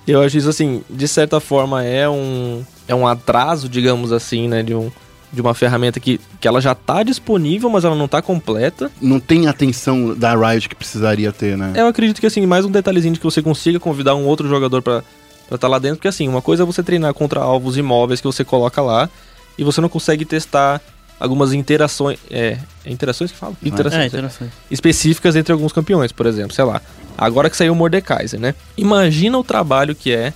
Eu 0.08 0.22
acho 0.22 0.38
isso 0.38 0.48
assim, 0.48 0.82
de 0.88 1.06
certa 1.06 1.40
forma 1.40 1.84
é 1.84 2.08
um 2.08 2.64
é 2.90 2.94
um 2.94 3.06
atraso, 3.06 3.68
digamos 3.68 4.10
assim, 4.12 4.48
né, 4.48 4.62
de 4.62 4.74
um 4.74 4.90
de 5.32 5.40
uma 5.40 5.54
ferramenta 5.54 6.00
que, 6.00 6.20
que 6.40 6.48
ela 6.48 6.60
já 6.60 6.74
tá 6.74 7.04
disponível, 7.04 7.70
mas 7.70 7.84
ela 7.84 7.94
não 7.94 8.08
tá 8.08 8.20
completa. 8.20 8.90
Não 9.00 9.20
tem 9.20 9.46
a 9.46 9.50
atenção 9.50 10.12
da 10.12 10.34
Riot 10.34 10.68
que 10.68 10.74
precisaria 10.74 11.30
ter, 11.30 11.56
né? 11.56 11.72
Eu 11.76 11.86
acredito 11.86 12.20
que 12.20 12.26
assim, 12.26 12.44
mais 12.46 12.64
um 12.64 12.70
detalhezinho 12.70 13.14
de 13.14 13.20
que 13.20 13.24
você 13.24 13.40
consiga 13.40 13.78
convidar 13.78 14.16
um 14.16 14.26
outro 14.26 14.48
jogador 14.48 14.82
pra 14.82 15.04
estar 15.44 15.56
tá 15.56 15.68
lá 15.68 15.78
dentro, 15.78 15.98
porque 15.98 16.08
assim, 16.08 16.26
uma 16.26 16.42
coisa 16.42 16.64
é 16.64 16.66
você 16.66 16.82
treinar 16.82 17.14
contra 17.14 17.38
alvos 17.38 17.76
imóveis 17.76 18.20
que 18.20 18.26
você 18.26 18.44
coloca 18.44 18.82
lá 18.82 19.08
e 19.56 19.62
você 19.62 19.80
não 19.80 19.88
consegue 19.88 20.24
testar 20.24 20.80
algumas 21.20 21.52
interações, 21.52 22.18
é, 22.28 22.58
é 22.84 22.90
interações 22.90 23.30
que 23.30 23.38
fala? 23.38 23.54
Interações, 23.62 24.00
É, 24.00 24.04
é. 24.04 24.08
interessante. 24.08 24.52
específicas 24.68 25.36
entre 25.36 25.52
alguns 25.52 25.72
campeões, 25.72 26.10
por 26.10 26.26
exemplo, 26.26 26.52
sei 26.52 26.64
lá. 26.64 26.82
Agora 27.16 27.48
que 27.48 27.56
saiu 27.56 27.72
o 27.72 27.76
Mordekaiser, 27.76 28.40
né? 28.40 28.52
Imagina 28.76 29.38
o 29.38 29.44
trabalho 29.44 29.94
que 29.94 30.12
é 30.12 30.32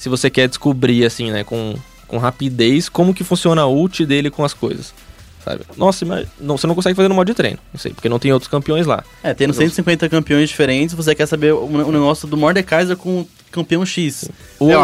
se 0.00 0.08
você 0.08 0.30
quer 0.30 0.48
descobrir 0.48 1.04
assim, 1.04 1.30
né, 1.30 1.44
com, 1.44 1.74
com 2.10 2.18
rapidez 2.18 2.88
como 2.88 3.14
que 3.14 3.22
funciona 3.22 3.62
a 3.62 3.68
ult 3.68 4.04
dele 4.04 4.30
com 4.30 4.44
as 4.44 4.52
coisas. 4.52 4.92
Sabe? 5.44 5.62
Nossa, 5.76 6.04
não, 6.38 6.58
você 6.58 6.66
não 6.66 6.74
consegue 6.74 6.94
fazer 6.94 7.08
no 7.08 7.14
modo 7.14 7.28
de 7.28 7.34
treino, 7.34 7.58
não 7.72 7.80
sei, 7.80 7.94
porque 7.94 8.10
não 8.10 8.18
tem 8.18 8.30
outros 8.30 8.50
campeões 8.50 8.84
lá. 8.84 9.02
É, 9.22 9.32
tendo 9.32 9.54
150 9.54 10.06
campeões 10.08 10.50
diferentes, 10.50 10.94
você 10.94 11.14
quer 11.14 11.26
saber 11.26 11.54
o, 11.54 11.64
o 11.64 11.92
negócio 11.92 12.28
do 12.28 12.36
Mordekaiser 12.36 12.96
com 12.96 13.20
o 13.20 13.28
campeão 13.50 13.86
X. 13.86 14.28
O 14.58 14.70
É, 14.70 14.76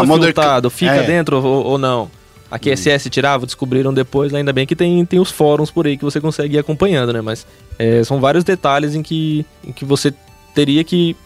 é, 0.69 0.71
fica 0.71 0.95
é. 0.95 1.07
dentro 1.07 1.45
ou, 1.45 1.65
ou 1.67 1.79
não. 1.79 2.11
A 2.51 2.59
QSS 2.59 3.11
tirava, 3.11 3.45
descobriram 3.45 3.93
depois, 3.93 4.33
ainda 4.33 4.53
bem 4.53 4.67
que 4.67 4.77
tem, 4.77 5.05
tem 5.05 5.19
os 5.19 5.31
fóruns 5.31 5.71
por 5.71 5.87
aí 5.87 5.97
que 5.99 6.05
você 6.05 6.21
consegue 6.21 6.55
ir 6.55 6.59
acompanhando, 6.59 7.13
né? 7.13 7.21
Mas 7.21 7.45
é, 7.77 8.03
são 8.05 8.21
vários 8.21 8.45
detalhes 8.45 8.95
em 8.95 9.03
que, 9.03 9.45
em 9.67 9.73
que 9.73 9.85
você 9.85 10.15
teria 10.55 10.85
que 10.85 11.17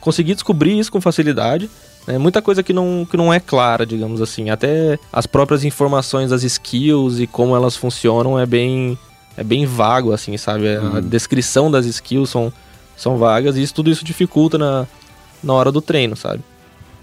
conseguir 0.00 0.34
descobrir 0.34 0.78
isso 0.78 0.90
com 0.90 1.00
facilidade. 1.00 1.68
Né? 2.08 2.16
Muita 2.16 2.40
coisa 2.40 2.62
que 2.62 2.72
não, 2.72 3.06
que 3.08 3.18
não 3.18 3.32
é 3.32 3.38
clara, 3.38 3.84
digamos 3.84 4.22
assim. 4.22 4.48
Até 4.48 4.98
as 5.12 5.26
próprias 5.26 5.62
informações 5.62 6.30
das 6.30 6.42
skills 6.42 7.20
e 7.20 7.26
como 7.26 7.54
elas 7.54 7.76
funcionam 7.76 8.38
é 8.38 8.46
bem, 8.46 8.98
é 9.36 9.44
bem 9.44 9.66
vago, 9.66 10.12
assim, 10.12 10.34
sabe? 10.38 10.74
A 10.74 11.00
descrição 11.00 11.70
das 11.70 11.84
skills 11.84 12.30
são, 12.30 12.50
são 12.96 13.18
vagas 13.18 13.58
e 13.58 13.62
isso, 13.62 13.74
tudo 13.74 13.90
isso 13.90 14.06
dificulta 14.06 14.56
na, 14.56 14.86
na 15.44 15.52
hora 15.52 15.70
do 15.70 15.82
treino, 15.82 16.16
sabe? 16.16 16.40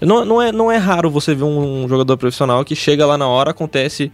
Não, 0.00 0.24
não, 0.24 0.42
é, 0.42 0.50
não 0.50 0.72
é 0.72 0.76
raro 0.76 1.08
você 1.08 1.36
ver 1.36 1.44
um 1.44 1.88
jogador 1.88 2.16
profissional 2.16 2.64
que 2.64 2.74
chega 2.74 3.06
lá 3.06 3.16
na 3.16 3.28
hora, 3.28 3.52
acontece 3.52 4.10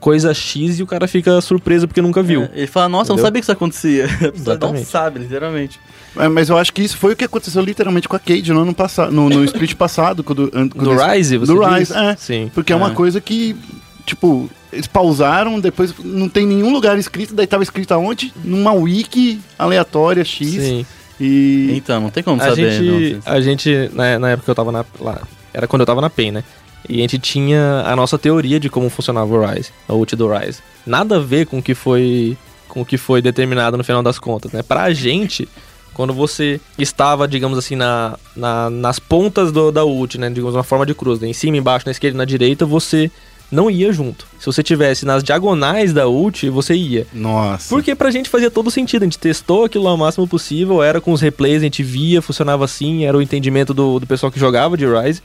coisa 0.00 0.32
X 0.34 0.78
e 0.78 0.82
o 0.82 0.86
cara 0.86 1.06
fica 1.06 1.40
surpreso 1.40 1.86
porque 1.86 2.02
nunca 2.02 2.22
viu. 2.22 2.42
É, 2.42 2.50
ele 2.54 2.66
fala, 2.66 2.88
nossa, 2.88 3.12
eu 3.12 3.16
não 3.16 3.22
Entendeu? 3.22 3.26
sabia 3.26 3.40
que 3.40 3.44
isso 3.44 3.52
acontecia. 3.52 4.08
Pessoa 4.18 4.32
não 4.32 4.40
Exatamente. 4.40 4.84
sabe, 4.86 5.18
literalmente. 5.20 5.80
É, 6.16 6.28
mas 6.28 6.48
eu 6.48 6.58
acho 6.58 6.72
que 6.72 6.82
isso 6.82 6.96
foi 6.96 7.12
o 7.12 7.16
que 7.16 7.24
aconteceu 7.24 7.62
literalmente 7.62 8.08
com 8.08 8.16
a 8.16 8.18
Cade 8.18 8.52
no 8.52 8.60
ano 8.60 8.74
passado, 8.74 9.10
no, 9.12 9.28
no 9.28 9.44
split 9.44 9.74
passado, 9.74 10.22
quando, 10.24 10.44
an- 10.54 10.68
quando 10.68 10.84
Do 10.84 10.90
eles- 10.92 11.02
Rise, 11.12 11.36
você 11.38 11.52
Do 11.54 11.60
diz? 11.64 11.78
Rise, 11.78 11.94
é. 11.96 12.16
Sim. 12.16 12.50
Porque 12.54 12.72
é 12.72 12.76
uma 12.76 12.90
É. 12.90 12.94
coisa 12.94 13.20
que, 13.20 13.56
tipo, 14.04 14.50
eles 14.72 14.86
pausaram, 14.86 15.58
depois 15.60 15.94
não 16.02 16.28
tem 16.28 16.46
nenhum 16.46 16.72
lugar 16.72 16.98
escrito, 16.98 17.34
daí 17.34 17.46
tava 17.46 17.62
escrito 17.62 17.92
aonde? 17.92 18.32
Numa 18.44 18.72
wiki 18.72 19.40
aleatória 19.58 20.24
X. 20.24 20.48
Sim. 20.48 20.86
E 21.20 21.70
Então, 21.76 22.00
não 22.00 22.10
tem 22.10 22.22
como 22.22 22.42
A 22.42 22.46
saber. 22.48 22.72
gente, 22.72 23.14
não, 23.24 23.32
a 23.32 23.40
gente 23.40 23.90
na, 23.94 24.18
na 24.18 24.30
época 24.30 24.44
que 24.46 24.50
eu 24.50 24.54
tava 24.54 24.72
na, 24.72 24.84
lá, 24.98 25.20
era 25.54 25.66
quando 25.68 25.80
eu 25.80 25.86
tava 25.86 26.00
na 26.00 26.10
PEN, 26.10 26.32
né? 26.32 26.44
E 26.88 26.98
a 26.98 27.02
gente 27.02 27.18
tinha 27.18 27.82
a 27.86 27.94
nossa 27.94 28.18
teoria 28.18 28.58
de 28.58 28.68
como 28.68 28.90
funcionava 28.90 29.32
o 29.34 29.46
Rise, 29.46 29.70
a 29.88 29.94
ult 29.94 30.14
do 30.16 30.28
Rise. 30.32 30.58
Nada 30.86 31.16
a 31.16 31.20
ver 31.20 31.46
com 31.46 31.58
o 31.58 31.62
que 31.62 31.74
foi 31.74 32.36
com 32.68 32.80
o 32.80 32.86
que 32.86 32.96
foi 32.96 33.20
determinado 33.20 33.76
no 33.76 33.84
final 33.84 34.02
das 34.02 34.18
contas, 34.18 34.50
né? 34.50 34.62
Pra 34.62 34.90
gente, 34.94 35.46
quando 35.92 36.12
você 36.14 36.58
estava, 36.78 37.28
digamos 37.28 37.58
assim, 37.58 37.76
na, 37.76 38.16
na- 38.34 38.70
nas 38.70 38.98
pontas 38.98 39.52
do- 39.52 39.70
da 39.70 39.84
ult, 39.84 40.16
né? 40.18 40.30
Digamos, 40.30 40.54
uma 40.54 40.62
forma 40.64 40.86
de 40.86 40.94
cruz, 40.94 41.20
né? 41.20 41.28
em 41.28 41.34
cima, 41.34 41.56
embaixo, 41.58 41.84
na 41.86 41.92
esquerda 41.92 42.16
e 42.16 42.18
na 42.18 42.24
direita, 42.24 42.64
você 42.64 43.10
não 43.50 43.70
ia 43.70 43.92
junto. 43.92 44.26
Se 44.40 44.46
você 44.46 44.62
tivesse 44.62 45.04
nas 45.04 45.22
diagonais 45.22 45.92
da 45.92 46.08
ult, 46.08 46.48
você 46.48 46.74
ia. 46.74 47.06
Nossa. 47.12 47.68
Porque 47.68 47.94
pra 47.94 48.10
gente 48.10 48.30
fazia 48.30 48.50
todo 48.50 48.70
sentido, 48.70 49.02
a 49.02 49.04
gente 49.04 49.18
testou 49.18 49.66
aquilo 49.66 49.86
ao 49.86 49.96
máximo 49.98 50.26
possível, 50.26 50.82
era 50.82 50.98
com 50.98 51.12
os 51.12 51.20
replays, 51.20 51.58
a 51.60 51.64
gente 51.64 51.82
via, 51.82 52.22
funcionava 52.22 52.64
assim, 52.64 53.04
era 53.04 53.14
o 53.14 53.20
entendimento 53.20 53.74
do, 53.74 54.00
do 54.00 54.06
pessoal 54.06 54.32
que 54.32 54.40
jogava 54.40 54.78
de 54.78 54.86
Rise. 54.86 55.22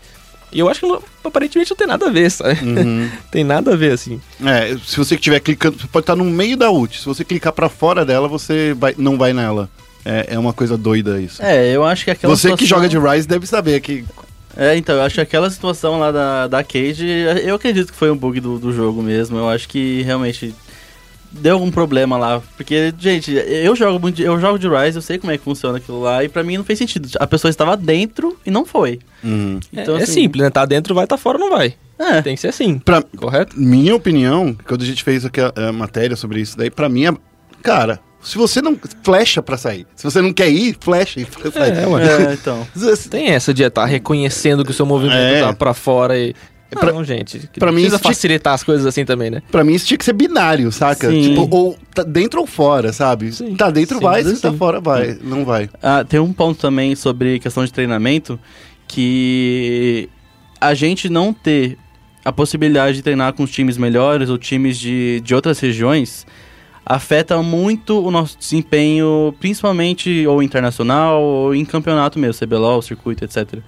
E 0.51 0.59
eu 0.59 0.69
acho 0.69 0.79
que 0.79 0.87
não- 0.87 1.01
aparentemente 1.23 1.69
não 1.71 1.77
tem 1.77 1.87
nada 1.87 2.07
a 2.07 2.09
ver, 2.09 2.29
sabe? 2.31 2.59
Uhum. 2.63 3.09
tem 3.31 3.43
nada 3.43 3.73
a 3.73 3.75
ver, 3.75 3.91
assim. 3.91 4.19
É, 4.43 4.77
se 4.85 4.95
você 4.97 5.15
estiver 5.15 5.39
clicando, 5.41 5.77
você 5.79 5.87
pode 5.87 6.03
estar 6.03 6.15
no 6.15 6.23
meio 6.25 6.55
da 6.55 6.71
ult. 6.71 6.99
Se 6.99 7.05
você 7.05 7.23
clicar 7.25 7.51
pra 7.53 7.67
fora 7.69 8.05
dela, 8.05 8.27
você 8.27 8.73
vai- 8.77 8.95
não 8.97 9.17
vai 9.17 9.33
nela. 9.33 9.69
É, 10.05 10.35
é 10.35 10.39
uma 10.39 10.53
coisa 10.53 10.77
doida 10.77 11.19
isso. 11.19 11.43
É, 11.43 11.69
eu 11.69 11.83
acho 11.83 12.05
que 12.05 12.11
aquela 12.11 12.33
você 12.33 12.47
que 12.55 12.63
situação- 12.63 12.77
joga 12.83 12.87
de 12.87 12.97
Rise 12.97 13.27
deve 13.27 13.45
saber 13.45 13.81
que 13.81 14.05
É, 14.55 14.75
então, 14.77 14.95
eu 14.95 15.01
acho 15.03 15.15
que 15.15 15.21
aquela 15.21 15.49
situação 15.51 15.99
lá 15.99 16.11
da, 16.11 16.47
da 16.47 16.63
Cage, 16.63 17.05
eu 17.43 17.53
acredito 17.55 17.91
que 17.91 17.97
foi 17.97 18.09
um 18.09 18.17
bug 18.17 18.39
do, 18.39 18.57
do 18.57 18.71
jogo 18.73 19.03
mesmo. 19.03 19.37
Eu 19.37 19.47
acho 19.49 19.67
que 19.69 20.01
realmente 20.03 20.55
deu 21.39 21.53
algum 21.55 21.71
problema 21.71 22.17
lá. 22.17 22.41
Porque, 22.55 22.93
gente, 22.99 23.31
eu 23.33 23.75
jogo 23.75 23.99
muito, 23.99 24.15
de- 24.17 24.23
eu 24.23 24.39
jogo 24.39 24.57
de 24.59 24.67
Rise, 24.67 24.97
eu 24.97 25.01
sei 25.01 25.17
como 25.17 25.31
é 25.31 25.37
que 25.37 25.43
funciona 25.43 25.77
aquilo 25.77 26.01
lá, 26.01 26.23
e 26.23 26.29
pra 26.29 26.43
mim 26.43 26.57
não 26.57 26.63
fez 26.63 26.77
sentido. 26.79 27.07
A 27.19 27.27
pessoa 27.27 27.49
estava 27.49 27.75
dentro 27.77 28.37
e 28.45 28.51
não 28.51 28.65
foi. 28.65 28.99
Uhum. 29.23 29.59
Então, 29.71 29.95
é, 29.97 29.99
é 29.99 30.03
assim, 30.03 30.13
simples, 30.23 30.43
né? 30.43 30.49
Tá 30.49 30.65
dentro, 30.65 30.93
vai, 30.95 31.07
tá 31.07 31.17
fora, 31.17 31.37
não 31.37 31.49
vai. 31.49 31.73
É. 31.99 32.21
Tem 32.21 32.35
que 32.35 32.41
ser 32.41 32.49
assim, 32.49 32.77
Pra 32.77 33.01
correto? 33.17 33.59
minha 33.59 33.95
opinião, 33.95 34.55
quando 34.67 34.83
a 34.83 34.85
gente 34.85 35.03
fez 35.03 35.25
aqui 35.25 35.41
a, 35.41 35.51
a 35.55 35.71
matéria 35.73 36.15
sobre 36.15 36.39
isso 36.41 36.55
daí, 36.57 36.69
pra 36.69 36.87
mim, 36.87 37.05
é, 37.07 37.11
cara, 37.63 37.99
se 38.21 38.37
você 38.37 38.61
não 38.61 38.77
flecha 39.03 39.41
pra 39.41 39.57
sair, 39.57 39.87
se 39.95 40.03
você 40.03 40.21
não 40.21 40.31
quer 40.31 40.49
ir, 40.49 40.77
flecha 40.79 41.25
pra 41.41 41.51
sair. 41.51 41.77
É, 41.77 41.87
ué. 41.87 42.03
É, 42.29 42.33
então. 42.33 42.67
Tem 43.09 43.29
essa 43.29 43.51
de 43.53 43.63
estar 43.63 43.85
reconhecendo 43.85 44.63
que 44.63 44.71
o 44.71 44.73
seu 44.73 44.85
movimento 44.85 45.15
É. 45.17 45.41
tá 45.41 45.53
pra 45.53 45.73
fora 45.73 46.17
e... 46.17 46.35
pra- 46.75 46.91
não, 46.91 47.03
gente. 47.03 47.49
pra 47.57 47.71
mim 47.71 47.75
precisa 47.81 47.95
isso 47.95 48.03
tinha- 48.03 48.13
facilitar 48.13 48.53
as 48.53 48.63
coisas 48.63 48.85
assim 48.85 49.05
também, 49.05 49.29
né? 49.29 49.41
Pra 49.51 49.63
mim 49.63 49.73
isso 49.73 49.85
tinha 49.87 49.97
que 49.97 50.03
ser 50.05 50.13
binário, 50.13 50.71
saca? 50.71 51.09
Sim. 51.09 51.21
Tipo, 51.21 51.47
ou 51.55 51.77
tá 51.93 52.03
dentro 52.03 52.39
ou 52.41 52.47
fora, 52.47 52.91
sabe? 52.91 53.31
Sim. 53.31 53.55
Tá 53.55 53.69
dentro 53.69 53.99
vai, 53.99 54.21
Simples 54.21 54.37
se 54.37 54.41
tá 54.43 54.51
fora 54.53 54.79
vai, 54.81 55.17
não 55.23 55.45
vai. 55.45 55.69
Ah, 55.81 56.03
tem 56.03 56.19
um 56.19 56.33
ponto 56.33 56.59
também 56.59 56.95
sobre 56.95 57.39
questão 57.39 57.63
de 57.63 57.71
treinamento 57.71 58.39
que 58.87 60.09
a 60.59 60.73
gente 60.73 61.09
não 61.09 61.33
ter 61.33 61.77
a 62.25 62.31
possibilidade 62.31 62.97
de 62.97 63.03
treinar 63.03 63.33
com 63.33 63.43
os 63.43 63.51
times 63.51 63.77
melhores 63.77 64.29
ou 64.29 64.37
times 64.37 64.77
de, 64.77 65.21
de 65.21 65.33
outras 65.35 65.59
regiões 65.59 66.25
afeta 66.85 67.41
muito 67.43 68.01
o 68.05 68.09
nosso 68.09 68.37
desempenho, 68.37 69.33
principalmente 69.39 70.25
ou 70.25 70.41
internacional 70.41 71.21
ou 71.21 71.53
em 71.55 71.63
campeonato 71.65 72.17
mesmo, 72.17 72.39
CBLOL, 72.45 72.81
circuito, 72.81 73.23
etc. 73.25 73.59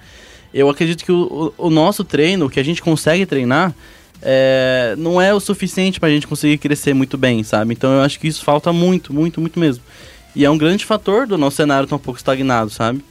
Eu 0.52 0.68
acredito 0.68 1.04
que 1.04 1.12
o, 1.12 1.52
o- 1.56 1.70
nosso 1.70 2.02
treino, 2.04 2.46
o 2.46 2.50
que 2.50 2.58
a 2.60 2.64
gente 2.64 2.82
consegue 2.82 3.24
treinar, 3.26 3.74
é, 4.22 4.94
não 4.98 5.20
é 5.20 5.32
o 5.32 5.40
suficiente 5.40 6.00
pra 6.00 6.10
gente 6.10 6.26
conseguir 6.26 6.58
crescer 6.58 6.92
muito 6.94 7.16
bem, 7.16 7.42
sabe? 7.42 7.72
Então 7.72 7.92
eu 7.92 8.02
acho 8.02 8.18
que 8.18 8.26
isso 8.28 8.44
falta 8.44 8.72
muito, 8.72 9.14
muito, 9.14 9.40
muito 9.40 9.58
mesmo. 9.58 9.82
E 10.34 10.44
é 10.44 10.50
um 10.50 10.58
grande 10.58 10.84
fator 10.84 11.26
do 11.26 11.38
nosso 11.38 11.56
cenário 11.56 11.84
estar 11.84 11.96
um 11.96 12.00
pouco 12.00 12.18
estagnado, 12.18 12.70
sabe? 12.70 13.02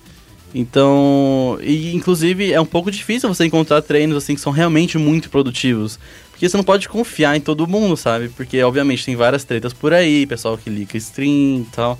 Então, 0.54 1.58
e 1.62 1.96
inclusive 1.96 2.52
é 2.52 2.60
um 2.60 2.66
pouco 2.66 2.90
difícil 2.90 3.30
você 3.30 3.46
encontrar 3.46 3.82
treinos 3.82 4.18
assim 4.18 4.36
que 4.36 4.42
são 4.42 4.52
realmente 4.52 4.98
muito 4.98 5.30
produtivos. 5.30 6.00
Porque 6.32 6.48
você 6.48 6.58
não 6.58 6.64
pode 6.64 6.88
confiar 6.90 7.36
em 7.36 7.42
todo 7.42 7.68
mundo, 7.68 7.96
sabe? 7.98 8.30
Porque 8.30 8.62
obviamente 8.64 9.06
tem 9.06 9.16
várias 9.16 9.44
tretas 9.44 9.74
por 9.74 9.94
aí, 9.94 10.26
pessoal 10.26 10.58
que 10.58 10.70
liga 10.70 10.98
stream 10.98 11.62
e 11.62 11.68
tal. 11.72 12.00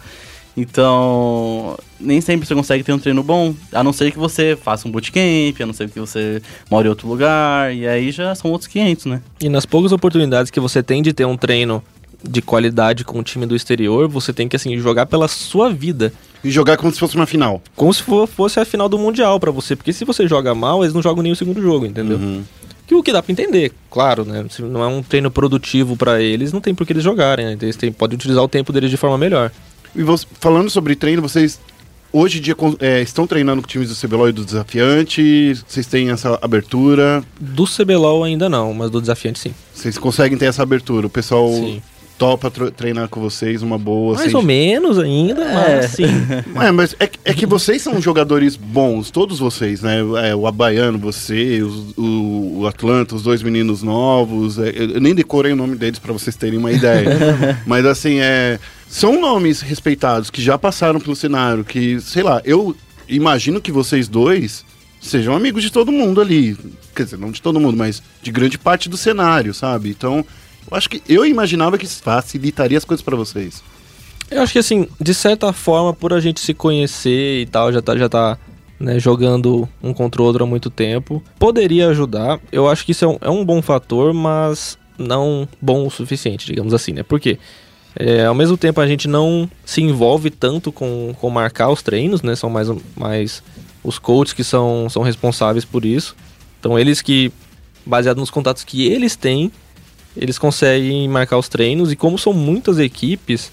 Então, 0.56 1.78
nem 2.00 2.22
sempre 2.22 2.48
você 2.48 2.56
consegue 2.56 2.84
ter 2.84 2.94
um 2.94 3.00
treino 3.00 3.22
bom, 3.24 3.54
a 3.74 3.84
não 3.84 3.92
ser 3.94 4.12
que 4.12 4.18
você 4.18 4.58
faça 4.62 4.88
um 4.88 4.92
bootcamp, 4.92 5.60
a 5.62 5.66
não 5.66 5.74
ser 5.74 5.90
que 5.90 6.00
você 6.00 6.42
mora 6.70 6.88
em 6.88 6.90
outro 6.90 7.08
lugar, 7.08 7.74
e 7.76 7.88
aí 7.88 8.12
já 8.12 8.34
são 8.36 8.52
outros 8.52 8.68
500, 8.68 9.06
né? 9.06 9.22
E 9.42 9.50
nas 9.50 9.66
poucas 9.66 9.92
oportunidades 9.92 10.50
que 10.52 10.60
você 10.60 10.82
tem 10.82 11.02
de 11.02 11.12
ter 11.14 11.26
um 11.26 11.36
treino 11.38 11.84
de 12.24 12.42
qualidade 12.42 13.06
com 13.06 13.20
o 13.20 13.24
time 13.24 13.46
do 13.46 13.56
exterior, 13.56 14.08
você 14.08 14.34
tem 14.34 14.48
que, 14.48 14.56
assim, 14.56 14.78
jogar 14.78 15.06
pela 15.06 15.28
sua 15.28 15.70
vida. 15.70 16.12
E 16.44 16.50
jogar 16.52 16.76
como 16.78 16.92
se 16.92 17.00
fosse 17.00 17.16
uma 17.16 17.26
final. 17.26 17.62
Como 17.76 17.94
se 17.94 18.02
for- 18.04 18.28
fosse 18.28 18.60
a 18.60 18.66
final 18.66 18.88
do 18.90 18.98
Mundial 19.00 19.40
pra 19.40 19.52
você. 19.52 19.76
Porque 19.76 19.92
se 19.94 20.04
você 20.06 20.28
joga 20.28 20.54
mal, 20.56 20.84
eles 20.84 20.94
não 20.94 21.02
jogam 21.02 21.22
nem 21.24 21.32
o 21.32 21.36
segundo 21.36 21.62
jogo, 21.62 21.86
entendeu? 21.86 22.18
Uhum. 22.18 22.44
Que 22.88 22.96
o 22.96 23.04
que 23.04 23.14
dá 23.14 23.22
pra 23.22 23.32
entender, 23.32 23.72
claro, 23.90 24.26
né? 24.26 24.46
Se 24.50 24.62
não 24.62 24.84
é 24.84 24.88
um 24.88 25.02
treino 25.04 25.30
produtivo 25.32 25.96
pra 25.96 26.22
eles, 26.22 26.52
não 26.52 26.60
tem 26.60 26.74
por 26.76 26.86
que 26.88 26.92
eles 26.94 27.04
jogarem, 27.04 27.46
né? 27.46 27.58
Eles 27.62 27.76
têm, 27.78 27.92
podem 27.92 28.16
utilizar 28.16 28.44
o 28.44 28.48
tempo 28.48 28.74
deles 28.74 28.90
de 28.90 28.98
forma 28.98 29.18
melhor. 29.18 29.52
E 29.96 30.02
você- 30.04 30.26
falando 30.42 30.70
sobre 30.70 30.96
treino, 30.96 31.22
vocês 31.22 31.60
hoje 32.12 32.40
em 32.40 32.42
dia 32.42 32.56
é, 32.80 33.02
estão 33.02 33.26
treinando 33.28 33.62
com 33.62 33.68
times 33.68 33.90
do 33.90 33.96
CBLOL 34.08 34.30
e 34.30 34.32
do 34.34 34.46
Desafiante? 34.46 35.54
Vocês 35.68 35.86
têm 35.88 36.10
essa 36.10 36.38
abertura? 36.42 37.24
Do 37.40 37.66
CBLOL 37.66 38.24
ainda 38.24 38.50
não, 38.50 38.74
mas 38.74 38.90
do 38.90 39.00
desafiante 39.02 39.40
sim. 39.40 39.54
Vocês 39.74 39.98
conseguem 39.98 40.38
ter 40.38 40.46
essa 40.46 40.64
abertura? 40.64 41.08
O 41.08 41.10
pessoal. 41.10 41.50
Sim. 41.52 41.82
topa 42.18 42.52
treinar 42.52 43.08
com 43.08 43.22
vocês, 43.22 43.62
uma 43.62 43.78
boa. 43.78 44.16
Mais 44.16 44.28
assim, 44.28 44.36
ou 44.36 44.42
menos 44.44 45.00
ainda, 45.00 45.46
mas 45.54 45.92
sim. 45.92 46.04
É, 46.62 46.70
mas 46.70 46.94
é, 47.00 47.08
que- 47.08 47.20
é 47.24 47.34
que 47.34 47.46
vocês 47.46 47.82
são 47.82 48.02
jogadores 48.02 48.58
bons, 48.58 49.10
todos 49.10 49.40
vocês, 49.40 49.82
né? 49.82 50.00
É, 50.30 50.36
o 50.36 50.46
Abaiano, 50.46 50.98
você, 51.00 51.62
os- 51.62 51.94
o, 51.98 52.58
o 52.60 52.68
Atlanta, 52.68 53.16
os 53.16 53.24
dois 53.24 53.42
meninos 53.42 53.82
novos. 53.84 54.60
é, 54.60 54.70
eu 54.76 55.00
nem 55.00 55.16
decorei 55.16 55.54
o 55.54 55.56
nome 55.56 55.78
deles 55.78 55.98
pra 55.98 56.12
vocês 56.12 56.36
terem 56.36 56.60
uma 56.60 56.74
ideia. 56.74 57.08
mas 57.66 57.86
assim, 57.86 58.20
é, 58.20 58.60
são 58.90 59.22
nomes 59.22 59.62
respeitados 59.62 60.32
que 60.32 60.42
já 60.42 60.58
passaram 60.58 61.00
pelo 61.00 61.16
cenário, 61.16 61.64
que, 61.64 62.02
sei 62.02 62.24
lá, 62.24 62.42
eu 62.44 62.76
imagino 63.08 63.62
que 63.62 63.72
vocês 63.72 64.08
dois 64.08 64.66
sejam 65.00 65.36
amigos 65.36 65.62
de 65.62 65.72
todo 65.72 65.92
mundo 65.92 66.20
ali. 66.20 66.58
Quer 66.96 67.04
dizer, 67.04 67.18
não 67.18 67.30
de 67.32 67.40
todo 67.40 67.60
mundo, 67.60 67.78
mas 67.78 68.02
de 68.22 68.32
grande 68.32 68.58
parte 68.58 68.90
do 68.90 68.98
cenário, 68.98 69.54
sabe? 69.54 69.90
Então, 69.90 70.26
eu 70.70 70.76
acho 70.76 70.90
que 70.90 71.04
eu 71.08 71.24
imaginava 71.24 71.78
que 71.78 71.86
facilitaria 71.86 72.80
as 72.80 72.84
coisas 72.84 73.04
pra 73.04 73.16
vocês. 73.16 73.64
Eu 74.30 74.42
acho 74.42 74.54
que 74.54 74.60
assim, 74.60 74.88
de 75.00 75.14
certa 75.14 75.54
forma, 75.54 75.94
por 75.94 76.12
a 76.12 76.20
gente 76.20 76.40
se 76.40 76.56
conhecer 76.56 77.44
e 77.44 77.46
tal, 77.46 77.72
já 77.72 77.84
tá, 77.84 77.96
já 77.96 78.10
tá 78.10 78.40
né, 78.80 79.00
jogando 79.00 79.70
um 79.84 79.94
contra 79.94 80.20
o 80.20 80.26
outro 80.26 80.44
há 80.44 80.48
muito 80.48 80.72
tempo, 80.72 81.24
poderia 81.38 81.90
ajudar. 81.90 82.40
Eu 82.52 82.68
acho 82.68 82.84
que 82.84 82.92
isso 82.92 83.06
é 83.06 83.08
um, 83.08 83.18
é 83.22 83.30
um 83.30 83.46
bom 83.46 83.62
fator, 83.62 84.16
mas 84.16 84.80
não 84.98 85.48
bom 85.62 85.86
o 85.86 85.92
suficiente, 85.92 86.48
digamos 86.48 86.74
assim, 86.74 86.92
né? 86.92 87.04
Por 87.04 87.20
quê? 87.20 87.38
É, 87.96 88.26
ao 88.26 88.36
mesmo 88.36 88.58
tempo 88.58 88.80
a 88.80 88.88
gente 88.88 89.08
não 89.08 89.50
se 89.66 89.82
envolve 89.82 90.30
tanto 90.30 90.72
com, 90.72 91.14
com 91.20 91.30
marcar 91.30 91.70
os 91.70 91.82
treinos, 91.82 92.22
né? 92.22 92.36
São 92.36 92.50
mais, 92.50 92.70
mais 92.96 93.44
os 93.84 93.98
coaches 93.98 94.34
que 94.34 94.44
são, 94.44 94.88
são 94.90 95.02
responsáveis 95.02 95.66
por 95.66 95.86
isso. 95.86 96.16
Então 96.60 96.78
eles 96.78 97.02
que, 97.02 97.32
baseado 97.86 98.18
nos 98.18 98.30
contatos 98.30 98.64
que 98.64 98.88
eles 98.88 99.16
têm, 99.16 99.52
eles 100.16 100.38
conseguem 100.38 101.08
marcar 101.08 101.38
os 101.38 101.50
treinos. 101.50 101.92
E 101.92 101.96
como 101.96 102.18
são 102.18 102.34
muitas 102.34 102.80
equipes, 102.80 103.52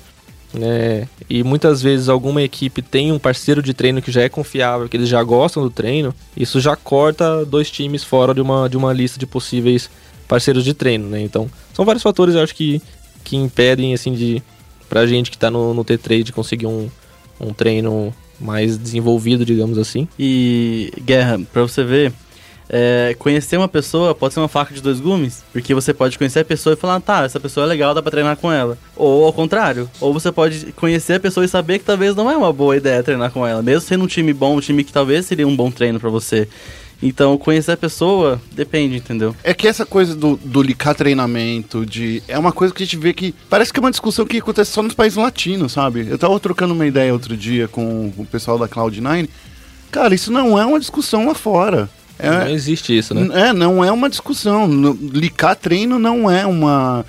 né? 0.52 1.08
E 1.28 1.42
muitas 1.42 1.82
vezes 1.82 2.08
alguma 2.08 2.42
equipe 2.42 2.82
tem 2.82 3.12
um 3.12 3.18
parceiro 3.18 3.62
de 3.62 3.74
treino 3.74 4.00
que 4.00 4.12
já 4.12 4.22
é 4.22 4.28
confiável, 4.28 4.88
que 4.88 4.96
eles 4.96 5.08
já 5.08 5.22
gostam 5.22 5.62
do 5.62 5.70
treino, 5.70 6.14
isso 6.36 6.60
já 6.60 6.76
corta 6.76 7.44
dois 7.44 7.70
times 7.70 8.04
fora 8.04 8.32
de 8.32 8.40
uma, 8.40 8.68
de 8.68 8.76
uma 8.76 8.92
lista 8.92 9.18
de 9.18 9.26
possíveis 9.26 9.90
parceiros 10.26 10.64
de 10.64 10.74
treino, 10.74 11.08
né? 11.08 11.20
Então, 11.20 11.48
são 11.72 11.84
vários 11.84 12.02
fatores, 12.02 12.34
eu 12.34 12.42
acho 12.42 12.54
que, 12.54 12.80
que 13.26 13.36
impedem, 13.36 13.92
assim, 13.92 14.12
de 14.12 14.40
pra 14.88 15.04
gente 15.04 15.32
que 15.32 15.36
tá 15.36 15.50
no, 15.50 15.74
no 15.74 15.84
T3 15.84 16.22
de 16.22 16.32
conseguir 16.32 16.68
um, 16.68 16.88
um 17.40 17.52
treino 17.52 18.14
mais 18.40 18.78
desenvolvido, 18.78 19.44
digamos 19.44 19.78
assim. 19.78 20.06
E, 20.16 20.92
Guerra, 21.04 21.40
pra 21.52 21.62
você 21.62 21.82
ver, 21.82 22.12
é, 22.68 23.16
conhecer 23.18 23.56
uma 23.56 23.66
pessoa 23.66 24.14
pode 24.14 24.32
ser 24.32 24.38
uma 24.38 24.46
faca 24.46 24.72
de 24.72 24.80
dois 24.80 25.00
gumes, 25.00 25.42
porque 25.52 25.74
você 25.74 25.92
pode 25.92 26.16
conhecer 26.16 26.38
a 26.38 26.44
pessoa 26.44 26.74
e 26.74 26.76
falar, 26.76 27.00
tá, 27.00 27.24
essa 27.24 27.40
pessoa 27.40 27.66
é 27.66 27.68
legal, 27.68 27.92
dá 27.92 28.00
pra 28.00 28.12
treinar 28.12 28.36
com 28.36 28.52
ela. 28.52 28.78
Ou 28.94 29.24
ao 29.24 29.32
contrário, 29.32 29.90
ou 30.00 30.12
você 30.12 30.30
pode 30.30 30.72
conhecer 30.72 31.14
a 31.14 31.20
pessoa 31.20 31.44
e 31.44 31.48
saber 31.48 31.80
que 31.80 31.84
talvez 31.84 32.14
não 32.14 32.30
é 32.30 32.36
uma 32.36 32.52
boa 32.52 32.76
ideia 32.76 33.02
treinar 33.02 33.32
com 33.32 33.44
ela, 33.44 33.60
mesmo 33.60 33.80
sendo 33.80 34.04
um 34.04 34.08
time 34.08 34.32
bom, 34.32 34.56
um 34.56 34.60
time 34.60 34.84
que 34.84 34.92
talvez 34.92 35.26
seria 35.26 35.48
um 35.48 35.56
bom 35.56 35.68
treino 35.68 35.98
pra 35.98 36.10
você. 36.10 36.48
Então, 37.02 37.36
conhecer 37.36 37.72
a 37.72 37.76
pessoa 37.76 38.40
depende, 38.52 38.96
entendeu? 38.96 39.36
É 39.44 39.52
que 39.52 39.68
essa 39.68 39.84
coisa 39.84 40.14
do, 40.16 40.36
do 40.42 40.62
licar 40.62 40.94
treinamento, 40.94 41.84
de. 41.84 42.22
É 42.26 42.38
uma 42.38 42.52
coisa 42.52 42.72
que 42.72 42.82
a 42.82 42.86
gente 42.86 42.96
vê 42.96 43.12
que. 43.12 43.34
Parece 43.50 43.72
que 43.72 43.78
é 43.78 43.82
uma 43.82 43.90
discussão 43.90 44.24
que 44.24 44.38
acontece 44.38 44.72
só 44.72 44.82
nos 44.82 44.94
países 44.94 45.18
latinos, 45.18 45.72
sabe? 45.72 46.06
Eu 46.08 46.16
tava 46.16 46.38
trocando 46.40 46.72
uma 46.72 46.86
ideia 46.86 47.12
outro 47.12 47.36
dia 47.36 47.68
com 47.68 48.12
o 48.16 48.24
pessoal 48.24 48.58
da 48.58 48.66
Cloud9. 48.66 49.28
Cara, 49.90 50.14
isso 50.14 50.32
não 50.32 50.58
é 50.58 50.64
uma 50.64 50.80
discussão 50.80 51.26
lá 51.26 51.34
fora. 51.34 51.88
Não 52.18 52.32
É, 52.42 52.50
existe 52.52 52.96
isso, 52.96 53.12
né? 53.14 53.28
é 53.48 53.52
não 53.52 53.84
é 53.84 53.92
uma 53.92 54.08
discussão. 54.08 54.66
No- 54.66 54.98
licar 55.12 55.54
treino 55.54 55.98
não 55.98 56.30
é 56.30 56.46
uma. 56.46 57.04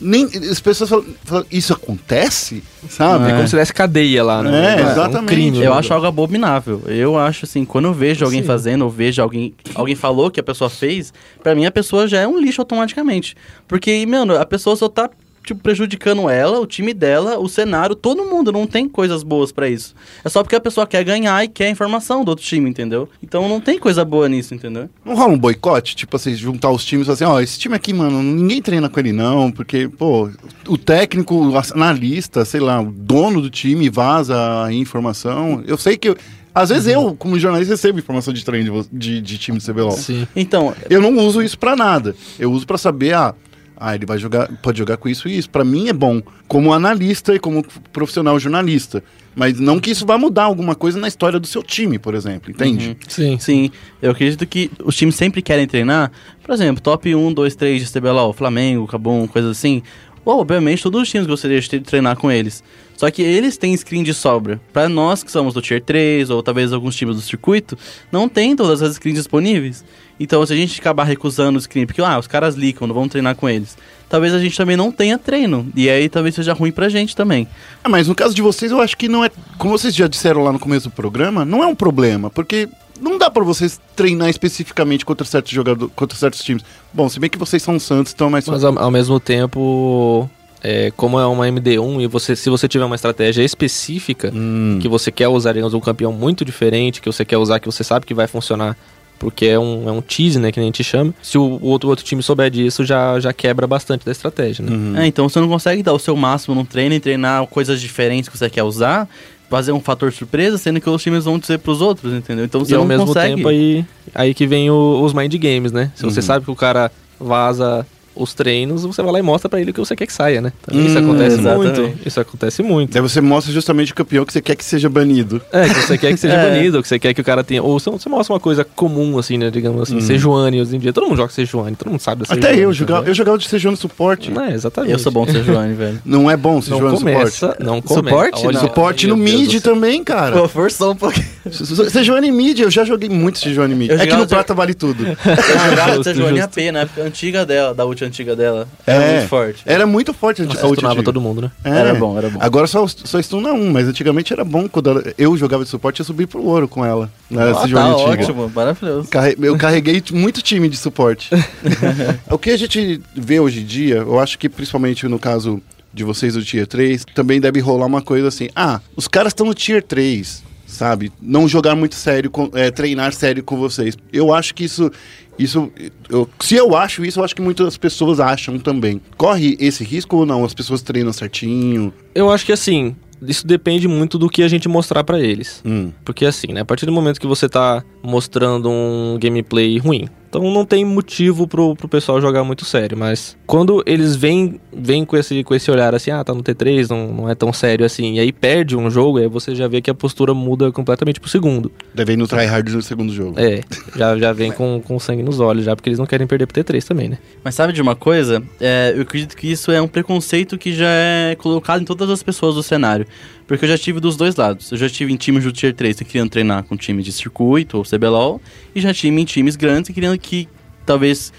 Nem, 0.00 0.26
as 0.26 0.60
pessoas 0.60 0.88
falam, 0.90 1.04
falam, 1.24 1.46
isso 1.50 1.72
acontece? 1.72 2.62
Sabe? 2.88 3.28
É 3.28 3.32
como 3.32 3.42
se 3.44 3.50
tivesse 3.50 3.72
cadeia 3.72 4.22
lá, 4.22 4.42
né? 4.42 4.80
É, 4.80 4.84
um 4.84 4.90
exatamente. 4.90 5.32
crime, 5.32 5.58
Eu 5.58 5.72
né? 5.72 5.78
acho 5.78 5.92
algo 5.92 6.06
abominável. 6.06 6.82
Eu 6.86 7.18
acho 7.18 7.44
assim, 7.44 7.64
quando 7.64 7.86
eu 7.86 7.92
vejo 7.92 8.24
alguém 8.24 8.40
Sim. 8.42 8.46
fazendo, 8.46 8.82
ou 8.82 8.90
vejo 8.90 9.20
alguém, 9.20 9.54
alguém 9.74 9.96
falou 9.96 10.30
que 10.30 10.38
a 10.38 10.42
pessoa 10.42 10.70
fez, 10.70 11.12
pra 11.42 11.54
mim 11.54 11.66
a 11.66 11.70
pessoa 11.70 12.06
já 12.06 12.20
é 12.20 12.28
um 12.28 12.38
lixo 12.38 12.60
automaticamente. 12.60 13.36
Porque, 13.66 14.04
mano, 14.06 14.36
a 14.36 14.46
pessoa 14.46 14.76
só 14.76 14.88
tá 14.88 15.10
tipo 15.48 15.60
prejudicando 15.62 16.28
ela, 16.30 16.60
o 16.60 16.66
time 16.66 16.94
dela, 16.94 17.38
o 17.38 17.48
cenário, 17.48 17.94
todo 17.96 18.24
mundo, 18.24 18.52
não 18.52 18.66
tem 18.66 18.88
coisas 18.88 19.22
boas 19.22 19.50
pra 19.52 19.68
isso. 19.68 19.94
É 20.24 20.28
só 20.28 20.42
porque 20.42 20.56
a 20.56 20.60
pessoa 20.60 20.86
quer 20.86 21.02
ganhar 21.04 21.42
e 21.44 21.48
quer 21.48 21.68
informação 21.70 22.24
do 22.24 22.28
outro 22.30 22.44
time, 22.44 22.68
entendeu? 22.70 23.08
Então 23.22 23.48
não 23.48 23.60
tem 23.60 23.78
coisa 23.78 24.04
boa 24.04 24.28
nisso, 24.28 24.54
entendeu? 24.54 24.88
Não 25.04 25.14
rola 25.14 25.32
um 25.34 25.38
boicote? 25.38 25.96
Tipo 25.96 26.16
assim, 26.16 26.34
juntar 26.34 26.70
os 26.70 26.84
times 26.84 27.02
e 27.02 27.06
falar 27.06 27.14
assim, 27.14 27.24
ó, 27.24 27.40
esse 27.40 27.58
time 27.58 27.74
aqui, 27.74 27.92
mano, 27.92 28.22
ninguém 28.22 28.62
treina 28.62 28.88
com 28.88 29.00
ele 29.00 29.12
não, 29.12 29.50
porque, 29.50 29.88
pô, 29.88 30.30
o 30.66 30.78
técnico, 30.78 31.34
o 31.34 31.52
analista, 31.74 32.44
sei 32.44 32.60
lá, 32.60 32.80
o 32.80 32.90
dono 32.92 33.40
do 33.40 33.50
time 33.50 33.88
vaza 33.90 34.64
a 34.64 34.72
informação. 34.72 35.62
Eu 35.66 35.76
sei 35.78 35.96
que. 35.96 36.08
eu- 36.10 36.16
às 36.54 36.70
vezes 36.70 36.88
eu, 36.88 37.14
como 37.16 37.38
jornalista, 37.38 37.74
recebo 37.74 38.00
informação 38.00 38.34
de 38.34 38.44
treino 38.44 38.82
de, 38.82 38.88
de, 38.98 39.20
de 39.20 39.38
time 39.38 39.58
de 39.58 39.64
CBLOL. 39.64 39.92
Sim. 39.92 40.26
Então, 40.34 40.74
Eu 40.90 41.00
não 41.00 41.16
uso 41.24 41.40
isso 41.40 41.56
pra 41.56 41.76
nada. 41.76 42.16
Eu 42.36 42.50
uso 42.50 42.66
pra 42.66 42.76
saber, 42.76 43.14
ah, 43.14 43.32
ah, 43.80 43.94
ele 43.94 44.04
vai 44.04 44.18
jogar, 44.18 44.48
pode 44.60 44.78
jogar 44.78 44.96
com 44.96 45.08
isso 45.08 45.28
e 45.28 45.38
isso. 45.38 45.48
Pra 45.48 45.64
mim 45.64 45.88
é 45.88 45.92
bom, 45.92 46.20
como 46.48 46.72
analista 46.72 47.34
e 47.34 47.38
como 47.38 47.64
profissional 47.92 48.38
jornalista. 48.38 49.02
Mas 49.36 49.60
não 49.60 49.78
que 49.78 49.92
isso 49.92 50.04
vá 50.04 50.18
mudar 50.18 50.44
alguma 50.44 50.74
coisa 50.74 50.98
na 50.98 51.06
história 51.06 51.38
do 51.38 51.46
seu 51.46 51.62
time, 51.62 51.96
por 51.96 52.14
exemplo, 52.14 52.50
entende? 52.50 52.96
Sim. 53.08 53.38
sim, 53.38 53.70
eu 54.02 54.10
acredito 54.10 54.44
que 54.44 54.68
os 54.84 54.96
times 54.96 55.14
sempre 55.14 55.40
querem 55.40 55.66
treinar, 55.66 56.10
por 56.42 56.52
exemplo, 56.52 56.82
top 56.82 57.14
1, 57.14 57.32
2, 57.32 57.54
3 57.54 57.86
de 57.86 57.92
CBLOL, 57.92 58.32
Flamengo, 58.32 58.86
Cabum, 58.88 59.28
coisa 59.28 59.50
assim. 59.50 59.80
Obviamente, 60.26 60.82
todos 60.82 61.02
os 61.02 61.08
times 61.08 61.26
gostariam 61.26 61.60
de 61.60 61.80
treinar 61.80 62.16
com 62.16 62.30
eles. 62.32 62.64
Só 62.98 63.08
que 63.12 63.22
eles 63.22 63.56
têm 63.56 63.76
screen 63.76 64.02
de 64.02 64.12
sobra. 64.12 64.60
Pra 64.72 64.88
nós 64.88 65.22
que 65.22 65.30
somos 65.30 65.54
do 65.54 65.62
Tier 65.62 65.80
3, 65.80 66.30
ou 66.30 66.42
talvez 66.42 66.72
alguns 66.72 66.96
times 66.96 67.14
do 67.14 67.22
circuito, 67.22 67.78
não 68.10 68.28
tem 68.28 68.56
todas 68.56 68.82
as 68.82 68.96
screens 68.96 69.18
disponíveis. 69.18 69.84
Então, 70.18 70.44
se 70.44 70.52
a 70.52 70.56
gente 70.56 70.80
acabar 70.80 71.04
recusando 71.04 71.56
o 71.56 71.62
screen, 71.62 71.86
porque 71.86 72.02
ah, 72.02 72.18
os 72.18 72.26
caras 72.26 72.56
licam, 72.56 72.88
não 72.88 72.94
vamos 72.96 73.10
treinar 73.10 73.36
com 73.36 73.48
eles. 73.48 73.78
Talvez 74.08 74.34
a 74.34 74.40
gente 74.40 74.56
também 74.56 74.76
não 74.76 74.90
tenha 74.90 75.16
treino. 75.16 75.70
E 75.76 75.88
aí 75.88 76.08
talvez 76.08 76.34
seja 76.34 76.52
ruim 76.52 76.72
pra 76.72 76.88
gente 76.88 77.14
também. 77.14 77.46
Ah, 77.84 77.88
mas 77.88 78.08
no 78.08 78.16
caso 78.16 78.34
de 78.34 78.42
vocês, 78.42 78.72
eu 78.72 78.80
acho 78.80 78.96
que 78.96 79.08
não 79.08 79.24
é. 79.24 79.30
Como 79.58 79.78
vocês 79.78 79.94
já 79.94 80.08
disseram 80.08 80.42
lá 80.42 80.52
no 80.52 80.58
começo 80.58 80.88
do 80.88 80.92
programa, 80.92 81.44
não 81.44 81.62
é 81.62 81.68
um 81.68 81.76
problema, 81.76 82.28
porque 82.28 82.68
não 83.00 83.16
dá 83.16 83.30
pra 83.30 83.44
vocês 83.44 83.80
treinar 83.94 84.28
especificamente 84.28 85.04
contra 85.04 85.24
certos 85.24 85.52
jogadores, 85.52 85.92
contra 85.94 86.18
certos 86.18 86.42
times. 86.42 86.64
Bom, 86.92 87.08
se 87.08 87.20
bem 87.20 87.30
que 87.30 87.38
vocês 87.38 87.62
são 87.62 87.78
santos, 87.78 88.12
então 88.12 88.26
é 88.26 88.30
mais 88.30 88.48
Mas 88.48 88.64
ao, 88.64 88.76
ao 88.76 88.90
mesmo 88.90 89.20
tempo, 89.20 90.28
é, 90.62 90.90
como 90.96 91.18
é 91.18 91.26
uma 91.26 91.46
MD1 91.48 92.00
e 92.02 92.06
você, 92.06 92.34
se 92.34 92.50
você 92.50 92.66
tiver 92.66 92.84
uma 92.84 92.94
estratégia 92.96 93.42
específica 93.42 94.32
Hum. 94.34 94.78
que 94.80 94.88
você 94.88 95.10
quer 95.12 95.28
usar, 95.28 95.52
digamos, 95.52 95.74
um 95.74 95.80
campeão 95.80 96.12
muito 96.12 96.44
diferente, 96.44 97.00
que 97.00 97.06
você 97.10 97.24
quer 97.24 97.36
usar, 97.38 97.60
que 97.60 97.66
você 97.66 97.84
sabe 97.84 98.04
que 98.06 98.14
vai 98.14 98.26
funcionar, 98.26 98.76
porque 99.18 99.46
é 99.46 99.58
um, 99.58 99.88
é 99.88 99.92
um 99.92 100.00
tease, 100.00 100.38
né, 100.38 100.50
que 100.52 100.60
a 100.60 100.62
gente 100.62 100.82
chama. 100.84 101.12
Se 101.22 101.36
o, 101.38 101.42
o 101.42 101.66
outro, 101.66 101.88
outro 101.88 102.04
time 102.04 102.22
souber 102.22 102.50
disso, 102.50 102.84
já, 102.84 103.18
já 103.20 103.32
quebra 103.32 103.66
bastante 103.66 104.04
da 104.04 104.12
estratégia, 104.12 104.64
né? 104.64 104.72
Uhum. 104.72 104.96
É, 104.96 105.06
então 105.06 105.28
você 105.28 105.40
não 105.40 105.48
consegue 105.48 105.82
dar 105.82 105.92
o 105.92 105.98
seu 105.98 106.16
máximo 106.16 106.54
no 106.54 106.64
treino 106.64 106.94
e 106.94 107.00
treinar 107.00 107.46
coisas 107.48 107.80
diferentes 107.80 108.28
que 108.28 108.38
você 108.38 108.48
quer 108.48 108.62
usar, 108.62 109.08
fazer 109.50 109.72
um 109.72 109.80
fator 109.80 110.12
surpresa, 110.12 110.58
sendo 110.58 110.80
que 110.80 110.88
os 110.90 111.02
times 111.02 111.24
vão 111.24 111.38
dizer 111.38 111.58
pros 111.58 111.80
outros, 111.80 112.12
entendeu? 112.12 112.44
Então 112.44 112.64
você 112.64 112.72
E 112.72 112.74
ao 112.76 112.82
não 112.82 112.86
mesmo 112.88 113.06
consegue. 113.06 113.34
tempo 113.36 113.48
aí, 113.48 113.84
aí 114.14 114.34
que 114.34 114.46
vem 114.46 114.70
o- 114.70 115.02
os 115.02 115.12
mind 115.14 115.34
games, 115.36 115.72
né? 115.72 115.90
Se 115.96 116.02
você 116.04 116.20
Uhum. 116.20 116.26
sabe 116.26 116.44
que 116.44 116.50
o 116.50 116.56
cara 116.56 116.90
vaza 117.18 117.84
os 118.18 118.34
treinos, 118.34 118.82
você 118.84 119.02
vai 119.02 119.12
lá 119.12 119.18
e 119.18 119.22
mostra 119.22 119.48
pra 119.48 119.60
ele 119.60 119.70
o 119.70 119.74
que 119.74 119.80
você 119.80 119.94
quer 119.96 120.06
que 120.06 120.12
saia, 120.12 120.40
né? 120.40 120.52
Então, 120.62 120.80
isso 120.80 120.98
Hum, 120.98 121.02
acontece 121.04 121.38
exatamente. 121.38 121.80
muito. 121.80 122.08
Isso 122.08 122.20
acontece 122.20 122.62
muito. 122.62 122.92
Daí 122.92 123.02
você 123.02 123.20
mostra 123.20 123.52
justamente 123.52 123.92
o 123.92 123.94
campeão 123.94 124.24
que 124.24 124.32
você 124.32 124.40
quer 124.40 124.56
que 124.56 124.64
seja 124.64 124.88
banido. 124.88 125.40
É, 125.52 125.68
que 125.68 125.74
você 125.74 125.96
quer 125.98 126.10
que 126.12 126.16
seja 126.18 126.34
É. 126.38 126.50
banido, 126.50 126.76
ou 126.78 126.82
que 126.82 126.88
você 126.88 126.98
quer 126.98 127.14
que 127.14 127.20
o 127.20 127.24
cara 127.24 127.42
tenha. 127.44 127.62
Ou 127.62 127.78
você, 127.78 127.90
você 127.90 128.08
mostra 128.08 128.34
uma 128.34 128.40
coisa 128.40 128.64
comum, 128.64 129.18
assim, 129.18 129.38
né? 129.38 129.50
Digamos 129.50 129.82
assim, 129.82 130.00
Sejuani 130.00 130.60
hoje 130.60 130.76
em 130.76 130.78
dia. 130.78 130.92
Todo 130.92 131.04
mundo 131.06 131.16
joga 131.16 131.32
Sejuani, 131.32 131.76
todo 131.76 131.90
mundo 131.90 132.00
sabe 132.00 132.22
da 132.26 132.32
Até 132.34 132.48
Sejuani, 132.48 132.62
eu, 132.62 132.70
entendeu? 132.70 132.72
jogava, 132.74 133.08
eu 133.08 133.14
jogava 133.14 133.38
de 133.38 133.48
Sejuani 133.48 133.76
suporte. 133.76 134.32
É, 134.38 134.52
exatamente. 134.54 134.92
Eu 134.92 134.98
sou 134.98 135.12
bom 135.12 135.26
ser 135.26 135.44
Joane, 135.44 135.74
velho. 135.74 136.00
Não 136.04 136.30
é 136.30 136.36
bom 136.36 136.54
Não 136.54 136.62
Sejuani 136.62 136.96
suporte? 136.98 137.42
não 137.60 137.80
começa. 137.82 137.94
Suporte? 137.94 138.46
Olha, 138.46 138.52
Não. 138.54 138.60
Suporte 138.60 139.06
no 139.06 139.16
mid 139.16 139.60
também, 139.62 140.02
cara. 140.04 140.36
Pô, 140.36 140.48
forçou 140.48 140.92
um 140.92 140.96
pouquinho. 140.96 141.26
Sejuani 141.90 142.30
mid, 142.30 142.58
eu 142.60 142.70
já 142.70 142.84
joguei 142.84 143.08
muito 143.08 143.38
Sejuani 143.38 143.74
mid. 143.74 143.90
Eu 143.90 143.98
É 144.00 144.06
que 144.06 144.14
no 144.16 144.26
prata 144.26 144.54
vale 144.54 144.74
tudo. 144.74 145.04
Eu 145.06 145.70
jogava 145.70 145.94
justo. 146.02 146.40
AP 146.42 146.56
na 146.72 146.80
época 146.80 147.02
antiga 147.02 147.44
dela, 147.46 147.74
da 147.74 147.84
ult 147.86 148.04
antiga 148.08 148.34
dela. 148.34 148.66
Era 148.86 149.02
É. 149.04 149.16
muito 149.18 149.28
forte. 149.28 149.62
Era 149.64 149.86
muito 149.86 150.12
forte 150.12 150.42
a 150.42 150.44
Nossa, 150.44 150.66
a 150.66 150.70
stunava 150.70 151.02
todo 151.02 151.20
mundo, 151.20 151.40
né? 151.42 151.50
É. 151.64 151.70
Era 151.70 151.94
bom, 151.94 152.18
era 152.18 152.28
bom. 152.28 152.38
Agora 152.42 152.66
só, 152.66 152.86
só 152.86 153.18
stuna 153.22 153.52
um, 153.52 153.70
mas 153.72 153.86
antigamente 153.86 154.32
era 154.32 154.44
bom. 154.44 154.68
Quando 154.68 154.90
ela- 154.90 155.02
eu 155.16 155.36
jogava 155.36 155.62
de 155.64 155.70
suporte, 155.70 156.00
eu 156.00 156.04
subi 156.06 156.26
pro 156.26 156.42
ouro 156.44 156.66
com 156.68 156.84
ela. 156.84 157.10
Na 157.30 157.50
Ah, 157.50 157.54
Sejuani 157.62 157.90
tá 157.90 157.96
ótimo, 157.96 158.50
maravilhoso. 158.54 159.08
Carre- 159.08 159.36
Eu 159.40 159.56
carreguei 159.56 160.02
muito 160.12 160.42
time 160.42 160.68
de 160.68 160.76
suporte. 160.76 161.30
o 162.30 162.38
que 162.38 162.50
a 162.50 162.56
gente 162.56 163.00
vê 163.14 163.38
hoje 163.40 163.60
em 163.60 163.64
dia, 163.64 163.96
eu 163.96 164.18
acho 164.18 164.38
que 164.38 164.48
principalmente 164.48 165.06
no 165.06 165.18
caso 165.18 165.60
de 165.92 166.04
vocês 166.04 166.34
do 166.34 166.44
Tier 166.44 166.66
3, 166.66 167.04
também 167.14 167.40
deve 167.40 167.60
rolar 167.60 167.86
uma 167.86 168.02
coisa 168.02 168.28
assim. 168.28 168.48
Ah, 168.54 168.80
os 168.96 169.08
caras 169.08 169.30
estão 169.30 169.46
no 169.46 169.54
Tier 169.54 169.82
3. 169.82 170.42
sabe? 170.70 171.10
Não 171.20 171.48
jogar 171.48 171.74
muito 171.74 171.94
sério, 171.94 172.30
com- 172.30 172.50
é, 172.52 172.70
treinar 172.70 173.14
sério 173.14 173.42
com 173.42 173.56
vocês. 173.56 173.96
Eu 174.12 174.34
acho 174.34 174.54
que 174.54 174.64
isso. 174.64 174.92
Isso 175.38 175.70
eu- 176.08 176.28
se 176.40 176.54
eu 176.56 176.76
acho 176.76 177.04
isso, 177.04 177.20
eu 177.20 177.24
acho 177.24 177.34
que 177.34 177.42
muitas 177.42 177.76
pessoas 177.76 178.20
acham 178.20 178.58
também. 178.58 179.00
Corre 179.16 179.56
esse 179.60 179.84
risco 179.84 180.16
ou 180.16 180.26
não? 180.26 180.44
As 180.44 180.54
pessoas 180.54 180.82
treinam 180.82 181.12
certinho? 181.12 181.92
Eu 182.14 182.30
acho 182.30 182.44
que 182.44 182.52
assim, 182.52 182.96
isso 183.26 183.46
depende 183.46 183.86
muito 183.88 184.18
do 184.18 184.28
que 184.28 184.42
a 184.42 184.48
gente 184.48 184.68
mostrar 184.68 185.04
pra 185.04 185.18
eles. 185.20 185.62
Hum. 185.64 185.90
Porque 186.04 186.24
assim, 186.24 186.52
né, 186.52 186.60
a 186.60 186.64
partir 186.64 186.86
do 186.86 186.92
momento 186.92 187.20
que 187.20 187.26
você 187.26 187.48
tá 187.48 187.82
mostrando 188.02 188.68
um 188.70 189.18
gameplay 189.20 189.78
ruim, 189.78 190.08
então 190.28 190.42
não 190.52 190.64
tem 190.64 190.84
motivo 190.84 191.46
pro, 191.46 191.74
pro 191.74 191.88
pessoal 191.88 192.20
jogar 192.20 192.44
muito 192.44 192.64
sério, 192.64 192.96
mas 192.96 193.36
quando 193.46 193.82
eles 193.86 194.14
vêm, 194.14 194.60
vêm 194.72 195.04
com, 195.04 195.16
esse, 195.16 195.42
com 195.42 195.54
esse 195.54 195.70
olhar 195.70 195.94
assim, 195.94 196.10
ah, 196.10 196.22
tá 196.22 196.34
no 196.34 196.42
T3, 196.42 196.90
não, 196.90 197.12
não 197.12 197.30
é 197.30 197.34
tão 197.34 197.52
sério 197.52 197.84
assim, 197.84 198.14
e 198.14 198.20
aí 198.20 198.32
perde 198.32 198.76
um 198.76 198.90
jogo, 198.90 199.18
aí 199.18 199.28
você 199.28 199.54
já 199.54 199.66
vê 199.66 199.80
que 199.80 199.90
a 199.90 199.94
postura 199.94 200.34
muda 200.34 200.70
completamente 200.70 201.18
pro 201.18 201.30
segundo. 201.30 201.72
Deve 201.94 202.12
ir 202.12 202.16
no 202.16 202.26
tryhard 202.26 202.70
no 202.70 202.82
segundo 202.82 203.12
jogo. 203.12 203.38
É, 203.38 203.60
já, 203.96 204.16
já 204.18 204.32
vem 204.32 204.52
com, 204.52 204.82
com 204.84 204.98
sangue 204.98 205.22
nos 205.22 205.40
olhos, 205.40 205.64
já, 205.64 205.74
porque 205.74 205.88
eles 205.88 205.98
não 205.98 206.06
querem 206.06 206.26
perder 206.26 206.46
pro 206.46 206.62
T3 206.62 206.84
também, 206.84 207.08
né? 207.08 207.18
Mas 207.42 207.54
sabe 207.54 207.72
de 207.72 207.80
uma 207.80 207.96
coisa? 207.96 208.42
É, 208.60 208.92
eu 208.94 209.02
acredito 209.02 209.36
que 209.36 209.50
isso 209.50 209.70
é 209.70 209.80
um 209.80 209.88
preconceito 209.88 210.58
que 210.58 210.74
já 210.74 210.90
é 210.90 211.34
colocado 211.36 211.80
em 211.80 211.84
todas 211.84 212.10
as 212.10 212.22
pessoas 212.22 212.54
do 212.54 212.62
cenário. 212.62 213.06
Porque 213.48 213.64
eu 213.64 213.68
já 213.68 213.78
tive 213.78 213.98
dos 213.98 214.14
dois 214.14 214.36
lados. 214.36 214.70
Eu 214.70 214.76
já 214.76 214.90
tive 214.90 215.10
em 215.10 215.16
times 215.16 215.42
do 215.42 215.50
Tier 215.50 215.74
3 215.74 215.96
que 215.96 216.04
queriam 216.04 216.28
treinar 216.28 216.62
com 216.64 216.76
time 216.76 217.02
de 217.02 217.10
circuito 217.10 217.78
ou 217.78 217.82
CBLOL. 217.82 218.40
E 218.74 218.80
já 218.80 218.92
tive 218.92 219.18
em 219.18 219.24
times 219.24 219.56
grandes 219.56 219.88
que 219.88 219.94
queriam 219.94 220.16
que 220.18 220.46
talvez 220.84 221.32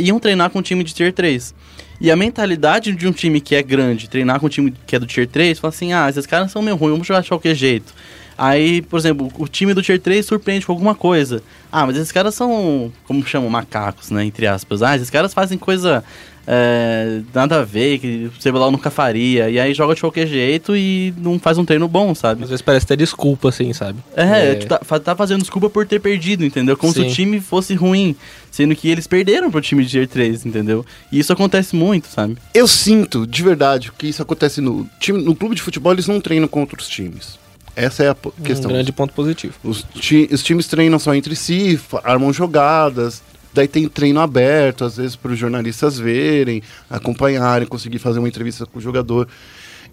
iam 0.00 0.18
treinar 0.18 0.48
com 0.48 0.62
time 0.62 0.82
de 0.82 0.94
Tier 0.94 1.12
3. 1.12 1.54
E 2.00 2.10
a 2.10 2.16
mentalidade 2.16 2.92
de 2.92 3.06
um 3.06 3.12
time 3.12 3.42
que 3.42 3.54
é 3.54 3.62
grande, 3.62 4.08
treinar 4.08 4.40
com 4.40 4.46
um 4.46 4.48
time 4.48 4.74
que 4.86 4.96
é 4.96 4.98
do 4.98 5.06
Tier 5.06 5.28
3, 5.28 5.58
fala 5.58 5.68
assim, 5.72 5.92
ah, 5.92 6.08
esses 6.08 6.26
caras 6.26 6.50
são 6.50 6.62
meio 6.62 6.76
ruins, 6.76 6.92
vamos 6.92 7.06
jogar 7.06 7.20
de 7.20 7.28
qualquer 7.28 7.54
jeito. 7.54 7.94
Aí, 8.36 8.80
por 8.80 8.98
exemplo, 8.98 9.30
o 9.38 9.46
time 9.46 9.74
do 9.74 9.82
Tier 9.82 10.00
3 10.00 10.24
surpreende 10.24 10.64
com 10.64 10.72
alguma 10.72 10.94
coisa. 10.94 11.42
Ah, 11.70 11.86
mas 11.86 11.96
esses 11.96 12.10
caras 12.10 12.34
são, 12.34 12.90
como 13.04 13.24
chamam, 13.24 13.50
macacos, 13.50 14.10
né, 14.10 14.24
entre 14.24 14.46
aspas. 14.46 14.82
Ah, 14.82 14.96
esses 14.96 15.10
caras 15.10 15.34
fazem 15.34 15.58
coisa 15.58 16.02
é, 16.46 17.20
nada 17.34 17.60
a 17.60 17.64
ver, 17.64 17.98
que 17.98 18.30
o 18.36 18.40
CBLOL 18.42 18.70
nunca 18.70 18.90
faria. 18.90 19.48
E 19.48 19.58
aí 19.60 19.72
joga 19.74 19.94
de 19.94 20.00
qualquer 20.00 20.26
jeito 20.26 20.76
e 20.76 21.14
não 21.18 21.38
faz 21.38 21.58
um 21.58 21.64
treino 21.64 21.86
bom, 21.88 22.14
sabe? 22.14 22.42
Às 22.44 22.50
vezes 22.50 22.62
parece 22.62 22.84
até 22.84 22.96
desculpa, 22.96 23.48
assim, 23.48 23.72
sabe? 23.72 23.98
É, 24.16 24.54
tu 24.56 24.66
tá, 24.66 24.80
fa- 24.82 25.00
tá 25.00 25.14
fazendo 25.16 25.40
desculpa 25.40 25.70
por 25.70 25.86
ter 25.86 26.00
perdido, 26.00 26.44
entendeu? 26.44 26.76
Como 26.76 26.92
se 26.92 27.00
Sim. 27.00 27.06
o 27.08 27.12
time 27.12 27.40
fosse 27.40 27.74
ruim, 27.74 28.16
sendo 28.50 28.74
que 28.74 28.88
eles 28.88 29.06
perderam 29.06 29.50
pro 29.50 29.60
time 29.60 29.84
de 29.84 29.90
Tier 29.90 30.08
3, 30.08 30.44
entendeu? 30.46 30.84
E 31.10 31.18
isso 31.18 31.32
acontece 31.32 31.76
muito, 31.76 32.08
sabe? 32.08 32.36
Eu 32.52 32.66
sinto, 32.66 33.26
de 33.26 33.42
verdade, 33.42 33.92
que 33.96 34.08
isso 34.08 34.22
acontece 34.22 34.60
no 34.60 34.88
time, 34.98 35.22
no 35.22 35.34
clube 35.34 35.54
de 35.54 35.62
futebol, 35.62 35.92
eles 35.92 36.06
não 36.08 36.20
treinam 36.20 36.48
com 36.48 36.60
outros 36.60 36.88
times. 36.88 37.40
Essa 37.74 38.04
é 38.04 38.10
a 38.10 38.16
questão. 38.44 38.70
Um 38.70 38.74
grande 38.74 38.92
ponto 38.92 39.14
positivo. 39.14 39.54
Os, 39.64 39.82
ti- 39.94 40.28
os 40.30 40.42
times 40.42 40.66
treinam 40.66 40.98
só 40.98 41.14
entre 41.14 41.34
si, 41.34 41.80
armam 42.04 42.30
jogadas. 42.30 43.22
Daí 43.54 43.68
tem 43.68 43.88
treino 43.88 44.20
aberto, 44.20 44.84
às 44.84 44.96
vezes, 44.96 45.14
para 45.16 45.32
os 45.32 45.38
jornalistas 45.38 45.98
verem, 45.98 46.62
acompanharem, 46.88 47.66
conseguir 47.66 47.98
fazer 47.98 48.18
uma 48.18 48.28
entrevista 48.28 48.64
com 48.66 48.78
o 48.78 48.82
jogador. 48.82 49.28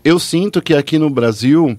Eu 0.04 0.18
sinto 0.20 0.62
que 0.62 0.74
aqui 0.74 0.98
no 0.98 1.10
Brasil 1.10 1.78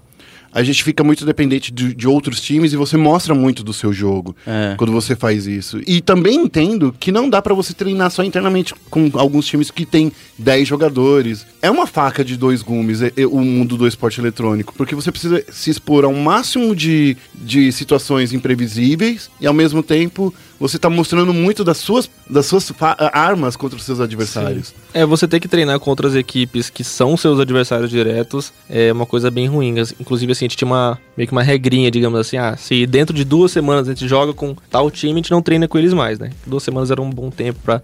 a 0.53 0.65
gente 0.65 0.83
fica 0.83 1.05
muito 1.05 1.25
dependente 1.25 1.71
de, 1.73 1.95
de 1.95 2.09
outros 2.09 2.41
times 2.41 2.73
e 2.73 2.77
você 2.77 2.97
mostra 2.97 3.33
muito 3.37 3.63
do 3.63 3.73
seu 3.73 3.93
jogo 3.93 4.35
É. 4.45 4.75
quando 4.77 4.93
você 4.93 5.15
faz 5.15 5.47
isso. 5.47 5.81
E 5.87 6.01
também 6.01 6.35
entendo 6.43 6.93
que 6.99 7.13
não 7.13 7.31
dá 7.31 7.41
para 7.41 7.55
você 7.55 7.73
treinar 7.73 8.11
só 8.11 8.25
internamente 8.25 8.75
com 8.91 9.09
alguns 9.15 9.47
times 9.47 9.71
que 9.71 9.87
tem 9.87 10.11
10 10.37 10.67
jogadores. 10.67 11.47
É 11.63 11.71
uma 11.71 11.87
faca 11.87 12.25
de 12.25 12.37
dois 12.37 12.63
gumes 12.63 13.01
é- 13.01 13.13
é 13.17 13.25
o 13.25 13.39
mundo 13.39 13.77
do 13.77 13.87
esporte 13.87 14.21
eletrônico, 14.21 14.75
porque 14.77 14.93
você 14.95 15.13
precisa 15.13 15.41
se 15.53 15.71
expor 15.71 16.05
ao 16.05 16.13
máximo 16.13 16.75
de, 16.75 17.17
de 17.33 17.71
situações 17.71 18.33
imprevisíveis 18.33 19.31
e 19.41 19.47
ao 19.47 19.55
mesmo 19.55 19.85
tempo 19.85 20.35
você 20.61 20.79
tá 20.79 20.91
mostrando 20.91 21.33
muito 21.33 21.65
das 21.65 21.79
suas, 21.79 22.09
das 22.29 22.45
suas 22.47 22.71
armas 23.13 23.57
contra 23.57 23.77
os 23.79 23.85
seus 23.85 23.99
adversários. 23.99 24.75
É, 24.93 25.07
você 25.07 25.27
ter 25.27 25.41
que 25.41 25.49
treinar 25.49 25.81
com 25.81 25.89
outras 25.91 26.15
equipes 26.15 26.69
que 26.69 26.85
são 26.85 27.17
seus 27.17 27.41
adversários 27.41 27.89
diretos 27.91 28.53
é 28.69 28.93
uma 28.93 29.07
coisa 29.07 29.31
bem 29.31 29.47
ruim. 29.49 29.79
As- 29.81 29.95
Inclusive, 29.99 30.33
assim, 30.33 30.45
a 30.45 30.49
gente 30.49 30.57
tinha 30.59 30.67
uma, 30.69 30.99
meio 31.17 31.27
que 31.27 31.33
uma 31.33 31.43
regrinha, 31.43 31.91
digamos 31.91 32.21
assim, 32.21 32.37
ah, 32.37 32.57
se 32.57 32.87
dentro 32.87 33.17
de 33.17 33.25
duas 33.25 33.51
semanas 33.51 33.89
a 33.89 33.93
gente 33.93 34.07
joga 34.07 34.33
com 34.35 34.55
tal 34.71 34.91
time, 34.91 35.15
a 35.15 35.17
gente 35.17 35.31
não 35.31 35.41
treina 35.41 35.67
com 35.67 35.79
eles 35.79 35.95
mais, 35.95 36.19
né? 36.19 36.31
Duas 36.47 36.63
semanas 36.63 36.91
era 36.91 37.01
um 37.01 37.09
bom 37.11 37.31
tempo 37.31 37.59
pra, 37.65 37.81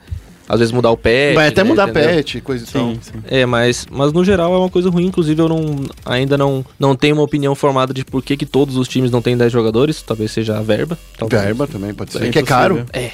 às 0.49 0.59
vezes, 0.59 0.73
mudar 0.73 0.91
o 0.91 0.97
pet. 0.97 1.35
Vai 1.35 1.49
até 1.49 1.63
né, 1.65 1.69
mudar 1.71 1.89
entendeu? 1.89 2.09
pet, 2.11 2.41
coisa 2.41 2.65
e 2.65 2.73
tal. 2.73 2.93
É, 3.29 3.45
mas, 3.47 3.87
mas 3.91 4.13
no 4.13 4.25
geral 4.25 4.55
é 4.55 4.59
uma 4.59 4.71
coisa 4.71 4.89
ruim. 4.91 5.07
Inclusive, 5.07 5.41
eu 5.41 5.49
não, 5.49 5.85
ainda 6.05 6.37
não, 6.39 6.65
não 6.79 6.95
tenho 6.95 7.15
uma 7.17 7.23
opinião 7.25 7.55
formada 7.55 7.93
de 7.93 8.05
por 8.05 8.23
que, 8.23 8.37
que 8.37 8.47
todos 8.47 8.77
os 8.77 8.87
times 8.89 9.11
não 9.11 9.21
têm 9.23 9.37
10 9.37 9.53
jogadores. 9.53 10.03
Talvez 10.03 10.31
seja 10.31 10.59
a 10.59 10.63
verba. 10.63 10.99
talvez. 11.19 11.43
Verba 11.43 11.67
também 11.67 11.93
pode 11.95 12.13
ser. 12.13 12.25
É 12.25 12.31
que 12.31 12.39
é 12.39 12.43
caro. 12.43 12.79
impossível. 12.81 13.11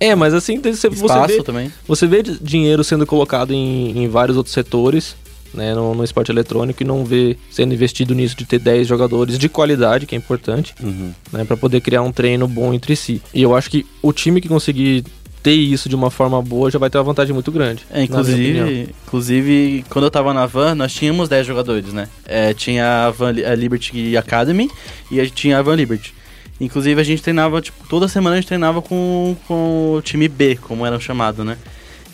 É, 0.00 0.14
mas 0.14 0.34
assim, 0.34 0.60
você, 0.60 0.88
você 0.90 1.26
vê, 1.26 1.42
também. 1.42 1.72
você 1.86 2.06
vê 2.06 2.22
di- 2.22 2.38
dinheiro 2.42 2.82
sendo 2.82 3.06
colocado 3.06 3.52
em, 3.52 3.96
em 4.04 4.08
vários 4.08 4.36
outros 4.36 4.52
setores, 4.52 5.14
né, 5.54 5.72
no, 5.72 5.94
no 5.94 6.02
esporte 6.02 6.32
eletrônico 6.32 6.82
e 6.82 6.86
não 6.86 7.04
vê 7.04 7.36
sendo 7.48 7.72
investido 7.72 8.12
nisso 8.12 8.36
de 8.36 8.44
ter 8.44 8.58
10 8.58 8.88
jogadores 8.88 9.38
de 9.38 9.48
qualidade, 9.48 10.04
que 10.04 10.14
é 10.14 10.18
importante, 10.18 10.74
Uhum. 10.82 11.12
né, 11.32 11.44
para 11.44 11.56
poder 11.56 11.80
criar 11.80 12.02
um 12.02 12.10
treino 12.10 12.48
bom 12.48 12.74
entre 12.74 12.96
si. 12.96 13.22
E 13.32 13.40
eu 13.40 13.54
acho 13.56 13.70
que 13.70 13.86
o 14.02 14.12
time 14.12 14.40
que 14.40 14.48
conseguir 14.48 15.04
ter 15.44 15.52
isso 15.52 15.90
de 15.90 15.94
uma 15.94 16.10
forma 16.10 16.40
boa 16.40 16.70
já 16.70 16.78
vai 16.78 16.88
ter 16.88 16.96
uma 16.96 17.04
vantagem 17.04 17.34
muito 17.34 17.52
grande. 17.52 17.84
É, 17.90 18.02
inclusive, 18.02 18.88
inclusive, 19.06 19.84
quando 19.90 20.06
eu 20.06 20.10
tava 20.10 20.32
na 20.32 20.46
Van, 20.46 20.74
nós 20.74 20.94
tínhamos 20.94 21.28
10 21.28 21.46
jogadores, 21.46 21.92
né? 21.92 22.08
É, 22.24 22.54
tinha 22.54 23.06
a 23.06 23.10
Van 23.10 23.28
a 23.28 23.54
Liberty 23.54 24.16
Academy 24.16 24.70
e 25.10 25.20
a 25.20 25.24
gente 25.24 25.34
tinha 25.34 25.58
a 25.58 25.62
Van 25.62 25.74
Liberty. 25.74 26.14
Inclusive, 26.58 26.98
a 26.98 27.04
gente 27.04 27.22
treinava, 27.22 27.60
tipo, 27.60 27.86
toda 27.88 28.08
semana 28.08 28.36
a 28.36 28.40
gente 28.40 28.48
treinava 28.48 28.80
com, 28.80 29.36
com 29.46 29.96
o 29.96 30.02
time 30.02 30.28
B, 30.28 30.56
como 30.56 30.86
era 30.86 30.98
chamado, 30.98 31.44
né? 31.44 31.58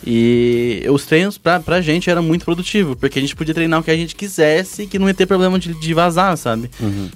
E 0.05 0.83
os 0.89 1.05
treinos 1.05 1.37
pra, 1.37 1.59
pra 1.59 1.79
gente 1.79 2.09
era 2.09 2.21
muito 2.21 2.43
produtivo, 2.43 2.95
porque 2.95 3.19
a 3.19 3.21
gente 3.21 3.35
podia 3.35 3.53
treinar 3.53 3.79
o 3.79 3.83
que 3.83 3.91
a 3.91 3.95
gente 3.95 4.15
quisesse, 4.15 4.87
que 4.87 4.97
não 4.97 5.07
ia 5.07 5.13
ter 5.13 5.27
problema 5.27 5.59
de, 5.59 5.73
de 5.73 5.93
vazar, 5.93 6.35
sabe? 6.37 6.71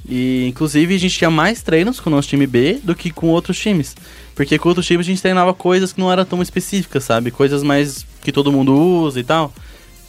E 0.07 0.45
inclusive 0.47 0.93
a 0.93 0.99
gente 0.99 1.17
tinha 1.17 1.31
mais 1.31 1.63
treinos 1.63 1.99
com 1.99 2.09
o 2.09 2.13
nosso 2.13 2.27
time 2.27 2.45
B 2.45 2.79
do 2.83 2.93
que 2.93 3.09
com 3.09 3.29
outros 3.29 3.57
times. 3.57 3.95
Porque 4.35 4.59
com 4.59 4.69
outros 4.69 4.85
times 4.85 5.07
a 5.07 5.09
gente 5.09 5.21
treinava 5.21 5.53
coisas 5.53 5.93
que 5.93 5.99
não 5.99 6.11
eram 6.11 6.25
tão 6.25 6.41
específicas, 6.41 7.03
sabe? 7.03 7.31
Coisas 7.31 7.63
mais 7.63 8.05
que 8.21 8.31
todo 8.31 8.51
mundo 8.51 8.73
usa 8.73 9.19
e 9.19 9.23
tal. 9.23 9.51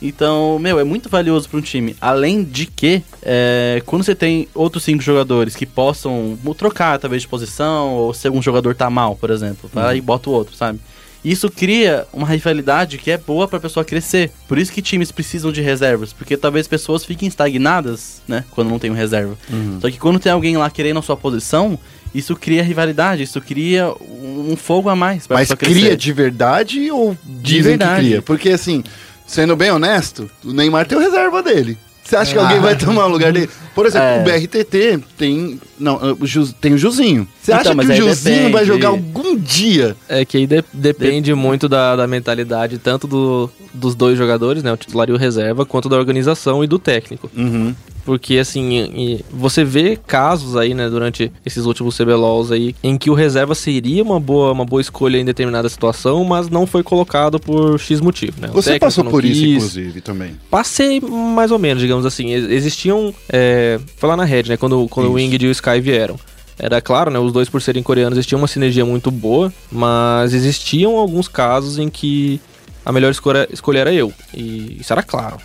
Então, 0.01 0.59
meu, 0.59 0.79
é 0.79 0.85
muito 0.85 1.09
valioso 1.09 1.49
para 1.49 1.59
um 1.59 1.63
time. 1.63 1.97
Além 2.01 2.45
de 2.45 2.67
que, 2.67 3.03
é, 3.23 3.83
quando 3.87 4.05
você 4.05 4.15
tem 4.15 4.49
outros 4.55 4.85
cinco 4.85 5.03
jogadores 5.03 5.57
que 5.57 5.65
possam 5.65 6.39
trocar, 6.59 6.99
talvez, 6.99 7.23
de 7.23 7.29
posição, 7.29 7.95
ou 7.95 8.13
se 8.13 8.27
algum 8.27 8.43
jogador 8.43 8.75
tá 8.75 8.91
mal, 8.91 9.17
por 9.17 9.31
exemplo, 9.31 9.71
vai 9.73 9.85
lá 9.85 9.95
e 9.95 10.01
bota 10.01 10.29
o 10.29 10.33
outro, 10.33 10.55
sabe? 10.55 10.79
Isso 11.27 11.51
cria 11.51 12.07
uma 12.13 12.25
rivalidade 12.29 12.99
que 12.99 13.11
é 13.11 13.19
boa 13.19 13.49
pra 13.49 13.59
pessoa 13.59 13.85
crescer. 13.85 14.31
Por 14.47 14.59
isso 14.59 14.71
que 14.71 14.81
times 14.81 15.11
precisam 15.11 15.51
de 15.51 15.61
reservas, 15.61 16.13
porque 16.13 16.37
talvez 16.37 16.69
pessoas 16.69 17.05
fiquem 17.05 17.27
estagnadas, 17.27 18.23
né, 18.29 18.45
quando 18.53 18.69
não 18.71 18.79
tem 18.79 18.93
um 18.93 18.95
reserva. 18.95 19.37
Só 19.81 19.91
que 19.91 19.99
quando 19.99 20.21
tem 20.21 20.31
alguém 20.31 20.57
lá 20.57 20.71
querendo 20.71 21.01
a 21.01 21.03
sua 21.03 21.17
posição, 21.17 21.77
isso 22.15 22.37
cria 22.37 22.63
rivalidade, 22.63 23.25
isso 23.25 23.41
cria 23.41 23.93
um 24.09 24.55
fogo 24.57 24.89
a 24.89 24.95
mais 24.95 25.27
pra 25.27 25.39
Mas 25.39 25.53
cria 25.53 25.75
crescer. 25.75 25.97
de 25.97 26.13
verdade 26.13 26.91
ou 26.93 27.19
dizem 27.25 27.77
verdade. 27.77 28.01
que 28.03 28.07
cria? 28.07 28.23
Porque 28.23 28.51
assim, 28.51 28.85
sendo 29.27 29.57
bem 29.57 29.73
honesto, 29.73 30.31
o 30.45 30.53
Neymar 30.53 30.87
tem 30.87 30.97
o 30.97 31.01
reserva 31.01 31.43
dele. 31.43 31.77
Você 32.07 32.15
acha 32.17 32.33
que 32.33 32.39
alguém 32.39 32.59
Ah. 32.59 32.61
vai 32.61 32.77
tomar 32.77 33.07
o 33.07 33.09
lugar 33.09 33.33
dele? 33.33 33.51
Por 33.75 33.85
exemplo, 33.85 34.07
É. 34.07 34.21
o 34.21 34.25
BRTT 34.25 35.01
tem. 35.19 35.61
Não, 35.79 36.17
o 36.21 36.27
Jus- 36.27 36.53
tem 36.61 36.73
o 36.73 36.79
Juzinho. 36.79 37.27
Você 37.43 37.51
Então, 37.53 37.61
acha 37.61 37.75
mas 37.75 37.87
que 37.87 37.93
o 37.93 37.97
Juzinho 37.97 38.43
vai 38.53 38.65
depende. 38.65 38.67
jogar 38.67 38.89
algum 38.89 39.37
dia? 39.37 39.97
É 40.09 40.25
que 40.25 40.37
aí 40.37 40.47
de- 40.47 40.65
depende 40.73 41.35
muito 41.35 41.69
da, 41.69 41.97
da 41.97 42.07
mentalidade, 42.07 42.79
tanto 42.79 43.07
do, 43.07 43.51
dos 43.75 43.95
dois 43.95 44.17
jogadores, 44.17 44.63
né? 44.63 44.73
O 44.73 44.77
titular 44.77 45.09
e 45.09 45.13
o 45.13 45.17
reserva, 45.17 45.67
quanto 45.67 45.89
da 45.89 45.97
organização 45.97 46.63
e 46.63 46.67
do 46.67 46.79
técnico. 46.79 47.31
Uhum. 47.37 47.75
Porque, 48.07 48.39
assim, 48.39 49.19
você 49.31 49.65
vê 49.65 49.97
casos 49.97 50.57
aí, 50.57 50.73
né, 50.73 50.89
durante 50.89 51.31
esses 51.45 51.67
últimos 51.67 51.97
CBLOLs 51.99 52.53
aí, 52.53 52.73
em 52.83 52.97
que 52.97 53.11
o 53.11 53.15
reserva 53.15 53.53
seria 53.53 54.01
uma 54.03 54.21
boa, 54.21 54.53
uma 54.53 54.65
boa 54.65 54.81
escolha 54.81 55.19
em 55.19 55.25
determinada 55.25 55.69
situação, 55.69 56.23
mas 56.25 56.49
não 56.49 56.67
foi 56.69 56.85
colocado 56.85 57.41
por 57.41 57.81
X 57.81 58.01
motivo, 58.01 58.41
né? 58.41 58.49
O 58.51 58.53
Você 58.55 58.79
passou 58.79 59.05
por 59.05 59.25
isso, 59.25 59.41
quis. 59.43 59.55
inclusive, 59.57 60.01
também. 60.01 60.37
Passei 60.49 61.01
mais 61.01 61.51
ou 61.51 61.59
menos, 61.59 61.83
digamos 61.83 62.07
assim. 62.07 62.31
Ex- 62.33 62.49
Existiam. 62.49 63.13
É, 63.29 63.81
foi 63.97 64.09
lá 64.09 64.17
na 64.17 64.25
Red, 64.25 64.45
né? 64.45 64.57
Quando, 64.57 64.87
quando 64.89 65.07
o 65.07 65.19
Isso. 65.19 65.27
Winged 65.27 65.45
e 65.45 65.49
o 65.49 65.53
Sky 65.53 65.81
vieram. 65.81 66.17
Era 66.59 66.81
claro, 66.81 67.11
né? 67.11 67.19
Os 67.19 67.33
dois, 67.33 67.49
por 67.49 67.61
serem 67.61 67.83
coreanos, 67.83 68.17
existia 68.17 68.39
uma 68.39 68.47
sinergia 68.47 68.85
muito 68.85 69.11
boa, 69.11 69.53
mas 69.71 70.33
existiam 70.33 70.97
alguns 70.97 71.27
casos 71.27 71.77
em 71.77 71.89
que 71.91 72.41
a 72.85 72.93
melhor 72.93 73.11
escolha, 73.11 73.49
escolha 73.53 73.81
era 73.81 73.93
eu. 73.93 74.13
E 74.33 74.77
isso 74.81 74.93
era 74.93 75.03
claro. 75.03 75.39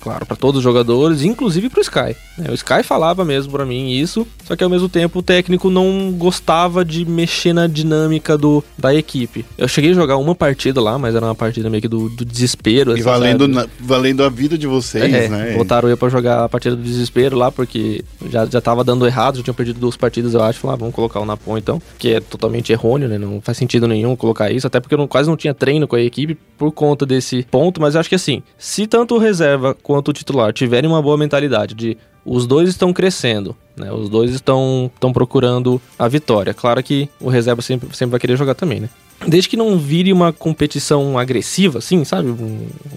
Claro 0.00 0.24
para 0.26 0.36
todos 0.36 0.58
os 0.58 0.64
jogadores, 0.64 1.22
inclusive 1.22 1.68
pro 1.68 1.80
Sky. 1.80 2.16
né? 2.36 2.46
O 2.50 2.54
Sky 2.54 2.82
falava 2.82 3.24
mesmo 3.24 3.52
para 3.52 3.64
mim 3.66 3.90
isso, 3.90 4.26
só 4.44 4.54
que 4.56 4.62
ao 4.64 4.70
mesmo 4.70 4.88
tempo 4.88 5.18
o 5.18 5.22
técnico 5.22 5.70
não 5.70 6.12
gostava 6.16 6.84
de 6.84 7.04
mexer 7.04 7.52
na 7.52 7.66
dinâmica 7.66 8.36
do, 8.38 8.62
da 8.76 8.94
equipe. 8.94 9.44
Eu 9.56 9.66
cheguei 9.68 9.90
a 9.90 9.94
jogar 9.94 10.16
uma 10.16 10.34
partida 10.34 10.80
lá, 10.80 10.98
mas 10.98 11.14
era 11.14 11.24
uma 11.24 11.34
partida 11.34 11.68
meio 11.70 11.80
que 11.82 11.88
do, 11.88 12.08
do 12.08 12.24
desespero. 12.24 12.90
E 12.92 12.94
assim, 12.94 13.02
valendo, 13.02 13.48
na- 13.48 13.66
valendo 13.80 14.22
a 14.22 14.28
vida 14.28 14.56
de 14.56 14.66
vocês, 14.66 15.12
É, 15.12 15.28
né? 15.28 15.54
botaram 15.56 15.88
eu 15.88 15.96
pra 15.96 16.08
jogar 16.08 16.44
a 16.44 16.48
partida 16.48 16.76
do 16.76 16.82
desespero 16.82 17.36
lá, 17.36 17.50
porque 17.50 18.04
já, 18.30 18.46
já 18.46 18.60
tava 18.60 18.84
dando 18.84 19.06
errado, 19.06 19.36
já 19.38 19.42
tinham 19.42 19.54
perdido 19.54 19.80
duas 19.80 19.96
partidas, 19.96 20.34
eu 20.34 20.42
acho. 20.42 20.58
Falaram, 20.60 20.76
ah, 20.76 20.80
vamos 20.80 20.94
colocar 20.94 21.20
o 21.20 21.24
Napon 21.24 21.58
então, 21.58 21.80
que 21.98 22.14
é 22.14 22.20
totalmente 22.20 22.72
errôneo, 22.72 23.08
né? 23.08 23.18
Não 23.18 23.40
faz 23.40 23.58
sentido 23.58 23.86
nenhum 23.88 24.14
colocar 24.16 24.50
isso, 24.50 24.66
até 24.66 24.80
porque 24.80 24.94
eu 24.94 24.98
não- 24.98 25.06
quase 25.08 25.28
não 25.28 25.36
tinha 25.36 25.54
treino 25.54 25.86
com 25.88 25.96
a 25.96 26.00
equipe 26.00 26.36
por 26.56 26.72
conta 26.72 27.04
desse 27.06 27.46
ponto, 27.50 27.80
mas 27.80 27.94
eu 27.94 28.00
acho 28.00 28.08
que 28.08 28.14
assim, 28.14 28.42
se 28.58 28.86
tanto 28.86 29.14
o 29.14 29.18
reserva 29.18 29.74
quanto 29.88 30.08
o 30.08 30.12
titular 30.12 30.52
tiverem 30.52 30.88
uma 30.88 31.00
boa 31.00 31.16
mentalidade 31.16 31.74
de 31.74 31.96
os 32.22 32.46
dois 32.46 32.68
estão 32.68 32.92
crescendo, 32.92 33.56
né? 33.74 33.90
Os 33.90 34.10
dois 34.10 34.32
estão, 34.32 34.90
estão 34.94 35.14
procurando 35.14 35.80
a 35.98 36.06
vitória. 36.06 36.52
Claro 36.52 36.82
que 36.82 37.08
o 37.18 37.30
reserva 37.30 37.62
sempre, 37.62 37.88
sempre 37.96 38.10
vai 38.10 38.20
querer 38.20 38.36
jogar 38.36 38.54
também, 38.54 38.80
né? 38.80 38.90
Desde 39.26 39.48
que 39.48 39.56
não 39.56 39.78
vire 39.78 40.12
uma 40.12 40.30
competição 40.30 41.18
agressiva, 41.18 41.78
assim, 41.78 42.04
sabe? 42.04 42.28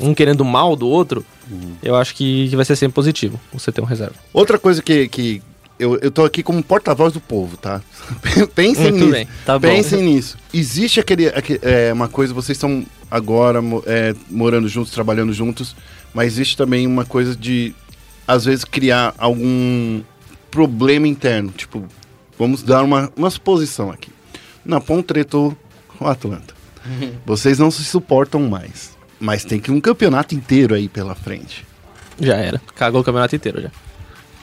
Um, 0.01 0.13
querendo 0.13 0.43
mal 0.43 0.75
do 0.75 0.85
outro, 0.85 1.25
eu 1.81 1.95
acho 1.95 2.13
que, 2.13 2.49
que 2.49 2.55
vai 2.57 2.65
ser 2.65 2.75
sempre 2.75 2.93
positivo 2.95 3.39
você 3.53 3.71
ter 3.71 3.79
um 3.79 3.85
reserva. 3.85 4.15
Outra 4.33 4.59
coisa 4.59 4.81
que, 4.83 5.07
que 5.07 5.41
eu, 5.79 5.97
eu 5.99 6.11
tô 6.11 6.25
aqui 6.25 6.43
como 6.43 6.61
porta-voz 6.61 7.13
do 7.13 7.21
povo, 7.21 7.55
tá? 7.55 7.81
Pensem 8.53 8.83
Muito 8.91 8.95
nisso. 8.97 9.11
bem. 9.11 9.27
Tá 9.45 9.57
bom. 9.57 9.65
Pensem 9.67 10.03
nisso. 10.03 10.37
Existe 10.53 10.99
aquele, 10.99 11.27
aque- 11.29 11.59
é, 11.61 11.93
uma 11.93 12.09
coisa, 12.09 12.33
vocês 12.33 12.57
estão 12.57 12.85
agora 13.09 13.59
é, 13.85 14.13
morando 14.29 14.67
juntos, 14.67 14.91
trabalhando 14.91 15.31
juntos, 15.31 15.73
mas 16.13 16.33
existe 16.33 16.57
também 16.57 16.85
uma 16.87 17.05
coisa 17.05 17.35
de, 17.35 17.73
às 18.27 18.45
vezes, 18.45 18.65
criar 18.65 19.13
algum 19.17 20.01
problema 20.49 21.07
interno. 21.07 21.51
Tipo, 21.51 21.85
vamos 22.37 22.63
dar 22.63 22.83
uma, 22.83 23.11
uma 23.15 23.29
suposição 23.29 23.91
aqui. 23.91 24.11
Napon 24.65 25.01
tretou 25.01 25.55
com 25.87 26.05
o 26.05 26.07
Atlanta. 26.07 26.53
Vocês 27.25 27.59
não 27.59 27.71
se 27.71 27.83
suportam 27.83 28.41
mais. 28.47 28.97
Mas 29.19 29.45
tem 29.45 29.59
que 29.59 29.71
um 29.71 29.79
campeonato 29.79 30.33
inteiro 30.33 30.73
aí 30.73 30.89
pela 30.89 31.13
frente. 31.13 31.65
Já 32.19 32.35
era. 32.35 32.59
Cagou 32.75 33.01
o 33.01 33.03
campeonato 33.03 33.35
inteiro 33.35 33.61
já. 33.61 33.71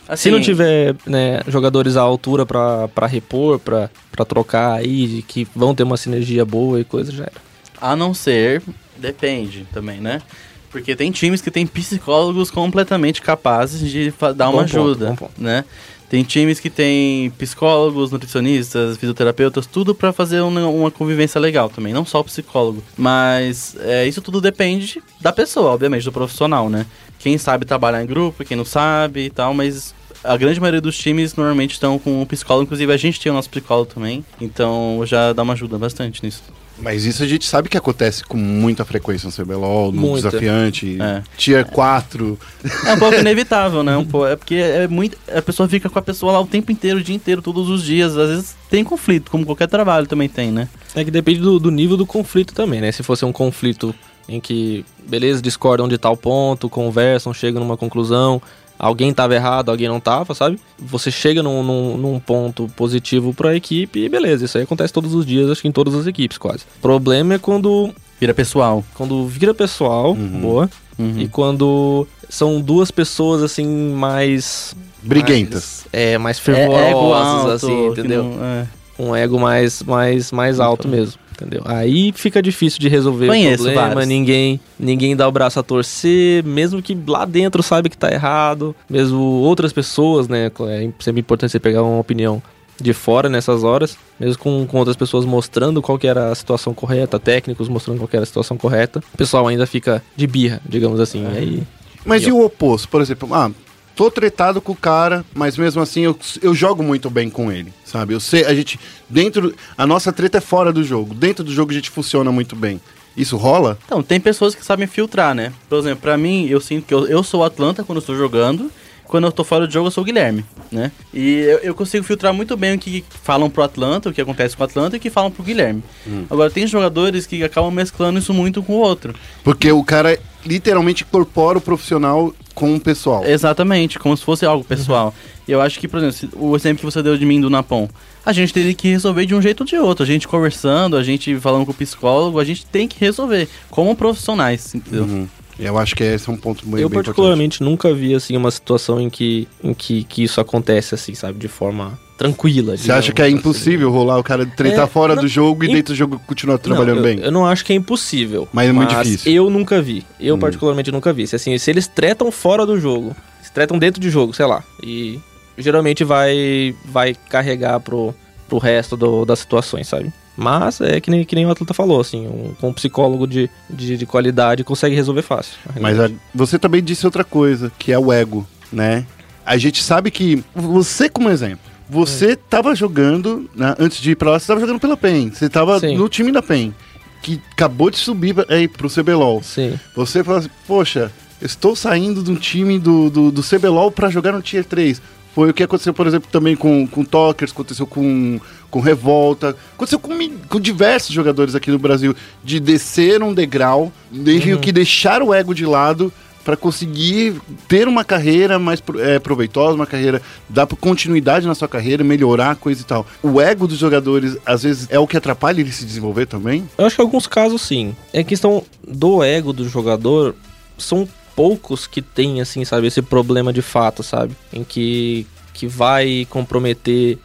Assim, 0.08 0.22
Se 0.22 0.30
não 0.30 0.40
tiver 0.40 0.96
né, 1.04 1.42
jogadores 1.46 1.96
à 1.96 2.00
altura 2.00 2.46
pra, 2.46 2.88
pra 2.88 3.06
repor, 3.06 3.58
pra, 3.58 3.90
pra 4.10 4.24
trocar 4.24 4.72
aí, 4.72 5.22
que 5.22 5.46
vão 5.54 5.74
ter 5.74 5.82
uma 5.82 5.98
sinergia 5.98 6.46
boa 6.46 6.80
e 6.80 6.84
coisa, 6.84 7.12
já 7.12 7.24
era. 7.24 7.48
A 7.78 7.94
não 7.94 8.14
ser, 8.14 8.62
depende 8.96 9.66
também, 9.72 10.00
né? 10.00 10.22
Porque 10.70 10.94
tem 10.94 11.10
times 11.10 11.40
que 11.40 11.50
têm 11.50 11.66
psicólogos 11.66 12.50
completamente 12.50 13.22
capazes 13.22 13.80
de 13.80 14.12
dar 14.36 14.50
uma 14.50 14.62
Bom 14.62 14.68
ponto, 14.68 14.78
ajuda, 14.78 15.06
bom 15.10 15.16
ponto. 15.16 15.32
né? 15.38 15.64
Tem 16.08 16.22
times 16.22 16.58
que 16.58 16.70
têm 16.70 17.30
psicólogos, 17.32 18.10
nutricionistas, 18.10 18.96
fisioterapeutas, 18.96 19.66
tudo 19.66 19.94
pra 19.94 20.10
fazer 20.10 20.40
uma, 20.40 20.66
uma 20.66 20.90
convivência 20.90 21.38
legal 21.38 21.68
também, 21.68 21.92
não 21.92 22.04
só 22.04 22.20
o 22.20 22.24
psicólogo. 22.24 22.82
Mas 22.96 23.76
é, 23.80 24.06
isso 24.06 24.22
tudo 24.22 24.40
depende 24.40 25.02
da 25.20 25.32
pessoa, 25.32 25.72
obviamente, 25.72 26.04
do 26.04 26.12
profissional, 26.12 26.70
né? 26.70 26.86
Quem 27.18 27.36
sabe 27.36 27.66
trabalhar 27.66 28.02
em 28.02 28.06
grupo, 28.06 28.42
quem 28.42 28.56
não 28.56 28.64
sabe 28.64 29.26
e 29.26 29.30
tal, 29.30 29.52
mas 29.52 29.94
a 30.24 30.36
grande 30.36 30.58
maioria 30.60 30.80
dos 30.80 30.96
times 30.96 31.34
normalmente 31.34 31.72
estão 31.72 31.98
com 31.98 32.22
um 32.22 32.24
psicólogo, 32.24 32.64
inclusive 32.64 32.90
a 32.92 32.96
gente 32.96 33.20
tem 33.20 33.30
o 33.30 33.34
nosso 33.34 33.50
psicólogo 33.50 33.92
também, 33.92 34.24
então 34.40 35.02
já 35.04 35.32
dá 35.34 35.42
uma 35.42 35.52
ajuda 35.52 35.76
bastante 35.78 36.24
nisso. 36.24 36.42
Mas 36.80 37.04
isso 37.04 37.22
a 37.22 37.26
gente 37.26 37.44
sabe 37.44 37.68
que 37.68 37.76
acontece 37.76 38.22
com 38.24 38.36
muita 38.36 38.84
frequência 38.84 39.26
no 39.26 39.32
CBLOL, 39.32 39.90
no 39.90 40.00
Muita. 40.00 40.28
desafiante, 40.28 40.96
É. 41.00 41.22
Tier 41.36 41.64
4. 41.66 42.38
É 42.86 42.92
um 42.94 42.98
pouco 42.98 43.16
inevitável, 43.18 43.82
né? 43.82 43.96
Um 43.96 44.04
po- 44.04 44.26
é 44.26 44.36
porque 44.36 44.54
é 44.54 44.86
muito. 44.86 45.18
A 45.34 45.42
pessoa 45.42 45.68
fica 45.68 45.88
com 45.90 45.98
a 45.98 46.02
pessoa 46.02 46.32
lá 46.32 46.40
o 46.40 46.46
tempo 46.46 46.70
inteiro, 46.70 47.00
o 47.00 47.02
dia 47.02 47.16
inteiro, 47.16 47.42
todos 47.42 47.68
os 47.68 47.82
dias. 47.82 48.16
Às 48.16 48.28
vezes 48.30 48.56
tem 48.70 48.84
conflito, 48.84 49.30
como 49.30 49.44
qualquer 49.44 49.66
trabalho 49.68 50.06
também 50.06 50.28
tem, 50.28 50.52
né? 50.52 50.68
É 50.94 51.04
que 51.04 51.10
depende 51.10 51.40
do, 51.40 51.58
do 51.58 51.70
nível 51.70 51.96
do 51.96 52.06
conflito 52.06 52.54
também, 52.54 52.80
né? 52.80 52.92
Se 52.92 53.02
fosse 53.02 53.24
um 53.24 53.32
conflito 53.32 53.94
em 54.28 54.38
que, 54.40 54.84
beleza, 55.08 55.40
discordam 55.42 55.88
de 55.88 55.96
tal 55.98 56.16
ponto, 56.16 56.68
conversam, 56.68 57.32
chegam 57.34 57.60
numa 57.62 57.76
conclusão, 57.78 58.40
alguém 58.78 59.12
tava 59.12 59.34
errado, 59.34 59.70
alguém 59.70 59.88
não 59.88 59.98
tava, 60.00 60.34
sabe? 60.34 60.58
Você 60.78 61.10
chega 61.10 61.42
num, 61.42 61.62
num, 61.62 61.96
num 61.96 62.20
ponto 62.20 62.68
positivo 62.76 63.34
pra 63.34 63.56
equipe 63.56 63.98
e 64.04 64.08
beleza, 64.08 64.44
isso 64.44 64.56
aí 64.56 64.64
acontece 64.64 64.92
todos 64.92 65.14
os 65.14 65.26
dias, 65.26 65.50
acho 65.50 65.62
que 65.62 65.68
em 65.68 65.72
todas 65.72 65.94
as 65.94 66.06
equipes 66.06 66.38
quase. 66.38 66.64
O 66.78 66.80
problema 66.82 67.34
é 67.34 67.38
quando, 67.38 67.92
Vira 68.20 68.32
pessoal. 68.34 68.84
quando 68.94 69.26
vira 69.26 69.52
pessoal, 69.54 70.14
boa, 70.14 70.70
Uhum. 70.98 71.14
e 71.18 71.28
quando 71.28 72.06
são 72.28 72.60
duas 72.60 72.90
pessoas 72.90 73.42
assim 73.42 73.66
mais. 73.94 74.74
Briguentas. 75.02 75.84
mais- 75.84 76.02
é, 76.04 76.18
mais 76.18 76.38
É 76.38 76.40
fervorosas, 76.40 76.88
ego 76.90 77.14
alto, 77.14 77.50
assim, 77.52 77.86
entendeu? 77.86 78.24
não- 78.24 78.44
é. 78.44 78.66
um 78.98 79.14
ego 79.14 79.38
mais, 79.38 79.80
mais, 79.84 80.32
mais 80.32 80.58
alto 80.58 80.88
mesmo, 80.88 81.20
entendeu? 81.40 81.62
Aí 81.64 82.12
fica 82.12 82.42
difícil 82.42 82.80
de 82.80 82.88
resolver 82.88 83.28
Conheço 83.28 83.62
o 83.62 83.66
problema, 83.66 83.88
vários. 83.88 84.08
ninguém, 84.08 84.60
ninguém 84.78 85.14
dá 85.14 85.26
o 85.28 85.32
braço 85.32 85.60
a 85.60 85.62
torcer, 85.62 86.44
mesmo 86.44 86.82
que 86.82 86.96
lá 87.06 87.24
dentro 87.24 87.62
sabe 87.62 87.88
que 87.88 87.96
tá 87.96 88.10
errado, 88.10 88.74
mesmo 88.90 89.20
outras 89.20 89.72
pessoas, 89.72 90.28
né? 90.28 90.46
É 90.46 90.90
sempre 90.98 91.20
importante 91.20 91.52
você 91.52 91.60
pegar 91.60 91.82
uma 91.82 92.00
opinião 92.00 92.42
de 92.80 92.92
fora 92.92 93.28
nessas 93.28 93.64
horas, 93.64 93.96
mesmo 94.18 94.38
com, 94.38 94.66
com 94.66 94.78
outras 94.78 94.96
pessoas 94.96 95.24
mostrando 95.24 95.82
qual 95.82 95.98
que 95.98 96.06
era 96.06 96.30
a 96.30 96.34
situação 96.34 96.72
correta, 96.72 97.18
técnicos 97.18 97.68
mostrando 97.68 97.98
qual 97.98 98.08
que 98.08 98.16
era 98.16 98.22
a 98.22 98.26
situação 98.26 98.56
correta, 98.56 99.00
o 99.12 99.16
pessoal 99.16 99.46
ainda 99.48 99.66
fica 99.66 100.02
de 100.16 100.26
birra, 100.26 100.60
digamos 100.64 101.00
assim. 101.00 101.26
Aí 101.26 101.62
Mas 102.04 102.22
E 102.22 102.28
e 102.28 102.32
o 102.32 102.44
oposto? 102.44 102.88
Por 102.88 103.00
exemplo, 103.00 103.28
ah, 103.34 103.50
tô 103.98 104.12
tretado 104.12 104.60
com 104.60 104.70
o 104.70 104.76
cara, 104.76 105.24
mas 105.34 105.56
mesmo 105.56 105.82
assim 105.82 106.02
eu, 106.02 106.16
eu 106.40 106.54
jogo 106.54 106.84
muito 106.84 107.10
bem 107.10 107.28
com 107.28 107.50
ele, 107.50 107.72
sabe? 107.84 108.14
Eu 108.14 108.20
sei, 108.20 108.44
a 108.44 108.54
gente, 108.54 108.78
dentro, 109.10 109.52
a 109.76 109.84
nossa 109.84 110.12
treta 110.12 110.38
é 110.38 110.40
fora 110.40 110.72
do 110.72 110.84
jogo. 110.84 111.12
Dentro 111.12 111.42
do 111.42 111.50
jogo 111.50 111.72
a 111.72 111.74
gente 111.74 111.90
funciona 111.90 112.30
muito 112.30 112.54
bem. 112.54 112.80
Isso 113.16 113.36
rola? 113.36 113.76
Então, 113.84 114.00
tem 114.00 114.20
pessoas 114.20 114.54
que 114.54 114.64
sabem 114.64 114.86
filtrar, 114.86 115.34
né? 115.34 115.52
Por 115.68 115.80
exemplo, 115.80 116.02
pra 116.02 116.16
mim, 116.16 116.46
eu 116.46 116.60
sinto 116.60 116.86
que 116.86 116.94
eu, 116.94 117.08
eu 117.08 117.24
sou 117.24 117.40
o 117.40 117.44
Atlanta 117.44 117.82
quando 117.82 117.96
eu 117.96 118.00
estou 118.00 118.16
jogando. 118.16 118.70
Quando 119.08 119.24
eu 119.24 119.32
tô 119.32 119.42
fora 119.42 119.66
do 119.66 119.72
jogo, 119.72 119.88
eu 119.88 119.90
sou 119.90 120.02
o 120.02 120.04
Guilherme, 120.04 120.44
né? 120.70 120.92
E 121.12 121.38
eu, 121.38 121.58
eu 121.60 121.74
consigo 121.74 122.04
filtrar 122.04 122.32
muito 122.32 122.56
bem 122.56 122.76
o 122.76 122.78
que 122.78 123.02
falam 123.24 123.48
pro 123.50 123.62
Atlanta, 123.64 124.10
o 124.10 124.12
que 124.12 124.20
acontece 124.20 124.54
com 124.54 124.62
o 124.62 124.66
Atlanta 124.66 124.94
e 124.96 124.98
o 124.98 125.00
que 125.00 125.10
falam 125.10 125.30
pro 125.30 125.42
Guilherme. 125.42 125.82
Agora, 126.30 126.50
tem 126.50 126.66
jogadores 126.66 127.26
que 127.26 127.42
acabam 127.42 127.72
mesclando 127.72 128.18
isso 128.18 128.34
muito 128.34 128.62
com 128.62 128.74
o 128.74 128.80
outro. 128.80 129.14
Porque 129.42 129.72
o 129.72 129.82
cara 129.82 130.16
literalmente 130.44 131.04
incorpora 131.04 131.58
o 131.58 131.60
profissional 131.60 132.34
com 132.58 132.74
o 132.74 132.80
pessoal. 132.80 133.24
Exatamente, 133.24 134.00
como 134.00 134.16
se 134.16 134.24
fosse 134.24 134.44
algo 134.44 134.64
pessoal. 134.64 135.14
E 135.46 135.52
eu 135.52 135.60
acho 135.60 135.78
que, 135.78 135.86
por 135.86 136.02
exemplo, 136.02 136.28
o 136.34 136.56
exemplo 136.56 136.80
que 136.80 136.84
você 136.84 137.00
deu 137.00 137.16
de 137.16 137.24
mim 137.24 137.40
do 137.40 137.48
Napom, 137.48 137.88
a 138.26 138.32
gente 138.32 138.52
teria 138.52 138.74
que 138.74 138.88
resolver 138.88 139.26
de 139.26 139.34
um 139.34 139.40
jeito 139.40 139.60
ou 139.60 139.66
de 139.66 139.76
outro. 139.76 140.02
A 140.02 140.06
gente 140.06 140.26
conversando, 140.26 140.96
a 140.96 141.02
gente 141.04 141.38
falando 141.38 141.64
com 141.64 141.70
o 141.70 141.74
psicólogo, 141.74 142.40
a 142.40 142.44
gente 142.44 142.66
tem 142.66 142.88
que 142.88 142.98
resolver, 142.98 143.48
como 143.70 143.94
profissionais, 143.94 144.74
entendeu? 144.74 145.04
Uhum. 145.04 145.28
Eu 145.56 145.78
acho 145.78 145.94
que 145.94 146.02
esse 146.02 146.28
é 146.28 146.32
um 146.32 146.36
ponto 146.36 146.66
bem, 146.66 146.80
eu 146.80 146.88
bem 146.88 146.96
particularmente 146.96 147.62
nunca 147.62 147.94
vi 147.94 148.14
assim 148.14 148.36
uma 148.36 148.50
situação 148.50 149.00
em 149.00 149.10
que 149.10 149.48
em 149.62 149.74
que, 149.74 150.04
que 150.04 150.22
isso 150.22 150.40
acontece 150.40 150.94
assim, 150.94 151.14
sabe, 151.14 151.38
de 151.38 151.48
forma 151.48 151.98
tranquila. 152.18 152.76
Você 152.76 152.92
acha 152.92 153.12
que 153.12 153.22
é 153.22 153.30
impossível 153.30 153.90
rolar 153.90 154.18
o 154.18 154.22
cara 154.24 154.44
tretar 154.44 154.84
É, 154.84 154.86
fora 154.88 155.14
não- 155.14 155.22
do 155.22 155.28
jogo 155.28 155.64
e 155.64 155.68
dentro 155.68 155.94
do 155.94 155.96
jogo 155.96 156.20
continuar 156.26 156.58
trabalhando 156.58 156.98
eu, 156.98 157.02
bem? 157.02 157.20
Eu 157.20 157.30
não 157.30 157.46
acho 157.46 157.64
que 157.64 157.72
é 157.72 157.76
impossível. 157.76 158.46
Mas 158.52 158.68
é 158.68 158.72
muito 158.72 158.94
difícil. 158.94 159.32
Eu 159.32 159.48
nunca 159.48 159.80
vi. 159.80 160.04
Eu 160.20 160.34
Hum. 160.34 160.38
particularmente 160.38 160.90
nunca 160.92 161.12
vi. 161.12 161.26
Se, 161.26 161.36
assim, 161.36 161.56
se 161.56 161.70
eles 161.70 161.86
tretam 161.86 162.30
fora 162.32 162.66
do 162.66 162.78
jogo, 162.78 163.16
se 163.42 163.50
tretam 163.52 163.78
dentro 163.78 164.00
de 164.00 164.10
jogo, 164.10 164.34
sei 164.34 164.44
lá, 164.46 164.62
e 164.82 165.18
geralmente 165.56 166.04
vai 166.04 166.74
vai 166.84 167.14
carregar 167.30 167.80
pro, 167.80 168.14
pro 168.48 168.58
resto 168.58 168.96
do- 168.96 169.24
das 169.24 169.38
situações, 169.38 169.86
sabe? 169.88 170.12
Mas 170.36 170.80
é 170.80 171.00
que 171.00 171.10
nem, 171.10 171.24
que 171.24 171.34
nem 171.34 171.46
o 171.46 171.50
atleta 171.50 171.74
falou, 171.74 172.00
assim, 172.00 172.26
um, 172.28 172.54
com 172.60 172.68
um 172.68 172.72
psicólogo 172.72 173.26
de, 173.26 173.50
de, 173.68 173.96
de 173.96 174.06
qualidade 174.06 174.62
consegue 174.62 174.94
resolver 174.94 175.22
fácil. 175.22 175.54
Mas 175.80 175.98
a- 175.98 176.10
você 176.34 176.58
também 176.58 176.82
disse 176.82 177.04
outra 177.04 177.24
coisa, 177.24 177.72
que 177.78 177.90
é 177.92 177.98
o 177.98 178.12
ego, 178.12 178.46
né? 178.72 179.04
A 179.44 179.56
gente 179.56 179.82
sabe 179.82 180.10
que, 180.12 180.44
você 180.54 181.08
como 181.08 181.28
exemplo, 181.28 181.67
você 181.88 182.36
tava 182.36 182.74
jogando, 182.74 183.48
né, 183.54 183.74
antes 183.78 183.98
de 183.98 184.10
ir 184.10 184.16
pra 184.16 184.30
lá, 184.30 184.38
você 184.38 184.46
tava 184.46 184.60
jogando 184.60 184.80
pela 184.80 184.96
PEN, 184.96 185.30
você 185.30 185.48
tava 185.48 185.80
Sim. 185.80 185.96
no 185.96 186.08
time 186.08 186.30
da 186.30 186.42
PEN, 186.42 186.74
que 187.22 187.40
acabou 187.52 187.90
de 187.90 187.96
subir 187.96 188.34
aí, 188.48 188.68
pro 188.68 188.90
CBLOL. 188.90 189.42
Sim. 189.42 189.78
Você 189.96 190.22
fala 190.22 190.38
assim, 190.38 190.50
poxa, 190.66 191.10
estou 191.40 191.74
saindo 191.74 192.22
de 192.22 192.30
um 192.30 192.36
time 192.36 192.78
do, 192.78 193.08
do, 193.08 193.30
do 193.30 193.42
CBLOL 193.42 193.90
pra 193.90 194.10
jogar 194.10 194.32
no 194.32 194.42
Tier 194.42 194.64
3. 194.64 195.00
Foi 195.34 195.50
o 195.50 195.54
que 195.54 195.62
aconteceu, 195.62 195.94
por 195.94 196.06
exemplo, 196.06 196.28
também 196.30 196.56
com, 196.56 196.86
com 196.86 197.04
Talkers, 197.04 197.52
aconteceu 197.52 197.86
com, 197.86 198.40
com 198.70 198.80
Revolta, 198.80 199.56
aconteceu 199.74 199.98
com, 199.98 200.12
com 200.48 200.60
diversos 200.60 201.14
jogadores 201.14 201.54
aqui 201.54 201.70
no 201.70 201.78
Brasil, 201.78 202.14
de 202.42 202.58
descer 202.58 203.22
um 203.22 203.32
degrau, 203.32 203.92
meio 204.10 204.58
que 204.58 204.72
deixar 204.72 205.22
o 205.22 205.32
ego 205.32 205.54
de 205.54 205.64
lado 205.64 206.12
para 206.48 206.56
conseguir 206.56 207.42
ter 207.68 207.86
uma 207.86 208.02
carreira 208.02 208.58
mais 208.58 208.82
é, 209.00 209.18
proveitosa, 209.18 209.74
uma 209.74 209.84
carreira, 209.84 210.22
dar 210.48 210.66
continuidade 210.66 211.46
na 211.46 211.54
sua 211.54 211.68
carreira, 211.68 212.02
melhorar 212.02 212.52
a 212.52 212.54
coisa 212.54 212.80
e 212.80 212.84
tal. 212.84 213.06
O 213.22 213.38
ego 213.38 213.68
dos 213.68 213.76
jogadores, 213.76 214.38
às 214.46 214.62
vezes, 214.62 214.86
é 214.88 214.98
o 214.98 215.06
que 215.06 215.14
atrapalha 215.14 215.60
ele 215.60 215.70
se 215.70 215.84
desenvolver 215.84 216.24
também? 216.24 216.66
Eu 216.78 216.86
acho 216.86 216.96
que 216.96 217.02
em 217.02 217.04
alguns 217.04 217.26
casos 217.26 217.60
sim. 217.60 217.94
É 218.14 218.24
questão 218.24 218.64
do 218.82 219.22
ego 219.22 219.52
do 219.52 219.68
jogador, 219.68 220.34
são 220.78 221.06
poucos 221.36 221.86
que 221.86 222.00
têm, 222.00 222.40
assim, 222.40 222.64
sabe, 222.64 222.86
esse 222.86 223.02
problema 223.02 223.52
de 223.52 223.60
fato, 223.60 224.02
sabe? 224.02 224.34
Em 224.50 224.64
que, 224.64 225.26
que 225.52 225.66
vai 225.66 226.26
comprometer 226.30 227.18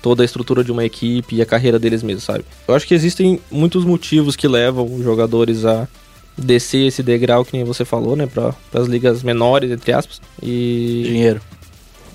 toda 0.00 0.22
a 0.22 0.24
estrutura 0.24 0.62
de 0.62 0.70
uma 0.70 0.84
equipe 0.84 1.34
e 1.34 1.42
a 1.42 1.46
carreira 1.46 1.76
deles 1.76 2.04
mesmos, 2.04 2.22
sabe? 2.22 2.44
Eu 2.68 2.76
acho 2.76 2.86
que 2.86 2.94
existem 2.94 3.40
muitos 3.50 3.84
motivos 3.84 4.36
que 4.36 4.46
levam 4.46 4.86
os 4.94 5.02
jogadores 5.02 5.64
a 5.64 5.88
descer 6.36 6.86
esse 6.86 7.02
degrau, 7.02 7.44
que 7.44 7.52
nem 7.56 7.64
você 7.64 7.84
falou, 7.84 8.16
né, 8.16 8.26
para 8.26 8.54
as 8.74 8.86
ligas 8.86 9.22
menores, 9.22 9.70
entre 9.70 9.92
aspas. 9.92 10.20
E 10.42 11.02
Dinheiro. 11.06 11.40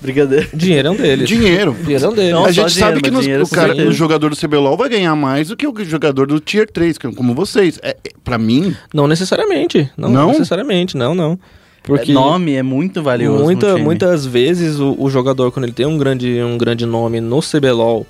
Brincadeira. 0.02 0.46
dinheiro 0.52 0.88
é 0.88 0.90
um 0.90 0.96
deles. 0.96 1.28
Dinheiro. 1.28 1.74
Dinheiro 1.80 2.04
é 2.04 2.08
um 2.08 2.12
deles. 2.12 2.32
Não, 2.32 2.44
a 2.44 2.52
gente 2.52 2.66
dinheiro, 2.66 2.90
sabe 2.90 3.00
que 3.02 3.10
nos- 3.10 3.22
dinheiro 3.22 3.44
o, 3.44 3.48
cara, 3.48 3.74
o 3.74 3.92
jogador 3.92 4.28
do 4.30 4.36
CBLOL 4.36 4.76
vai 4.76 4.88
ganhar 4.90 5.16
mais 5.16 5.48
do 5.48 5.56
que 5.56 5.66
o 5.66 5.74
jogador 5.84 6.26
do 6.26 6.38
Tier 6.38 6.68
3, 6.70 6.98
que- 6.98 7.12
como 7.14 7.34
vocês. 7.34 7.78
É, 7.82 7.90
é, 8.04 8.10
pra 8.22 8.36
mim, 8.36 8.76
Não 8.92 9.08
necessariamente. 9.08 9.90
Não, 9.96 10.10
Não? 10.10 10.28
necessariamente, 10.32 10.96
não, 10.96 11.14
não. 11.14 11.38
Porque 11.82 12.10
É, 12.10 12.14
Nome 12.14 12.54
é 12.54 12.62
muito 12.62 13.02
valioso. 13.02 13.38
no 13.38 13.44
muita, 13.44 13.68
time. 13.74 13.82
muitas 13.82 14.26
vezes 14.26 14.78
o, 14.80 14.94
o 14.98 15.08
jogador, 15.08 15.50
quando 15.52 15.64
ele 15.64 15.72
tem 15.72 15.86
um 15.86 15.96
grande, 15.96 16.42
um 16.42 16.58
grande 16.58 16.84
nome 16.84 17.20
no 17.20 17.40
CBLOL 17.40 18.04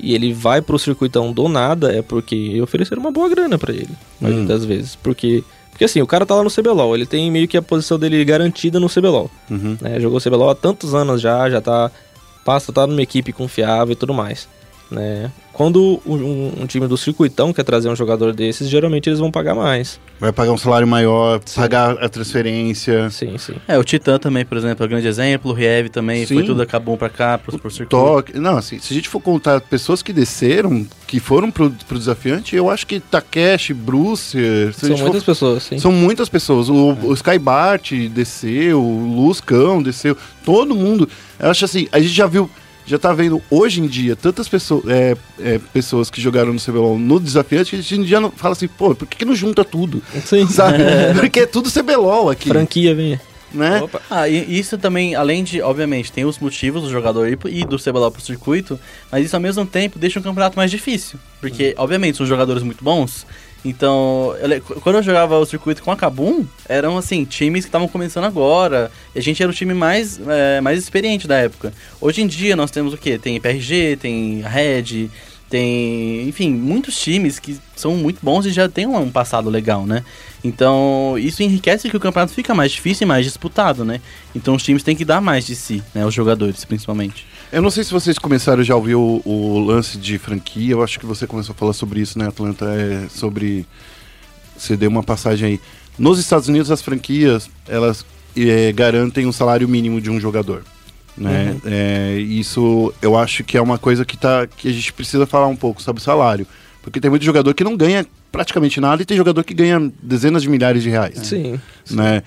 e 0.00 0.14
ele 0.14 0.32
vai 0.32 0.60
pro 0.60 0.78
circuitão 0.78 1.32
do 1.32 1.48
nada, 1.48 1.92
é 1.92 2.02
porque 2.02 2.60
ofereceram 2.60 3.00
uma 3.00 3.10
boa 3.10 3.28
grana 3.28 3.58
pra 3.58 3.72
ele. 3.72 3.90
Hum. 4.20 4.46
das 4.46 4.64
vezes. 4.64 4.96
Porque, 4.96 5.42
porque 5.70 5.84
assim, 5.84 6.00
o 6.00 6.06
cara 6.06 6.26
tá 6.26 6.34
lá 6.34 6.42
no 6.42 6.50
CBLOL, 6.50 6.94
ele 6.94 7.06
tem 7.06 7.30
meio 7.30 7.48
que 7.48 7.56
a 7.56 7.62
posição 7.62 7.98
dele 7.98 8.24
garantida 8.24 8.80
no 8.80 8.88
CBLOL. 8.88 9.30
Uhum. 9.50 9.76
né? 9.80 10.00
Jogou 10.00 10.20
CBLOL 10.20 10.50
há 10.50 10.54
tantos 10.54 10.94
anos 10.94 11.20
já, 11.20 11.48
já 11.48 11.60
tá. 11.60 11.90
Passa, 12.44 12.70
tá 12.70 12.86
numa 12.86 13.00
equipe 13.00 13.32
confiável 13.32 13.92
e 13.92 13.96
tudo 13.96 14.12
mais. 14.12 14.46
Né? 14.90 15.30
Quando 15.52 16.00
um, 16.04 16.62
um 16.62 16.66
time 16.66 16.86
do 16.86 16.96
circuitão 16.96 17.52
quer 17.52 17.62
trazer 17.62 17.88
um 17.88 17.96
jogador 17.96 18.32
desses, 18.32 18.68
geralmente 18.68 19.08
eles 19.08 19.18
vão 19.18 19.30
pagar 19.30 19.54
mais. 19.54 19.98
vai 20.20 20.32
pagar 20.32 20.52
um 20.52 20.58
salário 20.58 20.86
maior, 20.86 21.40
pagar 21.54 21.92
a 22.02 22.08
transferência. 22.08 23.08
Sim, 23.10 23.38
sim. 23.38 23.54
É, 23.66 23.78
o 23.78 23.84
Titã 23.84 24.18
também, 24.18 24.44
por 24.44 24.58
exemplo, 24.58 24.84
é 24.84 24.86
um 24.86 24.88
grande 24.90 25.06
exemplo. 25.06 25.50
O 25.52 25.54
Riev 25.54 25.88
também, 25.88 26.26
Sim. 26.26 26.34
foi 26.34 26.44
tudo 26.44 26.60
acabou 26.60 26.96
pra 26.96 27.08
cá, 27.08 27.38
pro, 27.38 27.56
pro 27.58 27.70
circuito. 27.70 27.90
Toque. 27.96 28.38
Não, 28.38 28.56
assim, 28.56 28.78
se 28.78 28.92
a 28.92 28.96
gente 28.96 29.08
for 29.08 29.20
contar 29.20 29.60
pessoas 29.60 30.02
que 30.02 30.12
desceram, 30.12 30.86
que 31.06 31.20
foram 31.20 31.50
pro, 31.50 31.70
pro 31.86 31.98
desafiante, 31.98 32.54
eu 32.56 32.68
acho 32.68 32.86
que 32.86 32.98
Takeshi, 33.00 33.72
a 33.72 34.72
São 34.72 34.88
gente 34.88 34.98
for- 34.98 35.04
muitas 35.04 35.22
pessoas, 35.24 35.62
sim. 35.62 35.78
São 35.78 35.92
muitas 35.92 36.28
pessoas. 36.28 36.68
O, 36.68 36.96
o 37.04 37.14
Skybart 37.14 37.92
desceu, 38.10 38.82
o 38.82 39.24
Luscão 39.26 39.82
desceu, 39.82 40.16
todo 40.44 40.74
mundo. 40.74 41.08
Eu 41.38 41.50
acho 41.50 41.64
assim, 41.64 41.86
a 41.92 41.98
gente 42.00 42.12
já 42.12 42.26
viu, 42.26 42.50
já 42.86 42.98
tá 42.98 43.12
vendo 43.12 43.42
hoje 43.50 43.80
em 43.80 43.86
dia 43.86 44.14
tantas 44.14 44.48
pessoas, 44.48 44.84
é, 44.88 45.16
é, 45.40 45.58
pessoas 45.72 46.10
que 46.10 46.20
jogaram 46.20 46.52
no 46.52 46.60
CBLOL 46.60 46.98
no 46.98 47.18
desafiante 47.18 47.70
que 47.70 47.76
a 47.76 47.82
gente 47.82 48.08
já 48.08 48.20
não 48.20 48.30
fala 48.30 48.52
assim, 48.52 48.68
pô, 48.68 48.94
por 48.94 49.06
que, 49.06 49.18
que 49.18 49.24
não 49.24 49.34
junta 49.34 49.64
tudo? 49.64 50.02
Sim. 50.24 50.46
Sabe? 50.50 50.78
Porque 51.18 51.40
é 51.40 51.46
tudo 51.46 51.70
CBLOL 51.70 52.30
aqui, 52.30 52.48
Franquia, 52.48 52.94
vem. 52.94 53.18
né? 53.52 53.82
Opa. 53.82 54.00
Ah, 54.10 54.28
e 54.28 54.58
isso 54.58 54.76
também, 54.76 55.14
além 55.14 55.42
de, 55.44 55.62
obviamente, 55.62 56.12
tem 56.12 56.24
os 56.24 56.38
motivos 56.38 56.82
do 56.82 56.90
jogador 56.90 57.28
ir 57.28 57.38
e 57.46 57.64
do 57.64 57.78
CBLOL 57.78 58.10
pro 58.10 58.20
circuito, 58.20 58.78
mas 59.10 59.24
isso 59.24 59.36
ao 59.36 59.40
mesmo 59.40 59.64
tempo 59.64 59.98
deixa 59.98 60.18
um 60.18 60.22
campeonato 60.22 60.56
mais 60.56 60.70
difícil. 60.70 61.18
Porque, 61.40 61.74
obviamente, 61.78 62.18
são 62.18 62.26
jogadores 62.26 62.62
muito 62.62 62.82
bons. 62.82 63.26
Então, 63.64 64.34
eu 64.40 64.60
quando 64.80 64.96
eu 64.96 65.02
jogava 65.02 65.38
o 65.38 65.46
circuito 65.46 65.82
com 65.82 65.90
a 65.90 65.96
Kabum, 65.96 66.44
eram 66.68 66.98
assim, 66.98 67.24
times 67.24 67.64
que 67.64 67.68
estavam 67.68 67.88
começando 67.88 68.24
agora. 68.24 68.90
E 69.14 69.18
a 69.18 69.22
gente 69.22 69.42
era 69.42 69.50
o 69.50 69.54
time 69.54 69.72
mais, 69.72 70.20
é, 70.28 70.60
mais 70.60 70.78
experiente 70.78 71.26
da 71.26 71.36
época. 71.36 71.72
Hoje 72.00 72.20
em 72.20 72.26
dia 72.26 72.54
nós 72.54 72.70
temos 72.70 72.92
o 72.92 72.98
quê? 72.98 73.18
Tem 73.18 73.40
PRG, 73.40 73.96
tem 73.96 74.42
Red, 74.42 75.08
tem, 75.48 76.28
enfim, 76.28 76.50
muitos 76.50 77.00
times 77.00 77.38
que 77.38 77.56
são 77.76 77.94
muito 77.96 78.18
bons 78.22 78.44
e 78.44 78.50
já 78.50 78.68
tem 78.68 78.86
um 78.86 79.10
passado 79.10 79.48
legal, 79.48 79.86
né? 79.86 80.04
Então, 80.42 81.14
isso 81.18 81.42
enriquece 81.42 81.88
que 81.88 81.96
o 81.96 82.00
campeonato 82.00 82.32
fica 82.32 82.54
mais 82.54 82.72
difícil 82.72 83.04
e 83.04 83.08
mais 83.08 83.24
disputado, 83.24 83.84
né? 83.84 84.00
Então, 84.34 84.56
os 84.56 84.62
times 84.62 84.82
têm 84.82 84.96
que 84.96 85.04
dar 85.04 85.20
mais 85.20 85.46
de 85.46 85.54
si, 85.54 85.82
né? 85.94 86.04
Os 86.04 86.12
jogadores, 86.12 86.64
principalmente. 86.64 87.26
Eu 87.52 87.62
não 87.62 87.70
sei 87.70 87.84
se 87.84 87.92
vocês 87.92 88.18
começaram 88.18 88.62
já 88.62 88.74
a 88.74 88.76
ouvir 88.76 88.94
o, 88.94 89.22
o 89.24 89.58
lance 89.60 89.96
de 89.96 90.18
franquia. 90.18 90.72
Eu 90.72 90.82
acho 90.82 90.98
que 90.98 91.06
você 91.06 91.26
começou 91.26 91.52
a 91.52 91.56
falar 91.56 91.72
sobre 91.72 92.00
isso, 92.00 92.18
né, 92.18 92.28
Atlanta? 92.28 92.66
É 92.66 93.08
sobre. 93.08 93.66
Você 94.56 94.76
deu 94.76 94.90
uma 94.90 95.02
passagem 95.02 95.48
aí. 95.48 95.60
Nos 95.98 96.18
Estados 96.18 96.48
Unidos, 96.48 96.70
as 96.70 96.82
franquias 96.82 97.48
elas 97.68 98.04
é, 98.36 98.72
garantem 98.72 99.26
um 99.26 99.32
salário 99.32 99.68
mínimo 99.68 100.00
de 100.00 100.10
um 100.10 100.18
jogador. 100.18 100.64
Né? 101.16 101.56
É, 101.64 102.18
isso 102.18 102.92
eu 103.00 103.16
acho 103.16 103.44
que 103.44 103.56
é 103.56 103.62
uma 103.62 103.78
coisa 103.78 104.04
que, 104.04 104.16
tá, 104.16 104.46
que 104.46 104.68
a 104.68 104.72
gente 104.72 104.92
precisa 104.92 105.26
falar 105.26 105.46
um 105.46 105.56
pouco 105.56 105.80
sobre 105.80 106.02
salário. 106.02 106.46
Porque 106.82 107.00
tem 107.00 107.10
muito 107.10 107.24
jogador 107.24 107.54
que 107.54 107.64
não 107.64 107.76
ganha 107.76 108.04
praticamente 108.30 108.80
nada 108.80 109.00
e 109.00 109.04
tem 109.04 109.16
jogador 109.16 109.42
que 109.44 109.54
ganha 109.54 109.90
dezenas 110.02 110.42
de 110.42 110.48
milhares 110.48 110.82
de 110.82 110.90
reais. 110.90 111.18
Sim. 111.18 111.58
Né? 111.90 112.22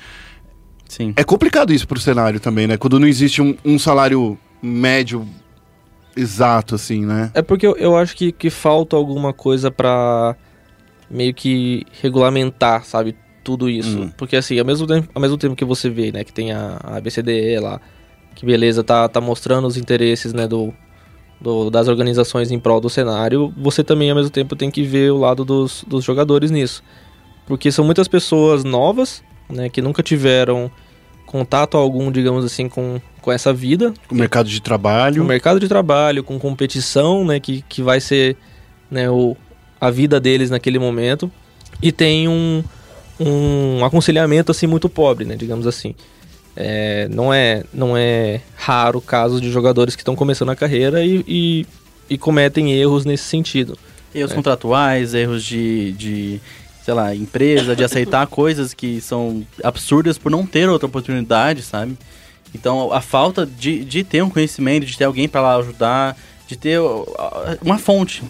Sim. 0.87 1.13
É 1.15 1.23
complicado 1.23 1.73
isso 1.73 1.87
pro 1.87 1.99
cenário 1.99 2.39
também, 2.39 2.65
né? 2.65 2.77
Quando 2.77 2.99
não 2.99 3.07
existe 3.07 3.41
um, 3.41 3.55
um 3.63 3.77
salário 3.77 4.37
médio 4.61 5.27
exato, 6.15 6.75
assim, 6.75 7.05
né? 7.05 7.31
É 7.33 7.41
porque 7.41 7.65
eu, 7.67 7.75
eu 7.77 7.95
acho 7.95 8.15
que, 8.15 8.31
que 8.31 8.49
falta 8.49 8.95
alguma 8.95 9.33
coisa 9.33 9.69
pra 9.69 10.35
meio 11.09 11.33
que 11.33 11.85
regulamentar, 12.01 12.83
sabe? 12.85 13.15
Tudo 13.43 13.69
isso. 13.69 13.99
Hum. 14.01 14.11
Porque 14.17 14.35
assim, 14.35 14.59
ao 14.59 14.65
mesmo, 14.65 14.85
tempo, 14.85 15.07
ao 15.15 15.21
mesmo 15.21 15.37
tempo 15.37 15.55
que 15.55 15.63
você 15.63 15.89
vê, 15.89 16.11
né, 16.11 16.23
que 16.23 16.33
tem 16.33 16.51
a, 16.51 16.79
a 16.83 16.97
ABCDE 16.97 17.59
lá, 17.59 17.79
que 18.35 18.45
beleza, 18.45 18.83
tá, 18.83 19.07
tá 19.07 19.21
mostrando 19.21 19.65
os 19.67 19.77
interesses, 19.77 20.33
né, 20.33 20.47
do, 20.47 20.73
do- 21.39 21.69
das 21.69 21.87
organizações 21.87 22.51
em 22.51 22.59
prol 22.59 22.81
do 22.81 22.89
cenário, 22.89 23.53
você 23.55 23.83
também 23.83 24.09
ao 24.09 24.17
mesmo 24.17 24.31
tempo 24.31 24.55
tem 24.55 24.69
que 24.69 24.83
ver 24.83 25.11
o 25.11 25.17
lado 25.17 25.45
dos, 25.45 25.85
dos 25.87 26.03
jogadores 26.03 26.51
nisso. 26.51 26.83
Porque 27.45 27.71
são 27.71 27.85
muitas 27.85 28.07
pessoas 28.09 28.65
novas, 28.65 29.23
né, 29.49 29.69
que 29.69 29.81
nunca 29.81 30.03
tiveram 30.03 30.69
contato 31.25 31.77
algum, 31.77 32.11
digamos 32.11 32.43
assim, 32.43 32.67
com, 32.67 32.99
com 33.27 33.31
essa 33.33 33.51
vida, 33.51 33.93
O 34.09 34.15
mercado 34.15 34.47
de 34.49 34.61
trabalho. 34.61 35.17
no 35.21 35.25
mercado 35.27 35.59
de 35.59 35.67
trabalho, 35.67 36.23
com 36.23 36.39
competição, 36.39 37.25
né, 37.25 37.41
que, 37.41 37.61
que 37.67 37.81
vai 37.81 37.99
ser 37.99 38.37
né, 38.89 39.09
o, 39.09 39.35
a 39.81 39.91
vida 39.91 40.17
deles 40.17 40.49
naquele 40.49 40.79
momento, 40.79 41.29
e 41.81 41.91
tem 41.91 42.29
um, 42.29 42.63
um 43.19 43.83
aconselhamento 43.83 44.49
assim 44.49 44.65
muito 44.65 44.87
pobre, 44.87 45.25
né, 45.25 45.35
digamos 45.35 45.67
assim. 45.67 45.93
É, 46.55 47.09
não, 47.11 47.33
é, 47.33 47.65
não 47.73 47.97
é 47.97 48.39
raro 48.55 49.01
casos 49.01 49.41
de 49.41 49.51
jogadores 49.51 49.93
que 49.93 50.01
estão 50.03 50.15
começando 50.15 50.51
a 50.51 50.55
carreira 50.55 51.03
e, 51.03 51.21
e, 51.27 51.65
e 52.09 52.17
cometem 52.17 52.71
erros 52.71 53.03
nesse 53.03 53.25
sentido. 53.25 53.77
Erros 54.15 54.31
É. 54.31 54.35
contratuais, 54.35 55.13
erros 55.13 55.43
de, 55.43 55.91
de, 55.91 56.41
sei 56.85 56.93
lá, 56.93 57.13
empresa, 57.13 57.75
de 57.75 57.83
aceitar 57.83 58.25
coisas 58.31 58.73
que 58.73 59.01
são 59.01 59.45
absurdas 59.61 60.17
por 60.17 60.31
não 60.31 60.45
ter 60.45 60.69
outra 60.69 60.85
oportunidade, 60.87 61.61
sabe? 61.61 61.97
Então, 62.53 62.91
a 62.91 63.01
falta 63.01 63.45
de, 63.45 63.83
de 63.83 64.03
ter 64.03 64.23
um 64.23 64.29
conhecimento, 64.29 64.85
de 64.85 64.97
ter 64.97 65.03
alguém 65.05 65.27
para 65.27 65.41
lá 65.41 65.55
ajudar, 65.57 66.17
de 66.47 66.55
ter 66.57 66.79
uma 67.61 67.77
fonte 67.77 68.23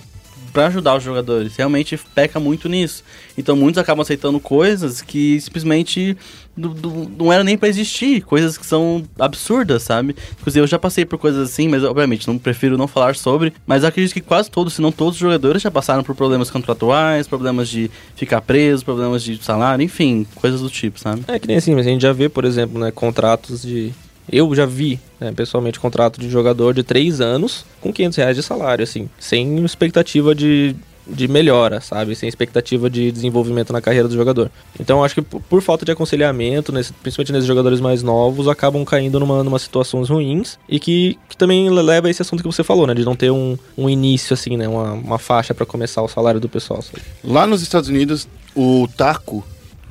para 0.53 0.67
ajudar 0.67 0.95
os 0.97 1.03
jogadores, 1.03 1.55
realmente 1.55 1.99
peca 2.15 2.39
muito 2.39 2.67
nisso. 2.67 3.03
Então, 3.37 3.55
muitos 3.55 3.77
acabam 3.77 4.01
aceitando 4.01 4.39
coisas 4.39 5.03
que 5.03 5.39
simplesmente 5.39 6.17
não, 6.55 6.73
não- 6.73 7.05
não 7.19 7.33
eram 7.33 7.43
nem 7.43 7.55
para 7.55 7.69
existir, 7.69 8.21
coisas 8.23 8.57
que 8.57 8.65
são 8.65 9.03
absurdas, 9.19 9.83
sabe? 9.83 10.15
Inclusive, 10.39 10.63
eu 10.63 10.67
já 10.67 10.79
passei 10.79 11.05
por 11.05 11.19
coisas 11.19 11.47
assim, 11.51 11.67
mas 11.67 11.83
obviamente 11.83 12.27
não 12.27 12.39
prefiro 12.39 12.75
não 12.75 12.87
falar 12.87 13.15
sobre. 13.15 13.53
Mas 13.67 13.83
acredito 13.83 14.13
que 14.13 14.21
quase 14.21 14.49
todos, 14.49 14.73
se 14.73 14.81
não 14.81 14.91
todos 14.91 15.13
os 15.13 15.19
jogadores 15.19 15.61
já 15.61 15.69
passaram 15.69 16.03
por 16.03 16.15
problemas 16.15 16.49
contratuais, 16.49 17.27
problemas 17.27 17.69
de 17.69 17.91
ficar 18.15 18.41
preso, 18.41 18.83
problemas 18.83 19.21
de 19.21 19.37
salário, 19.43 19.83
enfim, 19.83 20.25
coisas 20.33 20.59
do 20.61 20.71
tipo, 20.71 20.99
sabe? 20.99 21.23
É 21.27 21.37
que 21.37 21.47
nem 21.47 21.57
assim, 21.57 21.75
mas 21.75 21.85
a 21.85 21.89
gente 21.91 22.01
já 22.01 22.13
vê, 22.13 22.27
por 22.29 22.45
exemplo, 22.45 22.79
né, 22.79 22.89
contratos 22.89 23.61
de. 23.61 23.93
Eu 24.31 24.53
já 24.55 24.65
vi, 24.65 24.99
né, 25.19 25.31
pessoalmente, 25.31 25.79
contrato 25.79 26.19
de 26.19 26.29
jogador 26.29 26.73
de 26.73 26.83
3 26.83 27.21
anos 27.21 27.65
com 27.81 27.93
500 27.93 28.17
reais 28.17 28.35
de 28.35 28.43
salário, 28.43 28.83
assim, 28.83 29.09
sem 29.19 29.63
expectativa 29.63 30.35
de, 30.35 30.75
de 31.07 31.27
melhora, 31.29 31.79
sabe? 31.79 32.13
Sem 32.15 32.27
expectativa 32.27 32.89
de 32.89 33.09
desenvolvimento 33.11 33.71
na 33.71 33.79
carreira 33.81 34.07
do 34.07 34.13
jogador. 34.13 34.51
Então, 34.79 35.01
acho 35.03 35.15
que 35.15 35.21
por, 35.21 35.39
por 35.41 35.61
falta 35.61 35.85
de 35.85 35.91
aconselhamento, 35.91 36.73
nesse- 36.73 36.91
principalmente 36.91 37.31
nesses 37.31 37.47
jogadores 37.47 37.79
mais 37.79 38.03
novos, 38.03 38.47
acabam 38.49 38.83
caindo 38.83 39.17
numa, 39.19 39.43
numa 39.43 39.59
situações 39.59 40.09
ruins 40.09 40.59
e 40.67 40.77
que, 40.79 41.17
que 41.29 41.37
também 41.37 41.69
leva 41.69 42.07
a 42.07 42.09
esse 42.09 42.21
assunto 42.21 42.41
que 42.43 42.47
você 42.47 42.63
falou, 42.63 42.85
né? 42.85 42.93
De 42.93 43.05
não 43.05 43.15
ter 43.15 43.31
um, 43.31 43.57
um 43.77 43.89
início, 43.89 44.33
assim, 44.33 44.57
né? 44.57 44.67
Uma, 44.67 44.91
uma 44.91 45.17
faixa 45.19 45.53
para 45.53 45.65
começar 45.65 46.01
o 46.01 46.07
salário 46.09 46.39
do 46.41 46.49
pessoal. 46.49 46.81
sabe? 46.81 47.01
Lá 47.23 47.47
nos 47.47 47.61
Estados 47.61 47.87
Unidos, 47.87 48.27
o 48.53 48.89
Taco, 48.97 49.45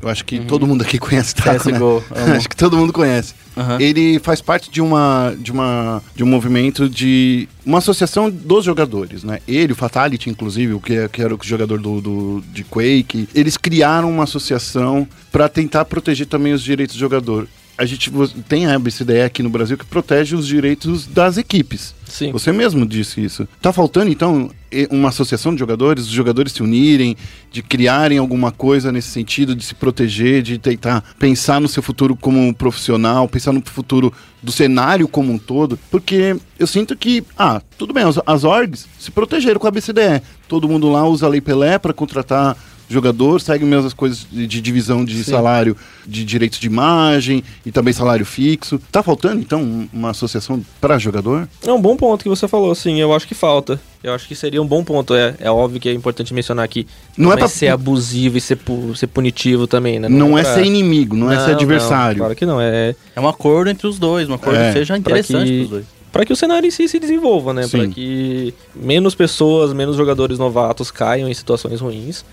Eu 0.07 0.13
acho 0.13 0.25
que 0.25 0.39
todo 0.41 0.67
mundo 0.67 0.83
aqui 0.83 0.99
conhece 1.01 1.35
Taco, 1.35 1.69
né? 1.71 1.75
CSGO. 1.79 2.05
Acho 2.37 2.49
que 2.49 2.57
todo 2.57 2.77
mundo 2.77 2.93
conhece. 2.93 3.35
Aham. 3.57 3.79
Ele 3.81 4.19
faz 4.21 4.41
parte 4.41 4.71
de 4.71 4.81
uma, 4.81 5.35
de 5.39 5.51
uma 5.51 6.03
de 6.15 6.23
um 6.23 6.27
movimento 6.27 6.89
de 6.89 7.49
uma 7.65 7.79
associação 7.79 8.31
dos 8.31 8.65
jogadores, 8.65 9.25
né? 9.25 9.41
Ele, 9.49 9.73
o 9.73 9.77
Fatality, 9.77 10.31
inclusive, 10.31 10.75
o 10.75 10.81
que, 10.81 10.95
é- 10.95 11.09
que 11.09 11.21
era 11.23 11.35
o 11.35 11.39
jogador 11.43 11.81
do, 11.81 12.01
do- 12.01 12.45
de 12.53 12.63
Quake, 12.65 13.29
eles 13.35 13.57
criaram 13.57 14.11
uma 14.11 14.25
associação 14.25 15.07
para 15.33 15.49
tentar 15.49 15.85
proteger 15.87 16.27
também 16.27 16.53
os 16.53 16.63
direitos 16.63 16.95
do 16.97 17.01
jogador. 17.01 17.49
A 17.79 17.85
gente 17.85 18.11
tem 18.49 18.67
a 18.67 18.75
ABCDE 18.75 19.21
aqui 19.21 19.43
no 19.43 19.51
Brasil 19.51 19.77
que 19.77 19.85
protege 19.85 20.35
os 20.35 20.47
direitos 20.47 21.07
das 21.07 21.37
equipes. 21.37 21.95
Sim. 22.07 22.33
Você 22.33 22.53
mesmo 22.53 22.87
disse 22.87 23.23
isso. 23.23 23.47
Tá 23.61 23.73
faltando, 23.73 24.11
então, 24.11 24.51
uma 24.91 25.11
associação 25.11 25.53
de 25.53 25.59
jogadores, 25.59 26.05
os 26.05 26.11
jogadores 26.11 26.53
se 26.53 26.63
unirem, 26.63 27.17
de 27.51 27.63
criarem 27.63 28.19
alguma 28.19 28.51
coisa 28.51 28.91
nesse 28.91 29.09
sentido, 29.09 29.55
de 29.55 29.65
se 29.65 29.75
proteger, 29.75 30.43
de 30.43 30.59
tentar 30.59 31.03
pensar 31.19 31.61
no 31.61 31.69
seu 31.69 31.83
futuro 31.83 32.17
como 32.17 32.39
um 32.41 32.53
profissional, 32.53 33.29
pensar 33.29 33.53
no 33.53 33.63
futuro 33.65 34.13
do 34.43 34.53
cenário 34.53 35.09
como 35.09 35.33
um 35.33 35.39
todo, 35.39 35.79
porque 35.91 36.37
eu 36.59 36.67
sinto 36.67 36.97
que, 36.97 37.25
ah, 37.37 37.61
tudo 37.77 37.93
bem, 37.93 38.05
as, 38.05 38.19
as 38.27 38.45
orgs 38.45 38.87
se 38.99 39.11
protegeram 39.11 39.61
com 39.61 39.67
a 39.67 39.71
BCDE. 39.71 40.23
Todo 40.49 40.69
mundo 40.69 40.91
lá 40.91 41.07
usa 41.07 41.27
a 41.27 41.29
Lei 41.29 41.41
Pelé 41.41 41.79
para 41.79 41.93
contratar 41.93 42.57
jogador, 42.89 43.41
segue 43.41 43.65
mesmo 43.65 43.87
as 43.87 43.93
coisas 43.93 44.27
de, 44.31 44.47
de 44.47 44.61
divisão 44.61 45.05
de 45.05 45.25
salário, 45.25 45.77
de 46.07 46.25
direitos 46.25 46.59
de 46.61 46.67
imagem 46.67 47.43
e 47.65 47.73
também 47.73 47.93
salário 47.93 48.25
fixo. 48.25 48.81
Tá 48.93 49.03
faltando, 49.03 49.41
então, 49.41 49.61
um- 49.63 49.89
uma 49.93 50.11
associação 50.11 50.65
para 50.81 50.99
jogador? 50.99 51.49
É 51.67 51.73
um 51.73 51.81
bom 51.81 51.97
ponto 51.97 52.23
que 52.23 52.29
você 52.29 52.47
falou, 52.47 52.75
sim. 52.75 53.01
Eu 53.01 53.13
acho 53.15 53.27
que 53.27 53.35
falta. 53.35 53.81
Eu 54.05 54.15
acho 54.15 54.29
que 54.29 54.37
seria 54.37 54.63
um 54.63 54.67
bom 54.67 54.85
ponto. 54.85 55.15
É, 55.15 55.35
é 55.41 55.51
óbvio 55.51 55.81
que 55.81 55.89
é 55.89 55.93
importante 55.93 56.33
mencionar 56.33 56.65
aqui. 56.65 56.87
Não 57.17 57.33
é 57.33 57.37
pra- 57.37 57.49
ser 57.49 57.69
abusivo 57.69 58.39
e 58.39 58.41
ser, 58.41 58.57
pu- 58.57 58.95
ser 58.95 59.09
punitivo 59.09 59.67
também, 59.67 59.99
né? 59.99 60.09
Não, 60.09 60.39
é 60.39 60.43
pra- 60.43 60.55
ser 60.55 60.65
inimigo, 60.65 61.17
não, 61.17 61.31
é 61.33 61.45
ser 61.45 61.53
adversário. 61.53 62.19
claro 62.19 62.37
que 62.37 62.47
não. 62.47 62.61
É 62.61 62.95
É 63.17 63.21
um 63.21 63.27
acordo 63.27 63.69
entre 63.69 63.87
os 63.89 63.99
dois, 63.99 64.29
um 64.29 64.35
acordo 64.35 64.59
É, 64.61 64.69
que 64.73 64.79
seja 64.79 64.97
interessante 64.97 65.49
que- 65.49 65.59
pros 65.59 65.71
dois. 65.71 65.87
para 66.13 66.25
que 66.25 66.33
o 66.33 66.37
cenário 66.37 66.67
em 66.69 66.71
si 66.71 66.89
se 66.89 67.01
desenvolva, 67.01 67.53
né? 67.53 67.65
Sim. 67.65 67.79
Para 67.79 67.89
que 67.89 68.55
menos 68.77 69.15
pessoas, 69.17 69.73
menos 69.73 69.97
jogadores 69.97 70.39
novatos 70.39 70.91
caiam 70.93 71.29
em 71.29 71.35
situações 71.35 71.81
ruins. 71.81 72.25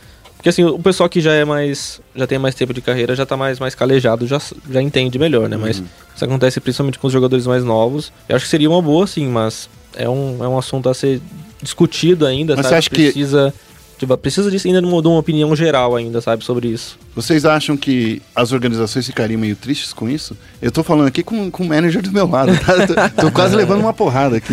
Porque 0.44 0.50
assim, 0.50 0.66
o 0.66 0.78
pessoal 0.78 1.08
que 1.08 1.22
já 1.22 1.32
é 1.34 1.46
mais. 1.46 2.02
já 2.14 2.28
tem 2.28 2.38
mais 2.38 2.54
tempo 2.54 2.74
de 2.74 2.82
carreira, 2.82 3.16
já 3.16 3.26
tá 3.26 3.38
mais, 3.38 3.60
mais 3.60 3.74
calejado, 3.76 4.28
já, 4.28 4.42
já 4.70 4.82
entende 4.82 5.18
melhor, 5.18 5.48
né? 5.48 5.56
Uhum. 5.56 5.62
Mas 5.62 5.82
isso 6.14 6.26
acontece 6.26 6.60
principalmente 6.60 7.00
com 7.00 7.08
os 7.08 7.14
jogadores 7.14 7.48
mais 7.48 7.64
novos. 7.64 8.12
Eu 8.28 8.36
acho 8.36 8.44
que 8.44 8.52
seria 8.52 8.70
uma 8.70 8.82
boa, 8.82 9.08
sim, 9.08 9.26
mas 9.26 9.70
é 9.96 10.10
um, 10.10 10.44
é 10.44 10.48
um 10.50 10.58
assunto 10.58 10.90
a 10.90 10.94
ser 10.94 11.22
discutido 11.62 12.26
ainda, 12.26 12.58
Mas 12.58 12.66
sabe? 12.66 12.74
você 12.74 12.78
acha 12.78 12.90
que- 12.90 12.96
precisa, 13.04 13.54
tipo, 13.98 14.18
precisa 14.18 14.52
disso 14.52 14.68
ainda 14.68 14.82
uma, 14.86 15.02
de 15.02 15.08
uma 15.08 15.18
opinião 15.20 15.56
geral 15.56 15.96
ainda, 15.96 16.20
sabe, 16.20 16.44
sobre 16.44 16.68
isso. 16.68 17.00
Vocês 17.16 17.46
acham 17.46 17.78
que 17.78 18.22
as 18.36 18.52
organizações 18.52 19.06
ficariam 19.06 19.40
meio 19.40 19.56
tristes 19.56 19.94
com 19.94 20.10
isso? 20.10 20.36
Eu 20.62 20.72
tô 20.74 20.84
falando 20.84 21.08
aqui 21.08 21.24
com, 21.24 21.50
com 21.50 21.64
o 21.64 21.68
manager 21.70 22.02
do 22.02 22.12
meu 22.12 22.28
lado, 22.28 22.52
tá? 22.60 22.86
tô, 23.16 23.22
tô 23.28 23.32
quase 23.32 23.56
levando 23.56 23.80
uma 23.80 23.94
porrada 23.94 24.36
aqui. 24.36 24.52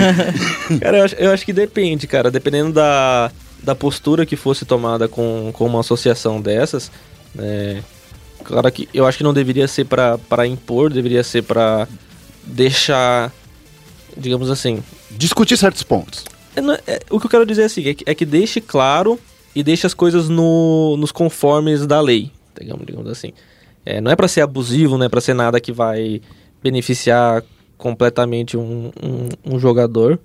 Cara, 0.80 0.98
eu 0.98 1.04
acho, 1.04 1.14
eu 1.16 1.32
acho 1.32 1.44
que 1.44 1.52
depende, 1.52 2.06
cara. 2.06 2.30
Dependendo 2.30 2.72
da, 2.72 3.28
da 3.62 3.74
postura 3.74 4.24
que 4.27 4.37
fosse 4.37 4.65
tomada 4.65 5.07
com, 5.09 5.51
com 5.53 5.66
uma 5.66 5.81
associação 5.81 6.41
dessas, 6.41 6.91
né? 7.35 7.82
Claro 8.45 8.70
que 8.73 8.89
eu 8.95 9.07
acho 9.07 9.19
que 9.19 9.24
não 9.24 9.35
deveria 9.35 9.69
ser 9.69 9.85
pra 9.85 10.47
impor, 10.47 10.91
deveria 10.93 11.23
ser 11.23 11.43
pra 11.43 11.87
deixar, 12.45 13.32
digamos 14.16 14.51
assim. 14.51 14.82
Discutir 15.11 15.57
certos 15.57 15.82
pontos. 15.82 16.24
é, 16.57 16.61
é- 16.61 16.95
é- 16.97 17.01
o 17.11 17.20
que 17.20 17.27
eu 17.27 17.31
quero 17.31 17.47
dizer 17.47 17.62
é 17.62 17.65
assim, 17.66 17.87
é 17.87 17.95
que, 17.95 18.05
é 18.07 18.15
que 18.15 18.24
deixe 18.24 18.61
claro 18.61 19.19
e 19.55 19.62
deixe 19.62 19.87
as 19.87 19.95
coisas 19.95 20.28
no, 20.28 20.97
nos 20.97 21.12
conformes 21.12 21.87
da 21.87 22.01
lei, 22.01 22.31
digamos, 22.59 22.87
digamos 22.87 23.11
assim. 23.11 23.32
É, 23.85 24.01
não 24.01 24.11
é 24.11 24.16
pra 24.16 24.28
ser 24.28 24.41
abusivo, 24.43 24.97
não 24.99 25.05
é 25.07 25.09
pra 25.09 25.20
ser 25.20 25.35
nada 25.35 25.61
que 25.61 25.73
vai 25.73 26.20
beneficiar 26.62 27.43
completamente 27.78 28.57
um, 28.57 28.91
um, 29.03 29.28
um 29.55 29.59
jogador, 29.59 30.19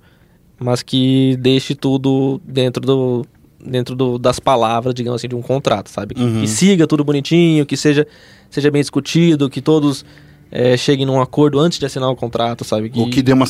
mas 0.58 0.82
que 0.82 1.36
deixe 1.38 1.74
tudo 1.74 2.40
dentro 2.44 2.84
do 2.84 3.26
dentro 3.68 3.96
do, 3.96 4.16
das 4.16 4.38
palavras, 4.38 4.94
digamos 4.94 5.20
assim, 5.20 5.28
de 5.28 5.34
um 5.34 5.42
contrato, 5.42 5.90
sabe? 5.90 6.14
Que, 6.14 6.22
Uhum. 6.22 6.40
que 6.42 6.46
siga 6.46 6.86
tudo 6.86 7.02
bonitinho, 7.02 7.66
que 7.66 7.76
seja, 7.76 8.06
seja 8.48 8.70
bem 8.70 8.80
discutido, 8.80 9.50
que 9.50 9.60
todos 9.60 10.04
é, 10.52 10.76
cheguem 10.76 11.04
num 11.04 11.20
acordo 11.20 11.58
antes 11.58 11.78
de 11.78 11.84
assinar 11.84 12.08
o 12.08 12.14
contrato, 12.14 12.62
sabe? 12.64 12.92
O 12.94 13.10
que 13.10 13.22
dê 13.22 13.32
uma 13.32 13.46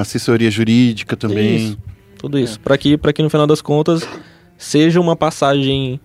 assessoria 0.00 0.50
jurídica 0.50 1.14
também. 1.14 1.56
Isso, 1.56 1.78
tudo 2.16 2.38
isso. 2.38 2.58
Pra 2.60 2.78
que, 2.78 2.96
pra 2.96 3.12
que 3.12 3.22
no 3.22 3.28
final 3.28 3.46
das 3.46 3.60
contas 3.60 4.08
seja 4.56 4.98
uma 4.98 5.14
passagem 5.14 6.00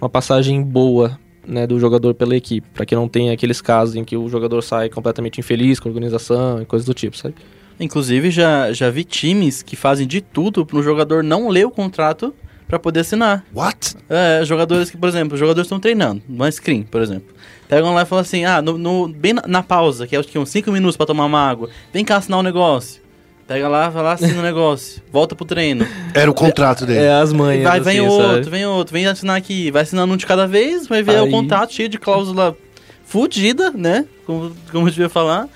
uma 0.00 0.08
passagem 0.08 0.62
boa 0.62 1.18
né, 1.46 1.66
do 1.66 1.78
jogador 1.78 2.14
pela 2.14 2.34
equipe. 2.36 2.66
Pra 2.72 2.86
que 2.86 2.94
não 2.94 3.08
tenha 3.08 3.32
aqueles 3.32 3.60
casos 3.60 3.96
em 3.96 4.04
que 4.04 4.16
o 4.16 4.28
jogador 4.28 4.62
sai 4.62 4.88
completamente 4.88 5.40
infeliz 5.40 5.78
com 5.78 5.88
a 5.88 5.92
organização 5.92 6.62
e 6.62 6.64
coisas 6.64 6.86
do 6.86 6.94
tipo, 6.94 7.16
sabe? 7.16 7.34
Inclusive, 7.78 8.30
já, 8.30 8.72
já 8.72 8.88
vi 8.90 9.04
times 9.04 9.62
que 9.62 9.76
fazem 9.76 10.06
de 10.06 10.20
tudo 10.20 10.64
para 10.64 10.76
o 10.78 10.82
jogador 10.82 11.22
não 11.24 11.48
ler 11.48 11.66
o 11.66 11.70
contrato 11.70 12.34
para 12.68 12.78
poder 12.78 13.00
assinar. 13.00 13.44
What? 13.54 13.96
É, 14.08 14.42
jogadores 14.44 14.90
que, 14.90 14.96
por 14.96 15.08
exemplo, 15.08 15.34
os 15.34 15.40
jogadores 15.40 15.66
estão 15.66 15.80
treinando, 15.80 16.22
numa 16.28 16.50
screen, 16.50 16.82
por 16.84 17.02
exemplo. 17.02 17.34
Pegam 17.68 17.92
lá 17.94 18.02
e 18.02 18.06
falam 18.06 18.22
assim, 18.22 18.44
ah, 18.44 18.60
no, 18.62 18.78
no- 18.78 19.08
bem 19.08 19.32
na, 19.32 19.42
na 19.46 19.62
pausa, 19.62 20.06
que 20.06 20.14
é 20.14 20.18
acho 20.18 20.28
que 20.28 20.38
uns 20.38 20.48
5 20.50 20.70
minutos 20.70 20.96
para 20.96 21.06
tomar 21.06 21.24
uma 21.26 21.40
água, 21.40 21.68
vem 21.92 22.04
cá 22.04 22.16
assinar 22.16 22.38
um 22.40 22.42
negócio. 22.42 23.02
Pega 23.46 23.68
lá, 23.68 23.90
vai 23.90 24.02
lá, 24.02 24.12
assina 24.14 24.38
o 24.38 24.42
negócio, 24.42 25.02
volta 25.12 25.34
pro 25.34 25.44
treino. 25.44 25.86
Era 26.14 26.30
o 26.30 26.34
contrato 26.34 26.86
dele. 26.86 27.00
É 27.00 27.12
as 27.12 27.30
manhas. 27.32 27.62
vai, 27.64 27.78
vem 27.80 27.98
assim, 27.98 28.08
outro, 28.08 28.34
sabe? 28.36 28.50
vem 28.50 28.64
outro, 28.66 28.92
vem 28.92 29.06
assinar 29.06 29.36
aqui, 29.36 29.70
vai 29.70 29.82
assinando 29.82 30.14
um 30.14 30.16
de 30.16 30.24
cada 30.24 30.46
vez, 30.46 30.86
vai 30.86 31.02
ver 31.02 31.20
o 31.20 31.24
Aí- 31.24 31.30
contrato 31.30 31.74
cheio 31.74 31.88
de 31.90 31.98
cláusula 31.98 32.56
fudida, 33.04 33.70
né? 33.70 34.06
Como, 34.24 34.50
como 34.72 34.86
eu 34.86 34.90
devia 34.90 35.08
falar. 35.10 35.46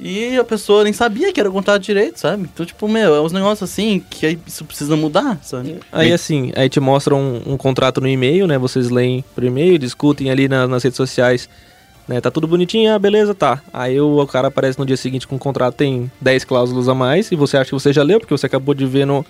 E 0.00 0.36
a 0.36 0.44
pessoa 0.44 0.84
nem 0.84 0.92
sabia 0.92 1.32
que 1.32 1.40
era 1.40 1.48
o 1.48 1.52
contrato 1.52 1.82
direito, 1.82 2.20
sabe? 2.20 2.48
Então, 2.52 2.64
tipo, 2.64 2.86
meu, 2.86 3.14
é 3.16 3.20
uns 3.20 3.32
negócios 3.32 3.68
assim 3.68 4.00
que 4.08 4.24
aí 4.26 4.38
isso 4.46 4.64
precisa 4.64 4.94
mudar, 4.96 5.38
sabe? 5.42 5.80
Aí 5.90 6.12
assim, 6.12 6.52
aí 6.54 6.68
te 6.68 6.78
mostra 6.78 7.16
um, 7.16 7.42
um 7.44 7.56
contrato 7.56 8.00
no 8.00 8.06
e-mail, 8.06 8.46
né? 8.46 8.56
Vocês 8.58 8.90
leem 8.90 9.24
por 9.34 9.42
e-mail, 9.42 9.76
discutem 9.78 10.30
ali 10.30 10.46
na- 10.48 10.68
nas 10.68 10.84
redes 10.84 10.96
sociais, 10.96 11.48
né? 12.06 12.20
Tá 12.20 12.30
tudo 12.30 12.46
bonitinho, 12.46 12.94
ah, 12.94 12.98
beleza, 12.98 13.34
tá. 13.34 13.60
Aí 13.72 14.00
o, 14.00 14.20
o 14.20 14.26
cara 14.26 14.46
aparece 14.48 14.78
no 14.78 14.86
dia 14.86 14.96
seguinte 14.96 15.26
com 15.26 15.34
um 15.34 15.38
contrato, 15.38 15.74
tem 15.74 16.08
10 16.20 16.44
cláusulas 16.44 16.88
a 16.88 16.94
mais, 16.94 17.32
e 17.32 17.36
você 17.36 17.56
acha 17.56 17.70
que 17.70 17.74
você 17.74 17.92
já 17.92 18.04
leu, 18.04 18.20
porque 18.20 18.32
você 18.36 18.46
acabou 18.46 18.74
de 18.76 18.86
ver 18.86 19.04
no, 19.04 19.26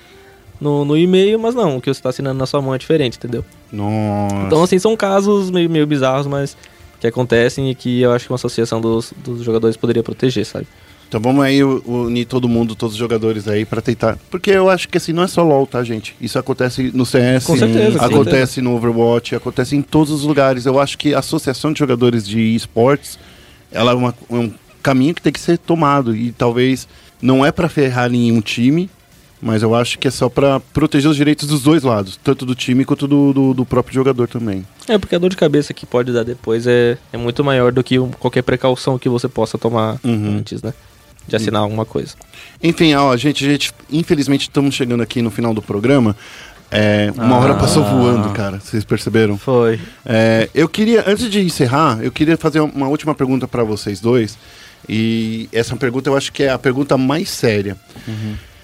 no, 0.60 0.84
no 0.84 0.98
e-mail, 0.98 1.38
mas 1.38 1.54
não, 1.54 1.78
o 1.78 1.80
que 1.80 1.92
você 1.92 2.02
tá 2.02 2.10
assinando 2.10 2.38
na 2.38 2.44
sua 2.44 2.60
mão 2.60 2.74
é 2.74 2.78
diferente, 2.78 3.16
entendeu? 3.16 3.42
Nossa. 3.72 4.36
Então, 4.46 4.62
assim, 4.62 4.78
são 4.78 4.94
casos 4.94 5.50
meio, 5.50 5.70
meio 5.70 5.86
bizarros, 5.86 6.26
mas 6.26 6.54
que 7.00 7.06
acontecem 7.06 7.70
e 7.70 7.74
que 7.74 8.00
eu 8.00 8.12
acho 8.12 8.26
que 8.26 8.32
uma 8.32 8.36
associação 8.36 8.80
dos, 8.80 9.12
dos 9.16 9.42
jogadores 9.44 9.76
poderia 9.76 10.02
proteger, 10.02 10.44
sabe? 10.44 10.66
Então 11.08 11.20
vamos 11.20 11.42
aí 11.42 11.64
unir 11.64 12.26
todo 12.26 12.46
mundo, 12.48 12.74
todos 12.74 12.92
os 12.94 12.98
jogadores 12.98 13.48
aí 13.48 13.64
pra 13.64 13.80
tentar. 13.80 14.18
Porque 14.30 14.50
eu 14.50 14.68
acho 14.68 14.88
que 14.90 14.98
assim, 14.98 15.12
não 15.12 15.22
é 15.22 15.26
só 15.26 15.42
LOL, 15.42 15.66
tá, 15.66 15.82
gente? 15.82 16.14
Isso 16.20 16.38
acontece 16.38 16.90
no 16.92 17.06
CS, 17.06 17.44
Com 17.46 17.56
certeza, 17.56 17.98
com 17.98 18.04
acontece 18.04 18.60
no 18.60 18.74
Overwatch, 18.76 19.34
acontece 19.34 19.74
em 19.74 19.80
todos 19.80 20.12
os 20.12 20.22
lugares. 20.24 20.66
Eu 20.66 20.78
acho 20.78 20.98
que 20.98 21.14
a 21.14 21.20
associação 21.20 21.72
de 21.72 21.78
jogadores 21.78 22.28
de 22.28 22.54
esportes, 22.54 23.18
ela 23.72 23.92
é, 23.92 23.94
uma- 23.94 24.14
é 24.30 24.34
um 24.34 24.52
caminho 24.82 25.14
que 25.14 25.22
tem 25.22 25.32
que 25.32 25.40
ser 25.40 25.56
tomado. 25.56 26.14
E 26.14 26.30
talvez 26.32 26.86
não 27.22 27.44
é 27.46 27.50
pra 27.50 27.70
ferrar 27.70 28.10
nenhum 28.10 28.42
time, 28.42 28.90
mas 29.40 29.62
eu 29.62 29.74
acho 29.74 29.98
que 29.98 30.08
é 30.08 30.10
só 30.10 30.28
pra 30.28 30.58
proteger 30.60 31.10
os 31.10 31.16
direitos 31.16 31.46
dos 31.48 31.62
dois 31.62 31.82
lados, 31.82 32.18
tanto 32.22 32.44
do 32.44 32.54
time 32.54 32.84
quanto 32.84 33.06
do, 33.06 33.32
do, 33.32 33.54
do 33.54 33.64
próprio 33.64 33.94
jogador 33.94 34.28
também. 34.28 34.66
É, 34.88 34.98
porque 34.98 35.14
a 35.14 35.18
dor 35.18 35.30
de 35.30 35.36
cabeça 35.36 35.72
que 35.72 35.86
pode 35.86 36.12
dar 36.12 36.24
depois 36.24 36.66
é, 36.66 36.98
é 37.12 37.16
muito 37.16 37.44
maior 37.44 37.70
do 37.72 37.82
que 37.84 37.98
qualquer 38.18 38.42
precaução 38.42 38.98
que 38.98 39.08
você 39.08 39.28
possa 39.28 39.56
tomar 39.58 39.98
Uhum. 40.04 40.38
antes, 40.38 40.62
né? 40.62 40.72
De 41.26 41.36
assinar 41.36 41.60
alguma 41.62 41.84
coisa. 41.84 42.14
Enfim, 42.62 42.94
ó, 42.94 43.14
gente, 43.16 43.44
gente, 43.44 43.70
infelizmente 43.92 44.42
estamos 44.42 44.74
chegando 44.74 45.02
aqui 45.02 45.20
no 45.20 45.30
final 45.30 45.52
do 45.52 45.60
programa. 45.60 46.16
É, 46.70 47.12
uma 47.16 47.36
hora 47.36 47.54
passou 47.54 47.84
voando, 47.84 48.30
cara. 48.30 48.60
Vocês 48.60 48.82
perceberam? 48.84 49.36
Foi. 49.38 49.78
É, 50.04 50.48
eu 50.54 50.68
queria, 50.68 51.04
antes 51.06 51.30
de 51.30 51.40
encerrar, 51.40 51.98
eu 52.02 52.10
queria 52.10 52.36
fazer 52.36 52.60
uma 52.60 52.88
última 52.88 53.14
pergunta 53.14 53.46
para 53.46 53.62
vocês 53.62 54.00
dois. 54.00 54.38
E 54.88 55.48
essa 55.52 55.76
pergunta 55.76 56.08
eu 56.08 56.16
acho 56.16 56.32
que 56.32 56.42
é 56.42 56.50
a 56.50 56.58
pergunta 56.58 56.96
mais 56.96 57.28
séria. 57.30 57.76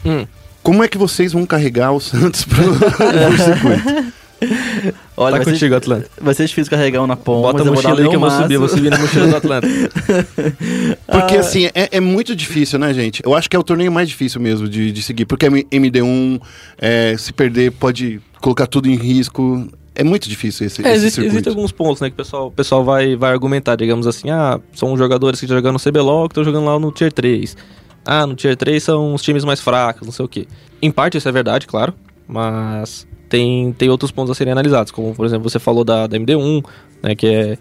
Hum. 0.05 0.27
Como 0.65 0.83
é 0.83 0.89
que 0.89 0.99
vocês 0.99 1.33
vão 1.33 1.47
carregar 1.47 1.93
o 1.93 2.01
Santos 2.01 2.45
pro, 2.45 2.65
pro 2.75 3.39
circuito? 3.39 4.13
Olha, 5.17 5.39
tá 5.39 5.45
vai, 5.45 5.53
contigo, 5.53 5.71
ser, 5.73 5.75
Atlanta. 5.77 6.11
vai 6.21 6.35
ser 6.35 6.47
difícil 6.47 6.71
carregar 6.71 7.01
um 7.03 7.07
na 7.07 7.17
ponta, 7.17 7.53
Bota 7.53 7.63
a 7.63 7.73
mochila 7.73 8.01
aí 8.01 8.09
que 8.09 8.17
eu 8.17 8.21
vou 8.21 8.31
subir, 8.31 8.55
eu 8.55 8.61
vou 8.61 8.69
subir 8.69 8.91
na 8.91 8.99
mochila 8.99 9.27
do 9.29 9.37
Atlanta. 9.37 9.67
Porque 11.07 11.37
Ah. 11.37 11.41
assim, 11.41 11.67
é, 11.67 11.89
é 11.93 12.01
muito 12.01 12.35
difícil, 12.37 12.79
né, 12.79 12.93
gente? 12.93 13.23
Eu 13.25 13.35
acho 13.35 13.49
que 13.49 13.57
é 13.57 13.59
o 13.59 13.63
torneio 13.63 13.93
mais 13.93 14.09
difícil 14.09 14.41
mesmo 14.41 14.69
de, 14.69 14.91
de 14.93 15.03
seguir. 15.03 15.25
Porque 15.25 15.47
é 15.47 15.49
MD1, 15.51 16.41
é, 16.77 17.15
se 17.17 17.33
perder, 17.33 17.73
pode 17.73 18.21
colocar 18.41 18.67
tudo 18.67 18.89
em 18.89 18.97
risco. 18.97 19.67
É 19.95 20.03
muito 20.05 20.29
difícil 20.29 20.67
esse, 20.67 20.83
É, 20.83 20.89
esse 20.89 20.97
existe, 20.97 21.15
circuito. 21.15 21.35
existem 21.37 21.51
alguns 21.53 21.71
pontos, 21.73 22.01
né, 22.03 22.09
que 22.09 22.15
o 22.15 22.17
pessoal, 22.17 22.47
o 22.49 22.51
pessoal 22.51 22.85
vai, 22.85 23.15
vai 23.17 23.31
argumentar, 23.31 23.77
digamos 23.77 24.07
assim, 24.09 24.29
ah, 24.31 24.59
são 24.75 24.97
jogadores 24.99 25.39
que 25.41 25.47
jogam 25.47 25.73
no 25.73 25.79
CBLOL 25.79 26.29
que 26.29 26.33
estão 26.33 26.45
jogando 26.45 26.65
lá 26.67 26.79
no 26.79 26.91
Tier 26.91 27.13
3. 27.13 27.57
Ah, 28.05 28.27
no 28.27 28.35
Tier 28.35 28.57
3 28.57 28.83
são 28.83 29.15
os 29.15 29.23
times 29.23 29.45
mais 29.45 29.61
fracos, 29.61 30.07
não 30.07 30.13
sei 30.13 30.25
o 30.25 30.29
quê. 30.29 30.47
Em 30.83 30.91
parte 30.91 31.17
isso 31.17 31.29
é 31.29 31.33
verdade, 31.33 31.67
claro, 31.67 31.95
mas 32.29 33.07
tem, 33.29 33.73
tem 33.73 33.89
outros 33.89 34.11
pontos 34.11 34.31
a 34.31 34.35
serem 34.35 34.53
analisados, 34.53 34.93
como, 34.93 35.15
por 35.15 35.25
exemplo, 35.25 35.49
você 35.49 35.59
falou 35.59 35.85
da, 35.85 36.07
da 36.07 36.19
MD1, 36.19 36.65
né, 37.03 37.15
que 37.15 37.27
é 37.27 37.59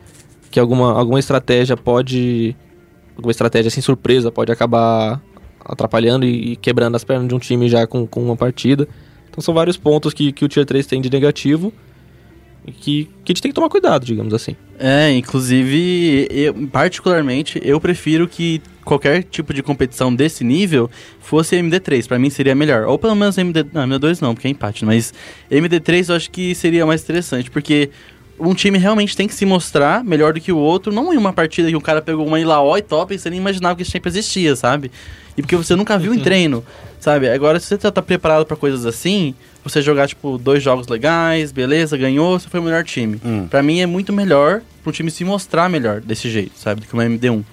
que 0.53 0.59
alguma, 0.59 0.93
alguma 0.93 1.17
estratégia 1.17 1.75
pode. 1.75 2.55
Alguma 3.17 3.31
estratégia 3.31 3.69
assim, 3.69 3.81
surpresa, 3.81 4.31
pode 4.31 4.51
acabar 4.51 5.19
atrapalhando 5.65 6.25
e, 6.25 6.51
e 6.51 6.55
quebrando 6.55 6.95
as 6.95 7.03
pernas 7.03 7.27
de 7.27 7.33
um 7.33 7.39
time 7.39 7.67
já 7.67 7.87
com, 7.87 8.05
com 8.05 8.23
uma 8.23 8.35
partida. 8.35 8.87
Então 9.29 9.41
são 9.41 9.51
vários 9.51 9.77
pontos 9.77 10.13
que, 10.13 10.31
que 10.31 10.45
o 10.45 10.47
Tier 10.47 10.63
3 10.63 10.85
tem 10.85 11.01
de 11.01 11.09
negativo 11.09 11.73
que, 12.71 13.09
que 13.25 13.31
a 13.31 13.33
gente 13.33 13.41
tem 13.41 13.51
que 13.51 13.55
tomar 13.55 13.69
cuidado, 13.69 14.05
digamos 14.05 14.33
assim. 14.33 14.55
É, 14.79 15.11
inclusive, 15.11 16.27
eu, 16.31 16.53
particularmente, 16.71 17.61
eu 17.63 17.79
prefiro 17.79 18.27
que 18.27 18.61
qualquer 18.83 19.23
tipo 19.23 19.53
de 19.53 19.63
competição 19.63 20.13
desse 20.13 20.43
nível 20.43 20.89
fosse 21.19 21.55
MD3. 21.55 22.07
Pra 22.07 22.19
mim 22.19 22.29
seria 22.29 22.55
melhor. 22.55 22.85
Ou 22.85 22.97
pelo 22.97 23.15
menos 23.15 23.37
MD... 23.37 23.65
Não, 23.73 23.87
MD2 23.87 24.21
não, 24.21 24.33
porque 24.33 24.47
é 24.47 24.51
empate. 24.51 24.85
Mas 24.85 25.13
MD3 25.51 26.09
eu 26.09 26.15
acho 26.15 26.31
que 26.31 26.53
seria 26.55 26.85
mais 26.85 27.01
interessante, 27.01 27.51
porque 27.51 27.89
um 28.39 28.53
time 28.53 28.77
realmente 28.77 29.15
tem 29.15 29.27
que 29.27 29.33
se 29.33 29.45
mostrar 29.45 30.03
melhor 30.03 30.33
do 30.33 30.41
que 30.41 30.51
o 30.51 30.57
outro, 30.57 30.91
não 30.91 31.13
em 31.13 31.17
uma 31.17 31.31
partida 31.31 31.69
que 31.69 31.75
o 31.75 31.81
cara 31.81 32.01
pegou 32.01 32.25
uma 32.25 32.39
Ilaó 32.39 32.77
e 32.77 32.81
top 32.81 33.13
e 33.13 33.19
você 33.19 33.29
nem 33.29 33.39
imaginava 33.39 33.75
que 33.75 33.83
esse 33.83 33.91
champion 33.91 34.09
existia, 34.09 34.55
sabe? 34.55 34.91
E 35.37 35.41
porque 35.41 35.55
você 35.55 35.75
nunca 35.75 35.97
viu 35.97 36.13
em 36.13 36.19
treino, 36.19 36.63
sabe? 36.99 37.29
Agora, 37.29 37.59
se 37.59 37.67
você 37.67 37.77
tá, 37.77 37.91
tá 37.91 38.01
preparado 38.01 38.45
pra 38.45 38.57
coisas 38.57 38.85
assim, 38.85 39.33
você 39.63 39.81
jogar, 39.81 40.07
tipo, 40.07 40.37
dois 40.37 40.61
jogos 40.61 40.87
legais, 40.87 41.51
beleza, 41.51 41.97
ganhou, 41.97 42.39
você 42.39 42.49
foi 42.49 42.59
o 42.59 42.63
melhor 42.63 42.83
time. 42.83 43.19
Hum. 43.23 43.47
Pra 43.49 43.63
mim 43.63 43.79
é 43.79 43.85
muito 43.85 44.11
melhor 44.11 44.61
um 44.85 44.91
time 44.91 45.09
se 45.09 45.23
mostrar 45.23 45.69
melhor 45.69 46.01
desse 46.01 46.29
jeito, 46.29 46.51
sabe? 46.57 46.81
Do 46.81 46.87
que 46.87 46.93
uma 46.93 47.05
MD1. 47.05 47.43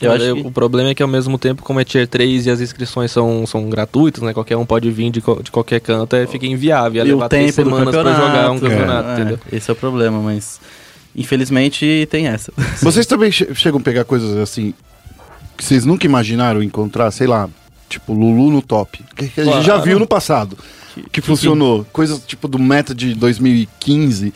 Eu 0.00 0.10
Mas 0.10 0.20
acho 0.20 0.30
eu- 0.30 0.36
que- 0.36 0.46
O 0.46 0.50
problema 0.52 0.90
é 0.90 0.94
que 0.94 1.02
ao 1.02 1.08
mesmo 1.08 1.36
tempo, 1.38 1.62
como 1.64 1.80
é 1.80 1.84
Tier 1.84 2.06
3 2.06 2.46
e 2.46 2.50
as 2.50 2.60
inscrições 2.60 3.10
são, 3.10 3.44
são 3.46 3.68
gratuitas, 3.68 4.22
né? 4.22 4.32
Qualquer 4.32 4.56
um 4.56 4.64
pode 4.64 4.88
vir 4.92 5.10
de, 5.10 5.20
de 5.42 5.50
qualquer 5.50 5.80
canto, 5.80 6.14
é, 6.14 6.24
fica 6.26 6.46
inviável. 6.46 7.02
Ia 7.04 7.08
E 7.08 7.12
o 7.12 7.16
levar 7.16 7.28
três 7.28 7.52
semanas 7.54 7.88
pra 7.94 8.12
jogar 8.14 8.50
um 8.52 8.60
campeonato, 8.60 9.08
é, 9.08 9.12
entendeu? 9.14 9.40
Esse 9.50 9.70
é 9.70 9.72
o 9.72 9.76
problema, 9.76 10.20
mas... 10.20 10.60
Infelizmente 11.16 12.06
tem 12.10 12.28
essa. 12.28 12.52
Vocês 12.80 13.04
também 13.06 13.32
che- 13.32 13.52
chegam 13.54 13.80
a 13.80 13.82
pegar 13.82 14.04
coisas 14.04 14.36
assim 14.36 14.72
que 15.56 15.64
vocês 15.64 15.84
nunca 15.84 16.06
imaginaram 16.06 16.62
encontrar, 16.62 17.10
sei 17.10 17.26
lá, 17.26 17.48
tipo 17.88 18.12
Lulu 18.12 18.52
no 18.52 18.62
top. 18.62 19.02
Que, 19.16 19.26
que 19.28 19.40
a 19.40 19.44
gente 19.44 19.56
já 19.62 19.72
Claro. 19.72 19.82
viu 19.82 19.98
no 19.98 20.06
passado. 20.06 20.56
Que, 21.12 21.20
funcionou. 21.20 21.84
Coisas 21.92 22.20
tipo 22.26 22.46
do 22.48 22.58
meta 22.58 22.94
de 22.94 23.14
2015. 23.14 24.32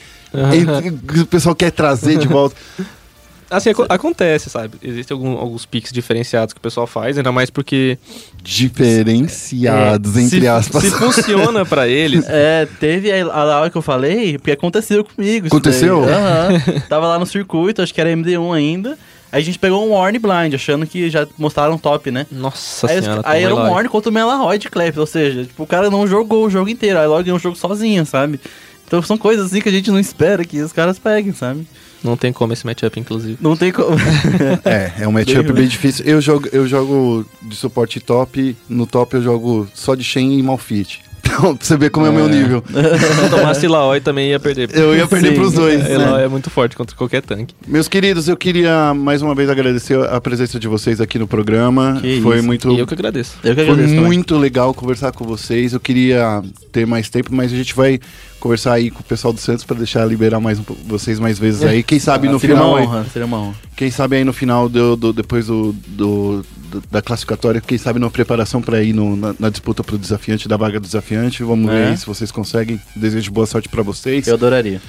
entre- 0.55 0.93
que 1.07 1.21
o 1.21 1.27
pessoal 1.27 1.55
quer 1.55 1.71
trazer 1.71 2.19
de 2.19 2.27
volta. 2.29 2.57
Assim, 3.51 3.69
aco- 3.69 3.85
acontece, 3.87 4.49
sabe? 4.49 4.79
Existem 4.83 5.15
algum- 5.15 5.37
alguns 5.37 5.67
picks 5.67 5.93
diferenciados 5.93 6.55
que 6.55 6.59
o 6.59 6.63
pessoal 6.63 6.87
faz, 6.87 7.19
ainda 7.19 7.31
mais 7.31 7.51
porque... 7.51 7.99
Diferenciados, 8.43 10.17
é, 10.17 10.21
entre 10.23 10.41
se, 10.41 10.49
aspas. 10.49 10.83
Se 10.85 10.91
funciona 10.91 11.65
pra 11.65 11.87
eles, 11.87 12.25
É, 12.29 12.67
teve 12.81 13.13
a, 13.13 13.27
a 13.27 13.61
hora 13.61 13.71
que 13.71 13.77
eu 13.77 13.83
falei, 13.83 14.39
porque 14.39 14.53
aconteceu 14.53 15.05
comigo. 15.05 15.47
isso 15.47 15.55
Aconteceu? 15.55 16.03
Aham. 16.05 16.61
Tava 16.89 17.07
lá 17.09 17.19
no 17.19 17.27
circuito, 17.27 17.83
acho 17.83 17.93
que 17.93 18.01
era 18.01 18.11
MD1 18.11 18.55
ainda. 18.57 18.99
Aí 19.33 19.41
a 19.41 19.45
gente 19.45 19.59
pegou 19.59 19.83
um 19.83 19.93
Warn 19.93 20.19
Blind, 20.19 20.55
achando 20.55 20.87
que 20.87 21.09
já 21.09 21.27
mostraram 21.39 21.79
top, 21.79 22.11
né? 22.11 22.27
Nossa 22.31 22.87
aí 22.87 23.03
senhora, 23.03 23.23
aí 23.25 23.43
era 23.43 23.55
um 23.55 23.71
Warn 23.71 23.89
contra 23.89 24.11
o 24.11 24.13
Melaroy 24.13 24.59
de 24.59 24.69
Clef, 24.69 24.99
ou 24.99 25.07
seja, 25.07 25.45
tipo, 25.45 25.63
o 25.63 25.67
cara 25.67 25.91
não 25.91 26.07
jogou 26.07 26.45
o 26.45 26.51
jogo 26.51 26.69
inteiro, 26.69 26.99
aí 26.99 27.07
logo 27.07 27.25
ganhou 27.25 27.39
o 27.39 27.41
jogo 27.41 27.57
sozinho, 27.57 28.05
sabe? 28.05 28.39
Então 28.87 29.01
são 29.01 29.17
coisas 29.17 29.47
assim 29.47 29.63
que 29.63 29.71
a 29.71 29.73
gente 29.73 29.91
não 29.91 29.99
espera 29.99 30.45
que 30.45 30.61
os 30.61 30.71
caras 30.71 30.99
peguem, 30.99 31.33
sabe? 31.33 31.67
Não 32.05 32.15
tem 32.15 32.31
como 32.31 32.53
esse 32.53 32.67
matchup, 32.67 33.01
inclusive. 33.01 33.39
Não 33.41 33.57
tem 33.57 33.73
como. 33.73 33.97
É, 34.65 34.93
é 35.05 35.09
um 35.09 35.13
matchup 35.13 35.45
Bem 35.45 35.55
bem 35.55 35.67
difícil. 35.67 36.05
Eu 36.05 36.21
jogo, 36.21 36.49
eu 36.53 36.67
jogo 36.67 37.25
de 37.41 37.57
suporte 37.57 38.01
top. 38.01 38.55
No 38.69 38.87
top 38.87 39.15
eu 39.17 39.23
jogo 39.23 39.69
só 39.73 39.95
de 39.95 40.05
Shen 40.05 40.39
e 40.39 40.43
Malfit. 40.43 41.01
Então, 41.35 41.57
pra 41.57 41.65
você 41.67 41.77
ver 41.77 41.91
como 41.91 42.07
é 42.07 42.11
o 42.11 42.13
meu 42.13 42.29
nível. 42.29 42.63
Se 42.69 43.31
tomasse 43.31 43.67
Laoi 43.67 44.01
também 44.01 44.31
ia 44.31 44.41
perder. 44.41 44.69
Eu 44.75 44.95
ia 44.97 45.07
perder 45.07 45.31
Sim. 45.31 45.35
pros 45.35 45.53
dois. 45.55 45.85
É, 45.85 45.97
né? 45.99 46.07
Laoi 46.07 46.23
é 46.25 46.29
muito 46.29 46.51
forte 46.51 46.77
contra 46.77 46.95
qualquer 46.97 47.23
tanque. 47.23 47.55
Meus 47.67 47.89
queridos, 47.89 48.29
eu 48.29 48.37
queria 48.37 48.93
mais 48.95 49.23
uma 49.23 49.35
vez 49.35 49.49
agradecer 49.49 49.99
a 50.09 50.21
presença 50.21 50.59
de 50.59 50.69
vocês 50.69 51.01
aqui 51.01 51.19
no 51.19 51.27
programa. 51.27 51.99
Que 52.01 52.21
Foi 52.21 52.37
isso. 52.39 52.47
muito 52.47 52.71
E 52.73 52.79
eu 52.79 52.87
que 52.87 52.95
agradeço. 52.95 53.37
Eu 53.43 53.55
que 53.55 53.63
Foi 53.63 53.71
agradeço 53.73 53.95
também. 53.95 54.05
muito 54.07 54.37
legal 54.37 54.75
conversar 54.75 55.13
com 55.13 55.25
vocês. 55.25 55.73
Eu 55.73 55.81
queria 55.81 56.43
ter 56.71 56.87
mais 56.87 57.09
tempo, 57.09 57.31
mas 57.35 57.53
a 57.53 57.57
gente 57.57 57.75
vai 57.75 57.99
conversar 58.39 58.73
aí 58.75 58.91
com 58.91 59.01
o 59.01 59.05
pessoal 59.05 59.33
do 59.33 59.41
Santos 59.41 59.65
para 59.65 59.77
deixar 59.77 60.05
liberar 60.05 60.41
mais 60.41 60.59
um, 60.59 60.65
vocês 60.87 61.19
mais 61.21 61.39
vezes 61.39 61.63
aí. 61.63 61.83
Quem 61.83 61.99
sabe 61.99 62.29
no 62.29 62.39
seria 62.41 62.57
final, 62.57 62.71
uma 62.73 62.79
aí- 62.81 62.87
honra, 62.87 63.07
seria 63.13 63.27
uma 63.27 63.39
honra. 63.39 63.55
quem 63.77 63.91
sabe 63.91 64.17
aí 64.17 64.25
no 64.25 64.33
final 64.33 64.69
do, 64.69 64.97
do- 64.97 65.13
depois 65.13 65.47
do- 65.47 65.73
do- 65.87 66.45
da 66.91 67.03
classificatória, 67.03 67.61
quem 67.61 67.77
sabe 67.79 67.99
na 67.99 68.09
preparação 68.11 68.63
para 68.63 68.83
ir 68.83 68.93
no- 68.93 69.17
na, 69.17 69.35
na 69.39 69.49
disputa 69.51 69.83
pro 69.85 69.99
desafiante 69.99 70.49
da 70.49 70.57
vaga 70.57 70.79
do 70.81 70.87
desafiante. 70.87 71.43
Vamos 71.43 71.71
ver 71.71 71.79
É. 71.81 71.89
aí 71.91 71.97
se 71.97 72.07
vocês 72.07 72.31
conseguem. 72.31 72.81
Desejo 72.97 73.31
boa 73.33 73.47
sorte 73.47 73.69
para 73.69 73.83
vocês. 73.83 74.27
Eu 74.27 74.35
adoraria. 74.35 74.81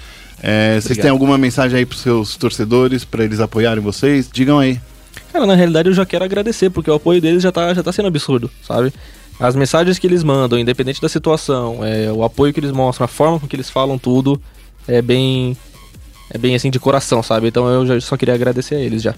É, 0.41 0.79
vocês 0.79 0.97
têm 0.97 1.09
alguma 1.09 1.37
mensagem 1.37 1.77
aí 1.79 1.85
pros 1.85 2.01
seus 2.01 2.35
torcedores 2.35 3.05
para 3.05 3.23
eles 3.23 3.39
apoiarem 3.39 3.81
vocês? 3.83 4.29
Digam 4.31 4.59
aí. 4.59 4.79
Cara, 5.31 5.45
na 5.45 5.55
realidade 5.55 5.89
eu 5.89 5.93
já 5.93 6.05
quero 6.05 6.23
agradecer, 6.25 6.69
porque 6.69 6.91
o 6.91 6.93
apoio 6.93 7.21
deles 7.21 7.41
já 7.41 7.51
tá, 7.51 7.73
já 7.73 7.81
tá 7.81 7.91
sendo 7.91 8.07
absurdo, 8.07 8.49
sabe? 8.61 8.93
As 9.39 9.55
mensagens 9.55 9.97
que 9.97 10.05
eles 10.05 10.23
mandam, 10.23 10.59
independente 10.59 11.01
da 11.01 11.09
situação, 11.09 11.79
é, 11.83 12.11
o 12.11 12.23
apoio 12.23 12.53
que 12.53 12.59
eles 12.59 12.71
mostram, 12.71 13.05
a 13.05 13.07
forma 13.07 13.39
com 13.39 13.47
que 13.47 13.55
eles 13.55 13.69
falam 13.69 13.97
tudo, 13.97 14.39
é 14.87 15.01
bem. 15.01 15.57
É 16.29 16.37
bem 16.37 16.55
assim 16.55 16.69
de 16.71 16.79
coração, 16.79 17.21
sabe? 17.21 17.47
Então 17.47 17.67
eu 17.67 17.85
já 17.85 17.99
só 18.01 18.17
queria 18.17 18.33
agradecer 18.33 18.75
a 18.75 18.79
eles 18.79 19.01
já. 19.03 19.13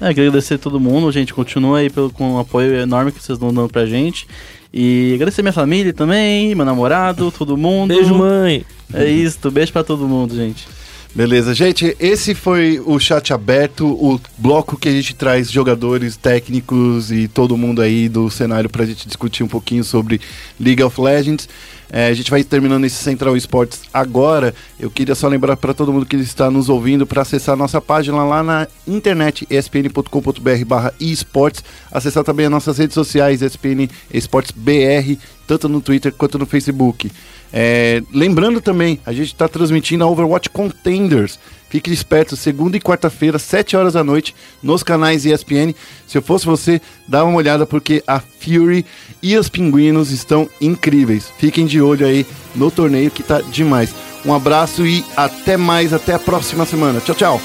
É, 0.00 0.08
agradecer 0.08 0.54
a 0.54 0.58
todo 0.58 0.78
mundo, 0.78 1.10
gente. 1.10 1.34
Continua 1.34 1.78
aí 1.78 1.90
pelo, 1.90 2.10
com 2.10 2.34
o 2.34 2.38
apoio 2.38 2.74
enorme 2.74 3.12
que 3.12 3.22
vocês 3.22 3.36
estão 3.36 3.52
dando 3.52 3.68
pra 3.68 3.86
gente. 3.86 4.26
E 4.72 5.12
agradecer 5.14 5.42
minha 5.42 5.52
família 5.52 5.92
também, 5.92 6.54
meu 6.54 6.64
namorado, 6.64 7.32
todo 7.32 7.56
mundo. 7.56 7.94
Beijo, 7.94 8.14
mãe! 8.14 8.64
É 8.92 9.06
isso, 9.06 9.50
beijo 9.50 9.72
pra 9.72 9.82
todo 9.82 10.06
mundo, 10.06 10.34
gente. 10.34 10.66
Beleza, 11.14 11.54
gente, 11.54 11.96
esse 11.98 12.34
foi 12.34 12.80
o 12.84 12.98
chat 13.00 13.32
aberto, 13.32 13.86
o 13.86 14.20
bloco 14.36 14.78
que 14.78 14.88
a 14.88 14.92
gente 14.92 15.14
traz 15.14 15.50
jogadores, 15.50 16.16
técnicos 16.16 17.10
e 17.10 17.26
todo 17.26 17.56
mundo 17.56 17.80
aí 17.80 18.08
do 18.08 18.30
cenário 18.30 18.68
pra 18.68 18.84
gente 18.84 19.06
discutir 19.06 19.42
um 19.42 19.48
pouquinho 19.48 19.82
sobre 19.82 20.20
League 20.60 20.82
of 20.82 21.00
Legends. 21.00 21.48
É, 21.90 22.08
a 22.08 22.14
gente 22.14 22.30
vai 22.30 22.44
terminando 22.44 22.84
esse 22.84 22.96
Central 22.96 23.36
Esportes 23.36 23.82
agora. 23.92 24.54
Eu 24.78 24.90
queria 24.90 25.14
só 25.14 25.26
lembrar 25.26 25.56
para 25.56 25.72
todo 25.72 25.92
mundo 25.92 26.04
que 26.04 26.16
está 26.16 26.50
nos 26.50 26.68
ouvindo 26.68 27.06
para 27.06 27.22
acessar 27.22 27.54
a 27.54 27.56
nossa 27.56 27.80
página 27.80 28.22
lá 28.24 28.42
na 28.42 28.68
internet, 28.86 29.46
espn.com.br 29.48 30.64
barra 30.66 30.94
esportes. 31.00 31.64
Acessar 31.90 32.24
também 32.24 32.46
as 32.46 32.52
nossas 32.52 32.78
redes 32.78 32.94
sociais, 32.94 33.40
ESPN 33.40 33.88
Esportes 34.12 34.52
BR, 34.54 35.16
tanto 35.46 35.68
no 35.68 35.80
Twitter 35.80 36.12
quanto 36.12 36.38
no 36.38 36.44
Facebook. 36.44 37.10
É, 37.50 38.02
lembrando 38.12 38.60
também, 38.60 39.00
a 39.06 39.12
gente 39.12 39.28
está 39.28 39.48
transmitindo 39.48 40.04
a 40.04 40.06
Overwatch 40.06 40.50
Contenders. 40.50 41.38
Fique 41.70 41.90
esperto, 41.90 42.34
segunda 42.34 42.76
e 42.76 42.80
quarta-feira, 42.80 43.38
7 43.38 43.76
horas 43.76 43.92
da 43.92 44.02
noite, 44.02 44.34
nos 44.62 44.82
canais 44.82 45.26
ESPN. 45.26 45.74
Se 46.06 46.16
eu 46.16 46.22
fosse 46.22 46.46
você, 46.46 46.80
dá 47.06 47.24
uma 47.24 47.36
olhada 47.36 47.66
porque 47.66 48.02
a 48.06 48.20
Fury 48.20 48.86
e 49.22 49.36
os 49.36 49.48
pinguinos 49.48 50.10
estão 50.10 50.48
incríveis. 50.60 51.32
Fiquem 51.38 51.66
de 51.66 51.80
olho 51.80 52.06
aí 52.06 52.26
no 52.54 52.70
torneio 52.70 53.10
que 53.10 53.22
tá 53.22 53.40
demais. 53.40 53.94
Um 54.24 54.34
abraço 54.34 54.86
e 54.86 55.04
até 55.16 55.56
mais, 55.56 55.92
até 55.92 56.14
a 56.14 56.18
próxima 56.18 56.66
semana. 56.66 57.00
Tchau, 57.00 57.14
tchau. 57.14 57.40